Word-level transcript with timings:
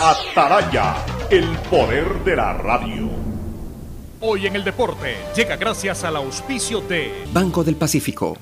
Ataraya, 0.00 0.94
el 1.28 1.44
poder 1.68 2.22
de 2.24 2.36
la 2.36 2.52
radio. 2.52 3.08
Hoy 4.20 4.46
en 4.46 4.54
el 4.54 4.62
deporte 4.62 5.16
llega 5.34 5.56
gracias 5.56 6.04
al 6.04 6.14
auspicio 6.14 6.80
de 6.82 7.24
Banco 7.32 7.64
del 7.64 7.74
Pacífico. 7.74 8.38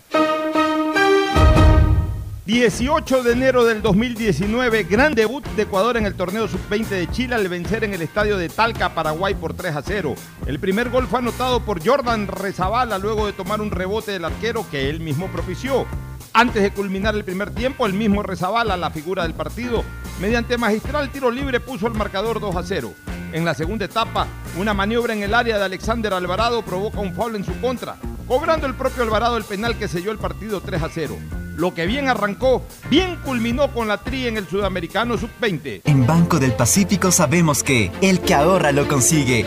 18 2.44 3.22
de 3.22 3.32
enero 3.32 3.64
del 3.64 3.80
2019, 3.80 4.82
gran 4.84 5.14
debut 5.14 5.46
de 5.56 5.62
Ecuador 5.62 5.96
en 5.96 6.04
el 6.04 6.14
torneo 6.14 6.46
sub-20 6.46 6.88
de 6.88 7.10
Chile 7.10 7.34
al 7.34 7.48
vencer 7.48 7.84
en 7.84 7.94
el 7.94 8.02
estadio 8.02 8.36
de 8.36 8.50
Talca, 8.50 8.94
Paraguay 8.94 9.34
por 9.34 9.54
3 9.54 9.76
a 9.76 9.82
0. 9.82 10.14
El 10.46 10.60
primer 10.60 10.90
gol 10.90 11.06
fue 11.06 11.20
anotado 11.20 11.60
por 11.60 11.82
Jordan 11.82 12.28
Rezabala 12.28 12.98
luego 12.98 13.24
de 13.24 13.32
tomar 13.32 13.62
un 13.62 13.70
rebote 13.70 14.12
del 14.12 14.26
arquero 14.26 14.66
que 14.70 14.90
él 14.90 15.00
mismo 15.00 15.28
propició. 15.28 15.86
Antes 16.34 16.62
de 16.62 16.70
culminar 16.70 17.14
el 17.14 17.24
primer 17.24 17.54
tiempo, 17.54 17.86
el 17.86 17.94
mismo 17.94 18.22
Rezabala, 18.22 18.76
la 18.76 18.90
figura 18.90 19.22
del 19.22 19.32
partido, 19.32 19.82
mediante 20.20 20.56
magistral 20.58 21.10
tiro 21.10 21.30
libre 21.30 21.60
puso 21.60 21.86
el 21.86 21.94
marcador 21.94 22.40
2 22.40 22.56
a 22.56 22.62
0. 22.62 22.94
En 23.32 23.44
la 23.44 23.54
segunda 23.54 23.84
etapa, 23.84 24.26
una 24.58 24.72
maniobra 24.72 25.12
en 25.12 25.22
el 25.22 25.34
área 25.34 25.58
de 25.58 25.64
Alexander 25.64 26.14
Alvarado 26.14 26.62
provoca 26.62 27.00
un 27.00 27.14
foul 27.14 27.36
en 27.36 27.44
su 27.44 27.60
contra, 27.60 27.96
cobrando 28.26 28.66
el 28.66 28.74
propio 28.74 29.02
Alvarado 29.02 29.36
el 29.36 29.44
penal 29.44 29.76
que 29.76 29.88
selló 29.88 30.10
el 30.10 30.18
partido 30.18 30.60
3 30.60 30.82
a 30.82 30.88
0. 30.88 31.16
Lo 31.56 31.72
que 31.72 31.86
bien 31.86 32.08
arrancó, 32.08 32.62
bien 32.90 33.16
culminó 33.24 33.72
con 33.72 33.88
la 33.88 33.98
tri 33.98 34.26
en 34.26 34.36
el 34.36 34.46
Sudamericano 34.46 35.16
Sub-20. 35.16 35.82
En 35.84 36.06
Banco 36.06 36.38
del 36.38 36.52
Pacífico 36.52 37.10
sabemos 37.10 37.62
que 37.62 37.90
el 38.02 38.20
que 38.20 38.34
ahorra 38.34 38.72
lo 38.72 38.86
consigue. 38.86 39.46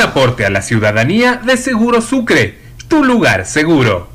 Un 0.00 0.06
aporte 0.06 0.46
a 0.46 0.50
la 0.50 0.62
ciudadanía 0.62 1.42
de 1.44 1.58
Seguro 1.58 2.00
Sucre, 2.00 2.56
tu 2.88 3.04
lugar 3.04 3.44
seguro. 3.44 4.08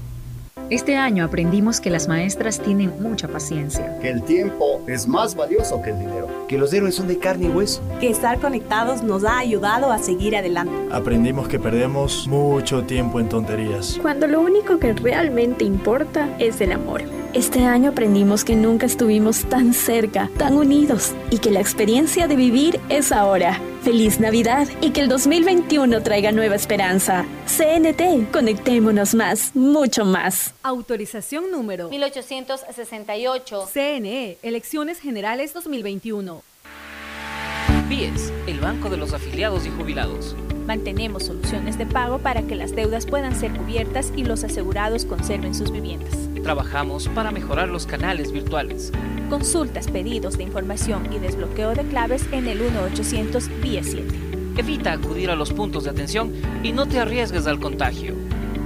Este 0.71 0.97
año 0.97 1.23
aprendimos 1.23 1.79
que 1.79 1.91
las 1.91 2.07
maestras 2.07 2.59
tienen 2.59 2.91
mucha 2.99 3.27
paciencia. 3.27 3.99
Que 3.99 4.09
el 4.09 4.23
tiempo 4.23 4.83
es 4.87 5.07
más 5.07 5.35
valioso 5.35 5.83
que 5.83 5.91
el 5.91 5.99
dinero. 5.99 6.44
Que 6.47 6.57
los 6.57 6.73
héroes 6.73 6.95
son 6.95 7.07
de 7.07 7.17
carne 7.17 7.47
y 7.47 7.49
hueso. 7.49 7.81
Que 7.99 8.09
estar 8.09 8.39
conectados 8.39 9.01
nos 9.03 9.23
ha 9.23 9.39
ayudado 9.39 9.91
a 9.91 9.97
seguir 9.97 10.35
adelante. 10.35 10.73
Aprendimos 10.91 11.47
que 11.47 11.59
perdemos 11.59 12.27
mucho 12.27 12.83
tiempo 12.83 13.19
en 13.19 13.29
tonterías. 13.29 13.97
Cuando 14.01 14.27
lo 14.27 14.41
único 14.41 14.77
que 14.79 14.93
realmente 14.93 15.65
importa 15.65 16.35
es 16.39 16.61
el 16.61 16.71
amor. 16.71 17.03
Este 17.35 17.65
año 17.65 17.89
aprendimos 17.89 18.45
que 18.45 18.55
nunca 18.55 18.85
estuvimos 18.85 19.43
tan 19.49 19.73
cerca, 19.73 20.29
tan 20.37 20.55
unidos 20.55 21.13
y 21.31 21.39
que 21.39 21.51
la 21.51 21.59
experiencia 21.59 22.29
de 22.29 22.37
vivir 22.37 22.79
es 22.87 23.11
ahora. 23.11 23.59
Feliz 23.81 24.21
Navidad 24.21 24.69
y 24.79 24.91
que 24.91 25.01
el 25.01 25.09
2021 25.09 26.01
traiga 26.01 26.31
nueva 26.31 26.55
esperanza. 26.55 27.25
CNT, 27.45 28.31
conectémonos 28.31 29.13
más, 29.13 29.53
mucho 29.53 30.05
más. 30.05 30.53
Autorización 30.63 31.51
número 31.51 31.89
1868. 31.89 33.67
CNE, 33.71 34.37
Elecciones 34.41 35.01
Generales 35.01 35.53
2021. 35.53 36.41
BIES, 37.89 38.33
el 38.47 38.59
Banco 38.59 38.89
de 38.89 38.97
los 38.97 39.13
Afiliados 39.13 39.67
y 39.67 39.69
Jubilados. 39.69 40.35
Mantenemos 40.65 41.25
soluciones 41.25 41.77
de 41.77 41.85
pago 41.85 42.17
para 42.17 42.41
que 42.41 42.55
las 42.55 42.75
deudas 42.75 43.05
puedan 43.05 43.35
ser 43.35 43.51
cubiertas 43.51 44.11
y 44.15 44.23
los 44.23 44.43
asegurados 44.43 45.05
conserven 45.05 45.53
sus 45.53 45.71
viviendas. 45.71 46.17
Trabajamos 46.41 47.07
para 47.09 47.29
mejorar 47.29 47.69
los 47.69 47.85
canales 47.85 48.31
virtuales. 48.31 48.91
Consultas, 49.29 49.87
pedidos 49.87 50.37
de 50.37 50.43
información 50.43 51.13
y 51.13 51.19
desbloqueo 51.19 51.75
de 51.75 51.83
claves 51.83 52.25
en 52.31 52.47
el 52.47 52.59
1-800 52.61 53.61
BIES 53.61 53.91
7. 53.91 54.15
Evita 54.57 54.93
acudir 54.93 55.29
a 55.29 55.35
los 55.35 55.53
puntos 55.53 55.83
de 55.83 55.91
atención 55.91 56.33
y 56.63 56.71
no 56.71 56.87
te 56.87 56.99
arriesgues 56.99 57.45
al 57.45 57.59
contagio. 57.59 58.15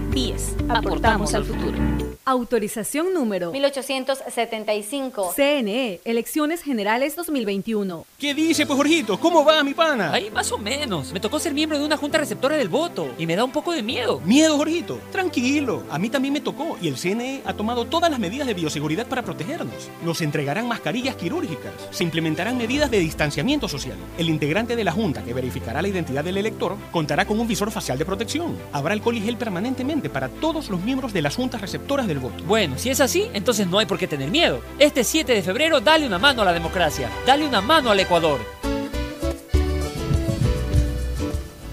BIES, 0.10 0.56
aportamos, 0.70 1.34
al 1.36 1.46
futuro. 1.46 1.78
Autorización 2.26 3.14
número 3.14 3.52
1875. 3.52 5.34
CNE, 5.36 6.00
Elecciones 6.04 6.62
Generales 6.62 7.16
2021. 7.16 8.06
¿Qué 8.20 8.34
dice, 8.34 8.66
pues, 8.66 8.78
Jorgito? 8.78 9.20
¿Cómo 9.20 9.44
va, 9.44 9.64
mi 9.64 9.74
pana? 9.74 10.12
Ahí 10.14 10.30
más 10.30 10.52
o 10.52 10.58
menos. 10.58 11.12
Me 11.12 11.20
tocó 11.20 11.40
ser 11.40 11.54
miembro 11.54 11.80
de 11.80 11.86
una 11.86 11.98
junta 11.98 12.18
receptora 12.18 12.56
del 12.58 12.70
voto 12.70 13.10
y 13.18 13.26
me 13.26 13.36
da 13.36 13.44
un 13.44 13.52
poco 13.52 13.72
de 13.72 13.82
miedo. 13.82 14.22
¿Miedo, 14.26 14.58
Jorgito? 14.58 15.00
Tranquilo. 15.12 15.84
A 15.90 15.98
mí 15.98 16.10
también 16.10 16.34
me 16.34 16.42
tocó 16.42 16.78
y 16.82 16.88
el 16.88 16.98
CNE 16.98 17.42
ha 17.46 17.54
tomado 17.54 17.86
todas 17.86 18.12
las 18.12 18.20
medidas 18.20 18.48
de 18.48 18.54
bioseguridad 18.54 19.08
para 19.08 19.24
protegernos. 19.24 19.90
Nos 20.04 20.22
entregarán 20.22 20.68
mascarillas 20.68 21.16
quirúrgicas. 21.16 21.74
Se 21.92 22.04
implementarán 22.04 22.58
medidas 22.58 22.92
de 22.92 23.00
distanciamiento 23.00 23.68
social. 23.68 23.98
El 24.18 24.30
integrante 24.30 24.76
de 24.76 24.84
la 24.84 24.92
junta 24.92 25.24
que 25.24 25.34
verificará 25.34 25.82
la 25.82 25.88
identidad 25.88 26.24
del 26.24 26.38
elector 26.38 26.76
contará 26.92 27.26
con 27.26 27.40
un 27.40 27.48
visor 27.48 27.72
facial 27.72 27.98
de 27.98 28.06
protección. 28.06 28.56
Habrá 28.72 28.94
alcohol 28.94 29.18
y 29.18 29.22
gel 29.22 29.38
permanentemente 29.38 29.99
para 30.08 30.30
todos 30.30 30.70
los 30.70 30.82
miembros 30.82 31.12
de 31.12 31.22
las 31.22 31.36
juntas 31.36 31.60
receptoras 31.60 32.08
del 32.08 32.20
voto. 32.20 32.42
Bueno, 32.46 32.78
si 32.78 32.90
es 32.90 33.02
así, 33.02 33.30
entonces 33.34 33.68
no 33.68 33.80
hay 33.80 33.86
por 33.86 33.98
qué 33.98 34.08
tener 34.08 34.30
miedo. 34.30 34.62
Este 34.80 35.04
7 35.04 35.34
de 35.34 35.44
febrero, 35.44 35.82
dale 35.82 36.08
una 36.08 36.20
mano 36.20 36.44
a 36.44 36.46
la 36.46 36.54
democracia. 36.54 37.10
Dale 37.26 37.46
una 37.46 37.60
mano 37.60 37.92
al 37.92 38.00
Ecuador. 38.00 38.40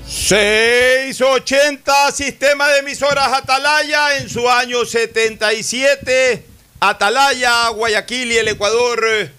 680 0.09 2.11
Sistema 2.11 2.69
de 2.69 2.79
Emisoras 2.79 3.33
Atalaya 3.33 4.17
en 4.17 4.29
su 4.29 4.51
año 4.51 4.85
77. 4.85 6.45
Atalaya, 6.81 7.69
Guayaquil 7.69 8.33
y 8.33 8.37
el 8.37 8.49
Ecuador. 8.49 9.31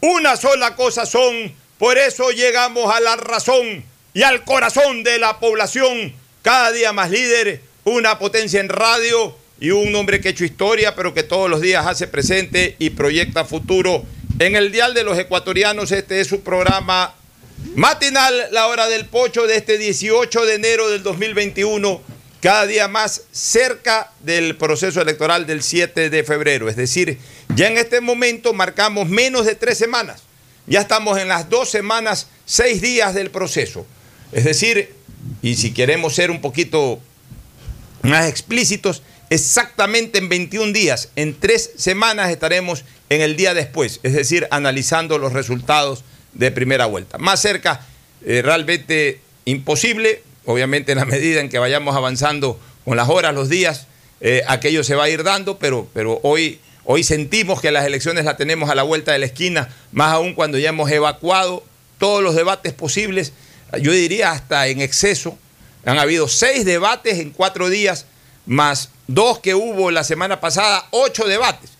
Una 0.00 0.36
sola 0.36 0.74
cosa 0.74 1.06
son. 1.06 1.54
Por 1.78 1.96
eso 1.96 2.30
llegamos 2.30 2.92
a 2.92 2.98
la 2.98 3.14
razón. 3.14 3.84
y 4.14 4.24
al 4.24 4.44
corazón 4.44 5.04
de 5.04 5.18
la 5.18 5.38
población, 5.38 6.12
cada 6.42 6.72
día 6.72 6.92
más 6.92 7.10
líder, 7.10 7.62
una 7.84 8.18
potencia 8.18 8.60
en 8.60 8.68
radio 8.68 9.36
y 9.60 9.70
un 9.70 9.94
hombre 9.94 10.20
que 10.20 10.28
ha 10.28 10.30
hecho 10.32 10.44
historia, 10.44 10.94
pero 10.94 11.14
que 11.14 11.22
todos 11.22 11.48
los 11.48 11.60
días 11.60 11.86
hace 11.86 12.06
presente 12.06 12.76
y 12.78 12.90
proyecta 12.90 13.44
futuro. 13.44 14.04
En 14.38 14.56
el 14.56 14.72
Dial 14.72 14.94
de 14.94 15.04
los 15.04 15.18
Ecuatorianos, 15.18 15.92
este 15.92 16.20
es 16.20 16.26
su 16.26 16.40
programa 16.40 17.14
matinal, 17.76 18.48
la 18.50 18.66
hora 18.66 18.88
del 18.88 19.06
pocho 19.06 19.46
de 19.46 19.56
este 19.56 19.78
18 19.78 20.46
de 20.46 20.54
enero 20.54 20.90
del 20.90 21.02
2021, 21.02 22.02
cada 22.40 22.66
día 22.66 22.88
más 22.88 23.22
cerca 23.30 24.10
del 24.20 24.56
proceso 24.56 25.00
electoral 25.00 25.46
del 25.46 25.62
7 25.62 26.10
de 26.10 26.24
febrero. 26.24 26.68
Es 26.68 26.76
decir, 26.76 27.18
ya 27.54 27.68
en 27.68 27.78
este 27.78 28.00
momento 28.00 28.52
marcamos 28.52 29.08
menos 29.08 29.46
de 29.46 29.54
tres 29.54 29.78
semanas. 29.78 30.22
Ya 30.66 30.80
estamos 30.80 31.18
en 31.18 31.28
las 31.28 31.48
dos 31.48 31.70
semanas, 31.70 32.28
seis 32.46 32.80
días 32.80 33.14
del 33.14 33.30
proceso. 33.30 33.86
Es 34.32 34.44
decir, 34.44 34.92
y 35.40 35.54
si 35.56 35.72
queremos 35.72 36.14
ser 36.14 36.30
un 36.30 36.40
poquito 36.40 37.00
más 38.02 38.28
explícitos, 38.28 39.02
exactamente 39.30 40.18
en 40.18 40.28
21 40.28 40.72
días, 40.72 41.08
en 41.16 41.38
tres 41.38 41.70
semanas 41.76 42.30
estaremos 42.30 42.84
en 43.08 43.20
el 43.20 43.36
día 43.36 43.54
después, 43.54 44.00
es 44.02 44.12
decir, 44.12 44.46
analizando 44.50 45.18
los 45.18 45.32
resultados 45.32 46.04
de 46.34 46.50
primera 46.50 46.86
vuelta. 46.86 47.18
Más 47.18 47.40
cerca, 47.40 47.86
eh, 48.24 48.42
realmente 48.42 49.20
imposible, 49.44 50.22
obviamente 50.44 50.92
en 50.92 50.98
la 50.98 51.04
medida 51.04 51.40
en 51.40 51.48
que 51.48 51.58
vayamos 51.58 51.96
avanzando 51.96 52.58
con 52.84 52.96
las 52.96 53.08
horas, 53.08 53.34
los 53.34 53.48
días, 53.48 53.86
eh, 54.20 54.42
aquello 54.46 54.84
se 54.84 54.94
va 54.94 55.04
a 55.04 55.08
ir 55.08 55.22
dando, 55.24 55.58
pero, 55.58 55.88
pero 55.92 56.20
hoy, 56.22 56.60
hoy 56.84 57.04
sentimos 57.04 57.60
que 57.60 57.70
las 57.70 57.84
elecciones 57.84 58.24
las 58.24 58.36
tenemos 58.36 58.70
a 58.70 58.74
la 58.74 58.82
vuelta 58.82 59.12
de 59.12 59.18
la 59.18 59.26
esquina, 59.26 59.68
más 59.92 60.12
aún 60.12 60.34
cuando 60.34 60.58
ya 60.58 60.70
hemos 60.70 60.90
evacuado 60.90 61.64
todos 61.98 62.22
los 62.22 62.34
debates 62.34 62.72
posibles, 62.72 63.32
yo 63.80 63.92
diría 63.92 64.32
hasta 64.32 64.66
en 64.66 64.80
exceso. 64.80 65.38
Han 65.84 65.98
habido 65.98 66.28
seis 66.28 66.64
debates 66.64 67.18
en 67.18 67.30
cuatro 67.30 67.68
días, 67.68 68.06
más 68.46 68.90
dos 69.06 69.40
que 69.40 69.54
hubo 69.54 69.90
la 69.90 70.04
semana 70.04 70.40
pasada, 70.40 70.86
ocho 70.90 71.26
debates. 71.26 71.70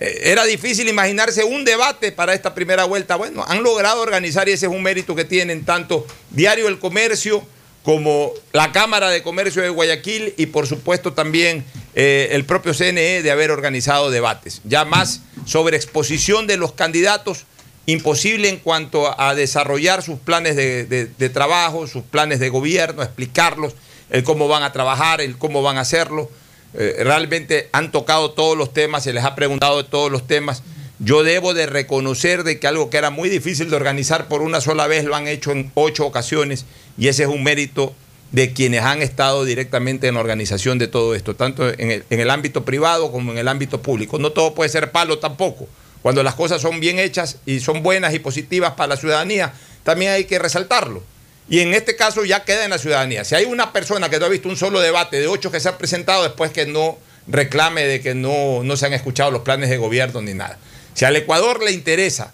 Eh, 0.00 0.30
era 0.32 0.44
difícil 0.44 0.88
imaginarse 0.88 1.44
un 1.44 1.64
debate 1.64 2.12
para 2.12 2.34
esta 2.34 2.54
primera 2.54 2.84
vuelta. 2.84 3.16
Bueno, 3.16 3.44
han 3.46 3.62
logrado 3.62 4.00
organizar 4.00 4.48
y 4.48 4.52
ese 4.52 4.66
es 4.66 4.72
un 4.72 4.82
mérito 4.82 5.14
que 5.14 5.24
tienen 5.24 5.64
tanto 5.64 6.06
Diario 6.30 6.68
El 6.68 6.78
Comercio 6.78 7.46
como 7.82 8.32
la 8.52 8.72
Cámara 8.72 9.10
de 9.10 9.22
Comercio 9.22 9.62
de 9.62 9.68
Guayaquil 9.68 10.34
y 10.36 10.46
por 10.46 10.66
supuesto 10.66 11.12
también 11.12 11.64
eh, 11.94 12.28
el 12.32 12.44
propio 12.44 12.74
CNE 12.74 13.22
de 13.22 13.30
haber 13.30 13.50
organizado 13.50 14.10
debates. 14.10 14.60
Ya 14.64 14.84
más 14.84 15.20
sobre 15.46 15.76
exposición 15.76 16.46
de 16.46 16.56
los 16.56 16.72
candidatos, 16.72 17.44
imposible 17.86 18.48
en 18.48 18.58
cuanto 18.58 19.20
a 19.20 19.34
desarrollar 19.34 20.02
sus 20.02 20.18
planes 20.18 20.56
de, 20.56 20.84
de 20.86 21.28
trabajo, 21.28 21.86
sus 21.86 22.04
planes 22.04 22.38
de 22.38 22.48
gobierno, 22.48 23.02
explicarlos, 23.02 23.74
el 24.10 24.22
cómo 24.22 24.46
van 24.46 24.62
a 24.62 24.72
trabajar, 24.72 25.20
el 25.20 25.38
cómo 25.38 25.62
van 25.62 25.78
a 25.78 25.80
hacerlo. 25.80 26.30
Eh, 26.74 26.96
realmente 27.00 27.68
han 27.72 27.90
tocado 27.90 28.32
todos 28.32 28.56
los 28.56 28.72
temas, 28.72 29.04
se 29.04 29.12
les 29.12 29.24
ha 29.24 29.34
preguntado 29.34 29.82
de 29.82 29.88
todos 29.88 30.12
los 30.12 30.26
temas. 30.26 30.62
Yo 30.98 31.24
debo 31.24 31.54
de 31.54 31.66
reconocer 31.66 32.44
de 32.44 32.60
que 32.60 32.66
algo 32.66 32.88
que 32.88 32.98
era 32.98 33.10
muy 33.10 33.28
difícil 33.28 33.68
de 33.70 33.76
organizar 33.76 34.28
por 34.28 34.42
una 34.42 34.60
sola 34.60 34.86
vez 34.86 35.04
lo 35.04 35.16
han 35.16 35.26
hecho 35.26 35.50
en 35.50 35.72
ocho 35.74 36.06
ocasiones 36.06 36.64
y 36.96 37.08
ese 37.08 37.24
es 37.24 37.28
un 37.28 37.42
mérito 37.42 37.94
de 38.30 38.52
quienes 38.52 38.82
han 38.82 39.02
estado 39.02 39.44
directamente 39.44 40.06
en 40.06 40.14
la 40.14 40.20
organización 40.20 40.78
de 40.78 40.88
todo 40.88 41.14
esto, 41.14 41.34
tanto 41.34 41.68
en 41.68 41.90
el, 41.90 42.04
en 42.08 42.20
el 42.20 42.30
ámbito 42.30 42.64
privado 42.64 43.10
como 43.10 43.32
en 43.32 43.38
el 43.38 43.48
ámbito 43.48 43.82
público. 43.82 44.18
No 44.18 44.30
todo 44.30 44.54
puede 44.54 44.70
ser 44.70 44.92
palo 44.92 45.18
tampoco. 45.18 45.68
Cuando 46.02 46.22
las 46.22 46.34
cosas 46.34 46.60
son 46.60 46.80
bien 46.80 46.98
hechas 46.98 47.38
y 47.46 47.60
son 47.60 47.82
buenas 47.82 48.12
y 48.14 48.18
positivas 48.18 48.72
para 48.72 48.88
la 48.88 48.96
ciudadanía, 48.96 49.52
también 49.84 50.12
hay 50.12 50.24
que 50.24 50.38
resaltarlo. 50.38 51.02
Y 51.48 51.60
en 51.60 51.74
este 51.74 51.96
caso 51.96 52.24
ya 52.24 52.44
queda 52.44 52.64
en 52.64 52.70
la 52.70 52.78
ciudadanía. 52.78 53.24
Si 53.24 53.34
hay 53.34 53.44
una 53.44 53.72
persona 53.72 54.08
que 54.08 54.18
no 54.18 54.26
ha 54.26 54.28
visto 54.28 54.48
un 54.48 54.56
solo 54.56 54.80
debate 54.80 55.20
de 55.20 55.28
ocho 55.28 55.50
que 55.50 55.60
se 55.60 55.68
han 55.68 55.78
presentado, 55.78 56.22
después 56.22 56.50
que 56.50 56.66
no 56.66 56.98
reclame 57.28 57.84
de 57.84 58.00
que 58.00 58.14
no, 58.14 58.62
no 58.64 58.76
se 58.76 58.86
han 58.86 58.92
escuchado 58.92 59.30
los 59.30 59.42
planes 59.42 59.70
de 59.70 59.76
gobierno 59.76 60.22
ni 60.22 60.34
nada. 60.34 60.58
Si 60.94 61.04
al 61.04 61.16
Ecuador 61.16 61.62
le 61.62 61.72
interesa 61.72 62.32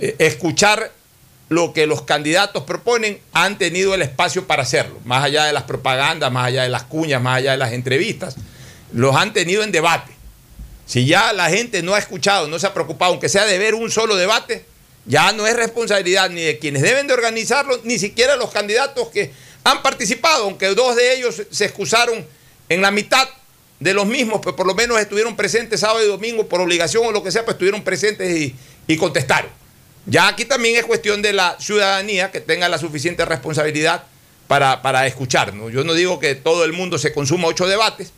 eh, 0.00 0.16
escuchar 0.18 0.92
lo 1.48 1.72
que 1.72 1.86
los 1.86 2.02
candidatos 2.02 2.64
proponen, 2.64 3.20
han 3.32 3.56
tenido 3.56 3.94
el 3.94 4.02
espacio 4.02 4.46
para 4.46 4.62
hacerlo, 4.62 4.98
más 5.04 5.22
allá 5.22 5.44
de 5.44 5.52
las 5.52 5.62
propagandas, 5.62 6.32
más 6.32 6.46
allá 6.46 6.64
de 6.64 6.68
las 6.68 6.82
cuñas, 6.84 7.22
más 7.22 7.38
allá 7.38 7.52
de 7.52 7.58
las 7.58 7.72
entrevistas, 7.72 8.36
los 8.92 9.14
han 9.14 9.32
tenido 9.32 9.62
en 9.62 9.70
debate. 9.70 10.15
Si 10.86 11.04
ya 11.04 11.32
la 11.32 11.50
gente 11.50 11.82
no 11.82 11.94
ha 11.94 11.98
escuchado, 11.98 12.48
no 12.48 12.58
se 12.58 12.66
ha 12.66 12.72
preocupado, 12.72 13.12
aunque 13.12 13.28
sea 13.28 13.44
de 13.44 13.58
ver 13.58 13.74
un 13.74 13.90
solo 13.90 14.16
debate, 14.16 14.64
ya 15.04 15.32
no 15.32 15.46
es 15.46 15.54
responsabilidad 15.54 16.30
ni 16.30 16.42
de 16.42 16.58
quienes 16.58 16.82
deben 16.82 17.06
de 17.06 17.14
organizarlo, 17.14 17.80
ni 17.84 17.98
siquiera 17.98 18.36
los 18.36 18.50
candidatos 18.50 19.08
que 19.08 19.32
han 19.64 19.82
participado, 19.82 20.44
aunque 20.44 20.68
dos 20.68 20.96
de 20.96 21.14
ellos 21.14 21.42
se 21.50 21.64
excusaron 21.64 22.24
en 22.68 22.82
la 22.82 22.90
mitad 22.90 23.28
de 23.80 23.94
los 23.94 24.06
mismos, 24.06 24.40
pues 24.42 24.54
por 24.54 24.66
lo 24.66 24.74
menos 24.74 24.98
estuvieron 24.98 25.36
presentes 25.36 25.80
sábado 25.80 26.04
y 26.04 26.08
domingo 26.08 26.46
por 26.46 26.60
obligación 26.60 27.04
o 27.04 27.12
lo 27.12 27.22
que 27.22 27.30
sea, 27.30 27.44
pues 27.44 27.56
estuvieron 27.56 27.82
presentes 27.82 28.36
y, 28.36 28.54
y 28.86 28.96
contestaron. 28.96 29.50
Ya 30.06 30.28
aquí 30.28 30.44
también 30.44 30.76
es 30.76 30.84
cuestión 30.84 31.20
de 31.20 31.32
la 31.32 31.56
ciudadanía 31.58 32.30
que 32.30 32.40
tenga 32.40 32.68
la 32.68 32.78
suficiente 32.78 33.24
responsabilidad 33.24 34.04
para, 34.46 34.82
para 34.82 35.06
escuchar. 35.06 35.52
Yo 35.72 35.84
no 35.84 35.94
digo 35.94 36.20
que 36.20 36.36
todo 36.36 36.64
el 36.64 36.72
mundo 36.72 36.96
se 36.96 37.12
consuma 37.12 37.48
ocho 37.48 37.66
debates, 37.66 38.12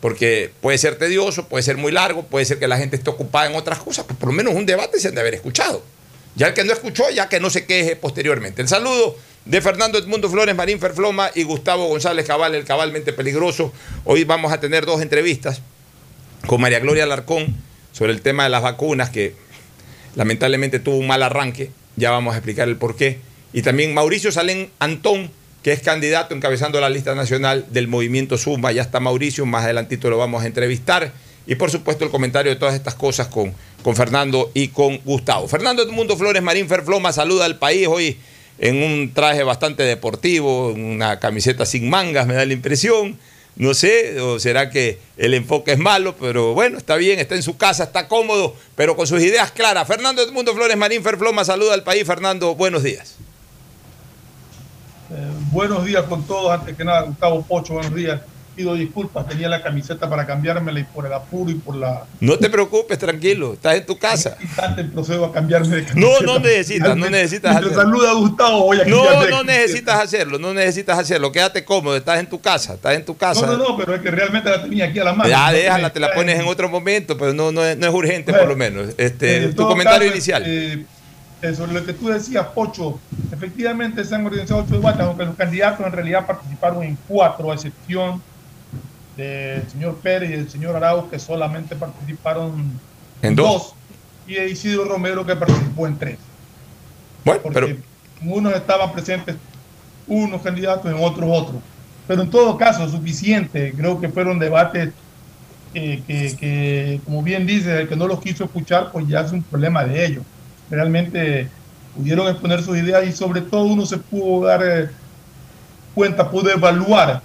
porque 0.00 0.50
puede 0.60 0.78
ser 0.78 0.96
tedioso, 0.96 1.48
puede 1.48 1.62
ser 1.62 1.76
muy 1.76 1.92
largo, 1.92 2.24
puede 2.24 2.44
ser 2.44 2.58
que 2.58 2.68
la 2.68 2.78
gente 2.78 2.96
esté 2.96 3.10
ocupada 3.10 3.48
en 3.48 3.56
otras 3.56 3.78
cosas, 3.78 4.04
pues 4.04 4.18
por 4.18 4.28
lo 4.28 4.34
menos 4.34 4.54
un 4.54 4.66
debate 4.66 5.00
se 5.00 5.08
han 5.08 5.14
de 5.14 5.20
haber 5.20 5.34
escuchado. 5.34 5.82
Ya 6.36 6.48
el 6.48 6.54
que 6.54 6.62
no 6.62 6.72
escuchó, 6.72 7.10
ya 7.10 7.28
que 7.28 7.40
no 7.40 7.50
se 7.50 7.66
queje 7.66 7.96
posteriormente. 7.96 8.62
El 8.62 8.68
saludo 8.68 9.16
de 9.44 9.60
Fernando 9.60 9.98
Edmundo 9.98 10.30
Flores, 10.30 10.54
Marín 10.54 10.78
Ferfloma 10.78 11.30
y 11.34 11.42
Gustavo 11.42 11.88
González 11.88 12.26
Cabal, 12.26 12.54
el 12.54 12.64
cabalmente 12.64 13.12
peligroso. 13.12 13.72
Hoy 14.04 14.24
vamos 14.24 14.52
a 14.52 14.60
tener 14.60 14.86
dos 14.86 15.02
entrevistas 15.02 15.62
con 16.46 16.60
María 16.60 16.78
Gloria 16.78 17.04
Alarcón 17.04 17.56
sobre 17.92 18.12
el 18.12 18.20
tema 18.20 18.44
de 18.44 18.50
las 18.50 18.62
vacunas, 18.62 19.10
que 19.10 19.34
lamentablemente 20.14 20.78
tuvo 20.78 20.98
un 20.98 21.08
mal 21.08 21.22
arranque. 21.22 21.70
Ya 21.96 22.12
vamos 22.12 22.34
a 22.34 22.38
explicar 22.38 22.68
el 22.68 22.76
por 22.76 22.94
qué. 22.94 23.18
Y 23.52 23.62
también 23.62 23.94
Mauricio 23.94 24.30
Salén 24.30 24.70
Antón, 24.78 25.30
que 25.62 25.72
es 25.72 25.80
candidato 25.80 26.34
encabezando 26.34 26.80
la 26.80 26.90
lista 26.90 27.14
nacional 27.14 27.66
del 27.70 27.88
movimiento 27.88 28.38
Zumba. 28.38 28.72
Ya 28.72 28.82
está 28.82 29.00
Mauricio, 29.00 29.44
más 29.46 29.64
adelantito 29.64 30.10
lo 30.10 30.18
vamos 30.18 30.42
a 30.42 30.46
entrevistar. 30.46 31.12
Y 31.46 31.54
por 31.54 31.70
supuesto 31.70 32.04
el 32.04 32.10
comentario 32.10 32.50
de 32.52 32.56
todas 32.56 32.74
estas 32.74 32.94
cosas 32.94 33.28
con, 33.28 33.54
con 33.82 33.96
Fernando 33.96 34.50
y 34.54 34.68
con 34.68 34.98
Gustavo. 34.98 35.48
Fernando 35.48 35.82
Edmundo 35.82 36.16
Flores 36.16 36.42
Marín 36.42 36.68
Ferfloma 36.68 37.12
saluda 37.12 37.46
al 37.46 37.58
país 37.58 37.86
hoy 37.88 38.18
en 38.58 38.82
un 38.82 39.12
traje 39.14 39.42
bastante 39.44 39.82
deportivo, 39.84 40.68
una 40.68 41.18
camiseta 41.18 41.64
sin 41.64 41.88
mangas, 41.88 42.26
me 42.26 42.34
da 42.34 42.44
la 42.44 42.52
impresión. 42.52 43.18
No 43.56 43.74
sé, 43.74 44.20
o 44.20 44.38
será 44.38 44.70
que 44.70 45.00
el 45.16 45.34
enfoque 45.34 45.72
es 45.72 45.78
malo, 45.78 46.14
pero 46.20 46.54
bueno, 46.54 46.78
está 46.78 46.94
bien, 46.94 47.18
está 47.18 47.34
en 47.34 47.42
su 47.42 47.56
casa, 47.56 47.82
está 47.82 48.06
cómodo, 48.06 48.54
pero 48.76 48.94
con 48.94 49.08
sus 49.08 49.20
ideas 49.20 49.50
claras. 49.50 49.88
Fernando 49.88 50.22
Edmundo 50.22 50.54
Flores 50.54 50.76
Marín 50.76 51.02
Ferfloma 51.02 51.44
saluda 51.44 51.74
al 51.74 51.82
país. 51.82 52.04
Fernando, 52.06 52.54
buenos 52.54 52.84
días. 52.84 53.16
Eh, 55.10 55.30
buenos 55.52 55.84
días 55.84 56.04
con 56.04 56.26
todos. 56.26 56.50
Antes 56.52 56.76
que 56.76 56.84
nada, 56.84 57.02
Gustavo 57.02 57.42
Pocho, 57.42 57.74
buenos 57.74 57.94
días 57.94 58.20
pido 58.58 58.74
disculpas, 58.74 59.28
tenía 59.28 59.48
la 59.48 59.62
camiseta 59.62 60.10
para 60.10 60.26
cambiármela 60.26 60.80
y 60.80 60.82
por 60.82 61.06
el 61.06 61.12
apuro 61.12 61.48
y 61.48 61.54
por 61.54 61.76
la... 61.76 62.06
No 62.18 62.38
te 62.38 62.50
preocupes, 62.50 62.98
tranquilo, 62.98 63.52
estás 63.52 63.76
en 63.76 63.86
tu 63.86 63.96
casa. 63.96 64.36
el 64.76 64.90
procedo 64.90 65.26
a 65.26 65.32
cambiarme 65.32 65.76
de 65.76 65.84
camiseta. 65.84 66.00
No, 66.00 66.32
no 66.32 66.40
necesitas, 66.40 66.96
no 66.96 67.08
necesitas 67.08 67.56
hacerlo. 67.56 67.74
saluda 67.76 68.12
Gustavo, 68.14 68.64
voy 68.64 68.80
a 68.80 68.84
No, 68.84 69.28
no 69.28 69.44
necesitas 69.44 70.00
hacerlo, 70.00 70.40
no 70.40 70.52
necesitas 70.52 70.98
hacerlo, 70.98 71.30
quédate 71.30 71.64
cómodo, 71.64 71.96
estás 71.96 72.18
en 72.18 72.28
tu 72.28 72.40
casa, 72.40 72.74
estás 72.74 72.96
en 72.96 73.04
tu 73.04 73.16
casa. 73.16 73.46
No, 73.46 73.56
no, 73.56 73.68
no, 73.68 73.76
pero 73.76 73.94
es 73.94 74.02
que 74.02 74.10
realmente 74.10 74.50
la 74.50 74.60
tenía 74.60 74.86
aquí 74.86 74.98
a 74.98 75.04
la 75.04 75.12
mano. 75.12 75.30
Ya, 75.30 75.52
déjala, 75.52 75.90
te 75.92 76.00
la 76.00 76.12
pones 76.12 76.40
en 76.40 76.48
otro 76.48 76.68
momento, 76.68 77.16
pero 77.16 77.32
no, 77.32 77.52
no, 77.52 77.64
es, 77.64 77.78
no 77.78 77.86
es 77.86 77.94
urgente 77.94 78.32
por 78.32 78.48
lo 78.48 78.56
menos. 78.56 78.88
Este, 78.98 79.52
tu 79.52 79.68
comentario 79.68 80.08
inicial. 80.08 80.42
Eh, 80.44 80.84
eh, 81.40 81.54
sobre 81.54 81.72
lo 81.72 81.84
que 81.84 81.92
tú 81.92 82.08
decías, 82.08 82.46
Pocho, 82.46 82.98
efectivamente 83.32 84.04
se 84.04 84.14
han 84.14 84.26
organizado 84.26 84.62
ocho 84.62 84.74
debates, 84.74 85.02
aunque 85.02 85.24
los 85.24 85.36
candidatos 85.36 85.86
en 85.86 85.92
realidad 85.92 86.26
participaron 86.26 86.82
en 86.82 86.98
cuatro, 87.06 87.50
a 87.52 87.54
excepción 87.54 88.20
del 89.16 89.68
señor 89.68 89.96
Pérez 89.96 90.30
y 90.30 90.32
del 90.32 90.50
señor 90.50 90.76
Arauz, 90.76 91.08
que 91.10 91.18
solamente 91.18 91.76
participaron 91.76 92.78
en 93.22 93.36
dos, 93.36 93.74
y 94.26 94.34
de 94.34 94.50
Isidro 94.50 94.84
Romero, 94.84 95.24
que 95.24 95.36
participó 95.36 95.86
en 95.86 95.96
tres. 95.96 96.18
Bueno, 97.24 97.40
Porque 97.42 97.60
pero... 97.60 98.34
unos 98.34 98.54
estaban 98.54 98.92
presentes, 98.92 99.36
unos 100.06 100.42
candidatos, 100.42 100.90
en 100.90 101.02
otros 101.02 101.28
otros. 101.30 101.62
Pero 102.06 102.22
en 102.22 102.30
todo 102.30 102.56
caso, 102.56 102.88
suficiente. 102.88 103.74
Creo 103.76 104.00
que 104.00 104.08
fueron 104.08 104.38
debates 104.38 104.90
que, 105.72 106.02
que, 106.06 107.00
como 107.04 107.22
bien 107.22 107.46
dice, 107.46 107.82
el 107.82 107.88
que 107.88 107.96
no 107.96 108.06
los 108.06 108.20
quiso 108.20 108.44
escuchar, 108.44 108.90
pues 108.90 109.06
ya 109.06 109.20
es 109.20 109.32
un 109.32 109.42
problema 109.42 109.84
de 109.84 110.06
ellos. 110.06 110.24
Realmente 110.70 111.48
pudieron 111.96 112.28
exponer 112.28 112.62
sus 112.62 112.76
ideas 112.76 113.06
y 113.06 113.12
sobre 113.12 113.40
todo 113.40 113.64
uno 113.64 113.86
se 113.86 113.98
pudo 113.98 114.46
dar 114.46 114.62
eh, 114.64 114.90
cuenta, 115.94 116.30
pudo 116.30 116.50
evaluar 116.50 117.22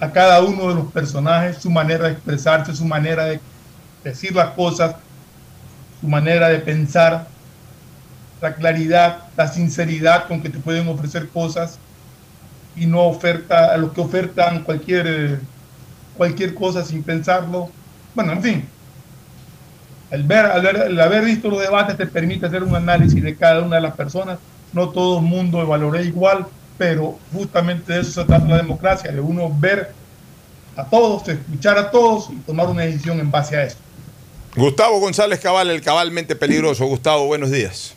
a 0.00 0.10
cada 0.10 0.42
uno 0.42 0.68
de 0.68 0.74
los 0.76 0.92
personajes, 0.92 1.58
su 1.58 1.70
manera 1.70 2.06
de 2.06 2.12
expresarse, 2.12 2.74
su 2.74 2.84
manera 2.84 3.24
de 3.24 3.40
decir 4.04 4.34
las 4.34 4.50
cosas, 4.50 4.96
su 6.00 6.08
manera 6.08 6.48
de 6.48 6.58
pensar, 6.60 7.26
la 8.40 8.54
claridad, 8.54 9.24
la 9.36 9.48
sinceridad 9.48 10.28
con 10.28 10.40
que 10.40 10.48
te 10.48 10.58
pueden 10.58 10.88
ofrecer 10.88 11.28
cosas 11.28 11.78
y 12.76 12.86
no 12.86 13.02
oferta 13.02 13.74
a 13.74 13.76
los 13.76 13.92
que 13.92 14.00
ofertan 14.00 14.62
cualquier, 14.62 15.06
eh, 15.06 15.38
cualquier 16.16 16.54
cosa 16.54 16.84
sin 16.84 17.02
pensarlo. 17.02 17.70
Bueno, 18.14 18.32
en 18.32 18.42
fin, 18.42 18.68
el, 20.10 20.22
ver, 20.22 20.46
al 20.46 20.62
ver- 20.62 20.82
el 20.88 21.00
haber 21.00 21.24
visto 21.24 21.48
los 21.48 21.60
debates 21.60 21.96
te 21.96 22.06
permite 22.06 22.46
hacer 22.46 22.62
un 22.62 22.74
análisis 22.74 23.22
de 23.22 23.36
cada 23.36 23.62
una 23.62 23.76
de 23.76 23.82
las 23.82 23.94
personas. 23.94 24.38
No 24.72 24.88
todo 24.90 25.18
el 25.18 25.24
mundo 25.24 25.66
valoré 25.66 26.04
igual, 26.04 26.46
pero 26.76 27.18
justamente 27.32 27.92
de 27.92 28.00
eso 28.00 28.12
se 28.12 28.24
trata 28.24 28.46
la 28.46 28.56
democracia, 28.58 29.10
de 29.10 29.20
uno 29.20 29.50
ver 29.58 29.92
a 30.76 30.84
todos, 30.84 31.26
escuchar 31.28 31.76
a 31.78 31.90
todos 31.90 32.28
y 32.30 32.36
tomar 32.36 32.68
una 32.68 32.82
decisión 32.82 33.18
en 33.18 33.30
base 33.30 33.56
a 33.56 33.64
eso. 33.64 33.76
Gustavo 34.56 35.00
González 35.00 35.40
Cabal, 35.40 35.70
el 35.70 35.80
cabalmente 35.82 36.36
peligroso. 36.36 36.86
Gustavo, 36.86 37.26
buenos 37.26 37.50
días. 37.50 37.94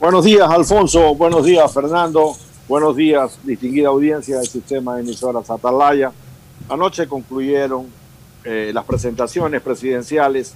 Buenos 0.00 0.24
días, 0.24 0.48
Alfonso. 0.48 1.14
Buenos 1.14 1.44
días, 1.44 1.72
Fernando. 1.72 2.36
Buenos 2.68 2.96
días, 2.96 3.38
distinguida 3.44 3.88
audiencia 3.88 4.38
del 4.38 4.46
sistema 4.48 4.96
de 4.96 5.02
emisoras 5.02 5.48
Atalaya. 5.50 6.12
Anoche 6.68 7.06
concluyeron 7.06 7.86
eh, 8.44 8.70
las 8.74 8.84
presentaciones 8.84 9.60
presidenciales. 9.62 10.54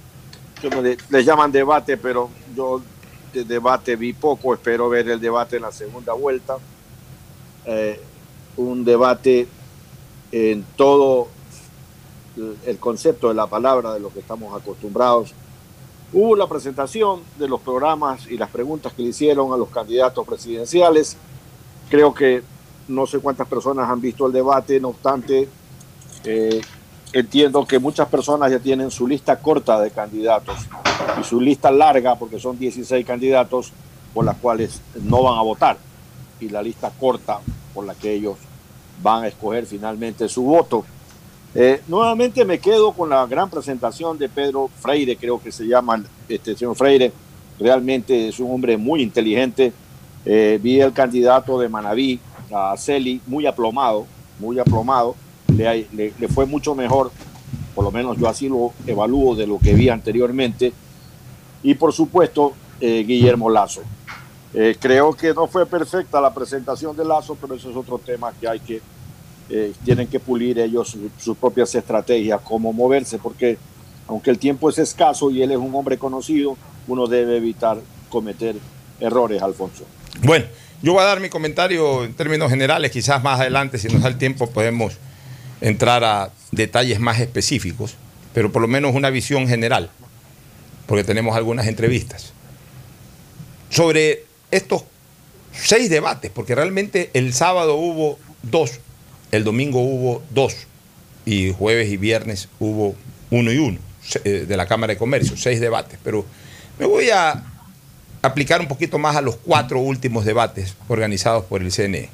De- 0.69 0.97
les 1.09 1.25
llaman 1.25 1.51
debate, 1.51 1.97
pero 1.97 2.29
yo 2.55 2.81
de 3.33 3.43
debate 3.43 3.95
vi 3.95 4.13
poco. 4.13 4.53
Espero 4.53 4.89
ver 4.89 5.09
el 5.09 5.19
debate 5.19 5.55
en 5.57 5.63
la 5.63 5.71
segunda 5.71 6.13
vuelta. 6.13 6.57
Eh, 7.65 7.99
un 8.57 8.83
debate 8.83 9.47
en 10.31 10.63
todo 10.75 11.27
el 12.65 12.77
concepto 12.77 13.27
de 13.27 13.33
la 13.33 13.47
palabra 13.47 13.93
de 13.93 13.99
lo 13.99 14.09
que 14.11 14.19
estamos 14.19 14.59
acostumbrados 14.59 15.33
Hubo 16.13 16.35
la 16.35 16.45
presentación 16.47 17.21
de 17.39 17.47
los 17.47 17.61
programas 17.61 18.27
y 18.29 18.35
las 18.37 18.49
preguntas 18.49 18.91
que 18.91 19.01
le 19.01 19.09
hicieron 19.09 19.53
a 19.53 19.57
los 19.57 19.69
candidatos 19.69 20.27
presidenciales. 20.27 21.15
Creo 21.89 22.13
que 22.13 22.43
no 22.89 23.07
sé 23.07 23.19
cuántas 23.19 23.47
personas 23.47 23.89
han 23.89 24.01
visto 24.01 24.27
el 24.27 24.33
debate, 24.33 24.77
no 24.81 24.89
obstante, 24.89 25.47
eh, 26.25 26.61
entiendo 27.13 27.65
que 27.65 27.79
muchas 27.79 28.07
personas 28.07 28.51
ya 28.51 28.59
tienen 28.59 28.91
su 28.91 29.07
lista 29.07 29.37
corta 29.37 29.79
de 29.79 29.91
candidatos 29.91 30.55
y 31.19 31.23
su 31.23 31.39
lista 31.41 31.71
larga, 31.71 32.15
porque 32.15 32.39
son 32.39 32.57
16 32.57 33.05
candidatos 33.05 33.71
por 34.13 34.25
las 34.25 34.37
cuales 34.37 34.81
no 34.95 35.23
van 35.23 35.37
a 35.37 35.41
votar, 35.41 35.77
y 36.39 36.49
la 36.49 36.61
lista 36.61 36.91
corta 36.99 37.39
por 37.73 37.85
la 37.85 37.95
que 37.95 38.13
ellos 38.13 38.37
van 39.01 39.23
a 39.23 39.27
escoger 39.27 39.65
finalmente 39.65 40.27
su 40.27 40.43
voto. 40.43 40.85
Eh, 41.53 41.81
nuevamente 41.87 42.45
me 42.45 42.59
quedo 42.59 42.93
con 42.93 43.09
la 43.09 43.25
gran 43.25 43.49
presentación 43.49 44.17
de 44.17 44.29
Pedro 44.29 44.69
Freire, 44.79 45.17
creo 45.17 45.41
que 45.41 45.51
se 45.51 45.65
llama 45.65 46.03
este 46.29 46.55
señor 46.55 46.75
Freire. 46.75 47.11
Realmente 47.59 48.29
es 48.29 48.39
un 48.39 48.51
hombre 48.51 48.77
muy 48.77 49.01
inteligente. 49.01 49.73
Eh, 50.25 50.59
vi 50.61 50.79
el 50.79 50.93
candidato 50.93 51.59
de 51.59 51.67
Manaví, 51.67 52.19
a 52.53 52.75
Celi, 52.77 53.21
muy 53.27 53.45
aplomado, 53.45 54.05
muy 54.39 54.59
aplomado. 54.59 55.15
Le, 55.57 56.07
fue 56.33 56.45
mucho 56.45 56.75
mejor, 56.75 57.11
por 57.75 57.83
lo 57.83 57.91
menos 57.91 58.17
yo 58.17 58.27
así 58.27 58.47
lo 58.49 58.73
evalúo 58.87 59.35
de 59.35 59.47
lo 59.47 59.59
que 59.59 59.73
vi 59.73 59.89
anteriormente. 59.89 60.73
Y 61.63 61.73
por 61.75 61.93
supuesto, 61.93 62.53
eh, 62.79 63.03
Guillermo 63.05 63.49
Lazo. 63.49 63.81
Eh, 64.53 64.75
creo 64.79 65.13
que 65.13 65.33
no 65.33 65.47
fue 65.47 65.65
perfecta 65.65 66.19
la 66.19 66.33
presentación 66.33 66.95
de 66.97 67.05
Lazo, 67.05 67.37
pero 67.39 67.55
eso 67.55 67.69
es 67.69 67.75
otro 67.75 67.97
tema 67.99 68.33
que 68.39 68.47
hay 68.47 68.59
que 68.59 68.81
eh, 69.49 69.73
tienen 69.83 70.07
que 70.07 70.19
pulir 70.19 70.59
ellos 70.59 70.89
su- 70.89 71.09
sus 71.17 71.35
propias 71.37 71.75
estrategias, 71.75 72.39
cómo 72.41 72.71
moverse, 72.71 73.17
porque 73.17 73.57
aunque 74.07 74.29
el 74.29 74.39
tiempo 74.39 74.69
es 74.69 74.77
escaso 74.77 75.29
y 75.29 75.41
él 75.41 75.51
es 75.51 75.57
un 75.57 75.73
hombre 75.75 75.97
conocido, 75.97 76.55
uno 76.87 77.05
debe 77.07 77.35
evitar 77.37 77.77
cometer 78.09 78.55
errores, 78.99 79.41
Alfonso. 79.41 79.83
Bueno, 80.23 80.45
yo 80.81 80.93
voy 80.93 81.01
a 81.01 81.05
dar 81.05 81.19
mi 81.19 81.29
comentario 81.29 82.03
en 82.05 82.13
términos 82.13 82.49
generales, 82.49 82.91
quizás 82.91 83.21
más 83.23 83.39
adelante, 83.41 83.77
si 83.77 83.87
nos 83.89 84.01
da 84.03 84.07
el 84.09 84.17
tiempo, 84.17 84.47
podemos 84.47 84.93
entrar 85.61 86.03
a 86.03 86.31
detalles 86.51 86.99
más 86.99 87.19
específicos, 87.19 87.95
pero 88.33 88.51
por 88.51 88.61
lo 88.61 88.67
menos 88.67 88.95
una 88.95 89.09
visión 89.09 89.47
general, 89.47 89.89
porque 90.87 91.03
tenemos 91.03 91.35
algunas 91.35 91.67
entrevistas. 91.67 92.33
Sobre 93.69 94.25
estos 94.49 94.83
seis 95.53 95.89
debates, 95.89 96.31
porque 96.31 96.55
realmente 96.55 97.09
el 97.13 97.33
sábado 97.33 97.75
hubo 97.75 98.19
dos, 98.43 98.79
el 99.31 99.43
domingo 99.43 99.79
hubo 99.79 100.21
dos, 100.31 100.67
y 101.25 101.53
jueves 101.53 101.91
y 101.91 101.97
viernes 101.97 102.49
hubo 102.59 102.95
uno 103.29 103.51
y 103.51 103.57
uno 103.57 103.77
eh, 104.23 104.45
de 104.47 104.57
la 104.57 104.65
Cámara 104.65 104.93
de 104.93 104.97
Comercio, 104.97 105.37
seis 105.37 105.59
debates, 105.59 105.99
pero 106.03 106.25
me 106.79 106.85
voy 106.85 107.09
a 107.09 107.43
aplicar 108.21 108.61
un 108.61 108.67
poquito 108.67 108.97
más 108.97 109.15
a 109.15 109.21
los 109.21 109.35
cuatro 109.37 109.79
últimos 109.79 110.25
debates 110.25 110.75
organizados 110.87 111.45
por 111.45 111.61
el 111.61 111.71
CNE, 111.71 112.09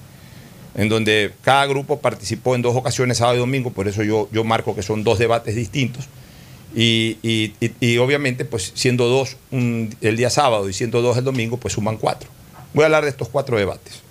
en 0.78 0.88
donde 0.90 1.34
cada 1.42 1.66
grupo 1.66 2.00
participó 2.00 2.56
en 2.56 2.62
dos 2.62 2.76
ocasiones, 2.76 3.18
sábado 3.18 3.36
y 3.36 3.40
domingo, 3.40 3.72
por 3.72 3.88
eso 3.88 4.04
yo, 4.04 4.30
yo 4.32 4.44
marco 4.46 4.76
que 4.76 4.84
son 4.84 5.04
dos 5.04 5.20
debates 5.20 5.56
distintos. 5.56 6.06
Y, 6.76 7.18
y- 7.24 7.98
obviamente, 7.98 8.46
pues 8.46 8.72
siendo 8.76 9.08
dos 9.08 9.38
el 9.52 10.18
día 10.18 10.30
sábado 10.30 10.70
y 10.70 10.74
siendo 10.74 11.02
dos 11.02 11.18
el 11.18 11.24
domingo, 11.24 11.58
pues 11.58 11.74
suman 11.74 11.98
cuatro. 11.98 12.30
Voy 12.74 12.84
a 12.84 12.86
hablar 12.86 13.04
de 13.04 13.10
estos 13.10 13.30
cuatro 13.30 13.58
debates. 13.58 14.02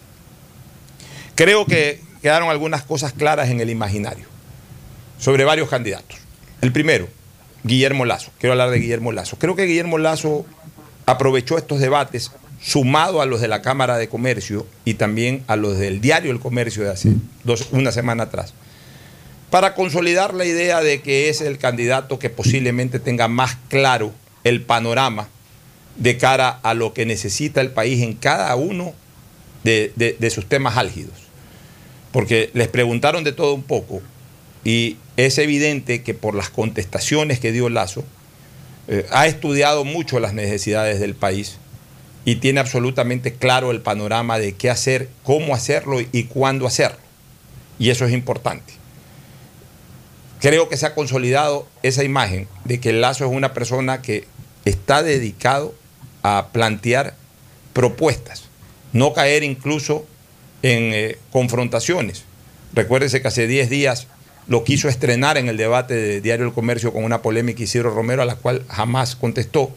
Creo 1.35 1.66
que 1.66 2.00
quedaron 2.23 2.49
algunas 2.50 2.82
cosas 2.82 3.12
claras 3.12 3.50
en 3.50 3.61
el 3.61 3.70
imaginario 3.70 4.25
sobre 5.18 5.44
varios 5.44 5.68
candidatos. 5.68 6.18
El 6.61 6.73
primero, 6.73 7.08
Guillermo 7.62 8.04
Lazo. 8.04 8.30
Quiero 8.40 8.52
hablar 8.54 8.70
de 8.70 8.78
Guillermo 8.78 9.12
Lazo. 9.12 9.37
Creo 9.38 9.54
que 9.54 9.64
Guillermo 9.66 9.99
Lazo 9.99 10.44
aprovechó 11.04 11.58
estos 11.58 11.78
debates, 11.78 12.32
sumado 12.66 13.20
a 13.23 13.26
los 13.26 13.40
de 13.40 13.46
la 13.46 13.62
Cámara 13.62 13.96
de 13.96 14.08
Comercio 14.08 14.66
y 14.85 14.94
también 14.94 15.44
a 15.46 15.54
los 15.54 15.78
del 15.78 16.00
Diario 16.00 16.32
El 16.32 16.40
Comercio 16.40 16.82
de 16.82 16.90
hace 16.90 17.12
dos, 17.44 17.68
una 17.70 17.92
semana 17.92 18.25
atrás, 18.25 18.54
para 19.50 19.75
consolidar 19.75 20.35
la 20.35 20.44
idea 20.46 20.80
de 20.80 21.00
que 21.00 21.28
es 21.28 21.40
el 21.42 21.58
candidato 21.58 22.18
que 22.18 22.28
posiblemente 22.28 22.99
tenga 22.99 23.28
más 23.28 23.56
claro 23.68 24.12
el 24.42 24.62
panorama 24.62 25.28
de 25.96 26.16
cara 26.18 26.49
a 26.64 26.75
lo 26.75 26.92
que 26.92 27.06
necesita 27.06 27.61
el 27.61 27.70
país 27.70 28.02
en 28.02 28.14
cada 28.14 28.54
uno 28.56 28.94
de, 29.62 29.92
de- 29.94 30.16
de 30.18 30.30
sus 30.30 30.46
temas 30.46 30.76
álgidos. 30.76 31.14
Porque 32.11 32.50
les 32.52 32.66
preguntaron 32.66 33.23
de 33.23 33.30
todo 33.32 33.54
un 33.54 33.62
poco 33.62 34.02
y 34.64 34.96
es 35.16 35.38
evidente 35.38 36.02
que 36.02 36.14
por 36.14 36.35
las 36.35 36.50
contestaciones 36.50 37.38
que 37.38 37.52
dio 37.52 37.68
Lazo, 37.68 38.02
eh, 38.88 39.06
ha 39.12 39.28
estudiado 39.28 39.85
mucho 39.85 40.18
las 40.18 40.35
necesidades 40.35 40.99
del 40.99 41.14
país 41.14 41.58
y 42.26 42.37
tiene 42.37 42.59
absolutamente 42.59 43.35
claro 43.35 43.71
el 43.71 43.80
panorama 43.80 44.40
de 44.40 44.54
qué 44.56 44.68
hacer, 44.68 45.09
cómo 45.23 45.54
hacerlo 45.54 46.00
y 46.00 46.25
cuándo 46.25 46.66
hacerlo. 46.66 46.99
Y 47.78 47.90
eso 47.90 48.04
es 48.04 48.12
importante. 48.12 48.75
Creo 50.40 50.68
que 50.68 50.76
se 50.76 50.87
ha 50.87 50.95
consolidado 50.95 51.68
esa 51.85 52.02
imagen 52.02 52.49
de 52.64 52.80
que 52.80 52.92
Lazo 52.92 53.25
es 53.25 53.30
una 53.30 53.54
persona 53.54 54.02
que 54.02 54.26
está 54.64 55.04
dedicado 55.04 55.73
a 56.25 56.49
plantear 56.52 57.14
propuestas, 57.73 58.49
no 58.92 59.12
caer 59.12 59.45
incluso 59.45 60.04
en 60.62 60.92
eh, 60.95 61.18
confrontaciones. 61.30 62.25
Recuérdese 62.75 63.23
que 63.23 63.28
hace 63.28 63.47
10 63.47 63.71
días 63.71 64.09
lo 64.49 64.64
quiso 64.64 64.88
estrenar 64.88 65.38
en 65.38 65.49
el 65.49 65.56
debate 65.56 65.95
de 65.95 66.21
Diario 66.21 66.47
El 66.47 66.52
Comercio 66.52 66.92
con 66.92 67.04
una 67.04 67.23
polémica 67.23 67.62
Isidro 67.62 67.95
Romero 67.95 68.23
a 68.23 68.26
la 68.26 68.35
cual 68.35 68.64
jamás 68.68 69.14
contestó. 69.14 69.73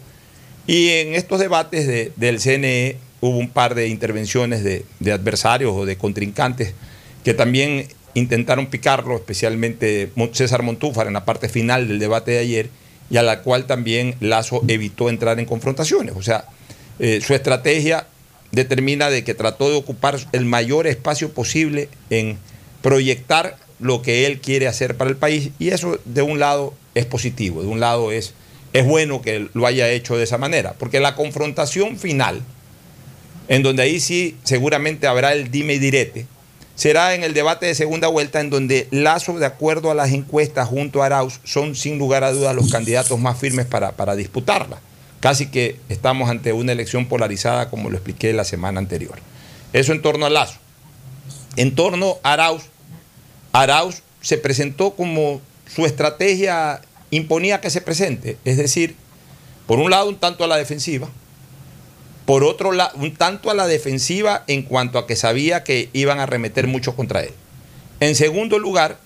Y 0.70 0.90
en 0.90 1.16
estos 1.16 1.40
debates 1.40 1.88
de- 1.88 2.12
del 2.16 2.40
CNE 2.40 2.98
hubo 3.22 3.40
un 3.40 3.50
par 3.50 3.74
de 3.74 3.88
intervenciones 3.88 4.64
de, 4.64 4.86
adversarios 5.12 5.74
o 5.76 5.84
de 5.88 5.98
contrincantes 5.98 6.76
que 7.24 7.34
también 7.34 7.88
intentaron 8.14 8.68
picarlo, 8.68 9.16
especialmente 9.16 10.12
César 10.34 10.62
Montúfar 10.62 11.08
en 11.08 11.14
la 11.14 11.26
parte 11.26 11.50
final 11.50 11.88
del 11.88 11.98
debate 11.98 12.32
de 12.34 12.38
ayer, 12.38 12.70
y 13.10 13.18
a 13.18 13.24
la 13.24 13.42
cual 13.42 13.66
también 13.66 14.14
Lazo 14.20 14.62
evitó 14.68 15.10
entrar 15.10 15.40
en 15.40 15.46
confrontaciones. 15.46 16.14
O 16.16 16.22
sea, 16.22 16.46
eh, 17.00 17.20
su 17.26 17.34
estrategia 17.34 18.06
determina 18.52 19.10
de 19.10 19.24
que 19.24 19.34
trató 19.34 19.72
de 19.72 19.76
ocupar 19.76 20.20
el 20.34 20.46
mayor 20.46 20.86
espacio 20.86 21.32
posible 21.34 21.90
en 22.12 22.38
proyectar 22.84 23.58
lo 23.80 24.04
que 24.04 24.28
él 24.28 24.40
quiere 24.40 24.68
hacer 24.68 24.98
para 24.98 25.10
el 25.10 25.18
país 25.18 25.50
y 25.58 25.70
eso 25.70 26.00
de 26.06 26.22
un 26.22 26.38
lado 26.38 26.76
es 26.94 27.08
positivo, 27.08 27.64
de 27.64 27.68
un 27.68 27.80
lado 27.80 28.12
es, 28.12 28.36
es 28.74 28.86
bueno 28.86 29.22
que 29.22 29.50
lo 29.54 29.66
haya 29.66 29.90
hecho 29.90 30.18
de 30.18 30.24
esa 30.24 30.38
manera, 30.38 30.74
porque 30.78 31.00
la 31.00 31.16
confrontación 31.16 31.98
final, 31.98 32.42
en 33.48 33.64
donde 33.64 33.84
ahí 33.84 34.00
sí 34.00 34.38
seguramente 34.44 35.08
habrá 35.08 35.34
el 35.34 35.50
dime 35.50 35.74
y 35.76 35.80
direte, 35.80 36.28
será 36.76 37.14
en 37.14 37.24
el 37.24 37.34
debate 37.34 37.66
de 37.66 37.76
segunda 37.76 38.08
vuelta 38.08 38.40
en 38.40 38.50
donde 38.50 38.88
Lazo, 38.92 39.40
de 39.40 39.46
acuerdo 39.46 39.92
a 39.92 39.96
las 39.96 40.12
encuestas 40.12 40.68
junto 40.68 41.02
a 41.02 41.08
Arauz, 41.08 41.40
son 41.44 41.76
sin 41.76 41.98
lugar 41.98 42.24
a 42.24 42.32
dudas 42.32 42.56
los 42.56 42.72
candidatos 42.72 43.20
más 43.20 43.38
firmes 43.38 43.66
para, 43.66 43.94
para 43.94 44.16
disputarla. 44.16 44.80
Casi 45.20 45.48
que 45.48 45.76
estamos 45.90 46.30
ante 46.30 46.54
una 46.54 46.72
elección 46.72 47.08
polarizada, 47.08 47.70
como 47.70 47.90
lo 47.90 47.98
expliqué 47.98 48.32
la 48.32 48.46
semana 48.46 48.80
anterior. 48.80 49.20
Eso 49.74 49.92
en 49.92 50.02
torno 50.02 50.26
a 50.26 50.30
Lazo. 50.30 50.58
En 51.58 51.76
torno 51.76 52.18
a 52.24 52.34
Arauz, 52.34 52.64
Arauz 53.52 54.02
se 54.22 54.38
presentó 54.38 54.92
como 54.92 55.42
su 55.68 55.86
estrategia 55.86 56.82
imponía 57.12 57.62
que 57.62 57.70
se 57.70 57.82
presente, 57.82 58.38
es 58.46 58.58
decir, 58.58 58.96
por 59.68 59.80
un 59.80 59.92
lado 59.92 60.10
un 60.10 60.18
tanto 60.18 60.44
a 60.44 60.48
la 60.48 60.58
defensiva, 60.58 61.10
por 62.26 62.44
otro 62.44 62.72
lado, 62.72 62.92
un 62.98 63.16
tanto 63.16 63.50
a 63.50 63.56
la 63.56 63.66
defensiva 63.68 64.44
en 64.48 64.62
cuanto 64.64 65.00
a 65.00 65.08
que 65.08 65.16
sabía 65.16 65.64
que 65.64 65.90
iban 65.94 66.20
a 66.20 66.26
remeter 66.28 66.68
mucho 66.68 66.96
contra 66.96 67.22
él. 67.24 67.32
En 68.00 68.14
segundo 68.16 68.60
lugar, 68.60 69.00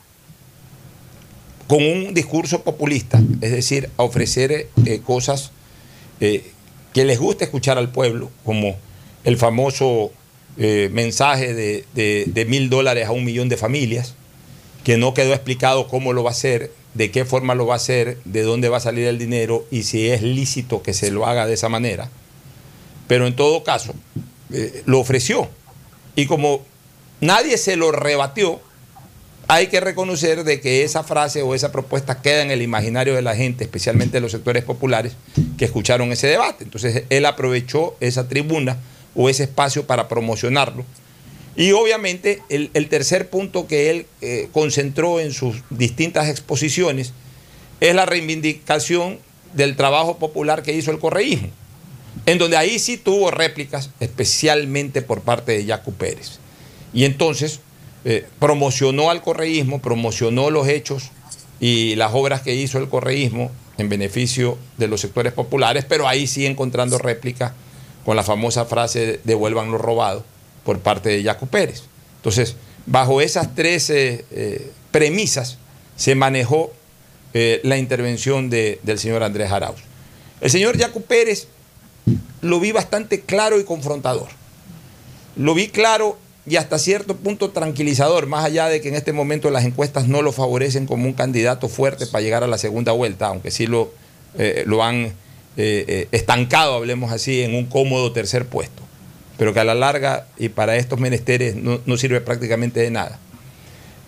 con 1.67 1.83
un 1.83 2.13
discurso 2.13 2.63
populista, 2.63 3.21
es 3.41 3.51
decir, 3.51 3.89
a 3.97 4.03
ofrecer 4.03 4.67
eh, 4.85 4.99
cosas 5.03 5.51
eh, 6.19 6.51
que 6.93 7.05
les 7.05 7.19
gusta 7.19 7.45
escuchar 7.45 7.77
al 7.77 7.89
pueblo, 7.89 8.29
como 8.43 8.75
el 9.23 9.37
famoso 9.37 10.11
eh, 10.57 10.89
mensaje 10.91 11.53
de- 11.53 11.85
de 11.95 12.45
mil 12.45 12.69
dólares 12.69 13.07
a 13.07 13.11
un 13.11 13.23
millón 13.23 13.49
de 13.49 13.57
familias, 13.57 14.13
que 14.83 14.97
no 14.97 15.13
quedó 15.13 15.33
explicado 15.33 15.87
cómo 15.87 16.11
lo 16.13 16.23
va 16.23 16.31
a 16.31 16.33
hacer, 16.33 16.71
de 16.93 17.11
qué 17.11 17.25
forma 17.25 17.55
lo 17.55 17.65
va 17.65 17.75
a 17.75 17.77
hacer, 17.77 18.17
de 18.25 18.43
dónde 18.43 18.69
va 18.69 18.77
a 18.77 18.81
salir 18.81 19.07
el 19.07 19.17
dinero 19.17 19.65
y 19.71 19.83
si 19.83 20.09
es 20.09 20.21
lícito 20.21 20.83
que 20.83 20.93
se 20.93 21.11
lo 21.11 21.25
haga 21.25 21.45
de 21.45 21.53
esa 21.53 21.69
manera. 21.69 22.09
Pero 23.07 23.27
en 23.27 23.35
todo 23.35 23.63
caso, 23.63 23.93
eh, 24.51 24.83
lo 24.85 24.99
ofreció. 24.99 25.49
Y 26.15 26.25
como 26.25 26.63
nadie 27.21 27.57
se 27.57 27.75
lo 27.75 27.91
rebatió, 27.91 28.61
hay 29.47 29.67
que 29.67 29.79
reconocer 29.79 30.43
de 30.43 30.61
que 30.61 30.83
esa 30.83 31.03
frase 31.03 31.41
o 31.41 31.53
esa 31.53 31.71
propuesta 31.71 32.21
queda 32.21 32.41
en 32.41 32.51
el 32.51 32.61
imaginario 32.61 33.13
de 33.15 33.21
la 33.21 33.35
gente, 33.35 33.63
especialmente 33.63 34.17
de 34.17 34.21
los 34.21 34.31
sectores 34.31 34.63
populares 34.63 35.13
que 35.57 35.65
escucharon 35.65 36.11
ese 36.11 36.27
debate. 36.27 36.63
Entonces 36.63 37.03
él 37.09 37.25
aprovechó 37.25 37.95
esa 37.99 38.27
tribuna 38.27 38.77
o 39.15 39.29
ese 39.29 39.43
espacio 39.43 39.85
para 39.85 40.07
promocionarlo. 40.07 40.85
Y 41.55 41.71
obviamente 41.71 42.41
el, 42.49 42.89
tercer 42.89 43.29
punto 43.29 43.67
que 43.67 43.91
él 43.91 44.05
eh, 44.21 44.49
concentró 44.51 45.19
en 45.19 45.33
sus 45.33 45.57
distintas 45.69 46.27
exposiciones 46.29 47.13
es 47.79 47.93
la 47.93 48.05
reivindicación 48.05 49.19
del 49.53 49.75
trabajo 49.75 50.17
popular 50.17 50.63
que 50.63 50.73
hizo 50.73 50.89
el 50.89 50.97
correísmo, 50.97 51.49
en 52.25 52.39
donde 52.39 52.57
ahí 52.57 52.79
sí 52.79 52.97
tuvo 52.97 53.29
réplicas, 53.29 53.91
especialmente 53.99 55.03
por 55.03 55.21
parte 55.21 55.51
de 55.51 55.65
Yacu 55.65 55.93
Pérez. 55.93 56.39
Y 56.91 57.05
entonces 57.05 57.59
eh, 58.03 58.25
promocionó 58.39 59.11
al 59.11 59.21
correísmo, 59.21 59.79
promocionó 59.79 60.49
los 60.49 60.67
hechos 60.67 61.11
y 61.59 61.95
las 61.95 62.13
obras 62.15 62.41
que 62.41 62.55
hizo 62.55 62.79
el 62.79 62.89
correísmo 62.89 63.51
en 63.77 63.89
beneficio 63.89 64.57
de 64.77 64.87
los 64.87 65.01
sectores 65.01 65.33
populares, 65.33 65.85
pero 65.87 66.07
ahí 66.07 66.25
sí 66.25 66.47
encontrando 66.47 66.97
réplica 66.97 67.53
con 68.05 68.15
la 68.15 68.23
famosa 68.23 68.65
frase 68.65 69.19
devuelvan 69.23 69.71
lo 69.71 69.77
robado 69.77 70.25
por 70.63 70.79
parte 70.79 71.09
de 71.09 71.23
Yacu 71.23 71.47
Pérez. 71.47 71.83
Entonces, 72.17 72.55
bajo 72.85 73.21
esas 73.21 73.53
tres 73.55 73.89
eh, 73.89 74.25
eh, 74.31 74.71
premisas 74.91 75.57
se 75.95 76.15
manejó 76.15 76.71
eh, 77.33 77.59
la 77.63 77.77
intervención 77.77 78.49
de- 78.49 78.79
del 78.83 78.99
señor 78.99 79.23
Andrés 79.23 79.51
Arauz. 79.51 79.79
El 80.41 80.49
señor 80.51 80.77
Yacu 80.77 81.01
Pérez 81.01 81.47
lo 82.41 82.59
vi 82.59 82.71
bastante 82.71 83.21
claro 83.21 83.59
y 83.59 83.63
confrontador. 83.63 84.27
Lo 85.35 85.53
vi 85.53 85.69
claro 85.69 86.17
y 86.45 86.57
hasta 86.57 86.77
cierto 86.77 87.15
punto 87.15 87.51
tranquilizador, 87.51 88.27
más 88.27 88.43
allá 88.43 88.67
de 88.67 88.81
que 88.81 88.89
en 88.89 88.95
este 88.95 89.13
momento 89.13 89.49
las 89.49 89.63
encuestas 89.63 90.07
no 90.09 90.21
lo 90.21 90.31
favorecen 90.33 90.85
como 90.85 91.05
un 91.05 91.13
candidato 91.13 91.69
fuerte 91.69 92.05
para 92.05 92.21
llegar 92.21 92.43
a 92.43 92.47
la 92.47 92.57
segunda 92.57 92.91
vuelta, 92.91 93.27
aunque 93.27 93.49
sí 93.49 93.65
lo, 93.65 93.93
lo 94.65 94.83
han 94.83 95.13
estancado, 95.55 96.75
hablemos 96.75 97.11
así, 97.13 97.41
en 97.41 97.55
un 97.55 97.65
cómodo 97.67 98.11
tercer 98.11 98.45
puesto, 98.45 98.82
pero 99.43 99.53
que 99.53 99.59
a 99.59 99.65
la 99.65 99.75
larga 99.75 100.25
y 100.37 100.47
para 100.47 100.77
estos 100.77 101.01
menesteres 101.01 101.57
no, 101.57 101.97
sirve 101.97 102.21
prácticamente 102.21 102.79
de 102.79 102.89
nada. 102.91 103.19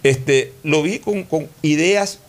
Este, 0.01 0.53
lo 0.63 0.81
vi 0.81 0.99
con, 0.99 1.23
con 1.23 1.49
ideas 1.61 2.19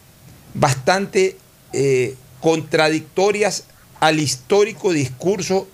bastante 0.54 1.36
eh, 1.72 2.16
contradictorias 2.40 3.66
al 4.00 4.18
histórico 4.18 4.92
discurso 4.92 5.68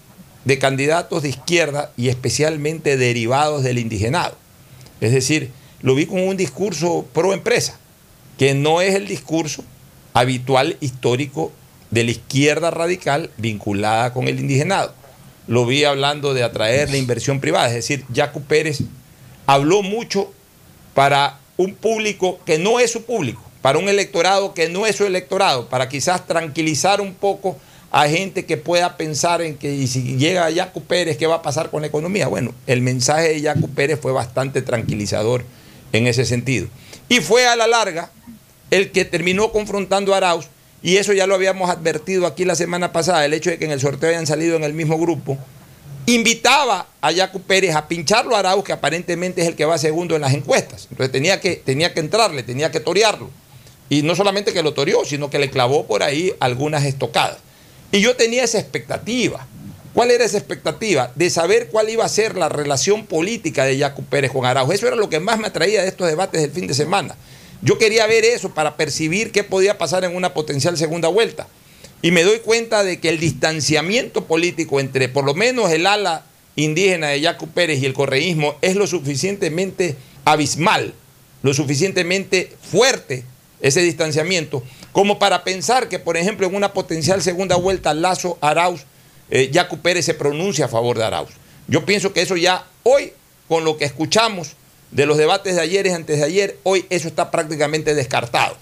de 0.45 0.59
candidatos 0.59 1.23
de 1.23 1.31
izquierda 1.31 1.91
y 1.97 2.11
especialmente 2.11 2.99
derivados 2.99 3.63
del 3.63 3.79
indigenado. 3.79 4.37
Es 5.01 5.13
decir, 5.13 5.53
lo 5.81 5.95
vi 5.95 6.05
con 6.05 6.21
un 6.21 6.37
discurso 6.37 7.07
pro 7.15 7.33
empresa, 7.33 7.79
que 8.37 8.53
no 8.53 8.83
es 8.83 8.95
el 8.95 9.09
discurso 9.09 9.65
habitual 10.13 10.77
histórico 10.81 11.51
de 11.91 12.05
la 12.05 12.11
izquierda 12.11 12.71
radical 12.71 13.31
vinculada 13.39 14.13
con 14.13 14.29
el 14.29 14.39
indigenado. 14.39 15.01
Lo 15.47 15.67
vi 15.67 15.85
hablando 15.85 16.35
de 16.35 16.43
atraer 16.43 16.91
la 16.91 16.97
inversión 16.97 17.41
privada, 17.41 17.69
es 17.69 17.75
decir, 17.75 18.05
Jaco 18.15 18.41
Pérez 18.41 18.81
habló 19.47 19.83
mucho 19.83 20.33
para 20.95 21.39
un 21.57 21.75
público 21.75 22.41
que 22.45 22.59
no 22.59 22.81
es 22.81 22.93
su 22.93 23.05
público, 23.05 23.43
para 23.61 23.79
un 23.79 23.89
electorado 23.89 24.55
que 24.55 24.69
no 24.69 24.87
es 24.87 24.97
su 24.97 25.05
electorado, 25.05 25.69
para 25.69 25.89
quizás 25.89 26.27
tranquilizar 26.27 27.01
un 27.01 27.15
poco 27.15 27.57
a 27.91 28.09
gente 28.09 28.47
que 28.47 28.57
pueda 28.57 28.97
pensar 28.97 29.43
en 29.43 29.57
que 29.59 29.87
si 29.87 30.17
llega 30.17 30.49
Yacu 30.49 30.83
Pérez, 30.83 31.19
¿qué 31.19 31.27
va 31.27 31.37
a 31.37 31.43
pasar 31.43 31.71
con 31.71 31.83
la 31.83 31.89
economía? 31.89 32.27
Bueno, 32.27 32.55
el 32.67 32.81
mensaje 32.81 33.29
de 33.29 33.41
Yacu 33.43 33.69
Pérez 33.69 34.01
fue 34.01 34.13
bastante 34.13 34.63
tranquilizador 34.63 35.45
en 35.93 36.07
ese 36.07 36.25
sentido. 36.25 36.69
Y 37.11 37.21
fue 37.21 37.47
a 37.47 37.55
la 37.55 37.67
larga 37.67 38.11
el 38.71 38.91
que 38.93 39.05
terminó 39.05 39.53
confrontando 39.53 40.15
a 40.15 40.17
Arauz, 40.17 40.47
y 40.83 40.97
eso 40.97 41.13
ya 41.13 41.27
lo 41.27 41.35
habíamos 41.35 41.71
advertido 41.71 42.27
aquí 42.27 42.45
la 42.45 42.57
semana 42.57 42.93
pasada, 42.93 43.25
el 43.25 43.35
hecho 43.35 43.51
de 43.51 43.59
que 43.59 43.65
en 43.65 43.71
el 43.71 43.81
sorteo 43.81 44.11
hayan 44.11 44.27
salido 44.27 44.57
en 44.57 44.65
el 44.65 44.75
mismo 44.75 44.99
grupo, 44.99 45.39
invitaba 46.07 46.89
a 47.01 47.13
Yacu 47.13 47.41
Pérez 47.43 47.77
a 47.77 47.87
pincharlo 47.87 48.35
a 48.35 48.41
Arauz, 48.41 48.65
que 48.65 48.73
aparentemente 48.73 49.43
es 49.43 49.49
el 49.49 49.55
que 49.55 49.65
va 49.65 49.79
segundo 49.79 50.17
en 50.17 50.23
las 50.23 50.35
encuestas. 50.35 50.89
Entonces 50.91 51.13
tenía 51.13 51.41
que, 51.41 51.57
tenía 51.57 51.95
que 51.95 52.01
entrarle, 52.01 52.43
tenía 52.43 52.73
que 52.73 52.81
torearlo. 52.81 53.31
Y 53.89 54.03
no 54.03 54.17
solamente 54.17 54.53
que 54.53 54.63
lo 54.63 54.75
toreó, 54.75 55.05
sino 55.05 55.31
que 55.31 55.39
le 55.39 55.51
clavó 55.51 55.87
por 55.87 56.03
ahí 56.03 56.33
algunas 56.41 56.85
estocadas. 56.85 57.39
Y 57.93 58.01
yo 58.01 58.17
tenía 58.17 58.43
esa 58.43 58.59
expectativa. 58.59 59.47
¿Cuál 59.93 60.11
era 60.11 60.25
esa 60.25 60.39
expectativa? 60.39 61.13
De 61.15 61.29
saber 61.29 61.69
cuál 61.69 61.91
iba 61.91 62.05
a 62.05 62.09
ser 62.09 62.37
la 62.37 62.49
relación 62.49 63.07
política 63.07 63.65
de 63.65 63.77
Yacu 63.77 64.03
Pérez 64.05 64.33
con 64.33 64.47
Arauz. 64.47 64.75
Eso 64.75 64.87
era 64.87 64.97
lo 64.97 65.11
que 65.11 65.21
más 65.21 65.39
me 65.39 65.47
atraía 65.47 65.83
de 65.83 65.89
estos 65.89 66.09
debates 66.09 66.41
del 66.41 66.51
fin 66.51 66.67
de 66.67 66.75
semana. 66.75 67.15
Yo 67.63 67.79
quería 67.79 68.07
ver 68.09 68.25
eso 68.25 68.51
para 68.51 68.77
percibir 68.77 69.31
qué 69.31 69.45
podía 69.45 69.79
pasar 69.79 70.05
en 70.05 70.17
una 70.17 70.35
potencial 70.35 70.77
segunda 70.77 71.09
vuelta. 71.09 71.47
Y 72.03 72.11
me 72.11 72.25
doy 72.25 72.41
cuenta 72.41 72.83
de 72.83 72.99
que 72.99 73.09
el 73.09 73.21
distanciamiento 73.21 74.25
político 74.25 74.81
entre 74.81 75.09
por 75.09 75.25
lo 75.25 75.35
menos 75.35 75.71
el 75.71 75.87
ala 75.87 76.27
indígena 76.57 77.09
de 77.09 77.21
Yacu 77.21 77.49
Pérez 77.49 77.81
y 77.81 77.87
el 77.87 77.93
correísmo 77.93 78.57
es 78.61 78.75
lo 78.75 78.89
suficientemente 78.89 79.97
abismal, 80.25 80.93
lo 81.43 81.55
suficientemente 81.55 82.53
fuerte 82.61 83.25
ese 83.61 83.81
distanciamiento, 83.81 84.65
como 84.91 85.21
para 85.21 85.45
pensar 85.45 85.89
que, 85.89 86.01
por 86.01 86.17
ejemplo, 86.17 86.49
en 86.49 86.57
una 86.57 86.73
potencial 86.73 87.23
segunda 87.23 87.55
vuelta, 87.55 87.95
Lazo, 87.95 88.37
Arauz, 88.41 88.83
eh, 89.31 89.51
Yacu 89.53 89.79
Pérez 89.79 90.05
se 90.05 90.15
pronuncia 90.15 90.65
a 90.65 90.69
favor 90.69 90.99
de 90.99 91.05
Arauz. 91.05 91.31
Yo 91.69 91.87
pienso 91.87 92.13
que 92.13 92.23
eso 92.23 92.37
ya 92.37 92.67
hoy, 92.83 93.13
con 93.47 93.65
lo 93.65 93.77
que 93.77 93.85
escuchamos 93.85 94.57
de 94.93 95.07
los 95.07 95.17
debates 95.17 95.57
de 95.57 95.61
ayer 95.61 95.87
y 95.87 95.91
antes 95.91 96.19
de 96.19 96.25
ayer, 96.25 96.59
hoy 96.63 96.85
eso 96.91 97.09
está 97.09 97.31
prácticamente 97.31 97.95
descartado. 97.95 98.57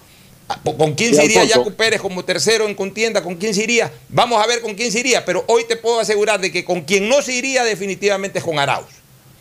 Ah, 0.47 0.59
¿Con 0.63 0.95
quién 0.95 1.13
se 1.13 1.25
iría. 1.25 1.45
Yacu 1.45 1.73
Pérez 1.73 2.01
como 2.01 2.25
tercero 2.25 2.67
en 2.67 2.75
contienda? 2.75 3.21
¿Con 3.21 3.35
quién 3.35 3.53
se 3.53 3.63
iría? 3.63 3.91
Vamos 4.09 4.43
a 4.43 4.47
ver 4.47 4.61
con 4.61 4.73
quién 4.73 4.91
se 4.91 4.99
iría, 4.99 5.23
pero 5.23 5.43
hoy 5.47 5.63
te 5.67 5.75
puedo 5.75 5.99
asegurar 5.99 6.41
de 6.41 6.51
que 6.51 6.65
con 6.65 6.81
quien 6.81 7.07
no 7.07 7.21
se 7.21 7.33
iría 7.33 7.63
definitivamente 7.63 8.39
es 8.39 8.45
con 8.45 8.57
Arauz. 8.59 8.87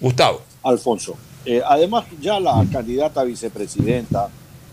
Gustavo. 0.01 0.43
Alfonso. 0.63 1.17
Eh, 1.45 1.63
además, 1.67 2.05
ya 2.21 2.39
la 2.39 2.65
candidata 2.71 3.25
vicepresidenta 3.25 4.29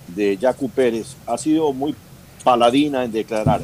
de 0.08 0.38
Yacu 0.38 0.70
Pérez 0.70 1.16
ha 1.26 1.38
sido 1.38 1.72
muy 1.72 1.96
paladina 2.44 3.04
en 3.04 3.12
declarar 3.12 3.62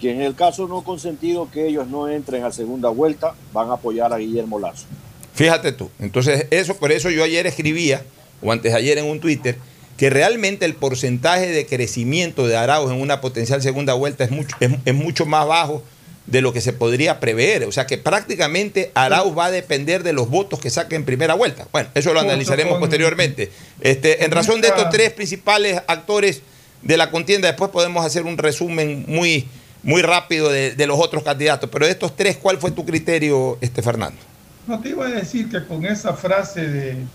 que 0.00 0.10
en 0.10 0.22
el 0.22 0.34
caso 0.34 0.66
no 0.66 0.82
consentido 0.82 1.50
que 1.50 1.68
ellos 1.68 1.86
no 1.86 2.08
entren 2.08 2.44
a 2.44 2.50
segunda 2.50 2.88
vuelta, 2.88 3.34
van 3.52 3.70
a 3.70 3.74
apoyar 3.74 4.12
a 4.12 4.18
Guillermo 4.18 4.58
Lazo. 4.58 4.86
Fíjate 5.34 5.72
tú. 5.72 5.90
Entonces, 5.98 6.46
eso, 6.50 6.76
por 6.76 6.92
eso 6.92 7.10
yo 7.10 7.24
ayer 7.24 7.46
escribía, 7.46 8.02
o 8.42 8.52
antes 8.52 8.72
de 8.72 8.78
ayer 8.78 8.98
en 8.98 9.06
un 9.06 9.20
Twitter, 9.20 9.56
que 9.96 10.10
realmente 10.10 10.64
el 10.64 10.74
porcentaje 10.74 11.48
de 11.48 11.66
crecimiento 11.66 12.46
de 12.46 12.56
Arauz 12.56 12.90
en 12.90 13.00
una 13.00 13.20
potencial 13.20 13.62
segunda 13.62 13.94
vuelta 13.94 14.24
es 14.24 14.30
mucho, 14.30 14.56
es, 14.60 14.70
es 14.84 14.94
mucho 14.94 15.26
más 15.26 15.46
bajo 15.46 15.82
de 16.26 16.40
lo 16.40 16.52
que 16.52 16.60
se 16.60 16.72
podría 16.72 17.20
prever. 17.20 17.64
O 17.64 17.72
sea 17.72 17.86
que 17.86 17.98
prácticamente 17.98 18.90
Arauz 18.94 19.36
va 19.36 19.46
a 19.46 19.50
depender 19.50 20.02
de 20.02 20.12
los 20.12 20.28
votos 20.28 20.60
que 20.60 20.70
saque 20.70 20.96
en 20.96 21.04
primera 21.04 21.34
vuelta. 21.34 21.66
Bueno, 21.72 21.88
eso 21.94 22.12
lo 22.12 22.20
analizaremos 22.20 22.78
posteriormente. 22.78 23.50
Este, 23.80 24.24
en 24.24 24.30
razón 24.30 24.60
de 24.60 24.68
estos 24.68 24.90
tres 24.90 25.12
principales 25.12 25.80
actores 25.86 26.42
de 26.82 26.96
la 26.96 27.10
contienda, 27.10 27.48
después 27.48 27.70
podemos 27.70 28.04
hacer 28.04 28.24
un 28.24 28.38
resumen 28.38 29.04
muy, 29.06 29.48
muy 29.82 30.02
rápido 30.02 30.50
de, 30.50 30.72
de 30.72 30.86
los 30.86 30.98
otros 30.98 31.22
candidatos. 31.22 31.70
Pero 31.70 31.86
de 31.86 31.92
estos 31.92 32.16
tres, 32.16 32.36
¿cuál 32.36 32.58
fue 32.58 32.70
tu 32.70 32.84
criterio, 32.84 33.58
este 33.60 33.82
Fernando? 33.82 34.18
No 34.66 34.80
te 34.80 34.90
iba 34.90 35.06
a 35.06 35.10
decir 35.10 35.48
que 35.48 35.64
con 35.66 35.84
esa 35.84 36.14
frase 36.14 36.68
de, 36.68 37.06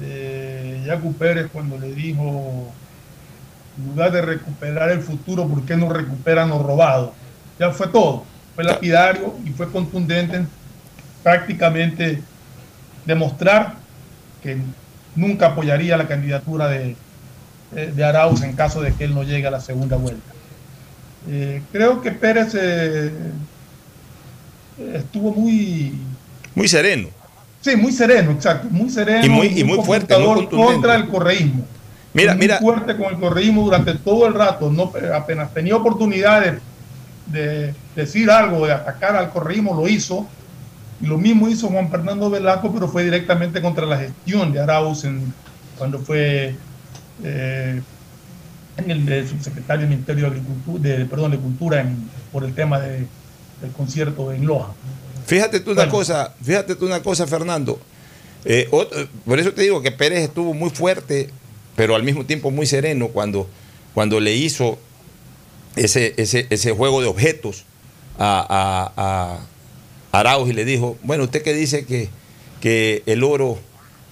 de 0.00 1.12
Pérez 1.18 1.48
cuando 1.52 1.78
le 1.78 1.92
dijo, 1.92 2.72
en 3.78 3.86
lugar 3.88 4.12
de 4.12 4.22
recuperar 4.22 4.90
el 4.90 5.00
futuro, 5.00 5.48
¿por 5.48 5.64
qué 5.64 5.76
no 5.76 5.88
recuperan 5.88 6.50
lo 6.50 6.62
robado? 6.62 7.14
Ya 7.58 7.70
fue 7.70 7.88
todo. 7.88 8.24
Fue 8.54 8.64
lapidario 8.64 9.34
y 9.44 9.50
fue 9.50 9.70
contundente 9.70 10.36
en 10.36 10.48
prácticamente 11.22 12.22
demostrar 13.04 13.74
que 14.42 14.58
nunca 15.14 15.46
apoyaría 15.46 15.96
la 15.96 16.06
candidatura 16.06 16.68
de, 16.68 16.96
de, 17.70 17.92
de 17.92 18.04
Arauz 18.04 18.42
en 18.42 18.54
caso 18.54 18.80
de 18.80 18.92
que 18.92 19.04
él 19.04 19.14
no 19.14 19.22
llegue 19.22 19.46
a 19.46 19.50
la 19.50 19.60
segunda 19.60 19.96
vuelta. 19.96 20.32
Eh, 21.28 21.62
creo 21.72 22.02
que 22.02 22.10
Pérez 22.10 22.54
eh, 22.54 23.12
estuvo 24.94 25.32
muy 25.32 25.94
Muy 26.54 26.68
sereno. 26.68 27.08
Sí, 27.60 27.76
muy 27.76 27.92
sereno, 27.92 28.32
exacto, 28.32 28.68
muy 28.70 28.90
sereno. 28.90 29.24
Y 29.24 29.28
muy, 29.28 29.46
y 29.60 29.64
muy 29.64 29.84
fuerte, 29.84 30.18
muy 30.18 30.46
contra 30.46 30.96
el 30.96 31.08
correísmo. 31.08 31.64
Mira, 32.12 32.32
muy 32.32 32.40
mira. 32.40 32.58
fuerte 32.58 32.96
con 32.96 33.14
el 33.14 33.20
correísmo 33.20 33.62
durante 33.62 33.94
todo 33.94 34.26
el 34.26 34.34
rato. 34.34 34.70
No, 34.70 34.92
apenas 35.14 35.54
tenía 35.54 35.76
oportunidades 35.76 36.60
de 37.26 37.72
decir 37.94 38.30
algo, 38.30 38.66
de 38.66 38.72
atacar 38.72 39.16
al 39.16 39.30
correísmo, 39.30 39.74
lo 39.74 39.88
hizo. 39.88 40.26
Y 41.00 41.06
lo 41.06 41.18
mismo 41.18 41.48
hizo 41.48 41.68
Juan 41.68 41.90
Fernando 41.90 42.30
Velasco, 42.30 42.72
pero 42.72 42.88
fue 42.88 43.04
directamente 43.04 43.62
contra 43.62 43.86
la 43.86 43.98
gestión 43.98 44.52
de 44.52 44.60
Arauz 44.60 45.04
en, 45.04 45.32
cuando 45.78 45.98
fue 45.98 46.54
eh, 47.24 47.82
en 48.76 48.90
el 48.90 49.06
de 49.06 49.26
subsecretario 49.26 49.82
del 49.82 49.90
Ministerio 49.90 50.24
de 50.24 50.30
Agricultura, 50.30 50.82
de, 50.82 51.04
perdón, 51.06 51.30
de 51.32 51.38
Cultura 51.38 51.80
en, 51.80 52.08
por 52.30 52.44
el 52.44 52.54
tema 52.54 52.78
de, 52.78 53.06
del 53.60 53.72
concierto 53.72 54.32
en 54.32 54.46
Loja. 54.46 54.72
Fíjate 55.26 55.60
tú 55.60 55.72
una 55.72 55.84
cosa, 55.90 56.34
fíjate 56.42 56.74
tú 56.76 56.86
una 56.86 57.02
cosa, 57.02 57.26
Fernando. 57.26 57.78
Eh, 58.44 58.68
otro- 58.70 59.08
por 59.24 59.38
eso 59.38 59.52
te 59.52 59.62
digo 59.62 59.82
que 59.82 59.92
Pérez 59.92 60.20
estuvo 60.20 60.52
muy 60.54 60.70
fuerte, 60.70 61.30
pero 61.76 61.94
al 61.94 62.02
mismo 62.02 62.24
tiempo 62.26 62.50
muy 62.50 62.66
sereno 62.66 63.08
cuando, 63.08 63.48
cuando 63.94 64.18
le 64.20 64.34
hizo 64.34 64.78
ese, 65.76 66.14
ese, 66.16 66.46
ese 66.50 66.72
juego 66.72 67.00
de 67.00 67.06
objetos 67.08 67.64
a, 68.18 68.92
a, 68.96 69.38
a 70.12 70.18
Arauz 70.18 70.50
y 70.50 70.52
le 70.52 70.64
dijo, 70.64 70.98
bueno, 71.02 71.24
usted 71.24 71.42
que 71.42 71.54
dice 71.54 71.86
que, 71.86 72.08
que 72.60 73.02
el 73.06 73.24
oro, 73.24 73.58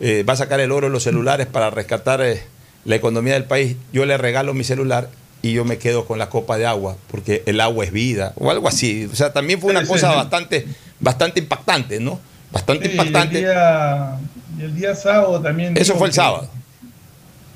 eh, 0.00 0.24
va 0.26 0.32
a 0.34 0.36
sacar 0.36 0.60
el 0.60 0.72
oro 0.72 0.86
de 0.86 0.92
los 0.92 1.02
celulares 1.02 1.46
para 1.46 1.70
rescatar 1.70 2.22
eh, 2.22 2.40
la 2.84 2.96
economía 2.96 3.34
del 3.34 3.44
país, 3.44 3.76
yo 3.92 4.06
le 4.06 4.16
regalo 4.16 4.54
mi 4.54 4.64
celular 4.64 5.10
y 5.42 5.52
yo 5.52 5.64
me 5.64 5.76
quedo 5.78 6.06
con 6.06 6.18
la 6.18 6.28
copa 6.30 6.56
de 6.56 6.66
agua, 6.66 6.96
porque 7.10 7.42
el 7.46 7.60
agua 7.60 7.84
es 7.84 7.92
vida, 7.92 8.32
o 8.36 8.50
algo 8.50 8.68
así. 8.68 9.06
O 9.10 9.14
sea, 9.16 9.32
también 9.32 9.60
fue 9.60 9.70
una 9.70 9.80
cosa 9.86 10.08
bastante, 10.16 10.66
bastante 11.00 11.40
impactante, 11.40 11.98
¿no? 12.00 12.20
Bastante 12.52 12.86
Sí, 12.86 12.92
impactante. 12.92 13.34
Y 13.34 13.44
el, 13.44 13.44
día, 13.50 14.18
y 14.58 14.62
el 14.62 14.74
día 14.76 14.94
sábado 14.94 15.40
también. 15.40 15.76
Eso 15.76 15.94
fue 15.96 16.08
el 16.08 16.12
que- 16.12 16.16
sábado. 16.16 16.48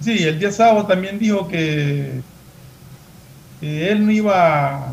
Sí, 0.00 0.22
el 0.24 0.38
día 0.38 0.50
sábado 0.52 0.86
también 0.86 1.18
dijo 1.18 1.48
que, 1.48 2.20
que 3.60 3.90
él 3.90 4.04
no 4.04 4.12
iba 4.12 4.88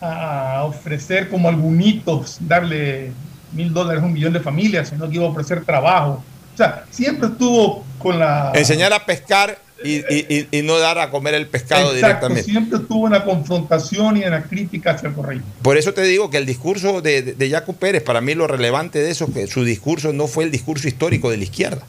a, 0.00 0.56
a 0.56 0.64
ofrecer 0.64 1.28
como 1.28 1.48
algunitos, 1.48 2.36
darle 2.40 3.12
mil 3.52 3.72
dólares 3.72 4.02
a 4.02 4.06
un 4.06 4.12
millón 4.12 4.32
de 4.32 4.40
familias, 4.40 4.88
sino 4.88 5.08
que 5.08 5.16
iba 5.16 5.26
a 5.26 5.28
ofrecer 5.30 5.64
trabajo. 5.64 6.22
O 6.54 6.56
sea, 6.56 6.84
siempre 6.90 7.28
estuvo 7.28 7.84
con 7.98 8.18
la... 8.18 8.52
Enseñar 8.54 8.92
a 8.92 9.04
pescar 9.04 9.58
y, 9.84 10.46
y- 10.50 10.62
no 10.62 10.78
dar 10.78 10.98
a 10.98 11.10
comer 11.10 11.34
el 11.34 11.46
pescado 11.46 11.92
Exacto, 11.92 11.96
directamente. 12.28 12.42
siempre 12.44 12.78
estuvo 12.78 13.06
en 13.06 13.12
la 13.12 13.24
confrontación 13.24 14.16
y 14.16 14.22
en 14.22 14.30
la 14.30 14.42
crítica 14.42 14.92
hacia 14.92 15.08
el 15.08 15.14
correo. 15.14 15.40
Por 15.62 15.76
eso 15.76 15.92
te 15.94 16.02
digo 16.02 16.30
que 16.30 16.38
el 16.38 16.46
discurso 16.46 17.00
de, 17.00 17.22
de, 17.22 17.32
de 17.34 17.50
Jaco 17.50 17.72
Pérez, 17.74 18.02
para 18.02 18.20
mí 18.20 18.34
lo 18.34 18.46
relevante 18.46 18.98
de 19.00 19.10
eso, 19.10 19.32
que 19.32 19.46
su 19.46 19.64
discurso 19.64 20.12
no 20.12 20.26
fue 20.28 20.44
el 20.44 20.50
discurso 20.50 20.88
histórico 20.88 21.30
de 21.30 21.36
la 21.38 21.44
izquierda. 21.44 21.82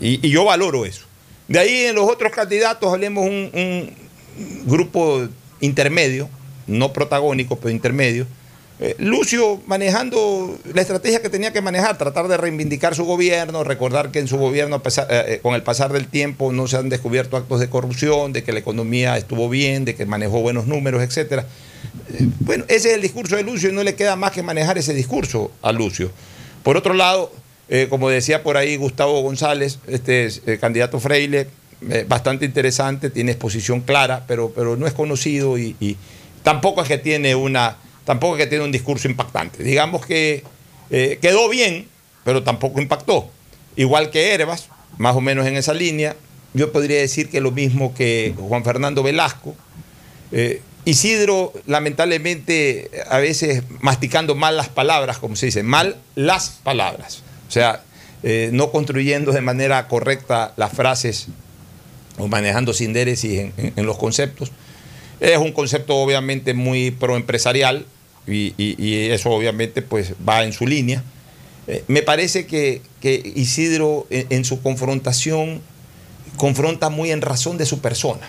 Y, 0.00 0.26
y 0.26 0.30
yo 0.30 0.44
valoro 0.44 0.84
eso. 0.86 1.02
De 1.48 1.58
ahí 1.58 1.84
en 1.86 1.94
los 1.96 2.08
otros 2.08 2.32
candidatos 2.32 2.92
hablemos 2.92 3.24
un, 3.26 3.50
un 3.52 3.90
grupo 4.66 5.26
intermedio, 5.60 6.28
no 6.66 6.92
protagónico, 6.92 7.56
pero 7.56 7.70
intermedio. 7.70 8.26
Eh, 8.82 8.94
Lucio 8.96 9.60
manejando 9.66 10.58
la 10.72 10.80
estrategia 10.80 11.20
que 11.20 11.28
tenía 11.28 11.52
que 11.52 11.60
manejar, 11.60 11.98
tratar 11.98 12.28
de 12.28 12.38
reivindicar 12.38 12.94
su 12.94 13.04
gobierno, 13.04 13.62
recordar 13.62 14.10
que 14.10 14.20
en 14.20 14.26
su 14.26 14.38
gobierno, 14.38 14.76
eh, 14.76 15.02
eh, 15.10 15.40
con 15.42 15.54
el 15.54 15.62
pasar 15.62 15.92
del 15.92 16.06
tiempo, 16.06 16.50
no 16.50 16.66
se 16.66 16.78
han 16.78 16.88
descubierto 16.88 17.36
actos 17.36 17.60
de 17.60 17.68
corrupción, 17.68 18.32
de 18.32 18.42
que 18.42 18.52
la 18.52 18.60
economía 18.60 19.18
estuvo 19.18 19.50
bien, 19.50 19.84
de 19.84 19.94
que 19.94 20.06
manejó 20.06 20.40
buenos 20.40 20.66
números, 20.66 21.02
etcétera. 21.02 21.44
Bueno, 22.40 22.64
ese 22.68 22.88
es 22.88 22.94
el 22.94 23.02
discurso 23.02 23.36
de 23.36 23.42
Lucio 23.42 23.68
y 23.68 23.72
no 23.74 23.82
le 23.82 23.94
queda 23.94 24.16
más 24.16 24.32
que 24.32 24.42
manejar 24.42 24.78
ese 24.78 24.94
discurso 24.94 25.52
a 25.60 25.72
Lucio. 25.72 26.10
Por 26.62 26.78
otro 26.78 26.94
lado, 26.94 27.30
como 27.90 28.08
decía 28.08 28.42
por 28.42 28.56
ahí 28.56 28.76
Gustavo 28.76 29.20
González, 29.20 29.78
este 29.88 30.24
es, 30.24 30.42
candidato 30.58 31.00
Freile, 31.00 31.48
bastante 32.08 32.46
interesante, 32.46 33.10
tiene 33.10 33.32
exposición 33.32 33.82
clara, 33.82 34.24
pero, 34.26 34.52
pero 34.54 34.76
no 34.76 34.86
es 34.86 34.94
conocido 34.94 35.58
y, 35.58 35.76
y 35.80 35.96
tampoco 36.42 36.82
es 36.82 36.88
que 36.88 36.98
tiene 36.98 37.34
una, 37.34 37.76
tampoco 38.04 38.36
es 38.36 38.44
que 38.44 38.46
tiene 38.48 38.64
un 38.64 38.72
discurso 38.72 39.08
impactante. 39.08 39.62
Digamos 39.62 40.04
que 40.06 40.44
eh, 40.90 41.18
quedó 41.20 41.48
bien, 41.48 41.86
pero 42.24 42.42
tampoco 42.42 42.80
impactó. 42.80 43.30
Igual 43.76 44.10
que 44.10 44.34
Herbas, 44.34 44.68
más 44.98 45.14
o 45.16 45.20
menos 45.20 45.46
en 45.46 45.56
esa 45.56 45.72
línea. 45.74 46.16
Yo 46.52 46.72
podría 46.72 46.98
decir 46.98 47.28
que 47.30 47.40
lo 47.40 47.52
mismo 47.52 47.94
que 47.94 48.34
Juan 48.36 48.64
Fernando 48.64 49.02
Velasco. 49.02 49.54
Eh, 50.32 50.62
Isidro, 50.84 51.52
lamentablemente, 51.66 52.90
a 53.08 53.18
veces 53.18 53.62
masticando 53.80 54.34
mal 54.34 54.56
las 54.56 54.68
palabras, 54.68 55.18
como 55.18 55.36
se 55.36 55.46
dice, 55.46 55.62
mal 55.62 55.96
las 56.14 56.50
palabras. 56.64 57.22
O 57.48 57.52
sea, 57.52 57.82
eh, 58.22 58.50
no 58.52 58.70
construyendo 58.72 59.32
de 59.32 59.40
manera 59.42 59.86
correcta 59.88 60.52
las 60.56 60.72
frases 60.72 61.28
o 62.18 62.26
manejando 62.28 62.72
sin 62.74 62.92
en- 63.56 63.72
en 63.76 63.86
los 63.86 63.98
conceptos. 63.98 64.50
Es 65.20 65.38
un 65.38 65.52
concepto 65.52 65.96
obviamente 65.96 66.54
muy 66.54 66.90
proempresarial 66.90 67.84
y, 68.26 68.54
y- 68.56 69.10
eso 69.10 69.30
obviamente 69.30 69.82
pues 69.82 70.14
va 70.26 70.44
en 70.44 70.52
su 70.52 70.66
línea. 70.66 71.02
Eh, 71.66 71.84
me 71.88 72.02
parece 72.02 72.46
que, 72.46 72.82
Isidro 73.34 74.06
en, 74.10 74.44
su 74.44 74.62
confrontación 74.62 75.60
confronta 76.36 76.88
muy 76.90 77.10
en 77.10 77.20
razón 77.20 77.58
de 77.58 77.66
su 77.66 77.80
persona. 77.80 78.28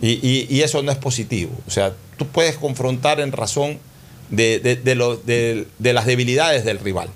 Y, 0.00 0.60
eso 0.60 0.82
no 0.82 0.92
es 0.92 0.98
positivo. 0.98 1.52
O 1.66 1.70
sea, 1.70 1.94
tú 2.16 2.26
puedes 2.26 2.56
confrontar 2.56 3.20
en 3.20 3.32
razón 3.32 3.78
de- 4.30 4.58
de 4.60 5.92
las 5.92 6.06
debilidades 6.06 6.64
del 6.64 6.78
rival, 6.78 7.08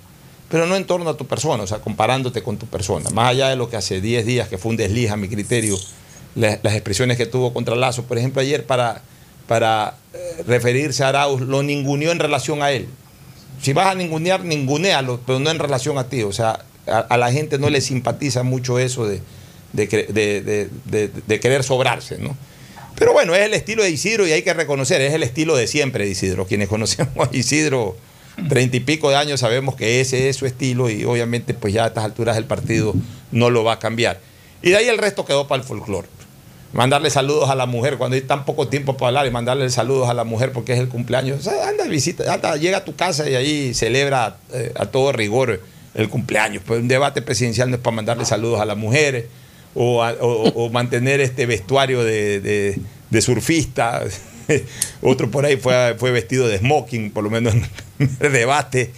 pero 0.48 0.66
no 0.66 0.77
en 0.77 0.85
torno 0.85 1.09
a 1.11 1.16
tu 1.16 1.27
persona, 1.27 1.62
o 1.62 1.66
sea, 1.66 1.79
comparándote 1.79 2.42
con 2.42 2.57
tu 2.59 2.66
persona. 2.66 3.11
Más 3.11 3.31
allá 3.31 3.48
de 3.48 3.57
lo 3.57 3.68
que 3.70 3.77
hace 3.77 4.01
10 4.01 4.25
días, 4.27 4.48
que 4.48 4.59
fue 4.59 4.70
un 4.70 4.77
desliz 4.77 5.11
a 5.11 5.16
mi 5.16 5.29
criterio, 5.29 5.79
la- 6.35 6.59
las 6.62 6.75
expresiones 6.75 7.16
que 7.16 7.27
tuvo 7.27 7.53
contra 7.53 7.75
Lazo, 7.77 8.05
por 8.05 8.18
ejemplo, 8.18 8.40
ayer 8.40 8.64
para, 8.64 9.03
para 9.47 9.95
eh, 10.14 10.42
referirse 10.47 11.05
a 11.05 11.09
Arauz, 11.09 11.40
lo 11.40 11.62
ninguneó 11.62 12.12
en 12.12 12.18
relación 12.18 12.62
a 12.62 12.71
él. 12.73 12.87
Si 13.61 13.73
vas 13.73 13.87
a 13.88 13.95
ningunear, 13.95 14.45
ningunealo, 14.45 15.21
pero 15.27 15.38
no 15.38 15.51
en 15.51 15.59
relación 15.59 15.99
a 15.99 16.09
ti. 16.09 16.23
O 16.23 16.33
sea, 16.33 16.64
a, 16.87 17.16
la 17.16 17.31
gente 17.33 17.59
no 17.59 17.71
le 17.71 17.81
simpatiza 17.81 18.42
mucho 18.42 18.79
eso 18.79 19.07
de- 19.07 19.21
de- 19.73 19.87
de- 20.85 21.11
de 21.27 21.40
querer 21.40 21.62
sobrarse, 21.62 22.18
¿no? 22.18 22.37
Pero 22.97 23.12
bueno, 23.12 23.35
es 23.35 23.40
el 23.42 23.55
estilo 23.55 23.83
de 23.83 23.90
Isidro 23.90 24.27
y 24.27 24.33
hay 24.33 24.42
que 24.42 24.53
reconocer, 24.53 25.01
es 25.01 25.14
el 25.14 25.23
estilo 25.23 25.57
de 25.57 25.66
siempre 25.66 26.05
de 26.05 26.11
Isidro. 26.11 26.47
Quienes 26.47 26.68
conocemos 26.68 27.29
a 27.29 27.35
Isidro 27.37 27.97
treinta 28.49 28.77
y 28.77 28.81
pico 28.81 29.11
de 29.11 29.16
años 29.16 29.40
sabemos 29.40 29.75
que 29.77 30.01
ese 30.01 30.29
es 30.29 30.37
su 30.37 30.47
estilo 30.47 30.88
y 30.90 31.05
obviamente 31.05 31.53
pues 31.55 31.73
ya 31.73 31.85
a 31.85 31.88
estas 31.88 32.05
alturas 32.05 32.37
el 32.37 32.45
partido 32.45 32.95
no 33.31 33.51
lo 33.51 33.64
va 33.64 33.75
a 33.75 33.79
cambiar. 33.79 34.21
Y 34.62 34.71
de 34.71 34.77
ahí 34.77 34.88
el 34.88 34.99
resto 34.99 35.25
quedó 35.25 35.49
para 35.49 35.62
el 35.62 35.68
folclore. 35.68 36.09
Mandarle 36.72 37.11
saludos 37.11 37.50
a 37.50 37.54
la 37.54 37.66
mujer 37.66 37.98
cuando 37.98 38.14
hay 38.14 38.22
tan 38.22 38.44
poco 38.46 38.68
tiempo 38.68 38.96
para 38.96 39.08
hablar 39.08 39.26
y 39.26 39.30
mandarle 39.30 39.68
saludos 39.68 40.08
a 40.08 40.14
la 40.14 40.24
mujer 40.24 40.52
porque 40.52 40.72
es 40.72 40.78
el 40.78 40.88
cumpleaños. 40.88 41.40
O 41.40 41.42
sea, 41.50 41.68
anda, 41.68 41.85
visita, 41.87 42.32
anda, 42.32 42.56
llega 42.56 42.78
a 42.78 42.85
tu 42.85 42.96
casa 42.96 43.28
y 43.28 43.35
ahí 43.35 43.74
celebra 43.74 44.37
eh, 44.54 44.72
a 44.76 44.87
todo 44.87 45.12
rigor 45.12 45.61
el 45.94 46.08
cumpleaños. 46.08 46.62
Pues 46.66 46.80
un 46.80 46.88
debate 46.88 47.20
presidencial 47.20 47.68
no 47.68 47.76
es 47.76 47.82
para 47.82 47.94
mandarle 47.96 48.24
saludos 48.24 48.61
a 48.61 48.64
las 48.64 48.78
mujeres 48.78 49.26
o, 49.74 50.02
a- 50.02 50.12
o- 50.20 50.48
o 50.48 50.70
mantener 50.70 51.20
este 51.20 51.44
vestuario 51.44 52.02
de, 52.04 52.40
de- 53.11 53.20
surfista. 53.20 54.02
Otro 55.02 55.30
por 55.30 55.44
ahí 55.44 55.56
fue, 55.58 55.94
fue 55.98 56.11
vestido 56.11 56.48
de 56.48 56.58
smoking, 56.58 57.11
por 57.11 57.22
lo 57.24 57.28
menos 57.30 57.54
en 57.98 58.16
el 58.20 58.32
debate. 58.32 58.90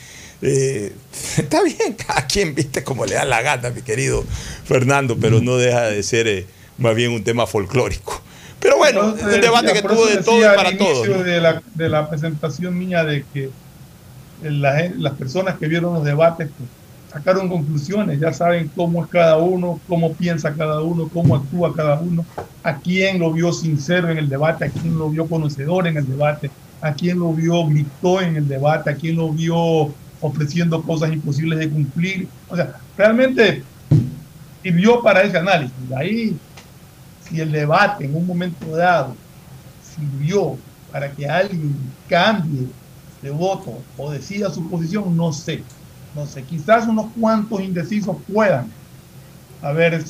Eh, 0.42 0.92
está 1.38 1.62
bien, 1.62 1.94
cada 1.94 2.26
quien 2.28 2.54
viste 2.54 2.84
como 2.84 3.04
le 3.06 3.14
da 3.14 3.24
la 3.24 3.42
gana, 3.42 3.70
mi 3.70 3.82
querido 3.82 4.24
Fernando, 4.64 5.16
pero 5.20 5.40
no 5.40 5.56
deja 5.56 5.82
de 5.82 6.02
ser 6.02 6.28
eh, 6.28 6.46
más 6.78 6.94
bien 6.94 7.12
un 7.12 7.22
tema 7.22 7.46
folclórico. 7.46 8.20
Pero 8.60 8.78
bueno, 8.78 9.10
Entonces, 9.10 9.34
un 9.34 9.40
debate 9.40 9.72
que 9.72 9.82
tuvo 9.82 10.06
de 10.06 10.22
todo 10.22 10.40
y 10.40 10.56
para 10.56 10.76
todos. 10.76 11.24
De 11.24 11.40
la, 11.40 11.62
de 11.74 11.88
la 11.88 12.08
presentación 12.08 12.78
mía 12.78 13.04
de 13.04 13.24
que 13.32 13.50
la 14.42 14.90
las 14.96 15.14
personas 15.14 15.56
que 15.56 15.66
vieron 15.66 15.94
los 15.94 16.04
debates 16.04 16.48
pues, 16.56 16.68
sacaron 17.14 17.48
conclusiones, 17.48 18.18
ya 18.18 18.32
saben 18.32 18.70
cómo 18.74 19.04
es 19.04 19.10
cada 19.10 19.36
uno, 19.36 19.80
cómo 19.86 20.14
piensa 20.14 20.52
cada 20.54 20.82
uno, 20.82 21.08
cómo 21.12 21.36
actúa 21.36 21.72
cada 21.72 22.00
uno, 22.00 22.26
a 22.64 22.76
quién 22.78 23.20
lo 23.20 23.32
vio 23.32 23.52
sincero 23.52 24.10
en 24.10 24.18
el 24.18 24.28
debate, 24.28 24.64
a 24.64 24.68
quién 24.68 24.98
lo 24.98 25.08
vio 25.10 25.26
conocedor 25.26 25.86
en 25.86 25.96
el 25.96 26.08
debate, 26.08 26.50
a 26.80 26.92
quién 26.92 27.20
lo 27.20 27.32
vio 27.32 27.66
gritó 27.66 28.20
en 28.20 28.36
el 28.36 28.48
debate, 28.48 28.90
a 28.90 28.94
quién 28.96 29.16
lo 29.16 29.30
vio 29.30 29.94
ofreciendo 30.20 30.82
cosas 30.82 31.12
imposibles 31.12 31.60
de 31.60 31.70
cumplir. 31.70 32.28
O 32.48 32.56
sea, 32.56 32.78
realmente 32.96 33.62
sirvió 34.62 35.00
para 35.00 35.22
ese 35.22 35.38
análisis. 35.38 35.72
Ahí, 35.96 36.36
si 37.28 37.40
el 37.40 37.52
debate 37.52 38.04
en 38.04 38.16
un 38.16 38.26
momento 38.26 38.76
dado 38.76 39.14
sirvió 39.82 40.56
para 40.92 41.10
que 41.10 41.26
alguien 41.26 41.74
cambie 42.08 42.68
de 43.22 43.30
voto 43.30 43.78
o 43.96 44.10
decida 44.10 44.50
su 44.50 44.68
posición, 44.68 45.16
no 45.16 45.32
sé. 45.32 45.62
No 46.14 46.26
sé, 46.26 46.42
quizás 46.44 46.86
unos 46.86 47.06
cuantos 47.18 47.60
indecisos 47.60 48.16
puedan 48.32 48.70
haber, 49.62 50.04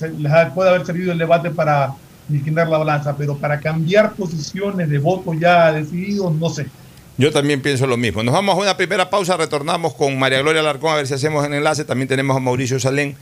puede 0.55 0.69
haber 0.69 0.85
servido 0.85 1.13
el 1.13 1.19
debate 1.19 1.51
para 1.51 1.95
inclinar 2.29 2.69
la 2.69 2.79
balanza, 2.79 3.17
pero 3.17 3.37
para 3.37 3.59
cambiar 3.61 4.13
posiciones 4.13 4.89
de 4.89 4.99
voto 4.99 5.33
ya 5.33 5.73
decididos, 5.73 6.35
no 6.35 6.51
sé. 6.51 6.67
Yo 7.17 7.31
también 7.31 7.63
pienso 7.63 7.87
lo 7.87 7.97
mismo. 7.97 8.23
Nos 8.23 8.35
vamos 8.35 8.57
a 8.57 8.59
una 8.59 8.77
primera 8.77 9.09
pausa, 9.09 9.37
retornamos 9.37 9.95
con 9.95 10.19
María 10.19 10.41
Gloria 10.41 10.61
Alarcón 10.61 10.93
a 10.93 10.97
ver 10.97 11.07
si 11.07 11.15
hacemos 11.15 11.47
el 11.47 11.55
enlace. 11.55 11.85
También 11.85 12.09
tenemos 12.09 12.37
a 12.37 12.41
Mauricio 12.41 12.81
Salén 12.81 13.17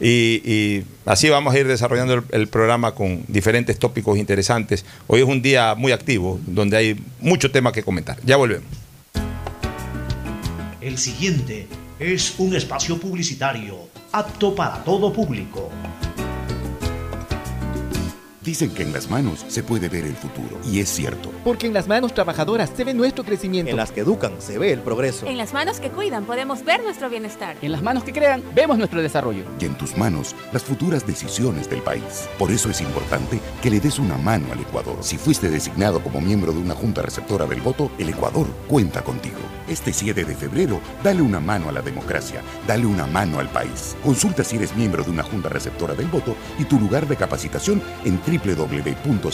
y, 0.00 0.82
así 1.04 1.28
vamos 1.28 1.54
a 1.54 1.58
ir 1.58 1.66
desarrollando 1.66 2.14
el, 2.14 2.22
el 2.30 2.48
programa 2.48 2.92
con 2.92 3.24
diferentes 3.28 3.78
tópicos 3.78 4.18
interesantes. 4.18 4.84
Hoy 5.06 5.20
es 5.20 5.26
un 5.26 5.42
día 5.42 5.74
muy 5.74 5.92
activo, 5.92 6.38
donde 6.46 6.76
hay 6.76 7.00
mucho 7.20 7.50
tema 7.50 7.72
que 7.72 7.82
comentar. 7.82 8.18
Ya 8.24 8.36
volvemos. 8.36 8.68
El 10.80 10.98
siguiente 10.98 11.66
es 11.98 12.34
un 12.38 12.54
espacio 12.54 12.98
publicitario 12.98 13.88
apto 14.12 14.54
para 14.54 14.84
todo 14.84 15.12
público. 15.12 15.70
Dicen 18.46 18.70
que 18.70 18.84
en 18.84 18.92
las 18.92 19.10
manos 19.10 19.44
se 19.48 19.64
puede 19.64 19.88
ver 19.88 20.04
el 20.04 20.14
futuro, 20.14 20.60
y 20.64 20.78
es 20.78 20.88
cierto. 20.88 21.32
Porque 21.42 21.66
en 21.66 21.74
las 21.74 21.88
manos 21.88 22.14
trabajadoras 22.14 22.70
se 22.76 22.84
ve 22.84 22.94
nuestro 22.94 23.24
crecimiento. 23.24 23.72
En 23.72 23.76
las 23.76 23.90
que 23.90 24.02
educan 24.02 24.34
se 24.38 24.56
ve 24.56 24.72
el 24.72 24.82
progreso. 24.82 25.26
En 25.26 25.36
las 25.36 25.52
manos 25.52 25.80
que 25.80 25.90
cuidan 25.90 26.24
podemos 26.26 26.64
ver 26.64 26.80
nuestro 26.80 27.10
bienestar. 27.10 27.56
En 27.60 27.72
las 27.72 27.82
manos 27.82 28.04
que 28.04 28.12
crean 28.12 28.44
vemos 28.54 28.78
nuestro 28.78 29.02
desarrollo. 29.02 29.42
Y 29.58 29.64
en 29.64 29.74
tus 29.74 29.96
manos 29.96 30.36
las 30.52 30.62
futuras 30.62 31.04
decisiones 31.04 31.68
del 31.68 31.82
país. 31.82 32.28
Por 32.38 32.52
eso 32.52 32.70
es 32.70 32.80
importante 32.80 33.40
que 33.60 33.68
le 33.68 33.80
des 33.80 33.98
una 33.98 34.16
mano 34.16 34.52
al 34.52 34.60
Ecuador. 34.60 34.98
Si 35.00 35.18
fuiste 35.18 35.50
designado 35.50 36.00
como 36.00 36.20
miembro 36.20 36.52
de 36.52 36.60
una 36.60 36.76
junta 36.76 37.02
receptora 37.02 37.46
del 37.46 37.60
voto, 37.60 37.90
el 37.98 38.10
Ecuador 38.10 38.46
cuenta 38.68 39.02
contigo. 39.02 39.40
Este 39.68 39.92
7 39.92 40.24
de 40.24 40.34
febrero, 40.34 40.80
dale 41.02 41.22
una 41.22 41.40
mano 41.40 41.68
a 41.68 41.72
la 41.72 41.82
democracia, 41.82 42.42
dale 42.66 42.86
una 42.86 43.06
mano 43.06 43.38
al 43.38 43.48
país. 43.48 43.96
Consulta 44.02 44.44
si 44.44 44.56
eres 44.56 44.76
miembro 44.76 45.04
de 45.04 45.10
una 45.10 45.22
junta 45.22 45.48
receptora 45.48 45.94
del 45.94 46.06
voto 46.06 46.36
y 46.58 46.64
tu 46.64 46.78
lugar 46.78 47.06
de 47.06 47.16
capacitación 47.16 47.82
en 48.04 48.20
www.cne.gov.es 48.26 49.30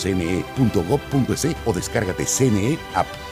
o 1.64 1.72
descárgate 1.72 2.24
CNE 2.24 2.78
App. 2.94 3.31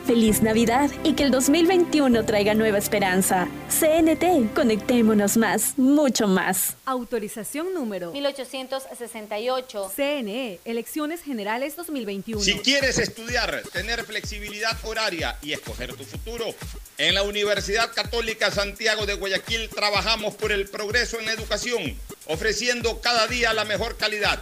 Feliz 0.05 0.41
Navidad 0.41 0.89
y 1.03 1.13
que 1.13 1.23
el 1.23 1.31
2021 1.31 2.25
traiga 2.25 2.53
nueva 2.53 2.77
esperanza. 2.77 3.47
CNT, 3.69 4.53
conectémonos 4.53 5.37
más, 5.37 5.77
mucho 5.77 6.27
más. 6.27 6.75
Autorización 6.85 7.73
número 7.73 8.11
1868. 8.11 9.91
CNE, 9.95 10.59
Elecciones 10.65 11.21
Generales 11.21 11.75
2021. 11.75 12.41
Si 12.41 12.59
quieres 12.59 12.97
estudiar, 12.97 13.63
tener 13.71 14.03
flexibilidad 14.03 14.77
horaria 14.83 15.37
y 15.41 15.53
escoger 15.53 15.93
tu 15.93 16.03
futuro, 16.03 16.45
en 16.97 17.15
la 17.15 17.23
Universidad 17.23 17.91
Católica 17.93 18.51
Santiago 18.51 19.05
de 19.05 19.15
Guayaquil 19.15 19.69
trabajamos 19.69 20.35
por 20.35 20.51
el 20.51 20.67
progreso 20.67 21.19
en 21.19 21.25
la 21.25 21.33
educación, 21.33 21.97
ofreciendo 22.27 23.01
cada 23.01 23.27
día 23.27 23.53
la 23.53 23.65
mejor 23.65 23.97
calidad. 23.97 24.41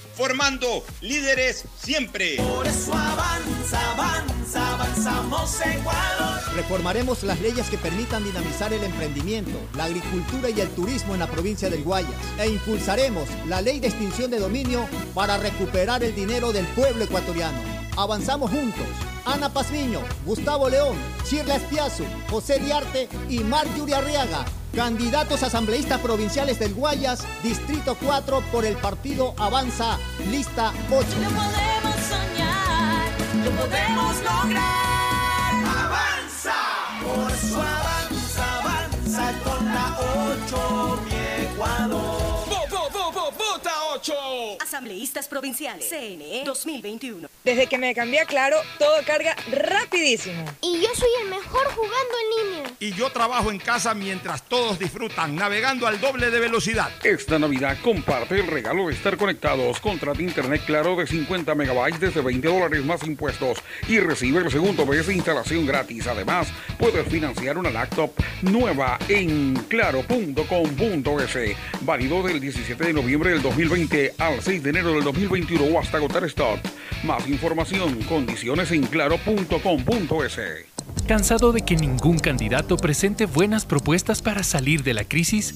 formando 0.15 0.83
líderes 1.01 1.65
siempre. 1.77 2.37
Por 2.37 2.67
eso 2.67 2.93
avanza, 2.93 3.91
avanza, 3.91 4.73
avanzamos 4.73 5.61
Ecuador. 5.61 6.55
Reformaremos 6.55 7.23
las 7.23 7.39
leyes 7.41 7.69
que 7.69 7.77
permitan 7.77 8.23
dinamizar 8.23 8.73
el 8.73 8.83
emprendimiento, 8.83 9.57
la 9.75 9.85
agricultura 9.85 10.49
y 10.49 10.59
el 10.59 10.69
turismo 10.69 11.13
en 11.13 11.19
la 11.19 11.27
provincia 11.27 11.69
del 11.69 11.83
Guayas 11.83 12.11
e 12.37 12.49
impulsaremos 12.49 13.27
la 13.47 13.61
ley 13.61 13.79
de 13.79 13.87
extinción 13.87 14.31
de 14.31 14.39
dominio 14.39 14.87
para 15.13 15.37
recuperar 15.37 16.03
el 16.03 16.13
dinero 16.13 16.51
del 16.51 16.65
pueblo 16.67 17.03
ecuatoriano. 17.03 17.57
Avanzamos 17.97 18.51
juntos. 18.51 18.85
Ana 19.25 19.53
Pazmiño, 19.53 20.01
Gustavo 20.25 20.67
León, 20.67 20.97
Chirla 21.25 21.55
Espiazu, 21.55 22.03
José 22.29 22.59
Diarte 22.59 23.07
y 23.29 23.39
Marjorie 23.39 23.95
Arriaga. 23.95 24.45
Candidatos 24.75 25.43
asambleístas 25.43 25.99
provinciales 25.99 26.57
del 26.57 26.73
Guayas, 26.73 27.25
Distrito 27.43 27.97
4 28.01 28.41
por 28.51 28.63
el 28.65 28.77
partido 28.77 29.33
Avanza, 29.37 29.97
lista 30.29 30.71
8. 30.89 31.07
Lo 31.21 31.29
podemos 31.29 31.95
soñar, 32.07 33.11
lo 33.43 33.51
podemos 33.51 34.15
lograr. 34.23 35.51
Avanza, 35.85 36.55
por 37.03 37.31
eso 37.31 37.61
avanza, 37.61 38.59
avanza 38.59 39.33
con 39.43 39.65
la 39.65 39.97
8, 40.47 40.99
mi 41.05 41.10
Ecuador. 41.10 41.10
¡Vota 41.10 41.10
8! 44.01 44.57
Asambleístas 44.59 45.27
provinciales, 45.27 45.87
CNE 45.87 46.43
2021. 46.43 47.27
Desde 47.43 47.67
que 47.67 47.77
me 47.77 47.93
cambié 47.93 48.21
a 48.21 48.25
Claro, 48.25 48.57
todo 48.79 48.95
carga 49.05 49.35
rapidísimo. 49.51 50.43
Y 50.61 50.79
yo 50.81 50.87
soy 50.95 51.09
el 51.23 51.29
mejor 51.29 51.65
jugando 51.75 51.95
en 51.95 52.49
línea. 52.49 52.71
Y 52.79 52.93
yo 52.93 53.11
trabajo 53.11 53.51
en 53.51 53.59
casa 53.59 53.93
mientras 53.93 54.43
todos 54.43 54.79
disfrutan, 54.79 55.35
navegando 55.35 55.85
al 55.85 55.99
doble 55.99 56.31
de 56.31 56.39
velocidad. 56.39 56.89
Esta 57.03 57.37
Navidad 57.37 57.77
comparte 57.83 58.39
el 58.39 58.47
regalo 58.47 58.87
de 58.87 58.93
estar 58.93 59.17
conectados. 59.17 59.79
Contrata 59.79 60.21
internet 60.21 60.63
claro 60.65 60.95
de 60.95 61.05
50 61.05 61.53
megabytes 61.53 61.99
desde 61.99 62.21
20 62.21 62.47
dólares 62.47 62.83
más 62.85 63.03
impuestos 63.03 63.59
y 63.87 63.99
recibe 63.99 64.39
el 64.39 64.49
segundo 64.49 64.85
mes 64.85 65.05
de 65.07 65.13
instalación 65.13 65.65
gratis. 65.65 66.07
Además, 66.07 66.47
puedes 66.79 67.07
financiar 67.07 67.57
una 67.57 67.69
laptop 67.69 68.11
nueva 68.41 68.97
en 69.09 69.55
claro.com.es. 69.67 71.57
Válido 71.81 72.23
del 72.23 72.39
17 72.39 72.83
de 72.85 72.93
noviembre 72.93 73.31
del 73.31 73.41
2020 73.41 73.90
al 74.17 74.41
6 74.41 74.63
de 74.63 74.69
enero 74.69 74.93
del 74.93 75.03
2021 75.03 75.63
o 75.65 75.79
hasta 75.79 75.97
agotar 75.97 76.23
stock. 76.25 76.59
Más 77.03 77.27
información, 77.27 78.01
condiciones. 78.03 78.71
¿Cansado 81.07 81.51
de 81.51 81.61
que 81.61 81.75
ningún 81.75 82.19
candidato 82.19 82.77
presente 82.77 83.25
buenas 83.25 83.65
propuestas 83.65 84.21
para 84.21 84.43
salir 84.43 84.83
de 84.83 84.93
la 84.93 85.03
crisis? 85.03 85.55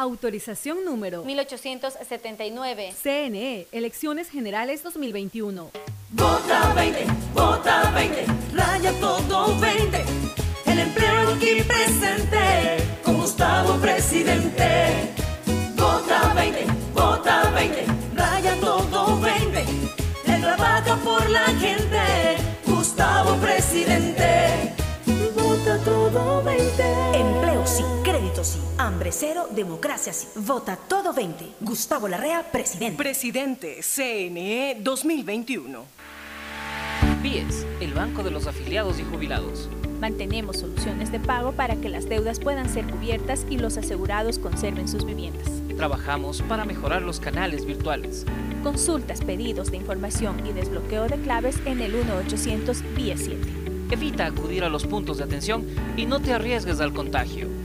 Autorización 0.00 0.82
número 0.82 1.24
1879. 1.24 2.94
CNE, 3.02 3.66
Elecciones 3.70 4.30
Generales 4.30 4.82
2021. 4.82 5.70
Vota 6.12 6.72
20, 6.74 7.04
vota 7.34 7.90
20, 7.90 8.24
raya 8.54 8.92
todo 8.98 9.60
20. 9.60 10.02
El 10.64 10.78
empleo 10.78 11.28
aquí 11.34 11.62
presente, 11.64 12.78
con 13.04 13.18
Gustavo 13.18 13.74
presidente. 13.74 15.12
Vota 15.76 16.32
20, 16.32 16.64
vota 16.94 17.50
20, 17.50 17.84
raya 18.16 18.56
todo 18.58 19.20
20. 19.20 19.64
Él 20.28 20.40
trabaja 20.40 20.96
por 20.96 21.28
la 21.28 21.44
gente, 21.60 22.38
Gustavo 22.64 23.36
presidente. 23.36 24.72
Vota 25.36 25.76
todo 25.84 26.42
20. 26.42 27.19
Sí, 28.42 28.58
Hambre 28.78 29.12
cero, 29.12 29.48
democracia 29.50 30.12
sí. 30.12 30.26
Vota 30.36 30.76
todo 30.76 31.12
20. 31.12 31.44
Gustavo 31.60 32.08
Larrea, 32.08 32.50
presidente. 32.50 32.96
Presidente, 32.96 33.80
CNE 33.82 34.78
2021. 34.80 35.84
BIES, 37.22 37.66
el 37.80 37.92
Banco 37.92 38.22
de 38.22 38.30
los 38.30 38.46
Afiliados 38.46 38.98
y 38.98 39.04
Jubilados. 39.04 39.68
Mantenemos 40.00 40.58
soluciones 40.58 41.12
de 41.12 41.20
pago 41.20 41.52
para 41.52 41.76
que 41.76 41.90
las 41.90 42.08
deudas 42.08 42.40
puedan 42.40 42.70
ser 42.70 42.86
cubiertas 42.86 43.44
y 43.50 43.58
los 43.58 43.76
asegurados 43.76 44.38
conserven 44.38 44.88
sus 44.88 45.04
viviendas. 45.04 45.46
Trabajamos 45.76 46.40
para 46.42 46.64
mejorar 46.64 47.02
los 47.02 47.20
canales 47.20 47.66
virtuales. 47.66 48.24
Consultas, 48.62 49.20
pedidos 49.20 49.70
de 49.70 49.76
información 49.76 50.46
y 50.46 50.52
desbloqueo 50.52 51.08
de 51.08 51.20
claves 51.20 51.58
en 51.66 51.80
el 51.80 51.94
1-800 51.94 52.94
BIES 52.94 53.20
7. 53.24 53.48
Evita 53.90 54.24
acudir 54.24 54.64
a 54.64 54.70
los 54.70 54.86
puntos 54.86 55.18
de 55.18 55.24
atención 55.24 55.66
y 55.98 56.06
no 56.06 56.20
te 56.20 56.32
arriesgues 56.32 56.80
al 56.80 56.94
contagio. 56.94 57.59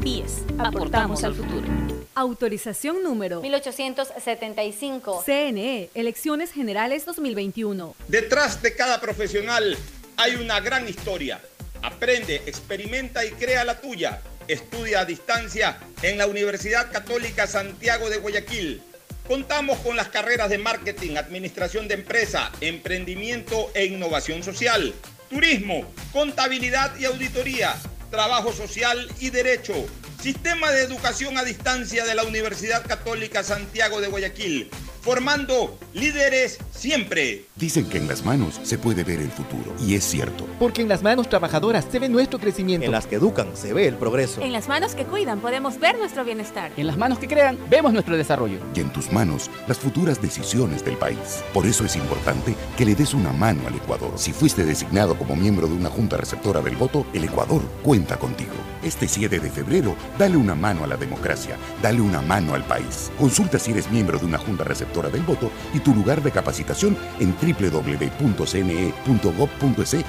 BIES, 0.00 0.44
aportamos, 0.58 1.24
al 1.24 1.34
futuro. 1.34 1.68
Autorización 2.14 3.02
número 3.02 3.42
1875. 3.42 5.22
CNE, 5.26 5.90
Elecciones 5.94 6.52
Generales 6.52 7.04
2021. 7.04 7.94
Detrás 8.08 8.62
de 8.62 8.74
cada 8.74 9.00
profesional 9.00 9.76
hay 10.16 10.36
una 10.36 10.60
gran 10.60 10.88
historia. 10.88 11.40
Aprende, 11.82 12.36
experimenta 12.46 13.26
y 13.26 13.30
crea 13.32 13.64
la 13.64 13.78
tuya. 13.78 14.22
Estudia 14.48 15.00
a 15.00 15.04
distancia 15.04 15.78
en 16.02 16.16
la 16.16 16.26
Universidad 16.26 16.90
Católica 16.90 17.46
Santiago 17.46 18.08
de 18.08 18.16
Guayaquil. 18.16 18.82
Contamos 19.28 19.78
con 19.80 19.96
las 19.96 20.08
carreras 20.08 20.48
de 20.48 20.58
marketing, 20.58 21.16
administración 21.16 21.88
de 21.88 21.94
empresa, 21.94 22.50
emprendimiento 22.62 23.70
e 23.74 23.84
innovación 23.84 24.42
social, 24.42 24.94
turismo, 25.28 25.92
contabilidad 26.12 26.98
y 26.98 27.04
auditoría, 27.04 27.76
trabajo 28.10 28.52
social 28.52 29.08
y 29.20 29.30
derecho. 29.30 29.74
Sistema 30.20 30.70
de 30.70 30.82
educación 30.82 31.38
a 31.38 31.44
distancia 31.44 32.04
de 32.04 32.14
la 32.14 32.24
Universidad 32.24 32.86
Católica 32.86 33.42
Santiago 33.42 34.02
de 34.02 34.08
Guayaquil 34.08 34.70
formando 35.00 35.78
líderes 35.94 36.58
siempre. 36.72 37.46
Dicen 37.56 37.88
que 37.88 37.98
en 37.98 38.08
las 38.08 38.24
manos 38.24 38.60
se 38.62 38.78
puede 38.78 39.04
ver 39.04 39.20
el 39.20 39.30
futuro, 39.30 39.74
y 39.80 39.94
es 39.94 40.04
cierto. 40.04 40.46
Porque 40.58 40.82
en 40.82 40.88
las 40.88 41.02
manos 41.02 41.28
trabajadoras 41.28 41.86
se 41.90 41.98
ve 41.98 42.08
nuestro 42.08 42.38
crecimiento. 42.38 42.86
En 42.86 42.92
las 42.92 43.06
que 43.06 43.16
educan 43.16 43.56
se 43.56 43.72
ve 43.72 43.86
el 43.86 43.94
progreso. 43.94 44.40
En 44.42 44.52
las 44.52 44.68
manos 44.68 44.94
que 44.94 45.04
cuidan 45.04 45.40
podemos 45.40 45.78
ver 45.78 45.98
nuestro 45.98 46.24
bienestar. 46.24 46.70
En 46.76 46.86
las 46.86 46.96
manos 46.96 47.18
que 47.18 47.28
crean 47.28 47.58
vemos 47.68 47.92
nuestro 47.92 48.16
desarrollo. 48.16 48.58
Y 48.74 48.80
en 48.80 48.92
tus 48.92 49.10
manos 49.12 49.50
las 49.66 49.78
futuras 49.78 50.20
decisiones 50.20 50.84
del 50.84 50.96
país. 50.96 51.42
Por 51.52 51.66
eso 51.66 51.84
es 51.84 51.96
importante 51.96 52.54
que 52.76 52.84
le 52.84 52.94
des 52.94 53.14
una 53.14 53.32
mano 53.32 53.66
al 53.66 53.74
Ecuador. 53.74 54.12
Si 54.16 54.32
fuiste 54.32 54.64
designado 54.64 55.16
como 55.16 55.36
miembro 55.36 55.66
de 55.66 55.74
una 55.74 55.88
junta 55.88 56.16
receptora 56.16 56.60
del 56.60 56.76
voto, 56.76 57.06
el 57.14 57.24
Ecuador 57.24 57.62
cuenta 57.82 58.18
contigo. 58.18 58.52
Este 58.82 59.06
7 59.06 59.40
de 59.40 59.50
febrero, 59.50 59.96
dale 60.18 60.36
una 60.36 60.54
mano 60.54 60.84
a 60.84 60.86
la 60.86 60.96
democracia, 60.96 61.56
dale 61.82 62.00
una 62.00 62.22
mano 62.22 62.54
al 62.54 62.64
país. 62.64 63.10
Consulta 63.18 63.58
si 63.58 63.72
eres 63.72 63.90
miembro 63.90 64.18
de 64.18 64.26
una 64.26 64.38
junta 64.38 64.64
receptora 64.64 65.10
del 65.10 65.22
voto 65.22 65.50
y 65.74 65.80
tu 65.80 65.94
lugar 65.94 66.22
de 66.22 66.30
capacitación 66.30 66.96
en 67.18 67.34
www.cne.gov.es 67.34 68.46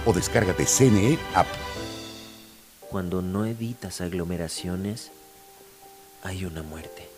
o 0.06 0.14
descárgate 0.14 0.66
CNE 0.66 1.18
App. 1.36 1.48
Cuando 2.90 3.22
no 3.22 3.46
evitas 3.46 4.02
aglomeraciones, 4.02 5.12
hay 6.24 6.46
una 6.46 6.62
muerte. 6.62 7.10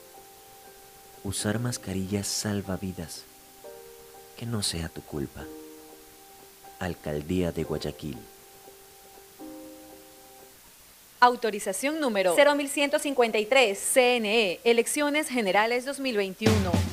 Usar 1.23 1.59
mascarillas 1.59 2.27
salva 2.27 2.77
vidas. 2.77 3.23
Que 4.37 4.45
no 4.45 4.61
sea 4.61 4.89
tu 4.89 5.01
culpa. 5.01 5.43
Alcaldía 6.79 7.51
de 7.51 7.63
Guayaquil. 7.63 8.17
Autorización 11.23 12.01
número 12.01 12.35
0153, 12.35 13.79
CNE, 13.93 14.59
Elecciones 14.65 15.29
Generales 15.29 15.85
2021. 15.85 16.92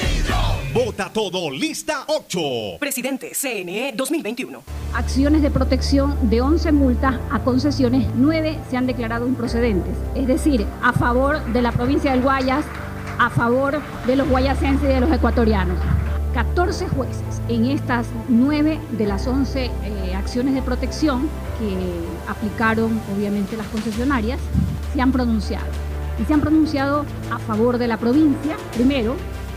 Vota 0.73 1.11
todo, 1.11 1.51
lista 1.51 2.05
8. 2.07 2.39
Presidente, 2.79 3.33
CNE 3.33 3.91
2021. 3.93 4.63
Acciones 4.93 5.41
de 5.41 5.51
protección 5.51 6.29
de 6.29 6.39
11 6.39 6.71
multas 6.71 7.19
a 7.29 7.39
concesiones, 7.39 8.07
9 8.15 8.57
se 8.69 8.77
han 8.77 8.87
declarado 8.87 9.27
improcedentes. 9.27 9.93
Es 10.15 10.27
decir, 10.27 10.65
a 10.81 10.93
favor 10.93 11.43
de 11.51 11.61
la 11.61 11.73
provincia 11.73 12.11
del 12.11 12.21
Guayas, 12.21 12.63
a 13.19 13.29
favor 13.29 13.81
de 14.07 14.15
los 14.15 14.29
guayasenses 14.29 14.89
y 14.89 14.93
de 14.93 15.01
los 15.01 15.11
ecuatorianos. 15.11 15.77
14 16.33 16.87
jueces 16.87 17.41
en 17.49 17.65
estas 17.65 18.07
9 18.29 18.79
de 18.91 19.05
las 19.05 19.27
11 19.27 19.65
eh, 19.65 20.15
acciones 20.15 20.53
de 20.53 20.61
protección 20.61 21.27
que 21.59 22.31
aplicaron 22.31 23.01
obviamente 23.13 23.57
las 23.57 23.67
concesionarias 23.67 24.39
se 24.93 25.01
han 25.01 25.11
pronunciado. 25.11 25.67
Y 26.17 26.23
se 26.23 26.33
han 26.33 26.39
pronunciado 26.39 27.05
a 27.29 27.39
favor 27.39 27.77
de 27.77 27.89
la 27.89 27.97
provincia, 27.97 28.55
primero, 28.73 29.17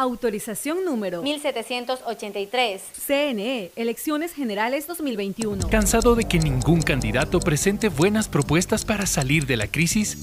Autorización 0.00 0.82
número 0.86 1.20
1783. 1.22 2.82
CNE, 3.06 3.70
Elecciones 3.76 4.32
Generales 4.32 4.86
2021. 4.86 5.68
¿Cansado 5.68 6.14
de 6.14 6.24
que 6.24 6.38
ningún 6.38 6.80
candidato 6.80 7.38
presente 7.38 7.90
buenas 7.90 8.26
propuestas 8.26 8.86
para 8.86 9.04
salir 9.04 9.44
de 9.44 9.58
la 9.58 9.66
crisis? 9.66 10.16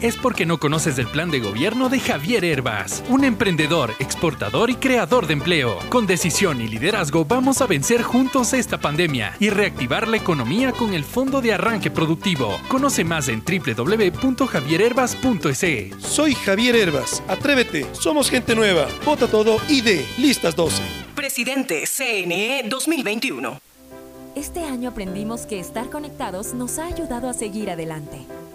Es 0.00 0.16
porque 0.16 0.46
no 0.46 0.60
conoces 0.60 0.96
el 0.98 1.08
plan 1.08 1.28
de 1.28 1.40
gobierno 1.40 1.88
de 1.88 1.98
Javier 1.98 2.44
Herbas, 2.44 3.02
un 3.08 3.24
emprendedor, 3.24 3.92
exportador 3.98 4.70
y 4.70 4.76
creador 4.76 5.26
de 5.26 5.32
empleo. 5.32 5.80
Con 5.88 6.06
decisión 6.06 6.60
y 6.60 6.68
liderazgo 6.68 7.24
vamos 7.24 7.60
a 7.60 7.66
vencer 7.66 8.02
juntos 8.02 8.52
esta 8.52 8.78
pandemia 8.78 9.34
y 9.40 9.50
reactivar 9.50 10.06
la 10.06 10.18
economía 10.18 10.70
con 10.70 10.94
el 10.94 11.02
Fondo 11.02 11.40
de 11.40 11.52
Arranque 11.52 11.90
Productivo. 11.90 12.60
Conoce 12.68 13.02
más 13.02 13.26
en 13.28 13.42
www.javierherbas.es. 13.42 15.96
Soy 15.98 16.34
Javier 16.34 16.76
Herbas. 16.76 17.20
Atrévete. 17.26 17.84
Somos 17.92 18.30
gente 18.30 18.54
nueva. 18.54 18.86
Vota 19.04 19.26
todo 19.26 19.56
ID. 19.68 20.02
Listas 20.18 20.54
12. 20.54 20.80
Presidente 21.16 21.82
CNE 21.86 22.62
2021. 22.68 23.60
Este 24.36 24.62
año 24.62 24.90
aprendimos 24.90 25.46
que 25.46 25.58
estar 25.58 25.90
conectados 25.90 26.54
nos 26.54 26.78
ha 26.78 26.86
ayudado 26.86 27.28
a 27.28 27.34
seguir 27.34 27.70
adelante. 27.70 28.18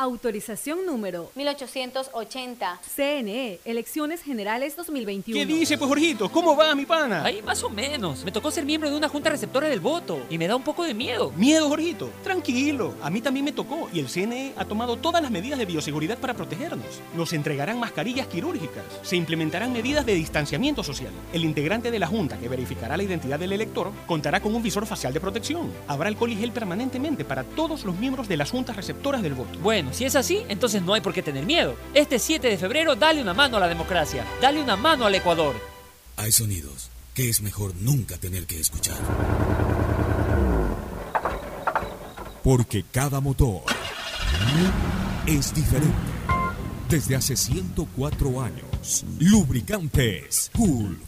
Autorización 0.00 0.86
número 0.86 1.28
1880. 1.34 2.80
CNE, 2.94 3.58
Elecciones 3.64 4.22
Generales 4.22 4.76
2021. 4.76 5.36
¿Qué 5.36 5.44
dice, 5.44 5.76
pues, 5.76 5.88
Jorgito? 5.88 6.30
¿Cómo 6.30 6.54
va, 6.54 6.72
mi 6.76 6.86
pana? 6.86 7.24
Ahí 7.24 7.42
más 7.42 7.64
o 7.64 7.68
menos. 7.68 8.24
Me 8.24 8.30
tocó 8.30 8.52
ser 8.52 8.64
miembro 8.64 8.88
de 8.88 8.96
una 8.96 9.08
junta 9.08 9.30
receptora 9.30 9.68
del 9.68 9.80
voto 9.80 10.24
y 10.30 10.38
me 10.38 10.46
da 10.46 10.54
un 10.54 10.62
poco 10.62 10.84
de 10.84 10.94
miedo. 10.94 11.32
¿Miedo, 11.36 11.68
Jorgito? 11.68 12.12
Tranquilo. 12.22 12.94
A 13.02 13.10
mí 13.10 13.20
también 13.20 13.44
me 13.44 13.50
tocó 13.50 13.88
y 13.92 13.98
el 13.98 14.08
CNE 14.08 14.52
ha 14.56 14.66
tomado 14.66 14.98
todas 14.98 15.20
las 15.20 15.32
medidas 15.32 15.58
de 15.58 15.66
bioseguridad 15.66 16.18
para 16.18 16.34
protegernos. 16.34 17.00
Nos 17.16 17.32
entregarán 17.32 17.80
mascarillas 17.80 18.28
quirúrgicas. 18.28 18.84
Se 19.02 19.16
implementarán 19.16 19.72
medidas 19.72 20.06
de 20.06 20.14
distanciamiento 20.14 20.84
social. 20.84 21.10
El 21.32 21.44
integrante 21.44 21.90
de 21.90 21.98
la 21.98 22.06
junta 22.06 22.38
que 22.38 22.48
verificará 22.48 22.96
la 22.96 23.02
identidad 23.02 23.40
del 23.40 23.50
elector 23.50 23.90
contará 24.06 24.40
con 24.40 24.54
un 24.54 24.62
visor 24.62 24.86
facial 24.86 25.12
de 25.12 25.18
protección. 25.18 25.72
Habrá 25.88 26.06
alcohol 26.06 26.30
y 26.30 26.36
gel 26.36 26.52
permanentemente 26.52 27.24
para 27.24 27.42
todos 27.42 27.84
los 27.84 27.96
miembros 27.96 28.28
de 28.28 28.36
las 28.36 28.52
juntas 28.52 28.76
receptoras 28.76 29.22
del 29.22 29.34
voto. 29.34 29.58
Bueno, 29.58 29.87
si 29.92 30.04
es 30.04 30.16
así, 30.16 30.42
entonces 30.48 30.82
no 30.82 30.94
hay 30.94 31.00
por 31.00 31.12
qué 31.12 31.22
tener 31.22 31.44
miedo. 31.46 31.76
Este 31.94 32.18
7 32.18 32.48
de 32.48 32.58
febrero, 32.58 32.96
dale 32.96 33.22
una 33.22 33.34
mano 33.34 33.56
a 33.56 33.60
la 33.60 33.68
democracia. 33.68 34.24
Dale 34.40 34.62
una 34.62 34.76
mano 34.76 35.06
al 35.06 35.14
Ecuador. 35.14 35.54
Hay 36.16 36.32
sonidos 36.32 36.90
que 37.14 37.28
es 37.28 37.42
mejor 37.42 37.74
nunca 37.76 38.16
tener 38.18 38.46
que 38.46 38.60
escuchar. 38.60 38.96
Porque 42.44 42.84
cada 42.90 43.20
motor 43.20 43.62
es 45.26 45.54
diferente. 45.54 45.96
Desde 46.88 47.16
hace 47.16 47.36
104 47.36 48.40
años, 48.40 49.04
Lubricantes 49.18 50.50
Cool 50.56 51.07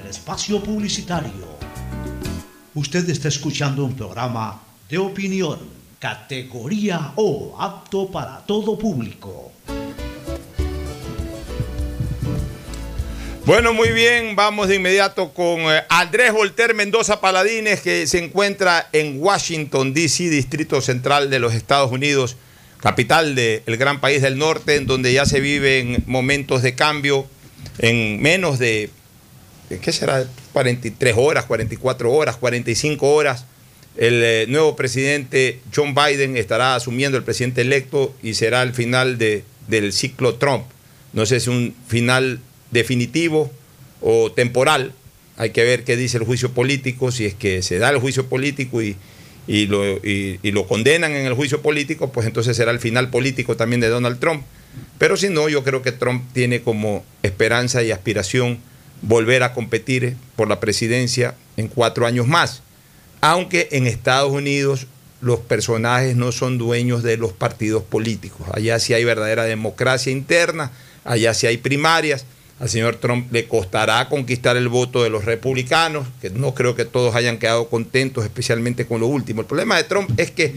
espacio 0.11 0.61
publicitario. 0.61 1.47
Usted 2.75 3.09
está 3.09 3.29
escuchando 3.29 3.85
un 3.85 3.95
programa 3.95 4.61
de 4.89 4.97
opinión, 4.97 5.57
categoría 5.99 7.13
O, 7.15 7.55
apto 7.57 8.11
para 8.11 8.39
todo 8.45 8.77
público. 8.77 9.53
Bueno, 13.45 13.73
muy 13.73 13.91
bien, 13.91 14.35
vamos 14.35 14.67
de 14.67 14.75
inmediato 14.75 15.33
con 15.33 15.61
eh, 15.61 15.83
Andrés 15.89 16.31
Volter 16.33 16.75
Mendoza 16.75 17.21
Paladines, 17.21 17.79
que 17.81 18.05
se 18.05 18.23
encuentra 18.23 18.89
en 18.91 19.15
Washington, 19.17 19.93
D.C., 19.93 20.29
Distrito 20.29 20.79
Central 20.81 21.29
de 21.29 21.39
los 21.39 21.53
Estados 21.53 21.91
Unidos, 21.91 22.35
capital 22.81 23.33
del 23.33 23.77
gran 23.77 23.99
país 24.01 24.21
del 24.21 24.37
norte, 24.37 24.75
en 24.75 24.87
donde 24.87 25.13
ya 25.13 25.25
se 25.25 25.39
viven 25.39 26.03
momentos 26.05 26.61
de 26.61 26.75
cambio 26.75 27.25
en 27.79 28.21
menos 28.21 28.59
de, 28.59 28.89
¿qué 29.79 29.91
será? 29.91 30.25
43 30.53 31.15
horas, 31.17 31.45
44 31.45 32.11
horas, 32.11 32.37
45 32.37 33.07
horas. 33.09 33.45
El 33.97 34.23
eh, 34.23 34.45
nuevo 34.47 34.75
presidente 34.75 35.59
John 35.75 35.93
Biden 35.93 36.37
estará 36.37 36.75
asumiendo 36.75 37.17
el 37.17 37.23
presidente 37.23 37.61
electo 37.61 38.15
y 38.23 38.35
será 38.35 38.63
el 38.63 38.73
final 38.73 39.17
de, 39.17 39.43
del 39.67 39.93
ciclo 39.93 40.35
Trump. 40.35 40.63
No 41.13 41.25
sé 41.25 41.39
si 41.39 41.49
un 41.49 41.75
final 41.87 42.39
definitivo 42.71 43.51
o 44.01 44.31
temporal. 44.31 44.93
Hay 45.37 45.51
que 45.51 45.63
ver 45.63 45.83
qué 45.83 45.97
dice 45.97 46.17
el 46.17 46.23
juicio 46.23 46.51
político, 46.51 47.11
si 47.11 47.25
es 47.25 47.33
que 47.33 47.61
se 47.61 47.79
da 47.79 47.89
el 47.89 47.97
juicio 47.97 48.27
político 48.27 48.81
y, 48.81 48.95
y, 49.47 49.65
lo, 49.67 49.97
y, 49.97 50.39
lo, 50.51 50.67
condenan 50.67 51.13
en 51.13 51.25
el 51.25 51.33
juicio 51.33 51.61
político, 51.61 52.11
pues 52.11 52.27
entonces 52.27 52.55
será 52.55 52.71
el 52.71 52.79
final 52.79 53.09
político 53.09 53.57
también 53.57 53.81
de 53.81 53.89
Donald 53.89 54.19
Trump. 54.19 54.43
Pero 54.97 55.17
si 55.17 55.29
no, 55.29 55.49
yo 55.49 55.63
creo 55.63 55.81
que 55.81 55.91
Trump 55.91 56.23
tiene 56.33 56.61
como 56.61 57.03
esperanza 57.23 57.83
y 57.83 57.91
aspiración 57.91 58.59
volver 59.01 59.43
a 59.43 59.53
competir 59.53 60.15
por 60.35 60.47
la 60.47 60.59
presidencia 60.59 61.35
en 61.57 61.67
cuatro 61.67 62.05
años 62.05 62.27
más. 62.27 62.61
Aunque 63.21 63.69
en 63.71 63.87
Estados 63.87 64.31
Unidos 64.31 64.87
los 65.21 65.39
personajes 65.39 66.15
no 66.15 66.31
son 66.31 66.57
dueños 66.57 67.03
de 67.03 67.17
los 67.17 67.33
partidos 67.33 67.83
políticos. 67.83 68.47
Allá 68.53 68.79
sí 68.79 68.93
hay 68.93 69.03
verdadera 69.03 69.43
democracia 69.43 70.11
interna, 70.11 70.71
allá 71.03 71.33
sí 71.33 71.47
hay 71.47 71.57
primarias 71.57 72.25
al 72.61 72.69
señor 72.69 72.97
Trump 72.97 73.33
le 73.33 73.47
costará 73.47 74.07
conquistar 74.07 74.55
el 74.55 74.69
voto 74.69 75.01
de 75.01 75.09
los 75.09 75.25
republicanos, 75.25 76.07
que 76.21 76.29
no 76.29 76.53
creo 76.53 76.75
que 76.75 76.85
todos 76.85 77.15
hayan 77.15 77.39
quedado 77.39 77.67
contentos, 77.69 78.23
especialmente 78.23 78.85
con 78.85 79.01
lo 79.01 79.07
último. 79.07 79.41
El 79.41 79.47
problema 79.47 79.77
de 79.77 79.83
Trump 79.83 80.11
es 80.17 80.29
que 80.29 80.53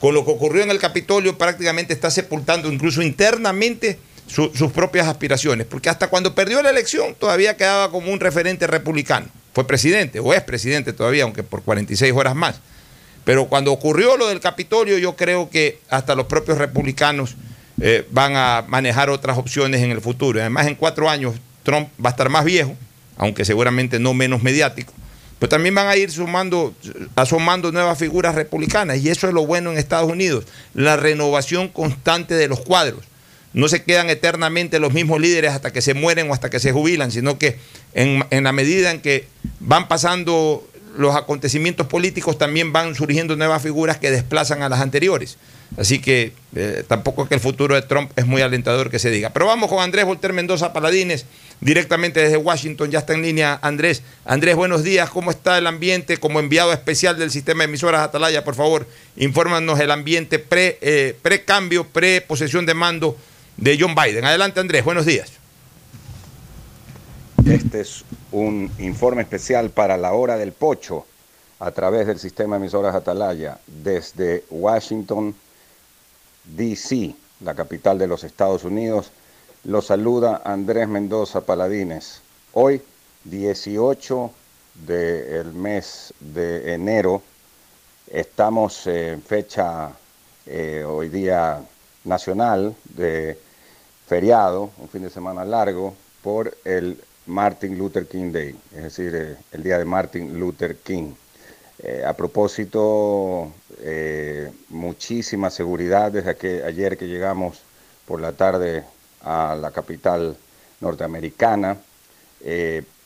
con 0.00 0.12
lo 0.12 0.24
que 0.24 0.32
ocurrió 0.32 0.64
en 0.64 0.72
el 0.72 0.80
Capitolio 0.80 1.38
prácticamente 1.38 1.92
está 1.94 2.10
sepultando 2.10 2.70
incluso 2.70 3.00
internamente 3.00 3.96
sus 4.26 4.72
propias 4.72 5.06
aspiraciones, 5.06 5.66
porque 5.66 5.88
hasta 5.88 6.08
cuando 6.08 6.34
perdió 6.34 6.60
la 6.62 6.70
elección 6.70 7.14
todavía 7.14 7.56
quedaba 7.56 7.90
como 7.90 8.12
un 8.12 8.20
referente 8.20 8.66
republicano. 8.66 9.26
Fue 9.54 9.66
presidente, 9.66 10.20
o 10.20 10.34
es 10.34 10.42
presidente 10.42 10.92
todavía, 10.92 11.24
aunque 11.24 11.42
por 11.42 11.62
46 11.62 12.12
horas 12.12 12.34
más. 12.34 12.60
Pero 13.24 13.46
cuando 13.46 13.72
ocurrió 13.72 14.16
lo 14.16 14.28
del 14.28 14.40
Capitolio, 14.40 14.98
yo 14.98 15.16
creo 15.16 15.50
que 15.50 15.80
hasta 15.88 16.14
los 16.14 16.26
propios 16.26 16.58
republicanos 16.58 17.34
eh, 17.80 18.06
van 18.10 18.36
a 18.36 18.64
manejar 18.68 19.10
otras 19.10 19.36
opciones 19.38 19.82
en 19.82 19.90
el 19.90 20.00
futuro. 20.00 20.40
Además, 20.40 20.66
en 20.66 20.74
cuatro 20.74 21.08
años 21.08 21.34
Trump 21.62 21.88
va 22.02 22.10
a 22.10 22.12
estar 22.12 22.28
más 22.28 22.44
viejo, 22.44 22.76
aunque 23.16 23.44
seguramente 23.44 23.98
no 23.98 24.14
menos 24.14 24.42
mediático. 24.42 24.92
Pero 25.38 25.50
también 25.50 25.74
van 25.74 25.88
a 25.88 25.96
ir 25.96 26.10
sumando, 26.10 26.74
asomando 27.14 27.72
nuevas 27.72 27.98
figuras 27.98 28.34
republicanas. 28.34 28.98
Y 28.98 29.10
eso 29.10 29.26
es 29.26 29.34
lo 29.34 29.44
bueno 29.44 29.72
en 29.72 29.78
Estados 29.78 30.10
Unidos, 30.10 30.44
la 30.72 30.96
renovación 30.96 31.68
constante 31.68 32.34
de 32.34 32.48
los 32.48 32.60
cuadros. 32.60 33.04
No 33.56 33.68
se 33.68 33.82
quedan 33.82 34.10
eternamente 34.10 34.78
los 34.78 34.92
mismos 34.92 35.18
líderes 35.18 35.52
hasta 35.52 35.72
que 35.72 35.80
se 35.80 35.94
mueren 35.94 36.30
o 36.30 36.34
hasta 36.34 36.50
que 36.50 36.60
se 36.60 36.72
jubilan, 36.72 37.10
sino 37.10 37.38
que 37.38 37.56
en, 37.94 38.22
en 38.28 38.44
la 38.44 38.52
medida 38.52 38.90
en 38.90 39.00
que 39.00 39.28
van 39.60 39.88
pasando 39.88 40.62
los 40.98 41.16
acontecimientos 41.16 41.86
políticos, 41.86 42.36
también 42.36 42.70
van 42.72 42.94
surgiendo 42.94 43.34
nuevas 43.34 43.62
figuras 43.62 43.96
que 43.96 44.10
desplazan 44.10 44.62
a 44.62 44.68
las 44.68 44.80
anteriores. 44.80 45.38
Así 45.78 46.00
que 46.00 46.32
eh, 46.54 46.84
tampoco 46.86 47.22
es 47.22 47.28
que 47.30 47.34
el 47.34 47.40
futuro 47.40 47.74
de 47.74 47.80
Trump 47.80 48.10
es 48.16 48.26
muy 48.26 48.42
alentador 48.42 48.90
que 48.90 48.98
se 48.98 49.10
diga. 49.10 49.30
Pero 49.30 49.46
vamos 49.46 49.68
con 49.68 49.82
Andrés 49.82 50.04
Volter 50.04 50.34
Mendoza 50.34 50.74
Paladines, 50.74 51.24
directamente 51.60 52.20
desde 52.20 52.36
Washington. 52.36 52.90
Ya 52.90 52.98
está 52.98 53.14
en 53.14 53.22
línea 53.22 53.58
Andrés. 53.62 54.02
Andrés, 54.26 54.54
buenos 54.54 54.84
días. 54.84 55.08
¿Cómo 55.10 55.30
está 55.30 55.56
el 55.56 55.66
ambiente 55.66 56.18
como 56.18 56.40
enviado 56.40 56.72
especial 56.72 57.18
del 57.18 57.30
sistema 57.30 57.60
de 57.60 57.68
emisoras 57.68 58.02
Atalaya? 58.02 58.44
Por 58.44 58.54
favor, 58.54 58.86
infórmanos 59.16 59.80
el 59.80 59.90
ambiente 59.90 60.38
pre, 60.38 60.78
eh, 60.82 61.16
pre-cambio, 61.22 61.86
pre-posesión 61.86 62.64
de 62.66 62.74
mando 62.74 63.16
de 63.56 63.76
John 63.80 63.94
Biden. 63.94 64.24
Adelante, 64.24 64.60
Andrés. 64.60 64.84
Buenos 64.84 65.06
días. 65.06 65.32
Este 67.46 67.80
es 67.80 68.04
un 68.32 68.70
informe 68.78 69.22
especial 69.22 69.70
para 69.70 69.96
la 69.96 70.12
hora 70.12 70.36
del 70.36 70.52
pocho 70.52 71.06
a 71.60 71.70
través 71.70 72.06
del 72.06 72.18
sistema 72.18 72.56
de 72.56 72.62
emisoras 72.62 72.94
Atalaya 72.94 73.58
desde 73.66 74.44
Washington 74.50 75.34
DC, 76.44 77.14
la 77.40 77.54
capital 77.54 77.98
de 77.98 78.08
los 78.08 78.24
Estados 78.24 78.64
Unidos. 78.64 79.10
Lo 79.64 79.80
saluda 79.80 80.42
Andrés 80.44 80.88
Mendoza 80.88 81.40
Paladines. 81.40 82.20
Hoy, 82.52 82.82
18 83.24 84.30
del 84.86 85.52
mes 85.52 86.12
de 86.20 86.74
enero, 86.74 87.22
estamos 88.10 88.86
en 88.86 89.22
fecha 89.22 89.92
eh, 90.46 90.84
hoy 90.86 91.08
día 91.08 91.62
nacional 92.04 92.74
de 92.84 93.38
feriado, 94.06 94.70
un 94.78 94.88
fin 94.88 95.02
de 95.02 95.10
semana 95.10 95.44
largo, 95.44 95.94
por 96.22 96.56
el 96.64 96.98
Martin 97.26 97.76
Luther 97.76 98.06
King 98.06 98.32
Day, 98.32 98.56
es 98.74 98.82
decir, 98.84 99.14
eh, 99.14 99.36
el 99.52 99.62
día 99.62 99.78
de 99.78 99.84
Martin 99.84 100.38
Luther 100.38 100.76
King. 100.76 101.12
Eh, 101.78 102.04
a 102.06 102.14
propósito, 102.14 103.52
eh, 103.80 104.50
muchísima 104.70 105.50
seguridad 105.50 106.10
desde 106.12 106.36
que, 106.36 106.62
ayer 106.62 106.96
que 106.96 107.08
llegamos 107.08 107.60
por 108.06 108.20
la 108.20 108.32
tarde 108.32 108.84
a 109.22 109.56
la 109.60 109.72
capital 109.72 110.36
norteamericana. 110.80 111.76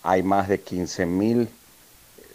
Hay 0.02 0.22
más 0.22 0.48
de 0.48 0.60
15 0.60 1.06
mil 1.06 1.48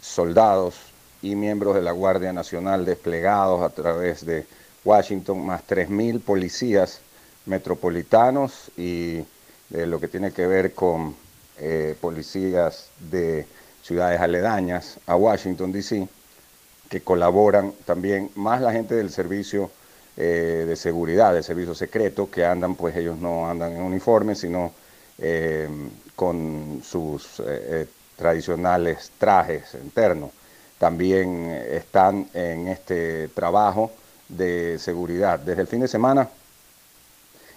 soldados 0.00 0.74
y 1.22 1.34
miembros 1.34 1.74
de 1.74 1.82
la 1.82 1.92
Guardia 1.92 2.32
Nacional 2.32 2.84
desplegados 2.84 3.62
a 3.62 3.70
través 3.70 4.24
de 4.24 4.46
Washington, 4.84 5.44
más 5.46 5.62
3.000 5.66 6.20
policías 6.20 7.00
metropolitanos 7.46 8.70
y 8.76 9.24
lo 9.70 9.98
que 10.00 10.08
tiene 10.08 10.32
que 10.32 10.46
ver 10.46 10.74
con 10.74 11.16
policías 12.00 12.90
de 13.10 13.46
ciudades 13.82 14.20
aledañas 14.20 14.98
a 15.06 15.16
Washington, 15.16 15.72
D.C., 15.72 16.08
que 16.88 17.00
colaboran 17.00 17.72
también, 17.84 18.30
más 18.34 18.60
la 18.60 18.72
gente 18.72 18.94
del 18.94 19.10
servicio 19.10 19.70
eh, 20.16 20.64
de 20.66 20.76
seguridad, 20.76 21.34
del 21.34 21.44
servicio 21.44 21.74
secreto, 21.74 22.30
que 22.30 22.44
andan, 22.44 22.74
pues 22.74 22.96
ellos 22.96 23.18
no 23.18 23.48
andan 23.48 23.72
en 23.72 23.82
uniforme, 23.82 24.34
sino 24.34 24.72
eh, 25.18 25.68
con 26.14 26.80
sus 26.82 27.42
eh, 27.46 27.86
tradicionales 28.16 29.12
trajes 29.18 29.74
internos. 29.74 30.30
También 30.78 31.50
están 31.70 32.28
en 32.34 32.68
este 32.68 33.28
trabajo 33.28 33.92
de 34.28 34.78
seguridad. 34.78 35.38
Desde 35.38 35.62
el 35.62 35.68
fin 35.68 35.80
de 35.80 35.88
semana 35.88 36.28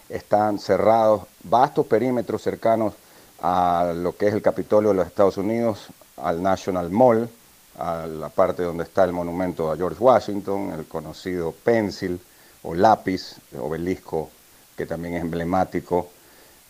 están 0.09 0.59
cerrados 0.59 1.23
vastos 1.43 1.85
perímetros 1.85 2.41
cercanos 2.41 2.93
a 3.41 3.93
lo 3.95 4.17
que 4.17 4.27
es 4.27 4.33
el 4.33 4.41
Capitolio 4.41 4.89
de 4.89 4.95
los 4.95 5.07
Estados 5.07 5.37
Unidos, 5.37 5.87
al 6.17 6.41
National 6.41 6.89
Mall, 6.89 7.29
a 7.77 8.05
la 8.07 8.29
parte 8.29 8.63
donde 8.63 8.83
está 8.83 9.05
el 9.05 9.13
monumento 9.13 9.71
a 9.71 9.77
George 9.77 10.03
Washington, 10.03 10.71
el 10.71 10.85
conocido 10.85 11.53
Pencil 11.63 12.19
o 12.63 12.75
lápiz, 12.75 13.37
obelisco 13.57 14.29
que 14.75 14.85
también 14.85 15.15
es 15.15 15.21
emblemático. 15.21 16.09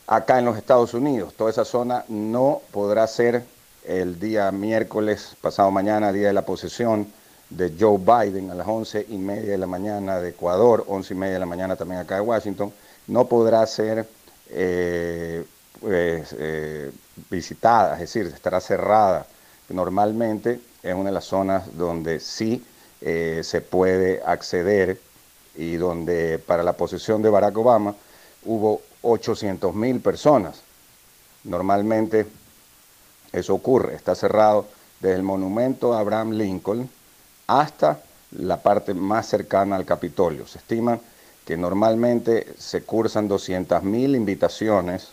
Acá 0.07 0.39
en 0.39 0.45
los 0.45 0.57
Estados 0.57 0.93
Unidos, 0.93 1.33
toda 1.35 1.51
esa 1.51 1.65
zona 1.65 2.03
no 2.07 2.61
podrá 2.71 3.07
ser 3.07 3.43
el 3.85 4.19
día 4.19 4.51
miércoles, 4.51 5.35
pasado 5.41 5.71
mañana, 5.71 6.11
día 6.11 6.27
de 6.27 6.33
la 6.33 6.45
posesión 6.45 7.07
de 7.49 7.73
Joe 7.79 7.97
Biden 7.97 8.51
a 8.51 8.55
las 8.55 8.67
once 8.67 9.05
y 9.09 9.17
media 9.17 9.51
de 9.51 9.57
la 9.57 9.67
mañana 9.67 10.19
de 10.19 10.29
Ecuador, 10.29 10.83
once 10.87 11.13
y 11.13 11.17
media 11.17 11.35
de 11.35 11.39
la 11.39 11.45
mañana 11.45 11.75
también 11.75 12.01
acá 12.01 12.15
de 12.15 12.21
Washington, 12.21 12.71
no 13.09 13.25
podrá 13.25 13.65
ser 13.67 14.07
eh, 14.49 15.45
pues, 15.79 16.35
eh, 16.37 16.91
visitada, 17.29 17.93
es 17.95 17.99
decir, 17.99 18.25
estará 18.27 18.59
cerrada 18.61 19.25
normalmente 19.73 20.59
es 20.81 20.93
una 20.93 21.09
de 21.09 21.13
las 21.13 21.25
zonas 21.25 21.77
donde 21.77 22.19
sí 22.19 22.65
eh, 23.01 23.41
se 23.43 23.61
puede 23.61 24.21
acceder 24.25 24.99
y 25.55 25.75
donde 25.75 26.39
para 26.39 26.63
la 26.63 26.73
posesión 26.73 27.21
de 27.21 27.29
Barack 27.29 27.57
Obama 27.57 27.95
hubo 28.45 28.81
800 29.01 29.73
mil 29.75 29.99
personas. 29.99 30.61
Normalmente 31.43 32.27
eso 33.31 33.53
ocurre, 33.53 33.95
está 33.95 34.15
cerrado 34.15 34.65
desde 34.99 35.15
el 35.15 35.23
monumento 35.23 35.93
a 35.93 35.99
Abraham 35.99 36.31
Lincoln 36.31 36.89
hasta 37.47 38.01
la 38.31 38.61
parte 38.61 38.93
más 38.93 39.27
cercana 39.27 39.75
al 39.75 39.85
Capitolio. 39.85 40.47
Se 40.47 40.59
estima 40.59 40.99
que 41.49 41.57
normalmente 41.57 42.45
se 42.59 42.83
cursan 42.83 43.27
200 43.27 43.81
mil 43.81 44.15
invitaciones, 44.15 45.07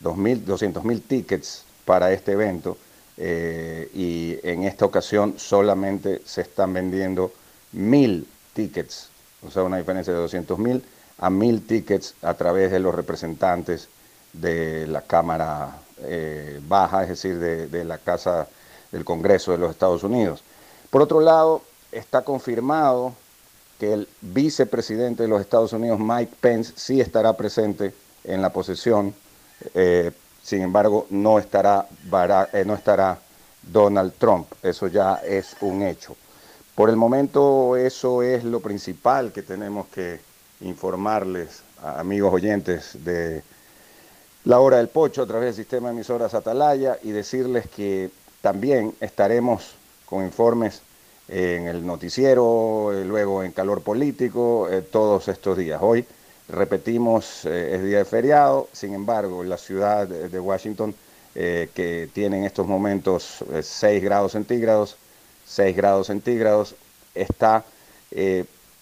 200 0.00 0.84
mil 0.84 1.00
tickets 1.00 1.64
para 1.86 2.12
este 2.12 2.32
evento 2.32 2.76
eh, 3.16 3.88
y 3.94 4.36
en 4.42 4.64
esta 4.64 4.84
ocasión 4.84 5.36
solamente 5.38 6.20
se 6.26 6.42
están 6.42 6.74
vendiendo 6.74 7.32
mil 7.72 8.28
tickets, 8.52 9.08
o 9.42 9.50
sea, 9.50 9.62
una 9.62 9.78
diferencia 9.78 10.12
de 10.12 10.18
200 10.18 10.58
mil 10.58 10.84
a 11.16 11.30
mil 11.30 11.66
tickets 11.66 12.16
a 12.20 12.34
través 12.34 12.70
de 12.70 12.78
los 12.78 12.94
representantes 12.94 13.88
de 14.34 14.86
la 14.86 15.00
Cámara 15.00 15.78
eh, 16.02 16.60
Baja, 16.68 17.04
es 17.04 17.08
decir, 17.08 17.38
de, 17.38 17.68
de 17.68 17.84
la 17.84 17.96
Casa 17.96 18.46
del 18.90 19.06
Congreso 19.06 19.52
de 19.52 19.58
los 19.58 19.70
Estados 19.70 20.02
Unidos. 20.02 20.44
Por 20.90 21.00
otro 21.00 21.22
lado, 21.22 21.62
está 21.92 22.20
confirmado 22.26 23.14
que 23.82 23.92
el 23.92 24.08
vicepresidente 24.20 25.24
de 25.24 25.28
los 25.28 25.40
Estados 25.40 25.72
Unidos, 25.72 25.98
Mike 25.98 26.36
Pence, 26.40 26.72
sí 26.76 27.00
estará 27.00 27.36
presente 27.36 27.92
en 28.22 28.40
la 28.40 28.52
posesión 28.52 29.12
eh, 29.74 30.12
sin 30.40 30.62
embargo, 30.62 31.08
no 31.10 31.40
estará, 31.40 31.88
eh, 32.52 32.62
no 32.64 32.74
estará 32.74 33.18
Donald 33.60 34.12
Trump. 34.18 34.46
Eso 34.62 34.86
ya 34.86 35.16
es 35.16 35.56
un 35.62 35.82
hecho. 35.82 36.14
Por 36.76 36.90
el 36.90 36.96
momento, 36.96 37.76
eso 37.76 38.22
es 38.22 38.44
lo 38.44 38.60
principal 38.60 39.32
que 39.32 39.42
tenemos 39.42 39.88
que 39.88 40.20
informarles, 40.60 41.64
amigos 41.82 42.32
oyentes 42.32 43.04
de 43.04 43.42
la 44.44 44.60
hora 44.60 44.76
del 44.76 44.90
pocho 44.90 45.22
a 45.22 45.26
través 45.26 45.56
del 45.56 45.64
sistema 45.64 45.88
de 45.88 45.94
emisoras 45.94 46.34
Atalaya 46.34 47.00
y 47.02 47.10
decirles 47.10 47.66
que 47.68 48.12
también 48.42 48.94
estaremos 49.00 49.74
con 50.06 50.24
informes 50.24 50.82
en 51.28 51.66
el 51.68 51.86
noticiero, 51.86 52.92
eh, 52.92 53.04
luego 53.04 53.42
en 53.42 53.52
calor 53.52 53.82
político, 53.82 54.68
eh, 54.70 54.82
todos 54.82 55.28
estos 55.28 55.56
días. 55.56 55.80
Hoy 55.82 56.04
Repetimos, 56.52 57.46
eh, 57.46 57.76
es 57.76 57.84
día 57.84 57.98
de 57.98 58.04
feriado, 58.04 58.68
sin 58.72 58.92
embargo, 58.94 59.42
la 59.42 59.56
ciudad 59.56 60.06
de, 60.06 60.40
Washington, 60.40 60.94
que 61.32 62.10
tiene 62.12 62.38
en 62.38 62.44
estos 62.44 62.66
momentos 62.66 63.42
6 63.62 63.82
eh, 63.82 64.00
grados 64.00 64.32
centígrados, 64.32 64.96
6 65.46 65.74
grados 65.74 66.08
centígrados, 66.08 66.74
está 67.14 67.64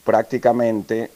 prácticamente 0.05 1.13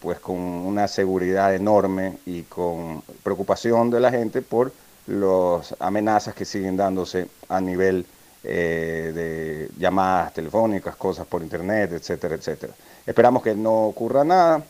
pues 0.00 0.18
con 0.18 0.36
una 0.36 0.88
seguridad 0.88 1.54
enorme 1.54 2.18
y 2.26 2.42
con 2.42 3.02
preocupación 3.22 3.88
de 3.90 4.00
la 4.00 4.10
gente 4.10 4.42
por 4.42 4.72
las 5.06 5.76
amenazas 5.78 6.34
que 6.34 6.44
siguen 6.44 6.76
dándose 6.76 7.28
a 7.48 7.60
nivel 7.60 8.04
de 8.42 9.68
llamadas 9.78 10.34
telefónicas, 10.34 10.96
cosas 10.96 11.26
por 11.26 11.42
internet, 11.42 11.92
etcétera, 11.92 12.34
etcétera. 12.34 12.72
Esperamos 13.06 13.42
que 13.42 13.54
no 13.54 13.86
ocurra 13.86 14.24
nada 14.24 14.62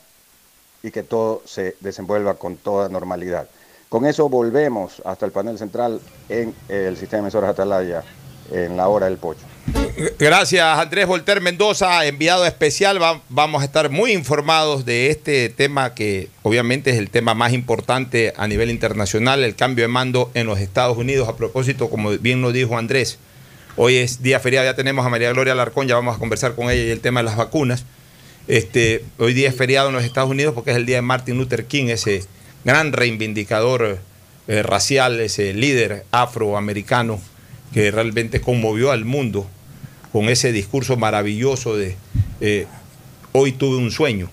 y 0.83 0.91
que 0.91 1.03
todo 1.03 1.43
se 1.47 1.77
desenvuelva 1.81 2.35
con 2.35 2.57
toda 2.57 2.89
normalidad. 2.89 3.49
Con 3.89 4.07
eso 4.07 4.29
volvemos 4.29 5.03
hasta 5.05 5.27
el 5.27 5.33
panel 5.33 5.59
central 5.59 6.01
en 6.29 6.55
el 6.69 6.97
sistema 6.97 7.19
de 7.19 7.25
emisoras 7.25 7.51
Atalaya 7.51 8.03
en 8.51 8.77
la 8.77 8.89
hora 8.89 9.07
del 9.07 9.19
pocho. 9.19 9.43
Gracias 10.19 10.79
Andrés 10.79 11.07
Volter 11.07 11.41
Mendoza, 11.41 12.05
enviado 12.07 12.45
especial. 12.47 12.99
vamos 13.29 13.63
a 13.63 13.65
estar 13.65 13.91
muy 13.91 14.13
informados 14.13 14.85
de 14.85 15.11
este 15.11 15.49
tema 15.51 15.95
que 15.95 16.29
obviamente 16.43 16.91
es 16.91 16.97
el 16.97 17.11
tema 17.11 17.35
más 17.35 17.53
importante 17.53 18.33
a 18.37 18.49
nivel 18.49 18.71
internacional, 18.71 19.45
el 19.45 19.55
cambio 19.55 19.85
de 19.85 19.89
mando 19.89 20.31
en 20.35 20.47
los 20.47 20.59
Estados 20.59 20.97
Unidos. 20.97 21.29
A 21.29 21.37
propósito, 21.37 21.91
como 21.91 22.11
bien 22.11 22.43
lo 22.43 22.51
dijo 22.51 22.77
Andrés, 22.77 23.19
hoy 23.77 23.97
es 23.97 24.23
día 24.23 24.41
feriado, 24.41 24.67
ya 24.67 24.75
tenemos 24.75 25.05
a 25.07 25.09
María 25.09 25.33
Gloria 25.33 25.53
Alarcón, 25.53 25.89
ya 25.89 25.95
vamos 25.95 26.17
a 26.17 26.19
conversar 26.19 26.55
con 26.55 26.71
ella 26.71 26.85
y 26.85 26.91
el 26.91 27.01
tema 27.01 27.21
de 27.21 27.25
las 27.25 27.37
vacunas. 27.37 27.85
Este, 28.49 29.05
hoy 29.19 29.35
día 29.35 29.49
es 29.49 29.57
feriado 29.57 29.89
en 29.89 29.95
los 29.95 30.05
Estados 30.05 30.31
Unidos 30.31 30.55
porque 30.55 30.73
es 30.73 30.77
el 30.77 30.87
día 30.87 30.97
de 30.97 31.03
Martin 31.03 31.39
Luther 31.39 31.65
King, 31.67 31.87
ese 31.87 32.25
gran 32.65 32.93
reivindicador 32.93 33.99
eh, 34.49 34.63
racial, 34.63 35.21
ese 35.21 35.55
líder 35.55 36.05
afroamericano 36.11 37.21
que 37.73 37.91
realmente 37.91 38.41
conmovió 38.41 38.91
al 38.91 39.05
mundo 39.05 39.47
con 40.13 40.29
ese 40.29 40.53
discurso 40.53 40.97
maravilloso 40.97 41.77
de 41.77 41.97
eh, 42.41 42.67
hoy 43.33 43.53
tuve 43.53 43.77
un 43.77 43.91
sueño 43.91 44.31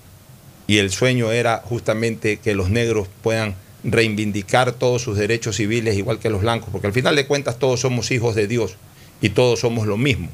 y 0.66 0.78
el 0.78 0.90
sueño 0.90 1.32
era 1.32 1.62
justamente 1.64 2.36
que 2.36 2.54
los 2.54 2.68
negros 2.68 3.08
puedan 3.22 3.54
reivindicar 3.82 4.72
todos 4.72 5.00
sus 5.02 5.16
derechos 5.16 5.56
civiles 5.56 5.96
igual 5.96 6.18
que 6.18 6.28
los 6.28 6.42
blancos, 6.42 6.68
porque 6.70 6.88
al 6.88 6.92
final 6.92 7.16
de 7.16 7.26
cuentas 7.26 7.58
todos 7.58 7.80
somos 7.80 8.10
hijos 8.10 8.34
de 8.34 8.46
Dios 8.46 8.76
y 9.20 9.30
todos 9.30 9.60
somos 9.60 9.86
lo 9.86 9.96
mismo. 9.96 10.28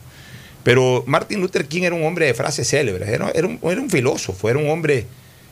Pero 0.66 1.04
Martin 1.06 1.40
Luther 1.40 1.66
King 1.66 1.82
era 1.82 1.94
un 1.94 2.04
hombre 2.04 2.26
de 2.26 2.34
frases 2.34 2.68
célebres, 2.68 3.08
era, 3.08 3.32
un, 3.46 3.88
filósofo, 3.88 4.50
era 4.50 4.58
un 4.58 4.68
hombre 4.68 5.06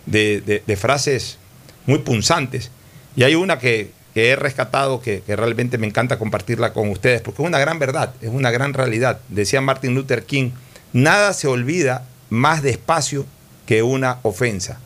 de, 0.06 0.76
frases 0.76 1.38
muy 1.86 1.98
punzantes. 1.98 2.72
Y 3.14 3.22
hay 3.22 3.36
una 3.36 3.60
que, 3.60 3.92
he 4.16 4.34
rescatado 4.34 5.00
que, 5.00 5.22
realmente 5.28 5.78
me 5.78 5.86
encanta 5.86 6.18
compartirla 6.18 6.72
con 6.72 6.88
ustedes, 6.90 7.20
porque 7.20 7.42
es 7.42 7.48
una 7.48 7.60
gran 7.60 7.78
verdad, 7.78 8.12
es 8.22 8.30
una 8.30 8.50
gran 8.50 8.74
realidad. 8.74 9.20
Decía 9.28 9.60
Martin 9.60 9.94
Luther 9.94 10.24
King, 10.24 10.50
nada 10.92 11.32
se 11.32 11.46
olvida 11.46 12.08
más 12.28 12.62
despacio 12.62 13.24
que 13.66 13.84
una 13.84 14.18
ofensa 14.22 14.80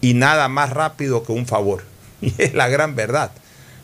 y 0.00 0.14
nada 0.14 0.48
más 0.48 0.70
rápido 0.70 1.22
que 1.22 1.32
un 1.32 1.46
favor. 1.46 1.84
Y 2.22 2.32
es 2.38 2.54
la 2.54 2.68
gran 2.68 2.96
verdad. 2.96 3.32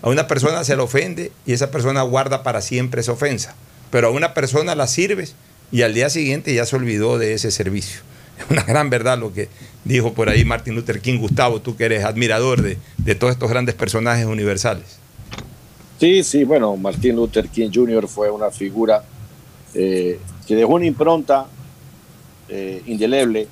A 0.00 0.08
una 0.08 0.26
persona 0.26 0.64
se 0.64 0.74
le 0.74 0.80
ofende 0.80 1.32
y 1.44 1.52
esa 1.52 1.70
persona 1.70 2.00
guarda 2.00 2.42
para 2.42 2.62
siempre 2.62 3.02
esa 3.02 3.12
ofensa. 3.12 3.54
Pero 3.90 4.08
a 4.08 4.10
una 4.10 4.34
persona 4.34 4.74
la 4.74 4.86
sirves 4.86 5.34
y 5.72 5.82
al 5.82 5.94
día 5.94 6.10
siguiente 6.10 6.54
ya 6.54 6.66
se 6.66 6.76
olvidó 6.76 7.18
de 7.18 7.34
ese 7.34 7.50
servicio. 7.50 8.00
Es 8.38 8.44
una 8.50 8.62
gran 8.62 8.90
verdad 8.90 9.18
lo 9.18 9.32
que 9.32 9.48
dijo 9.84 10.12
por 10.12 10.28
ahí 10.28 10.44
Martin 10.44 10.74
Luther 10.74 11.00
King, 11.00 11.18
Gustavo, 11.18 11.60
tú 11.60 11.76
que 11.76 11.84
eres 11.84 12.04
admirador 12.04 12.62
de, 12.62 13.14
todos 13.14 13.32
estos 13.32 13.50
grandes 13.50 13.74
personajes 13.74 14.26
universales. 14.26 14.98
Sí, 15.98 16.22
sí, 16.22 16.44
bueno, 16.44 16.76
Martin 16.76 17.16
Luther 17.16 17.48
King 17.48 17.70
Jr. 17.72 18.08
fue 18.08 18.30
una 18.30 18.50
figura 18.50 19.04
eh, 19.74 20.18
que 20.46 20.56
dejó 20.56 20.74
una 20.74 20.86
impronta 20.86 21.46
eh, 22.48 22.82
indeleble 22.86 23.46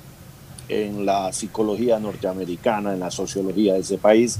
en 0.67 1.05
la 1.05 1.31
psicología 1.31 1.99
norteamericana, 1.99 2.93
en 2.93 2.99
la 2.99 3.11
sociología 3.11 3.73
de 3.73 3.79
ese 3.79 3.97
país. 3.97 4.39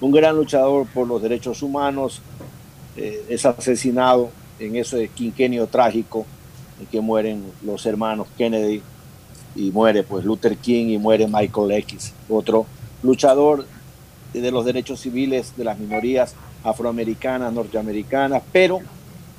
Un 0.00 0.12
gran 0.12 0.36
luchador 0.36 0.86
por 0.86 1.06
los 1.06 1.22
derechos 1.22 1.62
humanos, 1.62 2.20
eh, 2.96 3.24
es 3.28 3.44
asesinado 3.46 4.30
en 4.62 4.76
ese 4.76 5.08
quinquenio 5.08 5.66
trágico 5.66 6.24
que 6.90 7.00
mueren 7.00 7.44
los 7.64 7.84
hermanos 7.86 8.26
Kennedy 8.36 8.82
y 9.54 9.70
muere 9.70 10.02
pues 10.02 10.24
Luther 10.24 10.56
King 10.56 10.86
y 10.86 10.98
muere 10.98 11.26
Michael 11.26 11.72
X, 11.72 12.12
otro 12.28 12.66
luchador 13.02 13.66
de 14.32 14.50
los 14.50 14.64
derechos 14.64 15.00
civiles 15.00 15.52
de 15.56 15.64
las 15.64 15.78
minorías 15.78 16.34
afroamericanas, 16.64 17.52
norteamericanas, 17.52 18.42
pero 18.50 18.80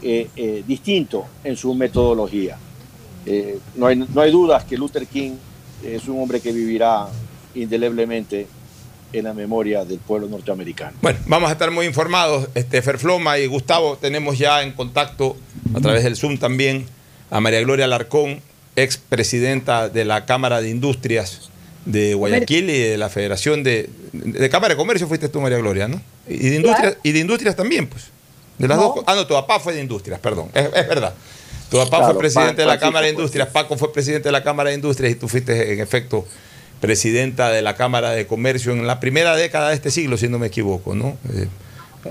eh, 0.01 0.29
eh, 0.35 0.63
distinto 0.67 1.25
en 1.43 1.55
su 1.55 1.73
metodología. 1.73 2.57
Eh, 3.25 3.59
no, 3.75 3.87
hay, 3.87 3.95
no 3.95 4.21
hay 4.21 4.31
dudas 4.31 4.65
que 4.65 4.77
Luther 4.77 5.07
King 5.07 5.31
es 5.83 6.07
un 6.07 6.21
hombre 6.21 6.41
que 6.41 6.51
vivirá 6.51 7.07
indeleblemente 7.55 8.47
en 9.13 9.23
la 9.23 9.33
memoria 9.33 9.85
del 9.85 9.99
pueblo 9.99 10.27
norteamericano. 10.27 10.97
Bueno, 11.01 11.19
vamos 11.27 11.49
a 11.49 11.53
estar 11.53 11.71
muy 11.71 11.85
informados. 11.85 12.49
Este, 12.55 12.81
Ferfloma 12.81 13.37
y 13.39 13.47
Gustavo, 13.47 13.97
tenemos 13.97 14.37
ya 14.37 14.61
en 14.63 14.73
contacto 14.73 15.37
a 15.75 15.79
través 15.79 16.03
del 16.03 16.15
Zoom 16.17 16.37
también 16.37 16.85
a 17.29 17.39
María 17.39 17.61
Gloria 17.61 17.85
Alarcón, 17.85 18.41
ex 18.75 18.97
presidenta 18.97 19.89
de 19.89 20.05
la 20.05 20.25
Cámara 20.25 20.61
de 20.61 20.69
Industrias 20.69 21.49
de 21.85 22.13
Guayaquil 22.13 22.69
y 22.69 22.79
de 22.79 22.97
la 22.97 23.09
Federación 23.09 23.63
de, 23.63 23.89
de 24.13 24.49
Cámara 24.49 24.73
de 24.73 24.77
Comercio, 24.77 25.07
fuiste 25.07 25.29
tú, 25.29 25.41
María 25.41 25.57
Gloria, 25.57 25.87
¿no? 25.87 26.01
Y 26.27 26.49
de 26.49 26.55
Industrias, 26.55 26.97
y 27.03 27.11
de 27.11 27.19
industrias 27.19 27.55
también, 27.55 27.87
pues. 27.87 28.05
De 28.57 28.67
las 28.67 28.77
dos. 28.77 29.03
Ah, 29.05 29.15
no, 29.15 29.27
tu 29.27 29.33
papá 29.33 29.59
fue 29.59 29.73
de 29.73 29.81
Industrias, 29.81 30.19
perdón. 30.19 30.49
Es, 30.53 30.65
es 30.65 30.87
verdad. 30.87 31.13
Tu 31.69 31.77
papá 31.77 31.97
Claro, 31.97 32.13
fue 32.13 32.19
presidente 32.19 32.61
de 32.61 32.67
la 32.67 32.77
Cámara 32.77 33.07
de 33.07 33.13
Paco, 33.13 33.21
Industrias, 33.21 33.47
Paco 33.49 33.77
fue 33.77 33.91
presidente 33.91 34.27
de 34.29 34.31
la 34.31 34.43
Cámara 34.43 34.69
de 34.69 34.75
Industrias 34.75 35.11
y 35.11 35.15
tú 35.15 35.27
fuiste, 35.27 35.73
en 35.73 35.79
efecto, 35.79 36.25
presidenta 36.83 37.49
de 37.49 37.61
la 37.61 37.75
Cámara 37.77 38.11
de 38.11 38.27
Comercio 38.27 38.73
en 38.73 38.85
la 38.85 38.99
primera 38.99 39.37
década 39.37 39.69
de 39.69 39.75
este 39.75 39.89
siglo, 39.89 40.17
si 40.17 40.27
no 40.27 40.37
me 40.37 40.47
equivoco, 40.47 40.93
¿no? 40.95 41.17
Eh, 41.33 41.47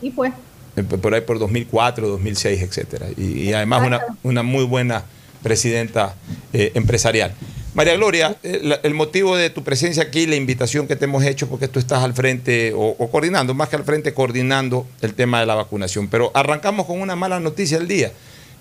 Y 0.01 0.11
fue. 0.11 0.33
eh, 0.77 0.83
por 0.83 1.13
ahí 1.13 1.21
por 1.21 1.39
2004, 1.39 2.09
2006, 2.09 2.63
etcétera. 2.63 3.07
Y, 3.19 3.43
y 3.43 3.53
además 3.53 3.87
una, 3.87 4.01
una 4.23 4.43
muy 4.43 4.65
buena 4.65 5.05
presidenta 5.43 6.15
eh, 6.55 6.73
empresarial. 6.75 7.35
María 7.75 7.95
Gloria, 7.97 8.37
el 8.43 8.95
motivo 8.95 9.37
de 9.37 9.51
tu 9.51 9.63
presencia 9.63 10.03
aquí, 10.05 10.27
la 10.27 10.37
invitación 10.37 10.87
que 10.89 10.97
te 10.97 11.05
hemos 11.05 11.23
hecho, 11.25 11.49
porque 11.51 11.69
tú 11.69 11.79
estás 11.79 12.03
al 12.03 12.15
frente, 12.15 12.73
o, 12.75 12.97
o 12.99 13.11
coordinando, 13.11 13.53
más 13.53 13.69
que 13.69 13.77
al 13.77 13.85
frente, 13.85 14.15
coordinando 14.15 14.87
el 15.03 15.13
tema 15.13 15.41
de 15.41 15.47
la 15.47 15.55
vacunación. 15.55 16.09
Pero 16.09 16.31
arrancamos 16.35 16.87
con 16.87 16.99
una 16.99 17.15
mala 17.15 17.41
noticia 17.41 17.79
del 17.79 17.89
día. 17.89 18.11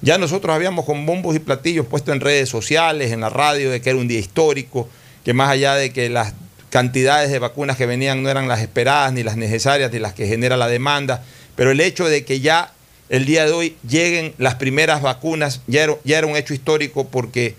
Ya 0.01 0.18
nosotros 0.18 0.53
habíamos 0.53 0.84
con 0.86 1.05
bombos 1.05 1.36
y 1.38 1.39
platillos 1.39 1.86
puesto 1.86 2.12
en 2.12 2.20
redes 2.20 2.49
sociales, 2.49 3.12
en 3.14 3.22
la 3.22 3.30
radio, 3.30 3.70
de 3.72 3.80
que 3.82 3.89
era 3.91 3.99
un 3.99 4.07
día 4.09 4.20
histórico, 4.20 4.89
que 5.24 5.34
más 5.34 5.49
allá 5.49 5.76
de 5.76 5.91
que 5.91 6.09
las 6.09 6.34
cantidades 6.69 7.30
de 7.30 7.39
vacunas 7.39 7.78
que 7.78 7.86
venían 7.86 8.24
no 8.24 8.30
eran 8.30 8.47
las 8.47 8.61
esperadas, 8.61 9.13
ni 9.13 9.24
las 9.24 9.38
necesarias, 9.38 9.91
ni 9.91 9.99
las 9.99 10.13
que 10.13 10.28
genera 10.28 10.57
la 10.57 10.67
demanda, 10.67 11.24
pero 11.55 11.72
el 11.72 11.82
hecho 11.82 12.07
de 12.07 12.24
que 12.26 12.39
ya 12.39 12.72
el 13.09 13.26
día 13.26 13.45
de 13.45 13.51
hoy 13.51 13.76
lleguen 13.88 14.34
las 14.38 14.55
primeras 14.55 15.01
vacunas 15.01 15.61
ya 15.67 15.84
era, 15.84 15.95
ya 16.05 16.17
era 16.17 16.28
un 16.28 16.38
hecho 16.38 16.53
histórico 16.53 17.07
porque 17.07 17.55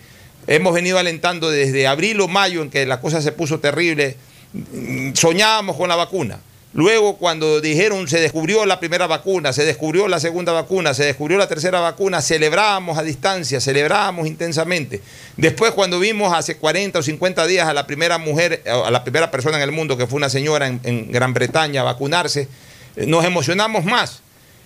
hemos 0.47 0.73
venido 0.73 0.99
alentando 0.99 1.51
desde 1.51 1.87
abril 1.87 2.21
o 2.23 2.29
mayo 2.29 2.63
en 2.63 2.71
que 2.71 2.87
la 2.87 3.01
cosa 3.01 3.21
se 3.21 3.33
puso 3.33 3.61
terrible, 3.61 4.17
mm, 4.55 5.13
soñábamos 5.15 5.77
con 5.77 5.89
la 5.89 5.97
vacuna. 5.97 6.39
Luego 6.75 7.19
cuando 7.19 7.61
dijeron 7.61 8.09
se 8.09 8.19
descubrió 8.19 8.65
la 8.65 8.81
primera 8.81 9.07
vacuna, 9.07 9.53
se 9.53 9.65
descubrió 9.65 10.09
la 10.09 10.19
segunda 10.21 10.53
vacuna, 10.53 10.95
se 10.95 11.05
descubrió 11.05 11.37
la 11.37 11.47
tercera 11.47 11.81
vacuna, 11.81 12.23
celebrábamos 12.23 12.97
a 12.97 13.03
distancia, 13.03 13.61
celebrábamos 13.61 14.27
intensamente. 14.27 15.03
Después 15.37 15.73
cuando 15.73 16.01
vimos 16.01 16.33
hace 16.33 16.57
40 16.57 16.99
o 16.99 17.03
50 17.03 17.47
días 17.47 17.69
a 17.69 17.75
la 17.75 17.87
primera 17.87 18.17
mujer, 18.17 18.63
a 18.67 18.91
la 18.91 19.05
primera 19.05 19.31
persona 19.31 19.59
en 19.59 19.63
el 19.65 19.73
mundo 19.73 19.99
que 19.99 20.07
fue 20.07 20.17
una 20.17 20.31
señora 20.31 20.67
en, 20.67 20.81
en 20.85 21.13
Gran 21.13 21.35
Bretaña 21.35 21.83
a 21.83 21.85
vacunarse, 21.85 22.49
eh, 22.97 23.07
nos 23.07 23.25
emocionamos 23.25 23.85
más. 23.85 24.23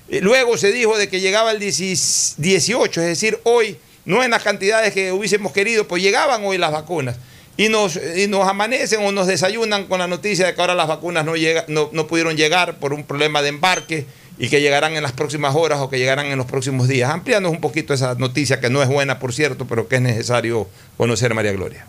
Eh, 0.09 0.20
Luego 0.20 0.57
se 0.57 0.70
dijo 0.70 0.96
de 0.96 1.09
que 1.09 1.20
llegaba 1.20 1.50
el 1.50 1.59
10 1.59 2.36
18, 2.38 3.00
es 3.00 3.07
decir, 3.09 3.40
hoy, 3.42 3.78
no 4.04 4.22
en 4.22 4.30
las 4.30 4.44
cantidades 4.44 4.92
que 4.94 5.11
hubiésemos 5.11 5.52
querido, 5.52 5.88
pues 5.88 6.02
llegaban 6.02 6.44
hoy 6.44 6.57
las 6.57 6.70
vacunas. 6.70 7.16
Y 7.59 7.68
nos, 7.70 7.98
y 8.16 8.26
nos 8.28 8.46
amanecen 8.46 9.04
o 9.04 9.12
nos 9.12 9.26
desayunan 9.26 9.86
con 9.86 9.98
la 9.98 10.07
noticia 10.07 10.46
de 10.46 10.54
que 10.54 10.61
ahora 10.61 10.74
las 10.74 10.88
vacunas 10.88 11.24
no, 11.24 11.36
llega, 11.36 11.64
no, 11.68 11.88
no 11.92 12.07
pudieron 12.07 12.36
llegar 12.36 12.76
por 12.78 12.92
un 12.92 13.02
problema 13.04 13.40
de 13.40 13.48
embarque 13.48 14.07
y 14.38 14.48
que 14.50 14.61
llegarán 14.61 14.94
en 14.94 15.02
las 15.02 15.12
próximas 15.12 15.54
horas 15.57 15.80
o 15.80 15.88
que 15.88 15.98
llegarán 15.98 16.26
en 16.26 16.36
los 16.36 16.46
próximos 16.46 16.86
días. 16.86 17.11
Amplianos 17.11 17.50
un 17.52 17.61
poquito 17.62 17.94
esa 17.94 18.14
noticia, 18.16 18.61
que 18.61 18.68
no 18.68 18.82
es 18.82 18.88
buena, 18.88 19.18
por 19.18 19.32
cierto, 19.32 19.66
pero 19.66 19.88
que 19.88 19.96
es 19.96 20.02
necesario 20.02 20.68
conocer, 20.98 21.32
María 21.32 21.52
Gloria. 21.52 21.86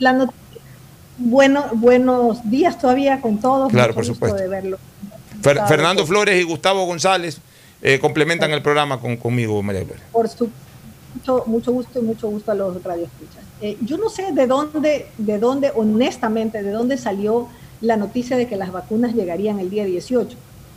La 0.00 0.12
not- 0.12 0.34
bueno, 1.16 1.66
buenos 1.74 2.38
días 2.50 2.78
todavía 2.78 3.20
con 3.20 3.40
todos. 3.40 3.70
Claro, 3.70 3.88
Mucho 3.88 3.94
por 3.94 4.04
gusto 4.04 4.14
supuesto. 4.14 4.36
de 4.38 4.48
verlo. 4.48 4.78
Fer- 5.42 5.50
Gustavo, 5.54 5.68
Fernando 5.68 6.06
Flores 6.06 6.40
y 6.40 6.42
Gustavo 6.42 6.84
González 6.86 7.38
eh, 7.82 8.00
complementan 8.00 8.50
el 8.52 8.62
programa 8.62 9.00
con, 9.00 9.16
conmigo, 9.16 9.62
María 9.62 9.82
Gloria. 9.84 10.02
Por 10.10 10.28
su 10.28 10.50
mucho, 11.14 11.44
mucho 11.46 11.72
gusto 11.72 11.98
y 11.98 12.02
mucho 12.02 12.28
gusto 12.28 12.52
a 12.52 12.54
los 12.54 12.82
radioescuchas. 12.82 13.42
Eh, 13.60 13.76
yo 13.82 13.98
no 13.98 14.08
sé 14.08 14.32
de 14.32 14.46
dónde, 14.46 15.06
de 15.18 15.38
dónde, 15.38 15.72
honestamente, 15.74 16.62
de 16.62 16.70
dónde 16.70 16.96
salió 16.96 17.48
la 17.80 17.96
noticia 17.96 18.36
de 18.36 18.46
que 18.46 18.56
las 18.56 18.72
vacunas 18.72 19.14
llegarían 19.14 19.58
el 19.58 19.70
día 19.70 19.84
18. 19.84 20.36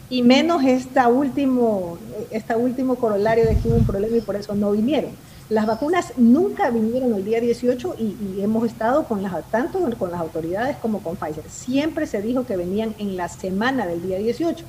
Y 0.10 0.24
menos 0.24 0.64
esta 0.64 1.08
último, 1.08 1.98
esta 2.32 2.58
último 2.58 2.96
corolario 2.96 3.46
de 3.46 3.58
que 3.58 3.68
hubo 3.70 3.78
un 3.78 3.86
problema 3.86 4.18
y 4.18 4.22
por 4.22 4.36
eso 4.36 4.56
no 4.56 4.72
vinieron. 4.72 5.12
Las 5.50 5.66
vacunas 5.68 6.14
nunca 6.18 6.70
vinieron 6.70 7.14
el 7.14 7.26
día 7.26 7.40
18 7.40 7.96
y, 7.98 8.04
y 8.04 8.42
hemos 8.42 8.66
estado 8.66 9.06
con 9.06 9.22
las, 9.22 9.50
tanto 9.52 9.80
con 9.98 10.12
las 10.12 10.20
autoridades 10.20 10.78
como 10.78 11.02
con 11.02 11.16
Pfizer. 11.16 11.44
Siempre 11.50 12.08
se 12.08 12.22
dijo 12.22 12.46
que 12.46 12.58
venían 12.58 12.96
en 13.00 13.18
la 13.18 13.30
semana 13.30 13.86
del 13.86 14.02
día 14.02 14.18
18 14.18 14.66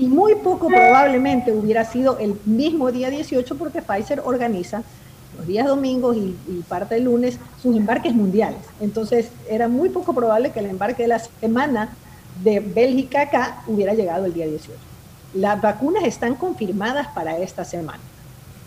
y 0.00 0.06
muy 0.08 0.34
poco 0.36 0.68
probablemente 0.68 1.52
hubiera 1.52 1.84
sido 1.84 2.18
el 2.18 2.34
mismo 2.46 2.90
día 2.90 3.10
18 3.10 3.56
porque 3.58 3.82
Pfizer 3.82 4.22
organiza 4.24 4.82
los 5.36 5.46
días 5.46 5.66
domingos 5.66 6.16
y, 6.16 6.34
y 6.48 6.62
parte 6.66 6.94
del 6.94 7.04
lunes 7.04 7.38
sus 7.62 7.76
embarques 7.76 8.14
mundiales. 8.14 8.60
Entonces 8.80 9.28
era 9.48 9.68
muy 9.68 9.90
poco 9.90 10.14
probable 10.14 10.52
que 10.52 10.60
el 10.60 10.66
embarque 10.66 11.02
de 11.02 11.08
la 11.08 11.18
semana 11.18 11.90
de 12.42 12.60
Bélgica 12.60 13.22
acá 13.22 13.62
hubiera 13.66 13.92
llegado 13.92 14.24
el 14.24 14.32
día 14.32 14.46
18. 14.46 14.72
Las 15.34 15.60
vacunas 15.60 16.04
están 16.04 16.34
confirmadas 16.34 17.08
para 17.08 17.38
esta 17.38 17.64
semana. 17.64 18.00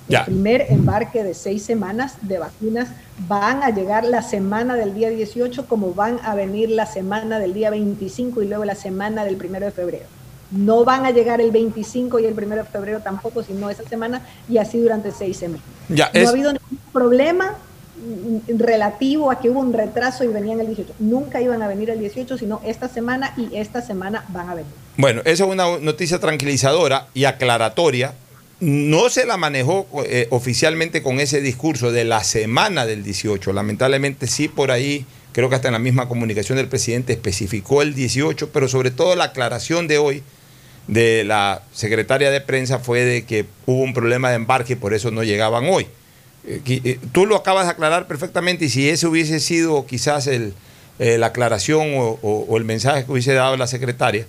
El 0.08 0.14
Ya. 0.14 0.26
primer 0.26 0.66
embarque 0.70 1.24
de 1.24 1.34
seis 1.34 1.64
semanas 1.64 2.18
de 2.22 2.38
vacunas 2.38 2.90
van 3.28 3.64
a 3.64 3.72
llegar 3.72 4.04
la 4.06 4.22
semana 4.22 4.76
del 4.76 4.94
día 4.94 5.10
18 5.10 5.66
como 5.68 5.94
van 5.96 6.20
a 6.24 6.36
venir 6.36 6.70
la 6.70 6.86
semana 6.86 7.40
del 7.40 7.54
día 7.54 7.72
25 7.72 8.44
y 8.44 8.48
luego 8.48 8.66
la 8.66 8.76
semana 8.76 9.26
del 9.26 9.38
primero 9.38 9.66
de 9.66 9.72
febrero. 9.72 10.06
No 10.54 10.86
van 10.86 11.06
a 11.06 11.12
llegar 11.12 11.42
el 11.42 11.52
25 11.52 12.20
y 12.20 12.26
el 12.26 12.34
primero 12.34 12.64
de 12.64 12.70
febrero 12.70 13.00
tampoco, 13.02 13.44
sino 13.44 13.70
esa 13.70 13.84
semana 13.84 14.26
y 14.48 14.58
así 14.60 14.78
durante 14.80 15.12
seis 15.12 15.38
semanas. 15.38 15.64
Ya, 15.90 16.10
no 16.14 16.20
es- 16.20 16.28
ha 16.28 16.32
habido 16.32 16.54
ningún 16.54 16.78
problema 16.94 17.58
relativo 18.48 19.32
a 19.32 19.40
que 19.40 19.50
hubo 19.50 19.60
un 19.60 19.74
retraso 19.74 20.24
y 20.24 20.28
venían 20.28 20.60
el 20.60 20.68
18. 20.68 20.94
Nunca 21.00 21.42
iban 21.42 21.62
a 21.62 21.68
venir 21.68 21.90
el 21.90 22.00
18, 22.00 22.38
sino 22.38 22.62
esta 22.66 22.88
semana 22.90 23.34
y 23.38 23.56
esta 23.56 23.82
semana 23.82 24.26
van 24.30 24.50
a 24.50 24.56
venir. 24.56 24.72
Bueno, 24.98 25.22
esa 25.26 25.44
es 25.46 25.50
una 25.50 25.78
noticia 25.80 26.20
tranquilizadora 26.20 27.08
y 27.14 27.26
aclaratoria. 27.26 28.14
No 28.60 29.10
se 29.10 29.26
la 29.26 29.38
manejó 29.38 29.88
eh, 30.06 30.28
oficialmente 30.30 31.02
con 31.04 31.20
ese 31.20 31.42
discurso 31.42 31.92
de 31.92 32.06
la 32.06 32.24
semana 32.24 32.86
del 32.86 33.04
18. 33.04 33.52
Lamentablemente 33.54 34.28
sí 34.28 34.48
por 34.48 34.72
ahí, 34.72 35.06
creo 35.34 35.50
que 35.50 35.56
hasta 35.56 35.68
en 35.68 35.74
la 35.74 35.80
misma 35.80 36.08
comunicación 36.08 36.58
del 36.58 36.68
presidente 36.68 37.14
especificó 37.14 37.82
el 37.82 37.94
18, 37.94 38.50
pero 38.54 38.68
sobre 38.68 38.92
todo 38.92 39.16
la 39.16 39.26
aclaración 39.26 39.88
de 39.88 39.98
hoy 39.98 40.24
de 40.88 41.24
la 41.24 41.62
secretaria 41.72 42.32
de 42.32 42.42
prensa 42.42 42.80
fue 42.80 43.02
de 43.02 43.26
que 43.26 43.46
hubo 43.66 43.82
un 43.82 43.94
problema 43.94 44.30
de 44.30 44.36
embarque 44.36 44.74
y 44.74 44.76
por 44.76 44.94
eso 44.94 45.12
no 45.12 45.24
llegaban 45.24 45.66
hoy. 45.66 45.88
Eh, 46.46 46.62
eh, 46.66 47.00
Tú 47.12 47.26
lo 47.26 47.36
acabas 47.36 47.66
de 47.66 47.72
aclarar 47.72 48.08
perfectamente 48.08 48.66
y 48.66 48.70
si 48.70 48.90
ese 48.90 49.08
hubiese 49.08 49.40
sido 49.40 49.86
quizás 49.86 50.28
el, 50.28 50.54
eh, 51.00 51.18
la 51.18 51.28
aclaración 51.28 51.92
o, 51.96 52.58
el 52.58 52.66
mensaje 52.66 53.06
que 53.06 53.12
hubiese 53.12 53.34
dado 53.34 53.56
la 53.58 53.68
secretaria, 53.68 54.28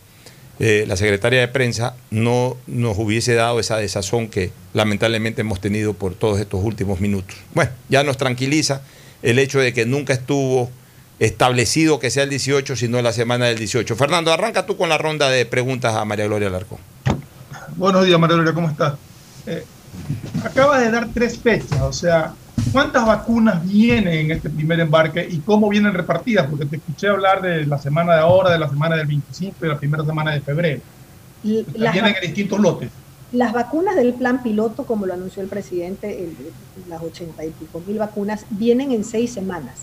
la 0.56 0.96
secretaria 0.96 1.40
de 1.40 1.48
prensa, 1.48 1.96
no 2.12 2.56
nos 2.68 2.96
hubiese 2.96 3.34
dado 3.34 3.58
esa 3.58 3.76
desazón 3.76 4.28
que 4.28 4.52
lamentablemente 4.72 5.40
hemos 5.40 5.60
tenido 5.60 5.94
por 5.94 6.14
todos 6.14 6.38
estos 6.38 6.62
últimos 6.62 7.00
minutos. 7.00 7.36
Bueno, 7.54 7.72
ya 7.88 8.04
nos 8.04 8.16
tranquiliza 8.16 8.80
el 9.22 9.40
hecho 9.40 9.58
de 9.58 9.72
que 9.72 9.84
nunca 9.84 10.12
estuvo 10.12 10.70
establecido 11.18 11.98
que 11.98 12.10
sea 12.10 12.24
el 12.24 12.30
18, 12.30 12.76
sino 12.76 13.00
la 13.02 13.12
semana 13.12 13.46
del 13.46 13.58
18. 13.58 13.96
Fernando, 13.96 14.32
arranca 14.32 14.66
tú 14.66 14.76
con 14.76 14.88
la 14.88 14.98
ronda 14.98 15.28
de 15.30 15.46
preguntas 15.46 15.94
a 15.94 16.04
María 16.04 16.26
Gloria 16.26 16.48
Alarcón. 16.48 16.78
Buenos 17.76 18.04
días, 18.04 18.18
María 18.18 18.36
Gloria, 18.36 18.52
¿cómo 18.54 18.68
estás? 18.68 18.94
Eh, 19.46 19.64
acaba 20.44 20.78
de 20.80 20.90
dar 20.90 21.08
tres 21.14 21.38
fechas, 21.38 21.80
o 21.82 21.92
sea, 21.92 22.34
¿cuántas 22.72 23.06
vacunas 23.06 23.66
vienen 23.66 24.12
en 24.26 24.30
este 24.32 24.50
primer 24.50 24.80
embarque 24.80 25.26
y 25.28 25.38
cómo 25.38 25.68
vienen 25.68 25.92
repartidas? 25.94 26.46
Porque 26.48 26.66
te 26.66 26.76
escuché 26.76 27.08
hablar 27.08 27.42
de 27.42 27.64
la 27.66 27.78
semana 27.78 28.14
de 28.14 28.20
ahora, 28.20 28.50
de 28.50 28.58
la 28.58 28.68
semana 28.68 28.96
del 28.96 29.06
25 29.06 29.56
y 29.60 29.62
de 29.62 29.68
la 29.68 29.78
primera 29.78 30.04
semana 30.04 30.32
de 30.32 30.40
febrero. 30.40 30.80
Y 31.42 31.64
las 31.76 31.92
vienen 31.92 32.14
en 32.16 32.22
distintos 32.22 32.58
lotes. 32.58 32.90
Las 33.32 33.52
vacunas 33.52 33.96
del 33.96 34.14
plan 34.14 34.42
piloto, 34.42 34.84
como 34.84 35.06
lo 35.06 35.14
anunció 35.14 35.42
el 35.42 35.48
presidente, 35.48 36.22
el- 36.24 36.36
las 36.88 37.02
ochenta 37.02 37.44
y 37.44 37.50
pico 37.50 37.82
mil 37.86 37.98
vacunas, 37.98 38.46
vienen 38.50 38.92
en 38.92 39.04
seis 39.04 39.32
semanas. 39.32 39.74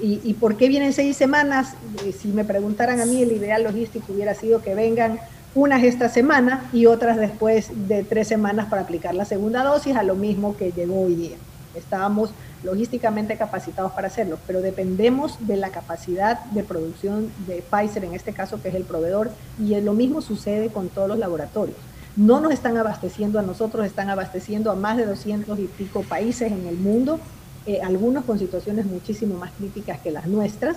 ¿Y, 0.00 0.20
y 0.24 0.34
por 0.34 0.56
qué 0.56 0.68
vienen 0.68 0.92
seis 0.92 1.16
semanas? 1.16 1.74
Eh, 2.04 2.12
Si 2.12 2.28
me 2.28 2.44
preguntaran 2.44 3.00
a 3.00 3.06
mí, 3.06 3.22
el 3.22 3.32
ideal 3.32 3.64
logístico 3.64 4.12
hubiera 4.12 4.34
sido 4.34 4.62
que 4.62 4.74
vengan 4.74 5.18
unas 5.54 5.82
esta 5.84 6.08
semana 6.08 6.68
y 6.72 6.86
otras 6.86 7.16
después 7.16 7.70
de 7.88 8.02
tres 8.02 8.28
semanas 8.28 8.66
para 8.68 8.82
aplicar 8.82 9.14
la 9.14 9.24
segunda 9.24 9.62
dosis, 9.62 9.94
a 9.96 10.02
lo 10.02 10.14
mismo 10.14 10.56
que 10.56 10.72
llegó 10.72 11.02
hoy 11.02 11.14
día. 11.14 11.36
Estábamos 11.74 12.30
logísticamente 12.64 13.36
capacitados 13.36 13.92
para 13.92 14.06
hacerlo, 14.06 14.38
pero 14.46 14.62
dependemos 14.62 15.36
de 15.46 15.56
la 15.56 15.70
capacidad 15.70 16.42
de 16.46 16.64
producción 16.64 17.30
de 17.46 17.62
Pfizer, 17.62 18.04
en 18.04 18.14
este 18.14 18.32
caso, 18.32 18.60
que 18.62 18.68
es 18.68 18.74
el 18.74 18.84
proveedor, 18.84 19.30
y 19.60 19.78
lo 19.80 19.92
mismo 19.92 20.22
sucede 20.22 20.70
con 20.70 20.88
todos 20.88 21.08
los 21.08 21.18
laboratorios. 21.18 21.76
No 22.16 22.40
nos 22.40 22.52
están 22.52 22.76
abasteciendo 22.76 23.38
a 23.38 23.42
nosotros, 23.42 23.84
están 23.84 24.08
abasteciendo 24.08 24.70
a 24.70 24.76
más 24.76 24.96
de 24.96 25.04
200 25.04 25.58
y 25.58 25.66
pico 25.66 26.02
países 26.02 26.50
en 26.50 26.66
el 26.66 26.76
mundo, 26.76 27.20
eh, 27.66 27.80
algunos 27.82 28.24
con 28.24 28.38
situaciones 28.38 28.86
muchísimo 28.86 29.38
más 29.38 29.52
críticas 29.52 30.00
que 30.00 30.10
las 30.10 30.26
nuestras. 30.26 30.76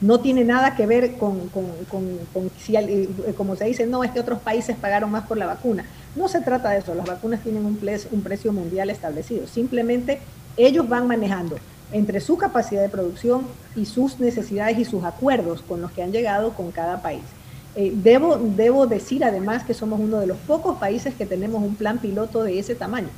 No 0.00 0.20
tiene 0.20 0.44
nada 0.44 0.76
que 0.76 0.86
ver 0.86 1.16
con, 1.16 1.48
con, 1.48 1.64
con, 1.90 2.50
si, 2.58 2.76
eh, 2.76 3.08
como 3.36 3.56
se 3.56 3.64
dice, 3.64 3.86
no, 3.86 4.04
es 4.04 4.12
que 4.12 4.20
otros 4.20 4.40
países 4.40 4.76
pagaron 4.76 5.10
más 5.10 5.26
por 5.26 5.36
la 5.36 5.46
vacuna. 5.46 5.84
No 6.14 6.28
se 6.28 6.40
trata 6.40 6.70
de 6.70 6.78
eso, 6.78 6.94
las 6.94 7.06
vacunas 7.06 7.40
tienen 7.42 7.64
un, 7.64 7.78
un 8.12 8.20
precio 8.22 8.52
mundial 8.52 8.90
establecido. 8.90 9.46
Simplemente 9.46 10.20
ellos 10.56 10.88
van 10.88 11.08
manejando 11.08 11.56
entre 11.92 12.20
su 12.20 12.36
capacidad 12.36 12.82
de 12.82 12.88
producción 12.88 13.42
y 13.74 13.86
sus 13.86 14.20
necesidades 14.20 14.78
y 14.78 14.84
sus 14.84 15.04
acuerdos 15.04 15.62
con 15.62 15.80
los 15.80 15.90
que 15.92 16.02
han 16.02 16.12
llegado 16.12 16.52
con 16.52 16.70
cada 16.70 17.02
país. 17.02 17.22
Eh, 17.74 17.92
debo, 17.94 18.36
debo 18.36 18.86
decir 18.86 19.24
además 19.24 19.62
que 19.62 19.74
somos 19.74 20.00
uno 20.00 20.18
de 20.18 20.26
los 20.26 20.36
pocos 20.38 20.78
países 20.78 21.14
que 21.14 21.26
tenemos 21.26 21.62
un 21.62 21.76
plan 21.76 21.98
piloto 21.98 22.42
de 22.42 22.58
ese 22.58 22.74
tamaño. 22.74 23.08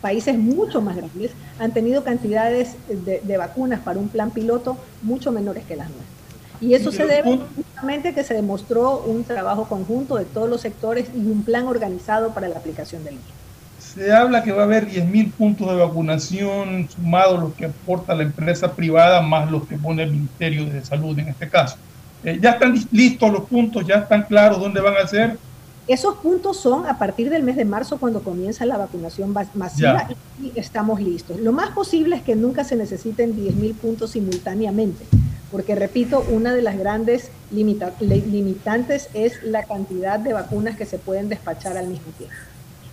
Países 0.00 0.38
mucho 0.38 0.80
más 0.80 0.96
grandes 0.96 1.32
han 1.58 1.72
tenido 1.72 2.02
cantidades 2.04 2.76
de, 2.88 3.36
vacunas 3.36 3.80
para 3.80 3.98
un 3.98 4.08
plan 4.08 4.30
piloto 4.30 4.78
mucho 5.02 5.30
menores 5.30 5.64
que 5.64 5.76
las 5.76 5.88
nuestras. 5.88 6.20
Y 6.60 6.74
eso 6.74 6.92
se 6.92 7.06
debe 7.06 7.38
justamente 7.56 8.08
a 8.08 8.14
que 8.14 8.22
se 8.22 8.34
demostró 8.34 9.02
un 9.06 9.24
trabajo 9.24 9.66
conjunto 9.66 10.16
de 10.16 10.26
todos 10.26 10.48
los 10.48 10.60
sectores 10.60 11.08
y 11.14 11.18
un 11.18 11.42
plan 11.42 11.66
organizado 11.66 12.34
para 12.34 12.48
la 12.48 12.56
aplicación 12.56 13.02
del 13.04 13.14
virus. 13.14 13.30
Se 13.78 14.12
habla 14.12 14.42
que 14.42 14.52
va 14.52 14.62
a 14.62 14.64
haber 14.66 14.86
10.000 14.86 15.32
puntos 15.32 15.68
de 15.68 15.76
vacunación 15.76 16.88
sumados 16.88 17.40
los 17.40 17.54
que 17.54 17.66
aporta 17.66 18.14
la 18.14 18.22
empresa 18.22 18.72
privada 18.72 19.20
más 19.22 19.50
los 19.50 19.66
que 19.66 19.76
pone 19.76 20.02
el 20.02 20.12
Ministerio 20.12 20.66
de 20.66 20.84
Salud 20.84 21.18
en 21.18 21.28
este 21.28 21.48
caso. 21.48 21.76
Eh, 22.22 22.38
¿Ya 22.40 22.50
están 22.50 22.74
listos 22.92 23.32
los 23.32 23.44
puntos? 23.44 23.86
¿Ya 23.86 23.96
están 23.96 24.22
claros 24.22 24.60
dónde 24.60 24.80
van 24.80 24.96
a 25.02 25.06
ser? 25.06 25.38
Esos 25.86 26.16
puntos 26.16 26.56
son 26.56 26.86
a 26.86 26.98
partir 26.98 27.30
del 27.30 27.42
mes 27.42 27.56
de 27.56 27.64
marzo 27.64 27.98
cuando 27.98 28.22
comienza 28.22 28.64
la 28.66 28.76
vacunación 28.76 29.34
masiva 29.54 30.08
y 30.40 30.52
estamos 30.58 31.00
listos. 31.00 31.40
Lo 31.40 31.52
más 31.52 31.70
posible 31.70 32.16
es 32.16 32.22
que 32.22 32.36
nunca 32.36 32.64
se 32.64 32.76
necesiten 32.76 33.34
10.000 33.34 33.74
puntos 33.74 34.10
simultáneamente, 34.10 35.04
porque 35.50 35.74
repito, 35.74 36.24
una 36.30 36.54
de 36.54 36.62
las 36.62 36.78
grandes 36.78 37.30
limitantes 37.50 39.08
es 39.14 39.42
la 39.42 39.64
cantidad 39.64 40.20
de 40.20 40.32
vacunas 40.32 40.76
que 40.76 40.86
se 40.86 40.98
pueden 40.98 41.28
despachar 41.28 41.76
al 41.76 41.88
mismo 41.88 42.12
tiempo. 42.16 42.36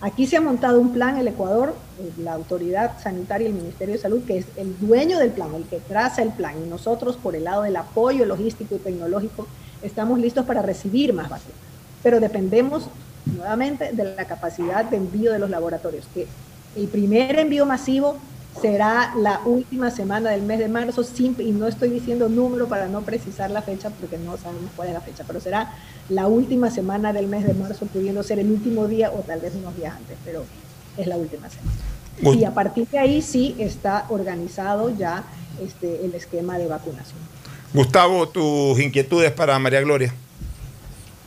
Aquí 0.00 0.26
se 0.26 0.36
ha 0.36 0.40
montado 0.40 0.80
un 0.80 0.92
plan, 0.92 1.18
el 1.18 1.26
Ecuador, 1.26 1.74
eh, 2.00 2.12
la 2.22 2.34
autoridad 2.34 3.00
sanitaria 3.02 3.48
y 3.48 3.50
el 3.50 3.56
Ministerio 3.56 3.94
de 3.94 4.00
Salud, 4.00 4.22
que 4.24 4.38
es 4.38 4.46
el 4.56 4.78
dueño 4.78 5.18
del 5.18 5.30
plan, 5.30 5.52
el 5.56 5.64
que 5.64 5.80
traza 5.80 6.22
el 6.22 6.30
plan, 6.30 6.54
y 6.64 6.68
nosotros 6.68 7.16
por 7.16 7.34
el 7.34 7.44
lado 7.44 7.62
del 7.62 7.74
apoyo 7.74 8.24
logístico 8.24 8.76
y 8.76 8.78
tecnológico 8.78 9.48
estamos 9.82 10.20
listos 10.20 10.46
para 10.46 10.62
recibir 10.62 11.12
más 11.12 11.28
vacunas. 11.28 11.67
Pero 12.02 12.20
dependemos 12.20 12.88
nuevamente 13.36 13.92
de 13.92 14.04
la 14.16 14.24
capacidad 14.24 14.84
de 14.84 14.96
envío 14.96 15.32
de 15.32 15.38
los 15.38 15.50
laboratorios, 15.50 16.06
que 16.14 16.26
el 16.76 16.88
primer 16.88 17.38
envío 17.38 17.66
masivo 17.66 18.16
será 18.60 19.12
la 19.16 19.40
última 19.44 19.90
semana 19.90 20.30
del 20.30 20.42
mes 20.42 20.58
de 20.58 20.68
marzo, 20.68 21.04
y 21.38 21.52
no 21.52 21.66
estoy 21.66 21.90
diciendo 21.90 22.28
número 22.28 22.66
para 22.66 22.88
no 22.88 23.02
precisar 23.02 23.50
la 23.50 23.62
fecha, 23.62 23.90
porque 23.90 24.18
no 24.18 24.36
sabemos 24.36 24.70
cuál 24.74 24.88
es 24.88 24.94
la 24.94 25.00
fecha, 25.00 25.24
pero 25.26 25.40
será 25.40 25.72
la 26.08 26.26
última 26.26 26.70
semana 26.70 27.12
del 27.12 27.26
mes 27.26 27.46
de 27.46 27.54
marzo, 27.54 27.86
pudiendo 27.86 28.22
ser 28.22 28.38
el 28.38 28.50
último 28.50 28.88
día 28.88 29.10
o 29.10 29.18
tal 29.20 29.40
vez 29.40 29.54
unos 29.54 29.76
días 29.76 29.94
antes, 29.96 30.16
pero 30.24 30.44
es 30.96 31.06
la 31.06 31.16
última 31.16 31.48
semana. 31.48 32.36
Y 32.36 32.44
a 32.44 32.52
partir 32.52 32.88
de 32.88 32.98
ahí 32.98 33.22
sí 33.22 33.54
está 33.58 34.06
organizado 34.08 34.90
ya 34.90 35.24
este, 35.62 36.04
el 36.04 36.14
esquema 36.14 36.58
de 36.58 36.66
vacunación. 36.66 37.18
Gustavo, 37.72 38.28
tus 38.28 38.80
inquietudes 38.80 39.30
para 39.30 39.56
María 39.58 39.80
Gloria. 39.82 40.12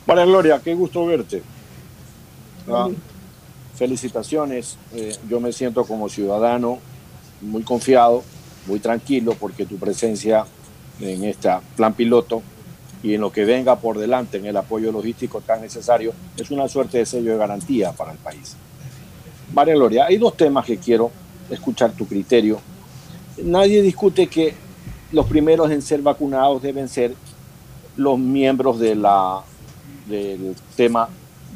María 0.06 0.24
Gloria, 0.24 0.60
qué 0.62 0.74
gusto 0.74 1.06
verte. 1.06 1.42
Ah, 2.68 2.88
felicitaciones. 3.76 4.76
Eh, 4.94 5.16
yo 5.28 5.40
me 5.40 5.52
siento 5.52 5.84
como 5.84 6.08
ciudadano 6.08 6.78
muy 7.40 7.62
confiado, 7.62 8.22
muy 8.66 8.80
tranquilo, 8.80 9.34
porque 9.38 9.66
tu 9.66 9.76
presencia 9.76 10.44
en 11.00 11.24
este 11.24 11.48
plan 11.76 11.94
piloto 11.94 12.42
y 13.02 13.14
en 13.14 13.20
lo 13.20 13.32
que 13.32 13.44
venga 13.44 13.76
por 13.76 13.98
delante 13.98 14.38
en 14.38 14.46
el 14.46 14.56
apoyo 14.56 14.92
logístico 14.92 15.40
tan 15.40 15.60
necesario 15.60 16.12
es 16.36 16.50
una 16.52 16.68
suerte 16.68 16.98
de 16.98 17.06
sello 17.06 17.32
de 17.32 17.38
garantía 17.38 17.92
para 17.92 18.12
el 18.12 18.18
país. 18.18 18.56
María 19.52 19.74
Gloria, 19.74 20.06
hay 20.06 20.18
dos 20.18 20.36
temas 20.36 20.64
que 20.64 20.78
quiero 20.78 21.10
escuchar 21.50 21.92
tu 21.92 22.06
criterio. 22.06 22.60
Nadie 23.42 23.82
discute 23.82 24.28
que 24.28 24.54
los 25.10 25.26
primeros 25.26 25.70
en 25.70 25.82
ser 25.82 26.00
vacunados 26.00 26.62
deben 26.62 26.88
ser 26.88 27.14
los 27.96 28.18
miembros 28.18 28.78
de 28.78 28.94
la, 28.94 29.42
del 30.06 30.54
tema 30.76 31.08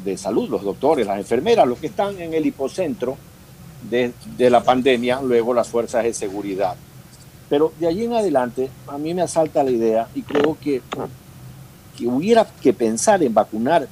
de 0.03 0.17
salud, 0.17 0.49
los 0.49 0.63
doctores, 0.63 1.05
las 1.05 1.17
enfermeras, 1.17 1.67
los 1.67 1.79
que 1.79 1.87
están 1.87 2.19
en 2.21 2.33
el 2.33 2.45
hipocentro 2.45 3.17
de, 3.89 4.13
la 4.49 4.63
pandemia, 4.63 5.21
luego 5.21 5.53
las 5.53 5.67
fuerzas 5.67 6.03
de 6.03 6.13
seguridad. 6.13 6.75
Pero 7.49 7.71
de 7.79 7.87
allí 7.87 8.05
en 8.05 8.13
adelante, 8.13 8.69
a 8.87 8.97
mí 8.97 9.13
me 9.13 9.21
asalta 9.21 9.63
la 9.63 9.71
idea 9.71 10.07
y 10.13 10.21
creo 10.21 10.57
que, 10.59 10.81
que 11.97 12.07
hubiera 12.07 12.45
que 12.61 12.73
pensar 12.73 13.23
en 13.23 13.33
vacunar 13.33 13.87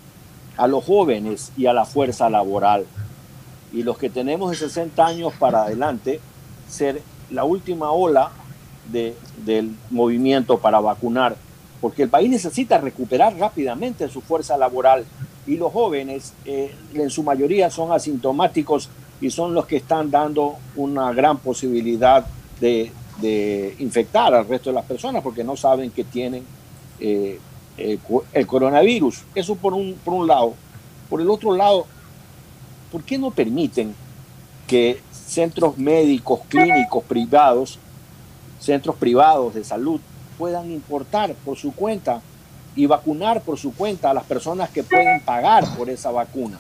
a 0.58 0.68
los 0.68 0.84
jóvenes 0.84 1.52
y 1.58 1.66
a 1.66 1.74
la 1.74 1.86
fuerza 1.86 2.30
laboral. 2.30 2.86
Y 3.74 3.84
los 3.84 3.98
que 3.98 4.10
tenemos 4.10 4.52
de 4.52 4.58
60 4.58 5.06
años 5.06 5.34
para 5.38 5.64
adelante, 5.64 6.20
ser 6.70 7.02
la 7.30 7.44
última 7.44 7.92
ola 7.92 8.32
de, 8.92 9.16
del 9.46 9.76
movimiento 9.90 10.60
para 10.60 10.80
vacunar, 10.80 11.36
porque 11.86 12.02
el 12.02 12.10
país 12.10 12.32
necesita 12.32 12.80
recuperar 12.80 13.38
rápidamente 13.38 14.10
su 14.10 14.20
fuerza 14.20 14.58
laboral 14.58 15.06
y 15.46 15.56
los 15.56 15.72
jóvenes 15.72 16.34
eh, 16.44 16.74
en 16.96 17.12
su 17.12 17.22
mayoría 17.22 17.70
son 17.70 17.92
asintomáticos 17.92 18.90
y 19.22 19.30
son 19.30 19.54
los 19.54 19.68
que 19.68 19.76
están 19.76 20.10
dando 20.10 20.56
una 20.76 21.14
gran 21.14 21.38
posibilidad 21.38 22.26
de, 22.60 22.92
infectar 23.78 24.34
al 24.34 24.48
resto 24.48 24.72
de 24.72 24.74
las 24.74 24.86
personas 24.86 25.22
porque 25.22 25.44
no 25.44 25.56
saben 25.56 25.92
que 25.92 26.04
tienen 26.04 26.44
eh, 27.00 27.40
el, 27.78 28.48
coronavirus. 28.48 29.22
Eso 29.36 29.56
por 29.56 29.76
un, 29.76 29.94
por 30.04 30.16
un 30.16 30.26
lado. 30.26 30.56
Por 31.08 31.22
el 31.22 31.30
otro 31.30 31.56
lado, 31.56 31.86
¿por 32.92 33.04
qué 33.04 33.20
no 33.20 33.30
permiten 33.30 33.94
que 34.66 35.00
centros 35.12 35.78
médicos, 35.78 36.40
clínicos 36.50 37.04
privados, 37.04 37.78
centros 38.60 38.96
privados 38.96 39.54
de 39.54 39.64
salud 39.64 40.02
puedan 40.38 40.72
importar 40.72 41.34
por 41.46 41.58
su 41.58 41.74
cuenta 41.74 42.22
y 42.76 42.86
vacunar 42.86 43.42
por 43.42 43.58
su 43.58 43.74
cuenta 43.74 44.12
a 44.12 44.14
las 44.14 44.26
personas 44.26 44.70
que 44.70 44.84
pueden 44.84 45.22
pagar 45.22 45.66
por 45.78 45.90
esa 45.90 46.12
vacuna? 46.12 46.60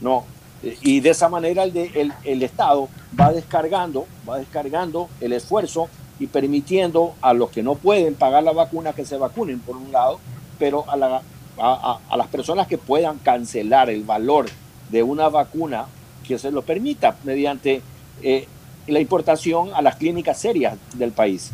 No, 0.00 0.24
y 0.62 1.00
de 1.00 1.10
esa 1.10 1.28
manera 1.28 1.64
el, 1.64 2.12
el, 2.24 2.42
Estado 2.42 2.88
va 3.18 3.32
descargando, 3.32 4.06
va 4.28 4.38
descargando 4.38 5.08
el 5.20 5.32
esfuerzo 5.32 5.88
y 6.18 6.26
permitiendo 6.26 7.14
a 7.20 7.34
los 7.34 7.50
que 7.50 7.62
no 7.62 7.74
pueden 7.74 8.14
pagar 8.14 8.42
la 8.42 8.52
vacuna 8.52 8.92
que 8.92 9.04
se 9.04 9.16
vacunen, 9.16 9.60
por 9.60 9.76
un 9.76 9.92
lado, 9.92 10.18
pero 10.58 10.88
a, 10.88 10.96
la, 10.96 11.22
a, 11.58 12.16
las 12.16 12.26
personas 12.28 12.66
que 12.66 12.78
puedan 12.78 13.18
cancelar 13.18 13.90
el 13.90 14.02
valor 14.02 14.46
de 14.90 15.02
una 15.02 15.28
vacuna 15.28 15.86
que 16.26 16.38
se 16.38 16.50
lo 16.50 16.62
permita 16.62 17.16
mediante 17.24 17.82
eh, 18.22 18.48
la 18.86 19.00
importación 19.00 19.70
a 19.74 19.82
las 19.82 19.96
clínicas 19.96 20.38
serias 20.38 20.76
del 20.94 21.12
país. 21.12 21.52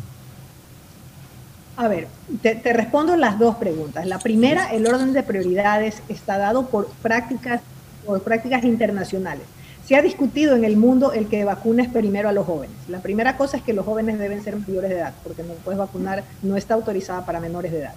A 1.75 1.87
ver, 1.87 2.07
te, 2.41 2.55
te, 2.55 2.71
respondo 2.71 3.15
las 3.15 3.39
dos 3.39 3.55
preguntas. 3.55 4.05
La 4.05 4.19
primera, 4.19 4.71
el 4.71 4.85
orden 4.85 5.11
de 5.13 5.23
prioridades 5.23 6.03
está 6.07 6.37
dado 6.37 6.67
por 6.67 6.87
prácticas 7.01 7.61
o 8.05 8.19
prácticas 8.19 8.63
internacionales. 8.63 9.45
Se 9.85 9.95
ha 9.95 10.01
discutido 10.01 10.55
en 10.55 10.63
el 10.63 10.77
mundo 10.77 11.11
el 11.11 11.27
que 11.27 11.43
vacunes 11.43 11.89
primero 11.89 12.29
a 12.29 12.31
los 12.31 12.45
jóvenes. 12.45 12.75
La 12.87 13.01
primera 13.01 13.35
cosa 13.37 13.57
es 13.57 13.63
que 13.63 13.73
los 13.73 13.85
jóvenes 13.85 14.17
deben 14.17 14.43
ser 14.43 14.55
mayores 14.55 14.89
de 14.89 14.97
edad, 14.97 15.13
porque 15.23 15.43
no 15.43 15.53
puedes 15.55 15.77
vacunar, 15.77 16.23
no 16.41 16.55
está 16.55 16.75
autorizada 16.75 17.25
para 17.25 17.41
menores 17.41 17.71
de 17.71 17.79
edad. 17.79 17.95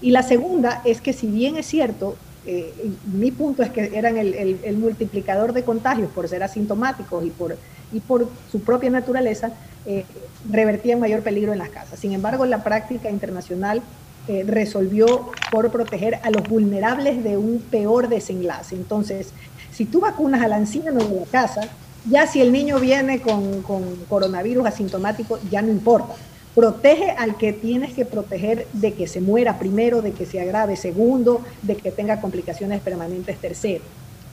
Y 0.00 0.10
la 0.10 0.24
segunda 0.24 0.82
es 0.84 1.00
que 1.00 1.12
si 1.12 1.28
bien 1.28 1.56
es 1.56 1.66
cierto, 1.66 2.16
eh, 2.44 2.90
mi 3.12 3.30
punto 3.30 3.62
es 3.62 3.70
que 3.70 3.96
eran 3.96 4.16
el, 4.18 4.76
multiplicador 4.78 5.52
de 5.52 5.62
contagios 5.62 6.10
por 6.10 6.28
ser 6.28 6.42
asintomáticos 6.42 7.24
y 7.24 7.30
por, 7.30 7.56
y 7.92 8.00
por 8.00 8.28
su 8.50 8.60
propia 8.60 8.90
naturaleza, 8.90 9.52
eh, 9.86 10.04
revertían 10.50 11.00
mayor 11.00 11.22
peligro 11.22 11.52
en 11.52 11.58
las 11.58 11.70
casas. 11.70 11.98
Sin 11.98 12.12
embargo, 12.12 12.46
la 12.46 12.62
práctica 12.64 13.10
internacional 13.10 13.82
eh, 14.28 14.44
resolvió 14.46 15.30
por 15.50 15.70
proteger 15.72 16.20
a 16.22 16.30
los 16.30 16.48
vulnerables 16.48 17.24
de 17.24 17.36
un 17.36 17.58
peor 17.58 18.08
desenlace. 18.08 18.76
Entonces, 18.76 19.32
si 19.72 19.84
tú 19.84 20.00
vacunas 20.00 20.42
al 20.42 20.52
anciano 20.52 21.02
de 21.02 21.20
la 21.20 21.26
casa, 21.26 21.62
ya 22.08 22.26
si 22.26 22.40
el 22.40 22.52
niño 22.52 22.78
viene 22.78 23.20
con, 23.20 23.62
coronavirus 24.08 24.66
asintomático, 24.66 25.38
ya 25.50 25.62
no 25.62 25.70
importa. 25.72 26.14
Protege 26.54 27.10
al 27.10 27.36
que 27.36 27.52
tienes 27.52 27.94
que 27.94 28.04
proteger 28.04 28.66
de 28.72 28.92
que 28.92 29.06
se 29.06 29.20
muera 29.20 29.58
primero, 29.58 30.02
de 30.02 30.12
que 30.12 30.26
se 30.26 30.40
agrave 30.40 30.76
segundo, 30.76 31.40
de 31.62 31.76
que 31.76 31.90
tenga 31.90 32.20
complicaciones 32.20 32.80
permanentes 32.80 33.38
tercero. 33.38 33.82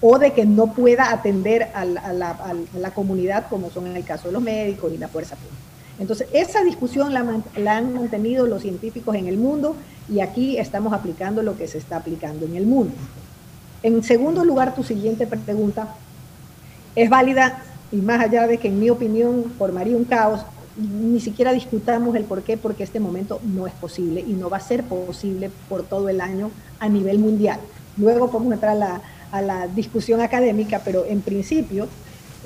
O 0.02 0.18
de 0.18 0.34
que 0.34 0.46
no 0.46 0.74
pueda 0.74 1.12
atender 1.12 1.70
a 1.74 1.84
la, 1.86 2.92
comunidad, 2.94 3.48
como 3.50 3.70
son 3.70 3.88
en 3.88 3.98
el 3.98 4.06
caso 4.06 4.28
de 4.28 4.34
los 4.34 4.42
médicos 4.42 4.92
y 4.94 4.98
la 4.98 5.08
fuerza 5.08 5.36
pública. 5.36 5.56
Entonces, 6.00 6.28
esa 6.32 6.64
discusión 6.64 7.14
la 7.14 7.78
han 7.78 7.94
mantenido 7.94 8.48
los 8.48 8.62
científicos 8.62 9.16
en 9.16 9.28
el 9.28 9.38
mundo 9.38 9.76
y 10.08 10.22
aquí 10.22 10.58
estamos 10.58 10.94
aplicando 10.94 11.44
lo 11.44 11.58
que 11.58 11.68
se 11.68 11.78
está 11.78 11.98
aplicando 11.98 12.46
en 12.46 12.56
el 12.56 12.66
mundo. 12.66 12.94
En 13.84 14.04
segundo 14.04 14.44
lugar, 14.44 14.76
tu 14.76 14.84
siguiente 14.84 15.28
pregunta 15.28 15.96
es 16.96 17.10
válida 17.10 17.64
y 17.92 17.98
más 17.98 18.22
allá 18.22 18.48
de 18.48 18.58
que 18.58 18.68
en 18.68 18.80
mi 18.80 18.90
opinión 18.90 19.54
formaría 19.58 19.96
un 19.96 20.06
caos, 20.06 20.42
ni 20.78 21.20
siquiera 21.20 21.52
discutamos 21.52 22.16
el 22.16 22.24
por 22.24 22.44
qué, 22.44 22.58
porque 22.58 22.84
este 22.84 23.00
momento 23.00 23.40
no 23.44 23.68
es 23.68 23.74
posible 23.74 24.24
y 24.26 24.34
no 24.34 24.50
va 24.50 24.58
a 24.58 24.62
ser 24.62 24.84
posible 24.84 25.50
por 25.68 25.84
todo 25.84 26.10
el 26.10 26.22
año 26.22 26.52
a 26.80 26.88
nivel 26.90 27.20
mundial. 27.20 27.60
Luego 27.98 28.32
podemos 28.32 28.54
entrar 28.54 28.72
a 28.72 28.76
la, 28.76 29.02
a 29.32 29.42
la 29.42 29.68
discusión 29.68 30.22
académica, 30.22 30.82
pero 30.84 31.06
en 31.06 31.22
principio 31.22 31.88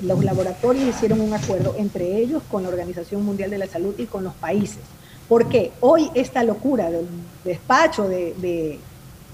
los 0.02 0.24
laboratorios 0.24 0.88
hicieron 0.88 1.20
un 1.20 1.32
acuerdo 1.34 1.74
entre 1.78 2.18
ellos 2.18 2.42
con 2.50 2.62
la 2.62 2.68
Organización 2.68 3.24
Mundial 3.24 3.50
de 3.50 3.58
la 3.58 3.66
Salud 3.66 3.94
y 3.98 4.06
con 4.06 4.24
los 4.24 4.34
países. 4.34 4.80
Porque 5.28 5.72
hoy 5.80 6.10
esta 6.14 6.42
locura 6.44 6.90
del 6.90 7.06
despacho 7.44 8.08
de, 8.08 8.34
de- 8.38 8.78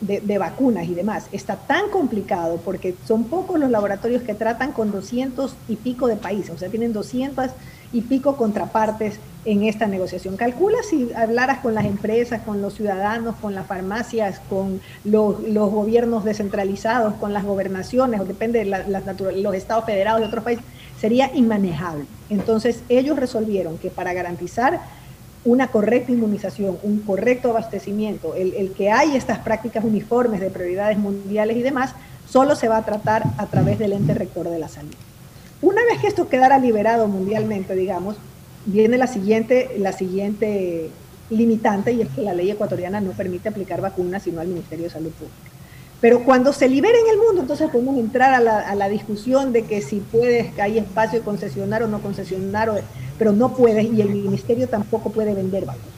de- 0.01 0.39
vacunas 0.39 0.87
y 0.89 0.95
demás 0.95 1.27
está 1.33 1.57
tan 1.57 1.91
complicado 1.91 2.59
porque 2.65 2.95
son 3.07 3.25
pocos 3.25 3.59
los 3.61 3.71
laboratorios 3.71 4.23
que 4.23 4.35
tratan 4.35 4.73
con 4.73 4.91
200 4.91 5.55
y 5.69 5.77
pico 5.77 6.07
de 6.07 6.17
países, 6.17 6.51
o 6.51 6.59
sea, 6.59 6.69
tienen 6.71 6.93
200 6.93 7.51
y 7.93 8.03
pico 8.03 8.37
contrapartes 8.37 9.19
en 9.45 9.65
esta 9.65 9.87
negociación. 9.87 10.37
Calcula 10.37 10.79
si 10.89 11.11
hablaras 11.15 11.59
con 11.59 11.75
las 11.75 11.85
empresas, 11.87 12.43
con 12.43 12.63
los 12.63 12.75
ciudadanos, 12.75 13.35
con 13.37 13.55
las 13.55 13.67
farmacias, 13.67 14.41
con 14.49 14.81
los, 15.05 15.41
los 15.43 15.71
gobiernos 15.71 16.25
descentralizados, 16.25 17.15
con 17.15 17.33
las 17.33 17.45
gobernaciones, 17.45 18.21
o 18.21 18.25
depende 18.25 18.61
de 18.61 18.65
la- 18.67 18.85
los 18.87 19.55
estados 19.55 19.85
federados 19.87 20.21
de 20.21 20.27
otros 20.27 20.45
países, 20.45 20.65
sería 21.01 21.31
inmanejable. 21.35 22.05
Entonces, 22.29 22.83
ellos 22.89 23.19
resolvieron 23.19 23.79
que 23.79 23.91
para 23.91 24.13
garantizar 24.13 24.81
una 25.45 25.69
correcta 25.69 26.13
inmunización, 26.13 26.79
un 26.83 27.01
correcto 27.01 27.51
abastecimiento, 27.51 28.35
el, 28.35 28.73
que 28.73 28.91
hay 28.91 29.17
estas 29.17 29.39
prácticas 29.39 29.85
uniformes 29.85 30.41
de 30.41 30.51
prioridades 30.51 30.99
mundiales 30.99 31.57
y 31.57 31.63
demás, 31.63 31.95
solo 32.29 32.55
se 32.55 32.69
va 32.69 32.79
a 32.79 32.85
tratar 32.85 33.25
a 33.39 33.47
través 33.47 33.79
del 33.79 33.93
ente 33.93 34.15
rector 34.15 34.49
de 34.49 34.59
la 34.59 34.69
salud. 34.69 34.95
Una 35.63 35.83
vez 35.85 36.01
que 36.01 36.07
esto 36.07 36.29
quedara 36.29 36.59
liberado 36.59 37.09
mundialmente, 37.09 37.75
digamos, 37.75 38.17
viene 38.67 38.99
la 38.99 39.07
siguiente, 39.07 39.77
la 39.79 39.93
siguiente 39.93 40.91
limitante 41.31 41.93
y 41.93 42.03
es 42.03 42.09
que 42.09 42.23
la 42.23 42.35
ley 42.35 42.51
ecuatoriana 42.51 43.01
no 43.01 43.13
permite 43.13 43.49
aplicar 43.49 43.81
vacunas 43.81 44.23
sino 44.23 44.41
al 44.41 44.49
Ministerio 44.49 44.85
de 44.85 44.91
Salud 44.91 45.11
Pública. 45.11 45.50
Pero 46.01 46.25
cuando 46.25 46.53
se 46.53 46.69
libere 46.69 46.99
en 46.99 47.09
el 47.11 47.19
mundo, 47.19 47.43
entonces 47.43 47.69
podemos 47.71 47.99
entrar 47.99 48.33
a 48.33 48.41
la, 48.41 48.59
a 48.61 48.75
la 48.75 48.89
discusión 48.89 49.53
de 49.53 49.65
que 49.65 49.83
si 49.83 49.97
puedes, 50.01 50.53
que 50.55 50.63
hay 50.63 50.79
espacio 50.79 51.19
de 51.19 51.25
concesionar 51.25 51.83
o 51.83 51.89
no 51.89 52.01
concesionar, 52.01 52.71
o- 52.71 52.79
pero 53.19 53.33
no 53.33 53.55
puedes 53.55 53.85
y 53.93 54.01
el 54.01 54.09
ministerio 54.09 54.67
tampoco 54.69 55.11
puede 55.13 55.35
vender 55.35 55.67
vacunas. 55.67 55.89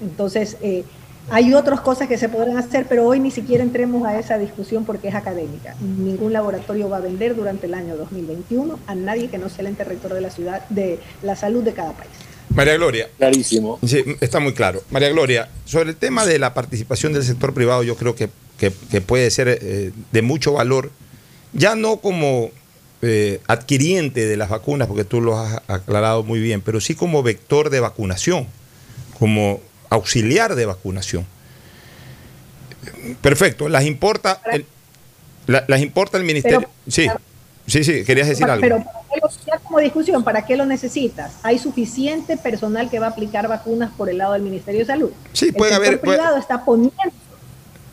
Entonces, 0.00 0.56
eh, 0.62 0.84
hay 1.30 1.54
otras 1.54 1.80
cosas 1.80 2.08
que 2.08 2.18
se 2.18 2.28
podrán 2.28 2.56
hacer, 2.58 2.86
pero 2.88 3.06
hoy 3.06 3.18
ni 3.20 3.30
siquiera 3.30 3.62
entremos 3.62 4.06
a 4.06 4.18
esa 4.18 4.38
discusión 4.38 4.84
porque 4.84 5.08
es 5.08 5.14
académica. 5.14 5.74
Ningún 5.80 6.32
laboratorio 6.32 6.88
va 6.88 6.98
a 6.98 7.00
vender 7.00 7.34
durante 7.34 7.66
el 7.66 7.74
año 7.74 7.96
2021 7.96 8.78
a 8.86 8.94
nadie 8.94 9.28
que 9.28 9.38
no 9.38 9.48
sea 9.48 9.60
el 9.60 9.68
ente 9.68 9.84
rector 9.84 10.12
de 10.14 10.20
la 10.20 10.30
ciudad, 10.30 10.66
de 10.68 10.98
la 11.22 11.36
salud 11.36 11.62
de 11.62 11.72
cada 11.72 11.92
país. 11.92 12.10
María 12.50 12.74
Gloria. 12.76 13.08
Clarísimo. 13.16 13.78
Sí, 13.86 14.04
está 14.20 14.38
muy 14.38 14.52
claro. 14.52 14.82
María 14.90 15.08
Gloria, 15.10 15.48
sobre 15.64 15.90
el 15.90 15.96
tema 15.96 16.26
de 16.26 16.38
la 16.38 16.52
participación 16.54 17.12
del 17.14 17.24
sector 17.24 17.54
privado, 17.54 17.82
yo 17.82 17.96
creo 17.96 18.14
que, 18.14 18.28
que- 18.70 18.86
que 18.90 19.00
puede 19.00 19.30
ser 19.30 19.48
eh, 19.60 19.92
de 20.12 20.22
mucho 20.22 20.52
valor, 20.52 20.90
ya 21.52 21.74
no 21.74 21.96
como 21.98 22.50
eh, 23.06 23.40
adquiriente 23.48 24.24
de 24.26 24.36
las 24.38 24.48
vacunas, 24.48 24.88
porque 24.88 25.04
tú 25.04 25.20
lo 25.20 25.38
has 25.38 25.60
aclarado 25.68 26.22
muy 26.22 26.40
bien, 26.40 26.62
pero 26.62 26.80
sí 26.80 26.94
como 26.94 27.22
vector 27.22 27.68
de 27.68 27.80
vacunación, 27.80 28.46
como 29.18 29.60
auxiliar 29.90 30.54
de 30.54 30.64
vacunación. 30.66 31.26
Perfecto, 33.20 33.68
las 33.68 33.84
importa 33.84 34.40
el, 34.52 34.64
la- 35.46 35.64
las 35.68 35.80
importa 35.80 36.16
el 36.18 36.24
ministerio. 36.24 36.68
sí, 36.88 37.06
sí, 37.66 37.84
sí, 37.84 38.04
querías 38.04 38.28
decir 38.28 38.44
algo. 38.46 38.60
Pero 38.62 38.76
¿para 38.82 39.00
qué 39.12 39.20
lo- 39.22 39.30
ya 39.46 39.58
como 39.58 39.78
discusión, 39.80 40.24
¿para 40.24 40.44
qué 40.46 40.56
lo 40.56 40.64
necesitas? 40.66 41.32
¿Hay 41.42 41.58
suficiente 41.58 42.36
personal 42.36 42.88
que 42.90 42.98
va 42.98 43.06
a 43.06 43.10
aplicar 43.10 43.46
vacunas 43.48 43.90
por 43.96 44.08
el 44.08 44.18
lado 44.18 44.32
del 44.34 44.42
Ministerio 44.42 44.80
de 44.80 44.86
Salud? 44.86 45.10
Sí, 45.32 45.46
el 45.48 45.54
puede 45.54 45.72
sector 45.72 45.86
haber- 45.86 46.00
puede- 46.00 46.16
privado 46.18 46.38
está 46.38 46.64
poniendo, 46.64 46.92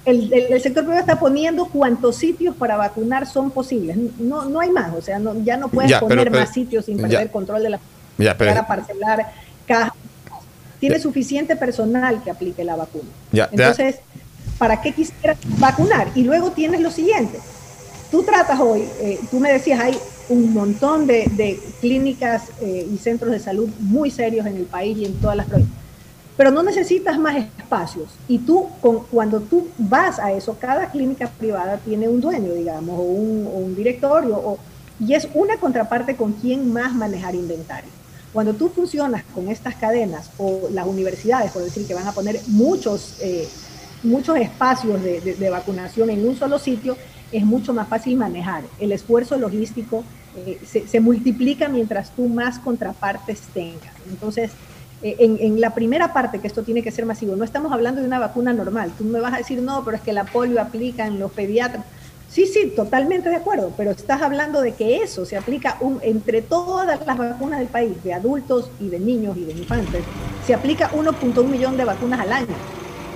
el, 0.06 0.34
el- 0.34 0.54
el 0.54 0.62
sector 0.62 0.84
privado 0.84 1.02
está 1.02 1.20
poniendo 1.20 1.66
cuántos 1.68 2.16
sitios 2.16 2.56
para 2.56 2.76
vacunar 2.78 3.28
son 3.28 3.52
posibles. 3.52 3.96
No, 4.20 4.46
no 4.46 4.60
hay 4.60 4.70
más, 4.72 4.94
o 4.96 5.02
sea, 5.02 5.20
no- 5.20 5.36
ya 5.44 5.58
no 5.58 5.68
puedes 5.70 5.92
Ya, 5.92 6.00
poner 6.00 6.30
pero- 6.30 6.40
más 6.40 6.52
sitios 6.54 6.86
sin 6.86 6.98
ya. 6.98 7.04
perder 7.08 7.32
control 7.32 7.64
de 7.64 7.70
la 7.72 7.80
Ya, 8.18 8.38
pero- 8.38 8.52
para 8.52 8.68
parcelar 8.68 9.32
cajas. 9.68 9.94
Tiene 10.80 11.00
suficiente 11.00 11.56
personal 11.56 12.24
que 12.24 12.32
aplique 12.32 12.64
la 12.64 12.76
vacuna. 12.76 13.10
Entonces, 13.52 13.98
¿para 14.58 14.82
qué 14.82 14.92
quisieras 14.94 15.38
vacunar? 15.60 16.08
Y 16.16 16.24
luego 16.24 16.52
tienes 16.52 16.82
lo 16.82 16.90
siguiente. 16.90 17.38
Tú 18.10 18.24
tratas 18.24 18.60
hoy, 18.60 18.84
eh, 19.00 19.20
tú 19.30 19.40
me 19.40 19.54
decías, 19.54 19.80
hay 19.80 19.96
un 20.30 20.52
montón 20.54 21.06
de, 21.06 21.30
de 21.38 21.60
clínicas 21.82 22.44
eh, 22.62 22.88
y 22.92 22.98
centros 22.98 23.32
de 23.32 23.40
salud 23.40 23.70
muy 23.80 24.10
serios 24.10 24.46
en 24.48 24.58
el 24.58 24.64
país 24.64 24.98
y 24.98 25.06
en 25.06 25.14
todas 25.22 25.38
las 25.38 25.46
provincias. 25.46 25.78
Pero 26.42 26.50
no 26.50 26.64
necesitas 26.64 27.20
más 27.20 27.36
espacios. 27.36 28.08
Y 28.28 28.40
tú, 28.40 28.68
con, 28.82 29.02
cuando 29.12 29.42
tú 29.42 29.68
vas 29.78 30.18
a 30.18 30.32
eso, 30.32 30.58
cada 30.60 30.90
clínica 30.90 31.28
privada 31.28 31.78
tiene 31.78 32.10
un 32.10 32.20
dueño, 32.20 32.54
digamos, 32.54 32.98
o 32.98 33.04
un, 33.04 33.46
o 33.46 33.58
un 33.60 33.76
directorio, 33.76 34.38
o, 34.38 34.58
y 35.00 35.14
es 35.14 35.28
una 35.36 35.58
contraparte 35.58 36.16
con 36.16 36.34
quien 36.34 36.74
más 36.74 36.96
manejar 36.96 37.36
inventario. 37.36 37.92
Cuando 38.34 38.56
tú 38.56 38.70
funcionas 38.70 39.24
con 39.36 39.50
estas 39.50 39.76
cadenas 39.76 40.32
o 40.40 40.68
las 40.72 40.88
universidades, 40.88 41.52
por 41.52 41.62
decir 41.64 41.86
que 41.86 41.94
van 41.94 42.08
a 42.08 42.12
poner 42.12 42.40
muchos, 42.48 43.18
eh, 43.22 43.48
muchos 44.02 44.36
espacios 44.38 45.00
de, 45.04 45.22
de- 45.22 45.36
de 45.36 45.50
vacunación 45.52 46.10
en 46.10 46.28
un 46.28 46.36
solo 46.36 46.58
sitio, 46.58 46.98
es 47.32 47.46
mucho 47.46 47.72
más 47.72 47.88
fácil 47.88 48.18
manejar. 48.18 48.64
El 48.80 48.94
esfuerzo 48.94 49.38
logístico 49.38 50.04
eh, 50.36 50.60
se, 50.66 50.88
se 50.88 51.00
multiplica 51.02 51.68
mientras 51.68 52.10
tú 52.16 52.28
más 52.28 52.58
contrapartes 52.58 53.42
tengas. 53.54 53.94
Entonces, 54.10 54.50
en, 55.04 55.38
en 55.40 55.60
la 55.62 55.74
primera 55.74 56.14
parte, 56.14 56.40
que 56.40 56.48
esto 56.48 56.64
tiene 56.64 56.82
que 56.84 56.92
ser 56.92 57.06
masivo, 57.06 57.36
no 57.36 57.44
estamos 57.44 57.72
hablando 57.72 58.02
de 58.02 58.08
una 58.08 58.20
vacuna 58.20 58.54
normal. 58.54 58.92
Tú 58.98 59.04
me 59.04 59.20
vas 59.20 59.34
a 59.34 59.38
decir, 59.38 59.62
no, 59.62 59.84
pero 59.84 59.98
es 59.98 60.04
que 60.04 60.14
la 60.14 60.26
polio 60.26 60.62
aplica 60.62 61.06
en 61.08 61.20
los 61.20 61.32
pediatras. 61.32 61.86
Sí, 62.30 62.46
sí, 62.46 62.72
totalmente 62.76 63.30
de 63.30 63.36
acuerdo, 63.36 63.74
pero 63.76 63.92
estás 63.92 64.22
hablando 64.22 64.62
de 64.62 64.74
que 64.74 64.98
eso 65.04 65.26
se 65.26 65.36
aplica 65.36 65.76
un- 65.82 66.00
entre 66.02 66.42
todas 66.42 67.06
las 67.06 67.18
vacunas 67.18 67.60
del 67.60 67.68
país, 67.68 68.02
de 68.06 68.14
adultos 68.14 68.70
y 68.80 68.88
de 68.88 69.00
niños 69.00 69.36
y 69.36 69.44
de 69.44 69.52
infantes, 69.52 70.02
se 70.48 70.54
aplica 70.54 70.90
1.1 70.94 71.44
millón 71.50 71.76
de 71.76 71.84
vacunas 71.84 72.22
al 72.22 72.32
año. 72.32 72.56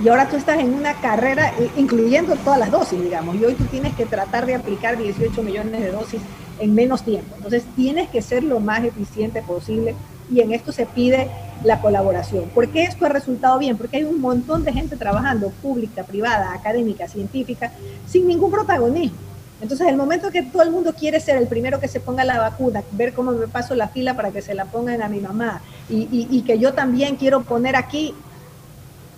Y 0.04 0.08
ahora 0.10 0.28
tú 0.28 0.36
estás 0.36 0.58
en 0.58 0.74
una 0.74 0.92
carrera, 1.00 1.54
eh, 1.58 1.70
incluyendo 1.78 2.34
todas 2.44 2.58
las 2.58 2.70
dosis, 2.70 3.00
digamos, 3.00 3.36
y 3.36 3.44
hoy 3.46 3.54
tú 3.54 3.64
tienes 3.64 3.94
que 3.94 4.04
tratar 4.04 4.44
de 4.44 4.54
aplicar 4.54 4.98
18 4.98 5.42
millones 5.42 5.80
de 5.80 5.90
dosis 5.90 6.20
en 6.60 6.74
menos 6.74 7.02
tiempo. 7.02 7.34
Entonces 7.36 7.64
tienes 7.74 8.10
que 8.10 8.20
ser 8.20 8.44
lo 8.44 8.60
más 8.60 8.84
eficiente 8.84 9.40
posible 9.40 9.94
y 10.30 10.40
en 10.40 10.52
esto 10.52 10.72
se 10.72 10.86
pide 10.86 11.28
la 11.64 11.80
colaboración. 11.80 12.48
¿Por 12.54 12.68
qué 12.68 12.84
esto 12.84 13.06
ha 13.06 13.08
resultado 13.08 13.58
bien? 13.58 13.76
Porque 13.76 13.98
hay 13.98 14.04
un 14.04 14.20
montón 14.20 14.64
de 14.64 14.72
gente 14.72 14.96
trabajando, 14.96 15.50
pública, 15.62 16.04
privada, 16.04 16.52
académica, 16.52 17.08
científica, 17.08 17.72
sin 18.06 18.26
ningún 18.28 18.50
protagonismo. 18.50 19.18
Entonces, 19.60 19.88
el 19.88 19.96
momento 19.96 20.30
que 20.30 20.42
todo 20.42 20.62
el 20.62 20.70
mundo 20.70 20.92
quiere 20.92 21.18
ser 21.18 21.38
el 21.38 21.46
primero 21.46 21.80
que 21.80 21.88
se 21.88 21.98
ponga 21.98 22.24
la 22.24 22.38
vacuna, 22.38 22.82
ver 22.92 23.14
cómo 23.14 23.32
me 23.32 23.48
paso 23.48 23.74
la 23.74 23.88
fila 23.88 24.14
para 24.14 24.30
que 24.30 24.42
se 24.42 24.54
la 24.54 24.66
pongan 24.66 25.00
a 25.00 25.08
mi 25.08 25.20
mamá 25.20 25.62
y, 25.88 26.42
que 26.42 26.58
yo 26.58 26.74
también 26.74 27.16
quiero 27.16 27.42
poner 27.42 27.74
aquí, 27.74 28.14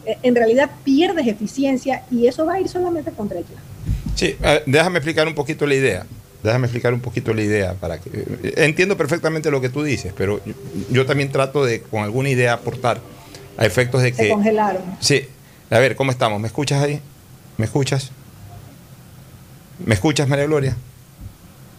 eh, 0.07 0.17
en 0.23 0.37
realidad 0.37 0.71
pierdes 0.85 1.27
eficiencia 1.27 2.05
y 2.11 2.29
eso 2.29 2.47
va 2.47 2.55
a 2.55 2.61
ir 2.61 2.69
solamente 2.69 3.11
contra 3.11 3.39
el 3.39 3.45
plan. 3.45 3.63
Sí, 4.15 4.37
déjame 4.67 4.99
explicar 4.99 5.27
un 5.27 5.35
poquito 5.35 5.67
la 5.67 5.75
idea. 5.75 6.07
Déjame 6.43 6.67
explicar 6.67 6.95
un 6.95 7.01
poquito 7.01 7.35
la 7.35 7.43
idea 7.43 7.75
para 7.75 7.99
que 7.99 8.11
eh, 8.11 8.55
entiendo 8.59 8.97
perfectamente 8.97 9.51
lo 9.51 9.61
que 9.61 9.69
tú 9.69 9.83
dices, 9.83 10.13
pero 10.17 10.41
yo, 10.45 10.55
yo 10.91 11.05
también 11.07 11.33
trato 11.33 11.65
de 11.65 11.81
con 11.83 12.03
alguna 12.05 12.29
idea 12.31 12.53
aportar 12.53 13.01
a 13.57 13.67
efectos 13.67 14.03
de 14.03 14.13
Se 14.15 14.23
que 14.25 14.29
congelaron. 14.31 14.83
Sí. 15.01 15.27
A 15.71 15.79
ver, 15.81 15.97
¿cómo 15.97 16.11
estamos? 16.13 16.41
¿Me 16.41 16.47
escuchas 16.47 16.83
ahí? 16.83 17.01
¿Me 17.57 17.65
escuchas? 17.67 18.11
¿Me 19.85 19.95
escuchas, 19.95 20.29
María 20.29 20.47
Gloria? 20.47 20.77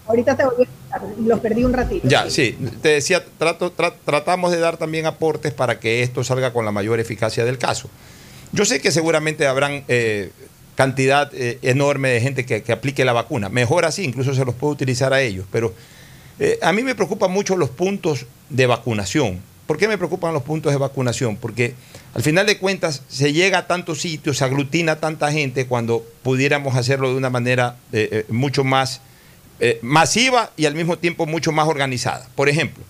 Ahorita 0.07 0.35
te 0.35 0.43
volví 0.43 0.63
a 0.63 0.95
escuchar, 0.97 1.17
los 1.25 1.39
perdí 1.39 1.63
un 1.63 1.73
ratito. 1.73 2.07
Ya, 2.07 2.29
sí. 2.29 2.57
Te 2.81 2.89
decía, 2.89 3.23
trato, 3.37 3.75
tra- 3.75 3.93
tratamos 4.05 4.51
de 4.51 4.59
dar 4.59 4.77
también 4.77 5.05
aportes 5.05 5.53
para 5.53 5.79
que 5.79 6.01
esto 6.03 6.23
salga 6.23 6.51
con 6.51 6.65
la 6.65 6.71
mayor 6.71 6.99
eficacia 6.99 7.45
del 7.45 7.57
caso. 7.57 7.89
Yo 8.51 8.65
sé 8.65 8.81
que 8.81 8.91
seguramente 8.91 9.45
habrán 9.47 9.83
eh, 9.87 10.31
cantidad 10.79 11.29
eh, 11.33 11.59
enorme 11.61 12.07
de 12.07 12.21
gente 12.21 12.45
que, 12.45 12.63
que 12.63 12.71
aplique 12.71 13.03
la 13.03 13.11
vacuna. 13.11 13.49
Mejor 13.49 13.83
así, 13.83 14.05
incluso 14.05 14.33
se 14.33 14.45
los 14.45 14.55
puede 14.55 14.71
utilizar 14.71 15.11
a 15.11 15.19
ellos. 15.19 15.45
Pero 15.51 15.73
eh, 16.39 16.57
a 16.61 16.71
mí 16.71 16.83
me 16.83 16.95
preocupan 16.95 17.31
mucho 17.31 17.57
los 17.57 17.69
puntos 17.69 18.27
de 18.49 18.65
vacunación. 18.65 19.41
¿Por 19.67 19.77
qué 19.77 19.89
me 19.89 19.97
preocupan 19.97 20.33
los 20.33 20.43
puntos 20.43 20.71
de 20.71 20.77
vacunación? 20.77 21.35
Porque 21.35 21.73
al 22.13 22.23
final 22.23 22.45
de 22.45 22.57
cuentas 22.59 23.03
se 23.09 23.33
llega 23.33 23.57
a 23.57 23.67
tantos 23.67 23.99
sitios, 23.99 24.37
se 24.37 24.45
aglutina 24.45 25.01
tanta 25.01 25.29
gente 25.33 25.67
cuando 25.67 26.01
pudiéramos 26.23 26.77
hacerlo 26.77 27.09
de 27.09 27.17
una 27.17 27.29
manera 27.29 27.75
eh, 27.91 28.23
mucho 28.29 28.63
más 28.63 29.01
masiva 29.81 30.51
y 30.55 30.65
al 30.65 30.75
mismo 30.75 30.97
tiempo 30.97 31.25
mucho 31.25 31.51
más 31.51 31.67
organizada. 31.67 32.25
Por 32.35 32.47
ejemplo, 32.47 32.85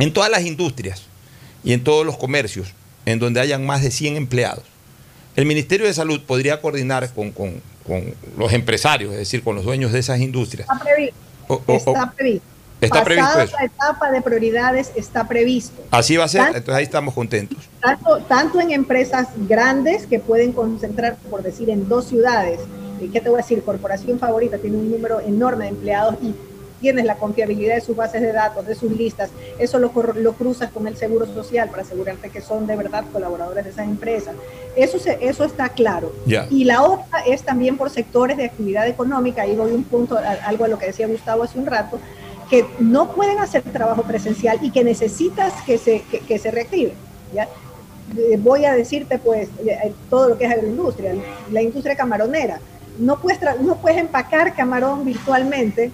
en 0.00 0.12
todas 0.12 0.28
las 0.28 0.44
industrias 0.44 1.04
y 1.62 1.72
en 1.72 1.84
todos 1.84 2.04
los 2.04 2.16
comercios 2.16 2.74
en 3.04 3.20
donde 3.20 3.38
hayan 3.38 3.64
más 3.64 3.82
de 3.82 3.92
100 3.92 4.16
empleados, 4.16 4.64
el 5.36 5.46
Ministerio 5.46 5.86
de 5.86 5.94
Salud 5.94 6.20
podría 6.26 6.60
coordinar 6.60 7.08
con, 7.14 7.30
con- 7.30 7.60
con 7.86 8.02
los 8.36 8.52
empresarios, 8.52 9.12
es 9.12 9.18
decir, 9.18 9.42
con 9.44 9.54
los 9.54 9.64
dueños 9.64 9.92
de 9.92 10.00
esas 10.00 10.18
industrias. 10.18 10.68
Está 10.68 10.82
previsto. 10.84 11.16
O- 11.48 11.54
o- 11.54 11.62
o- 11.66 11.76
está 11.76 12.12
previsto. 12.16 12.46
Está 12.80 13.04
previsto 13.04 13.26
Pasada 13.28 13.44
eso. 13.44 13.56
la 13.58 13.64
etapa 13.64 14.10
de 14.10 14.20
prioridades 14.22 14.92
está 14.96 15.26
previsto. 15.26 15.82
Así 15.90 16.16
va 16.16 16.24
a 16.24 16.28
ser, 16.28 16.42
Tanto- 16.42 16.58
entonces 16.58 16.78
ahí 16.78 16.84
estamos 16.84 17.14
contentos. 17.14 17.58
tanto, 17.80 18.18
tanto 18.28 18.60
en 18.60 18.70
empresas 18.72 19.28
grandes 19.48 20.06
que 20.06 20.18
pueden 20.18 20.52
concentrar, 20.52 21.16
por 21.30 21.42
decir, 21.42 21.70
en 21.70 21.88
dos 21.88 22.06
ciudades. 22.08 22.60
¿Qué 23.12 23.20
te 23.20 23.28
voy 23.30 23.38
a 23.38 23.42
decir? 23.42 23.62
Corporación 23.62 24.18
Favorita 24.18 24.58
tiene 24.58 24.76
un 24.78 24.90
número 24.90 25.20
enorme 25.20 25.64
de 25.64 25.70
empleados 25.70 26.16
y 26.22 26.34
tienes 26.80 27.04
la 27.04 27.16
confiabilidad 27.16 27.74
de 27.76 27.80
sus 27.80 27.96
bases 27.96 28.20
de 28.20 28.32
datos, 28.32 28.66
de 28.66 28.74
sus 28.74 28.92
listas. 28.92 29.30
Eso 29.58 29.78
lo, 29.78 29.92
lo 30.14 30.32
cruzas 30.34 30.70
con 30.70 30.86
el 30.86 30.96
Seguro 30.96 31.26
Social 31.26 31.68
para 31.70 31.82
asegurarte 31.82 32.30
que 32.30 32.40
son 32.40 32.66
de 32.66 32.76
verdad 32.76 33.04
colaboradores 33.12 33.64
de 33.64 33.70
esas 33.70 33.86
empresas. 33.86 34.34
Eso, 34.76 34.98
se- 34.98 35.18
eso 35.20 35.44
está 35.44 35.68
claro. 35.70 36.12
Ya. 36.26 36.46
Y 36.50 36.64
la 36.64 36.82
otra 36.82 37.20
es 37.26 37.42
también 37.42 37.76
por 37.76 37.90
sectores 37.90 38.36
de 38.36 38.44
actividad 38.44 38.86
económica, 38.86 39.42
ahí 39.42 39.56
voy 39.56 39.72
un 39.72 39.84
punto, 39.84 40.18
algo 40.44 40.64
a 40.64 40.68
lo 40.68 40.78
que 40.78 40.86
decía 40.86 41.06
Gustavo 41.06 41.42
hace 41.44 41.58
un 41.58 41.66
rato, 41.66 41.98
que 42.50 42.64
no 42.78 43.10
pueden 43.12 43.38
hacer 43.40 43.62
trabajo 43.62 44.02
presencial 44.02 44.58
y 44.62 44.70
que 44.70 44.84
necesitas 44.84 45.52
que 45.64 45.78
se, 45.78 46.02
que, 46.02 46.20
que 46.20 46.38
se 46.38 46.50
reactive. 46.50 46.92
¿ya? 47.34 47.44
Eh, 48.16 48.36
Voy 48.38 48.64
a 48.66 48.74
decirte 48.74 49.18
pues 49.18 49.48
eh, 49.66 49.92
todo 50.08 50.28
lo 50.28 50.38
que 50.38 50.44
es 50.44 50.52
agroindustria, 50.52 51.14
la 51.50 51.62
industria 51.62 51.96
camaronera. 51.96 52.60
No 52.98 53.18
puedes, 53.20 53.40
no 53.60 53.76
puedes 53.76 53.98
empacar 53.98 54.54
camarón 54.54 55.04
virtualmente, 55.04 55.90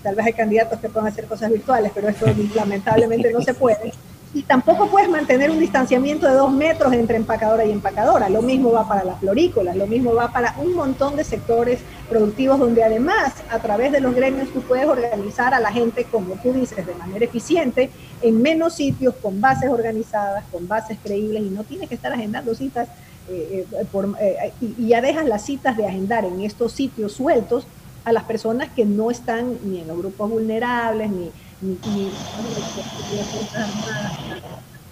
tal 0.00 0.14
vez 0.14 0.26
hay 0.26 0.32
candidatos 0.32 0.78
que 0.80 0.88
puedan 0.88 1.08
hacer 1.08 1.26
cosas 1.26 1.50
virtuales, 1.50 1.92
pero 1.94 2.08
esto 2.08 2.26
lamentablemente 2.54 3.32
no 3.32 3.40
se 3.40 3.54
puede. 3.54 3.92
Y 4.32 4.44
tampoco 4.44 4.88
puedes 4.88 5.08
mantener 5.08 5.50
un 5.50 5.58
distanciamiento 5.58 6.28
de 6.28 6.34
dos 6.34 6.52
metros 6.52 6.92
entre 6.92 7.16
empacadora 7.16 7.64
y 7.64 7.72
empacadora. 7.72 8.28
Lo 8.28 8.42
mismo 8.42 8.70
va 8.70 8.86
para 8.86 9.02
las 9.02 9.18
florícolas, 9.18 9.74
lo 9.74 9.88
mismo 9.88 10.14
va 10.14 10.32
para 10.32 10.54
un 10.58 10.74
montón 10.74 11.16
de 11.16 11.24
sectores 11.24 11.80
productivos 12.08 12.60
donde 12.60 12.84
además 12.84 13.34
a 13.50 13.58
través 13.58 13.90
de 13.90 14.00
los 14.00 14.14
gremios 14.14 14.48
tú 14.50 14.60
puedes 14.62 14.86
organizar 14.86 15.52
a 15.52 15.58
la 15.58 15.72
gente, 15.72 16.04
como 16.04 16.34
tú 16.36 16.52
dices, 16.52 16.86
de 16.86 16.94
manera 16.94 17.24
eficiente, 17.24 17.90
en 18.22 18.40
menos 18.40 18.74
sitios, 18.74 19.16
con 19.16 19.40
bases 19.40 19.68
organizadas, 19.68 20.44
con 20.52 20.68
bases 20.68 20.96
creíbles 21.02 21.42
y 21.42 21.50
no 21.50 21.64
tienes 21.64 21.88
que 21.88 21.96
estar 21.96 22.12
agendando 22.12 22.54
citas 22.54 22.88
eh, 23.28 23.66
eh, 23.72 24.14
eh, 24.20 24.52
y 24.60 24.88
ya 24.88 25.00
dejas 25.00 25.26
las 25.26 25.44
citas 25.44 25.76
de 25.76 25.86
agendar 25.86 26.24
en 26.24 26.40
estos 26.40 26.72
sitios 26.72 27.12
sueltos 27.12 27.64
a 28.10 28.12
las 28.12 28.24
personas 28.24 28.68
que 28.74 28.84
no 28.84 29.10
están 29.10 29.56
ni 29.64 29.80
en 29.80 29.88
los 29.88 29.96
grupos 29.96 30.28
vulnerables, 30.28 31.10
ni, 31.10 31.30
ni, 31.62 31.78
ni- 31.94 32.10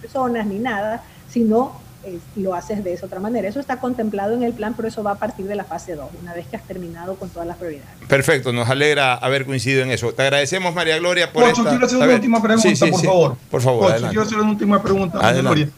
personas, 0.00 0.46
ni 0.46 0.58
nada, 0.58 1.02
sino 1.28 1.72
eh, 2.04 2.18
lo 2.36 2.54
haces 2.54 2.82
de 2.84 2.92
esa 2.92 3.06
otra 3.06 3.18
manera. 3.20 3.48
Eso 3.48 3.58
está 3.60 3.78
contemplado 3.80 4.34
en 4.34 4.42
el 4.44 4.52
plan, 4.52 4.74
pero 4.74 4.88
eso 4.88 5.02
va 5.02 5.12
a 5.12 5.14
partir 5.16 5.46
de 5.46 5.56
la 5.56 5.64
fase 5.64 5.96
2, 5.96 6.08
una 6.22 6.32
vez 6.32 6.46
que 6.46 6.56
has 6.56 6.62
terminado 6.62 7.16
con 7.16 7.28
todas 7.28 7.46
las 7.48 7.56
prioridades. 7.56 7.90
Perfecto, 8.06 8.52
nos 8.52 8.68
alegra 8.68 9.14
haber 9.14 9.44
coincidido 9.44 9.82
en 9.82 9.90
eso. 9.90 10.12
Te 10.12 10.22
agradecemos, 10.22 10.72
María 10.74 10.96
Gloria, 10.98 11.32
por 11.32 11.42
Pocho, 11.42 11.62
esta... 11.62 11.70
quiero 11.70 11.86
hacer 11.86 11.96
a 11.96 11.98
una 11.98 12.06
ver, 12.06 12.14
última 12.16 12.40
pregunta, 12.42 12.68
sí, 12.68 12.76
sí, 12.76 12.90
por 12.90 13.00
sí. 13.00 13.06
favor. 13.06 13.36
Por 13.50 13.60
favor, 13.62 13.84
adelante. 13.90 14.08
quiero 14.10 14.22
hacer 14.22 14.38
una 14.38 14.50
última 14.50 14.82
pregunta, 14.82 15.18
María. 15.18 15.40
Gloria, 15.42 15.68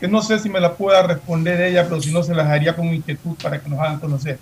que 0.00 0.08
no 0.08 0.20
sé 0.22 0.38
si 0.40 0.48
me 0.48 0.60
la 0.60 0.74
pueda 0.74 1.02
responder 1.02 1.60
ella, 1.60 1.84
pero 1.88 2.00
si 2.02 2.12
no 2.12 2.22
se 2.24 2.34
las 2.34 2.48
haría 2.48 2.74
como 2.74 2.92
inquietud 2.92 3.36
para 3.40 3.60
que 3.62 3.68
nos 3.68 3.78
hagan 3.78 4.00
conocer. 4.00 4.38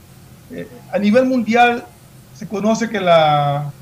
Eh, 0.50 0.66
a 0.90 0.98
nivel 0.98 1.26
mundial 1.26 1.84
se 2.38 2.46
conoce 2.46 2.88
que 2.88 3.00
la, 3.00 3.72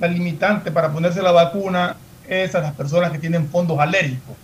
limitante 0.00 0.70
para 0.70 0.92
ponerse 0.92 1.20
la 1.20 1.32
vacuna 1.32 1.96
es 2.28 2.54
a 2.54 2.60
las 2.60 2.72
personas 2.72 3.10
que 3.10 3.18
tienen 3.18 3.48
fondos 3.48 3.80
alérgicos. 3.80 4.36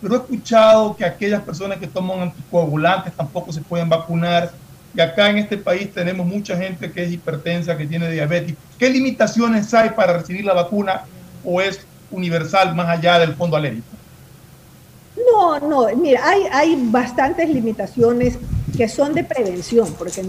Pero 0.00 0.14
he 0.14 0.18
escuchado 0.18 0.94
que 0.94 1.04
aquellas 1.04 1.42
personas 1.42 1.78
que 1.78 1.88
toman 1.88 2.20
anticoagulantes 2.20 3.12
tampoco 3.14 3.52
se 3.52 3.60
pueden 3.60 3.88
vacunar. 3.88 4.52
Y 4.94 5.00
acá 5.00 5.30
en 5.30 5.38
este 5.38 5.56
país 5.56 5.92
tenemos 5.92 6.24
mucha 6.24 6.56
gente 6.56 6.92
que 6.92 7.02
es 7.02 7.12
hipertensa, 7.12 7.76
que 7.76 7.86
tiene 7.86 8.08
diabetes. 8.08 8.54
¿Qué 8.78 8.88
limitaciones 8.88 9.74
hay 9.74 9.90
para 9.90 10.12
recibir 10.12 10.44
la 10.44 10.52
vacuna 10.52 11.02
o 11.44 11.60
es 11.60 11.84
universal 12.12 12.72
más 12.76 12.88
allá 12.88 13.18
del 13.18 13.34
fondo 13.34 13.56
alérgico? 13.56 13.88
No, 15.16 15.58
no, 15.58 15.96
mira, 15.96 16.20
hay 16.24 16.76
bastantes 16.90 17.48
limitaciones 17.48 18.38
que 18.76 18.88
son 18.88 19.14
de 19.14 19.22
prevención, 19.24 19.92
porque 19.98 20.24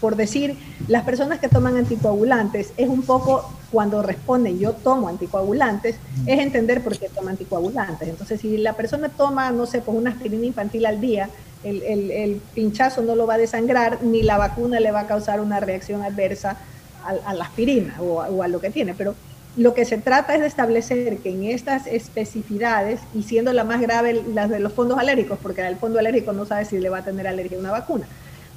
por 0.00 0.16
decir, 0.16 0.56
las 0.88 1.04
personas 1.04 1.38
que 1.40 1.48
toman 1.48 1.76
anticoagulantes 1.76 2.72
es 2.76 2.88
un 2.88 3.02
poco 3.02 3.50
cuando 3.72 4.02
responden 4.02 4.58
yo 4.58 4.72
tomo 4.74 5.08
anticoagulantes, 5.08 5.96
es 6.26 6.38
entender 6.38 6.82
por 6.82 6.98
qué 6.98 7.08
toma 7.08 7.30
anticoagulantes. 7.30 8.08
Entonces, 8.08 8.40
si 8.40 8.58
la 8.58 8.74
persona 8.74 9.08
toma, 9.08 9.50
no 9.50 9.66
sé, 9.66 9.80
pues 9.80 9.96
una 9.96 10.10
aspirina 10.10 10.44
infantil 10.46 10.84
al 10.86 11.00
día, 11.00 11.30
el, 11.64 11.82
el- 11.82 12.10
el 12.10 12.40
pinchazo 12.54 13.02
no 13.02 13.14
lo 13.16 13.26
va 13.26 13.34
a 13.34 13.38
desangrar, 13.38 14.02
ni 14.02 14.22
la 14.22 14.36
vacuna 14.36 14.78
le 14.78 14.90
va 14.92 15.00
a 15.00 15.06
causar 15.06 15.40
una 15.40 15.58
reacción 15.60 16.02
adversa 16.02 16.58
a, 17.04 17.30
a 17.30 17.34
la 17.34 17.44
aspirina 17.44 17.96
o 18.00 18.42
a 18.42 18.48
lo 18.48 18.60
que 18.60 18.70
tiene. 18.70 18.94
Pero 18.94 19.14
lo 19.56 19.72
que 19.74 19.84
se 19.84 19.98
trata 19.98 20.34
es 20.34 20.40
de 20.42 20.46
establecer 20.46 21.18
que 21.18 21.30
en 21.30 21.44
estas 21.44 21.86
especificidades, 21.86 23.00
y 23.14 23.22
siendo 23.22 23.52
la 23.52 23.64
más 23.64 23.80
grave 23.80 24.22
las 24.34 24.50
de 24.50 24.60
los 24.60 24.72
fondos 24.72 24.98
alérgicos, 24.98 25.38
porque 25.42 25.66
el 25.66 25.76
fondo 25.76 25.98
alérgico 25.98 26.32
no 26.32 26.44
sabe 26.44 26.64
si 26.64 26.78
le 26.78 26.88
va 26.90 26.98
a 26.98 27.04
tener 27.04 27.26
alergia 27.26 27.56
a 27.56 27.60
una 27.60 27.70
vacuna, 27.70 28.06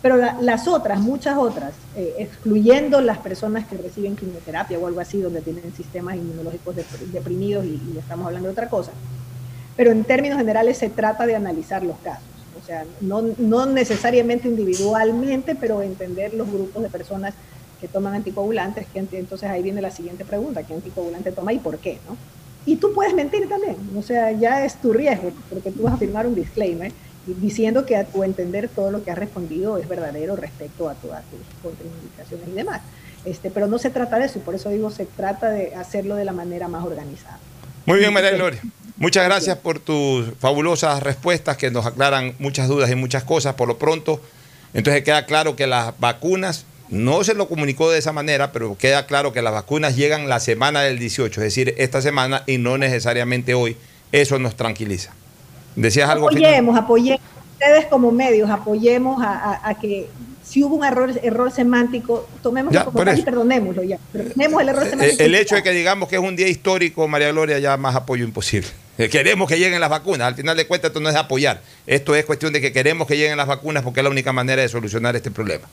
pero 0.02 0.18
la- 0.18 0.38
las 0.42 0.68
otras, 0.68 1.00
muchas 1.00 1.38
otras, 1.38 1.74
eh, 1.96 2.16
excluyendo 2.20 3.02
las 3.02 3.18
personas 3.18 3.66
que 3.68 3.78
reciben 3.78 4.16
quimioterapia 4.16 4.78
o 4.80 4.88
algo 4.88 5.00
así, 5.00 5.22
donde 5.22 5.42
tienen 5.42 5.74
sistemas 5.76 6.16
inmunológicos 6.16 6.76
dep- 6.76 7.12
deprimidos 7.14 7.66
y, 7.66 7.82
y 7.94 7.98
estamos 7.98 8.26
hablando 8.28 8.48
de 8.48 8.54
otra 8.54 8.70
cosa, 8.70 8.92
pero 9.78 9.92
en 9.92 10.04
términos 10.04 10.38
generales 10.38 10.78
se 10.78 10.90
trata 10.90 11.26
de 11.26 11.36
analizar 11.36 11.84
los 11.84 11.98
casos. 12.00 12.24
O 12.62 12.66
sea, 12.66 12.84
no, 13.02 13.24
no 13.38 13.66
necesariamente 13.66 14.48
individualmente, 14.48 15.56
pero 15.56 15.82
entender 15.82 16.34
los 16.34 16.52
grupos 16.52 16.84
de 16.84 16.90
personas 16.90 17.34
que 17.80 17.88
toman 17.88 18.14
anticoagulantes, 18.16 18.88
que 18.94 19.02
ent- 19.02 19.14
entonces 19.14 19.50
ahí 19.50 19.62
viene 19.64 19.82
la 19.82 19.92
siguiente 19.92 20.26
pregunta, 20.26 20.64
¿qué 20.64 20.74
anticoagulante 20.74 21.32
toma 21.32 21.54
y 21.54 21.60
por 21.60 21.78
qué? 21.78 22.00
¿no? 22.08 22.18
Y 22.66 22.76
tú 22.76 22.94
puedes 22.94 23.14
mentir 23.14 23.48
también, 23.50 23.78
o 23.98 24.02
sea, 24.02 24.32
ya 24.32 24.66
es 24.66 24.76
tu 24.82 24.94
riesgo, 24.94 25.32
porque 25.50 25.72
tú 25.72 25.84
vas 25.84 25.94
a 25.94 25.98
firmar 25.98 26.28
un 26.28 26.36
disclaimer 26.36 26.92
diciendo 27.26 27.86
que 27.86 27.96
a 27.96 28.06
tu 28.06 28.24
entender 28.24 28.70
todo 28.70 28.92
lo 28.92 29.04
que 29.04 29.12
has 29.12 29.18
respondido 29.18 29.78
es 29.78 29.88
verdadero 29.88 30.36
respecto 30.36 30.90
a 30.90 30.94
todas 30.96 31.24
tus 31.26 31.40
contraindicaciones 31.62 32.48
y 32.48 32.52
demás. 32.52 32.82
Este, 33.26 33.52
pero 33.52 33.68
no 33.68 33.78
se 33.80 33.90
trata 33.90 34.18
de 34.18 34.26
eso, 34.26 34.40
y 34.40 34.42
por 34.42 34.56
eso 34.56 34.70
digo, 34.70 34.90
se 34.90 35.06
trata 35.06 35.50
de 35.50 35.76
hacerlo 35.76 36.16
de 36.16 36.26
la 36.26 36.32
manera 36.34 36.68
más 36.68 36.86
organizada. 36.86 37.38
Muy 37.86 38.00
bien, 38.00 38.14
María 38.14 38.32
Gloria. 38.32 38.62
Muchas 38.98 39.26
gracias 39.26 39.58
por 39.58 39.80
tus 39.80 40.28
fabulosas 40.40 41.02
respuestas 41.04 41.56
que 41.58 41.72
nos 41.72 41.86
aclaran 41.86 42.34
muchas 42.40 42.68
dudas 42.68 42.90
y 42.92 42.96
muchas 42.96 43.24
cosas. 43.24 43.56
Por 43.56 43.68
lo 43.68 43.78
pronto, 43.78 44.22
entonces 44.74 45.04
queda 45.04 45.26
claro 45.26 45.56
que 45.56 45.68
las 45.68 45.98
vacunas, 46.00 46.66
no 46.90 47.24
se 47.24 47.34
lo 47.36 47.48
comunicó 47.48 47.90
de 47.92 48.00
esa 48.00 48.12
manera, 48.14 48.52
pero 48.52 48.78
queda 48.78 49.06
claro 49.06 49.32
que 49.34 49.42
las 49.42 49.54
vacunas 49.54 49.96
llegan 49.96 50.28
la 50.30 50.40
semana 50.40 50.82
del 50.82 50.98
18, 51.00 51.42
es 51.42 51.44
decir, 51.46 51.76
esta 51.78 52.02
semana 52.02 52.44
y 52.48 52.58
no 52.58 52.78
necesariamente 52.78 53.54
hoy. 53.54 53.78
Eso 54.12 54.40
nos 54.40 54.56
tranquiliza. 54.56 55.12
¿Decías 55.76 56.10
algo? 56.10 56.30
final? 56.30 56.44
Apoyemos, 56.46 56.78
apoyemos, 56.78 57.22
ustedes 57.54 57.86
como 57.86 58.12
medios, 58.12 58.50
apoyemos 58.50 59.22
a, 59.24 59.34
a- 59.34 59.70
a 59.70 59.80
que 59.80 60.08
si 60.44 60.64
hubo 60.64 60.76
un 60.78 60.84
error, 60.84 61.12
error 61.22 61.52
semántico, 61.52 62.28
tomemos 62.42 62.74
Ya, 62.74 62.84
como 62.86 63.04
tal 63.06 63.20
y 63.20 63.22
perdonémoslo 63.22 63.84
ya. 63.84 64.00
Perdonemos 64.12 64.62
el 64.64 64.70
error 64.70 64.84
Eh, 64.88 64.90
semántico. 64.90 65.24
El 65.24 65.36
hecho 65.36 65.56
de 65.56 65.62
que 65.64 65.72
digamos 65.72 66.10
que 66.10 66.16
es 66.16 66.22
un 66.22 66.36
día 66.36 66.48
histórico, 66.48 67.08
María 67.08 67.30
Gloria, 67.32 67.60
ya 67.60 67.78
más 67.78 67.96
apoyo 67.96 68.24
imposible. 68.26 68.68
Queremos 69.12 69.48
que 69.48 69.60
lleguen 69.60 69.80
las 69.80 69.92
vacunas. 69.92 70.28
Al 70.28 70.34
final 70.36 70.58
de 70.58 70.66
cuentas, 70.66 70.90
esto 70.90 71.00
no 71.00 71.08
es 71.10 71.16
apoyar. 71.16 71.62
Esto 71.86 72.16
es 72.16 72.26
cuestión 72.26 72.52
de 72.52 72.62
que 72.62 72.74
queremos 72.74 73.08
que 73.08 73.16
lleguen 73.16 73.38
las 73.38 73.46
vacunas 73.48 73.84
porque 73.84 74.00
es 74.00 74.04
la 74.04 74.10
única 74.10 74.34
manera 74.34 74.62
de 74.64 74.68
solucionar 74.70 75.16
este 75.16 75.30
problema. 75.30 75.68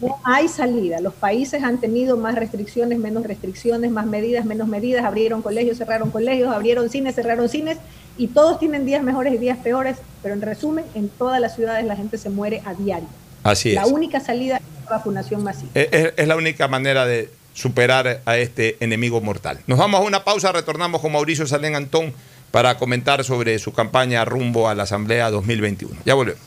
No 0.00 0.18
hay 0.24 0.48
salida. 0.48 1.00
Los 1.00 1.14
países 1.14 1.62
han 1.62 1.78
tenido 1.80 2.16
más 2.16 2.34
restricciones, 2.34 2.98
menos 2.98 3.24
restricciones, 3.24 3.90
más 3.90 4.06
medidas, 4.06 4.44
menos 4.44 4.68
medidas. 4.68 5.04
Abrieron 5.04 5.42
colegios, 5.42 5.78
cerraron 5.78 6.10
colegios, 6.10 6.54
abrieron 6.54 6.90
cines, 6.90 7.14
cerraron 7.14 7.48
cines. 7.48 7.78
Y 8.16 8.28
todos 8.28 8.58
tienen 8.58 8.84
días 8.84 9.02
mejores 9.02 9.32
y 9.34 9.38
días 9.38 9.58
peores. 9.58 9.98
Pero 10.22 10.34
en 10.34 10.42
resumen, 10.42 10.84
en 10.94 11.08
todas 11.08 11.40
las 11.40 11.54
ciudades 11.54 11.84
la 11.84 11.96
gente 11.96 12.18
se 12.18 12.30
muere 12.30 12.62
a 12.64 12.74
diario. 12.74 13.08
Así 13.42 13.72
La 13.72 13.82
es. 13.82 13.90
única 13.90 14.20
salida 14.20 14.56
es 14.58 14.62
la 14.84 14.96
vacunación 14.96 15.42
masiva. 15.42 15.70
Es 15.74 16.28
la 16.28 16.36
única 16.36 16.68
manera 16.68 17.04
de 17.06 17.30
superar 17.54 18.22
a 18.24 18.38
este 18.38 18.76
enemigo 18.80 19.20
mortal. 19.20 19.58
Nos 19.66 19.78
vamos 19.78 20.00
a 20.00 20.04
una 20.04 20.24
pausa, 20.24 20.52
retornamos 20.52 21.00
con 21.00 21.12
Mauricio 21.12 21.46
Salén 21.46 21.74
Antón 21.74 22.12
para 22.50 22.76
comentar 22.78 23.24
sobre 23.24 23.58
su 23.58 23.72
campaña 23.72 24.24
rumbo 24.24 24.68
a 24.68 24.74
la 24.74 24.84
Asamblea 24.84 25.30
2021. 25.30 26.00
Ya 26.04 26.14
volvemos. 26.14 26.40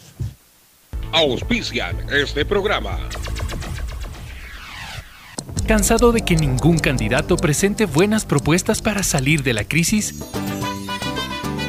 Auspician 1.16 1.96
este 2.12 2.44
programa. 2.44 3.00
¿Cansado 5.66 6.12
de 6.12 6.26
que 6.26 6.36
ningún 6.36 6.78
candidato 6.78 7.38
presente 7.38 7.86
buenas 7.86 8.26
propuestas 8.26 8.82
para 8.82 9.02
salir 9.02 9.42
de 9.42 9.54
la 9.54 9.64
crisis? 9.64 10.16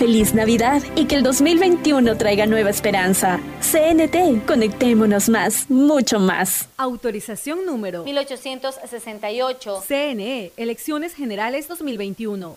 Feliz 0.00 0.32
Navidad 0.32 0.80
y 0.96 1.04
que 1.04 1.16
el 1.16 1.22
2021 1.22 2.16
traiga 2.16 2.46
nueva 2.46 2.70
esperanza. 2.70 3.38
CNT, 3.60 4.46
conectémonos 4.46 5.28
más, 5.28 5.68
mucho 5.68 6.18
más. 6.18 6.70
Autorización 6.78 7.66
número 7.66 8.04
1868. 8.04 9.84
CNE, 9.86 10.52
Elecciones 10.56 11.12
Generales 11.12 11.68
2021. 11.68 12.56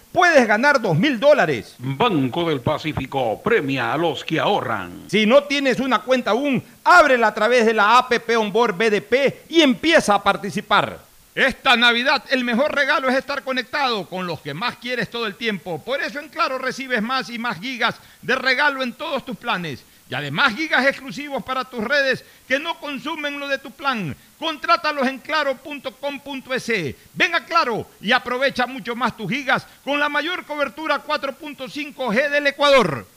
puedes 0.11 0.47
ganar 0.47 0.81
2 0.81 0.97
mil 0.97 1.19
dólares. 1.19 1.75
Banco 1.79 2.47
del 2.49 2.61
Pacífico 2.61 3.41
premia 3.43 3.93
a 3.93 3.97
los 3.97 4.23
que 4.23 4.39
ahorran. 4.39 5.03
Si 5.07 5.25
no 5.25 5.43
tienes 5.43 5.79
una 5.79 5.99
cuenta 5.99 6.31
aún, 6.31 6.63
ábrela 6.83 7.27
a 7.27 7.33
través 7.33 7.65
de 7.65 7.73
la 7.73 7.97
APP 7.97 8.37
Onboard 8.37 8.75
BDP 8.75 9.49
y 9.49 9.61
empieza 9.61 10.15
a 10.15 10.23
participar. 10.23 10.99
Esta 11.33 11.77
Navidad 11.77 12.25
el 12.29 12.43
mejor 12.43 12.75
regalo 12.75 13.07
es 13.07 13.15
estar 13.15 13.41
conectado 13.43 14.05
con 14.05 14.27
los 14.27 14.41
que 14.41 14.53
más 14.53 14.75
quieres 14.75 15.09
todo 15.09 15.25
el 15.25 15.35
tiempo. 15.35 15.81
Por 15.81 16.01
eso 16.01 16.19
en 16.19 16.27
Claro 16.27 16.57
recibes 16.57 17.01
más 17.01 17.29
y 17.29 17.39
más 17.39 17.57
gigas 17.59 17.95
de 18.21 18.35
regalo 18.35 18.83
en 18.83 18.91
todos 18.91 19.25
tus 19.25 19.37
planes. 19.37 19.81
Y 20.11 20.13
además 20.13 20.53
gigas 20.57 20.85
exclusivos 20.85 21.41
para 21.41 21.63
tus 21.63 21.81
redes 21.81 22.25
que 22.45 22.59
no 22.59 22.77
consumen 22.81 23.39
lo 23.39 23.47
de 23.47 23.59
tu 23.59 23.71
plan. 23.71 24.13
Contrátalos 24.37 25.07
en 25.07 25.19
claro.com.es. 25.19 26.95
Ven 27.13 27.33
a 27.33 27.45
Claro 27.45 27.87
y 28.01 28.11
aprovecha 28.11 28.67
mucho 28.67 28.93
más 28.93 29.15
tus 29.15 29.31
gigas 29.31 29.65
con 29.85 30.01
la 30.01 30.09
mayor 30.09 30.43
cobertura 30.45 31.01
4.5G 31.01 32.29
del 32.29 32.45
Ecuador. 32.47 33.07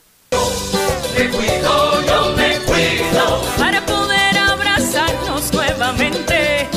Me 1.18 1.28
cuido, 1.30 2.06
yo 2.06 2.36
me 2.36 2.58
cuido 2.60 3.42
para 3.58 3.84
poder 3.84 4.38
abrazarnos 4.38 5.52
nuevamente 5.52 6.68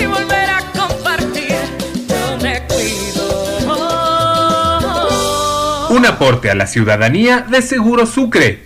y 0.00 0.06
volver 0.06 0.50
a 0.50 0.72
compartir. 0.72 1.54
Yo 2.08 2.38
me 2.38 2.62
cuido. 2.66 3.46
Un 5.90 6.06
aporte 6.06 6.50
a 6.50 6.54
la 6.54 6.66
ciudadanía 6.66 7.40
de 7.42 7.60
Seguro 7.60 8.06
Sucre, 8.06 8.65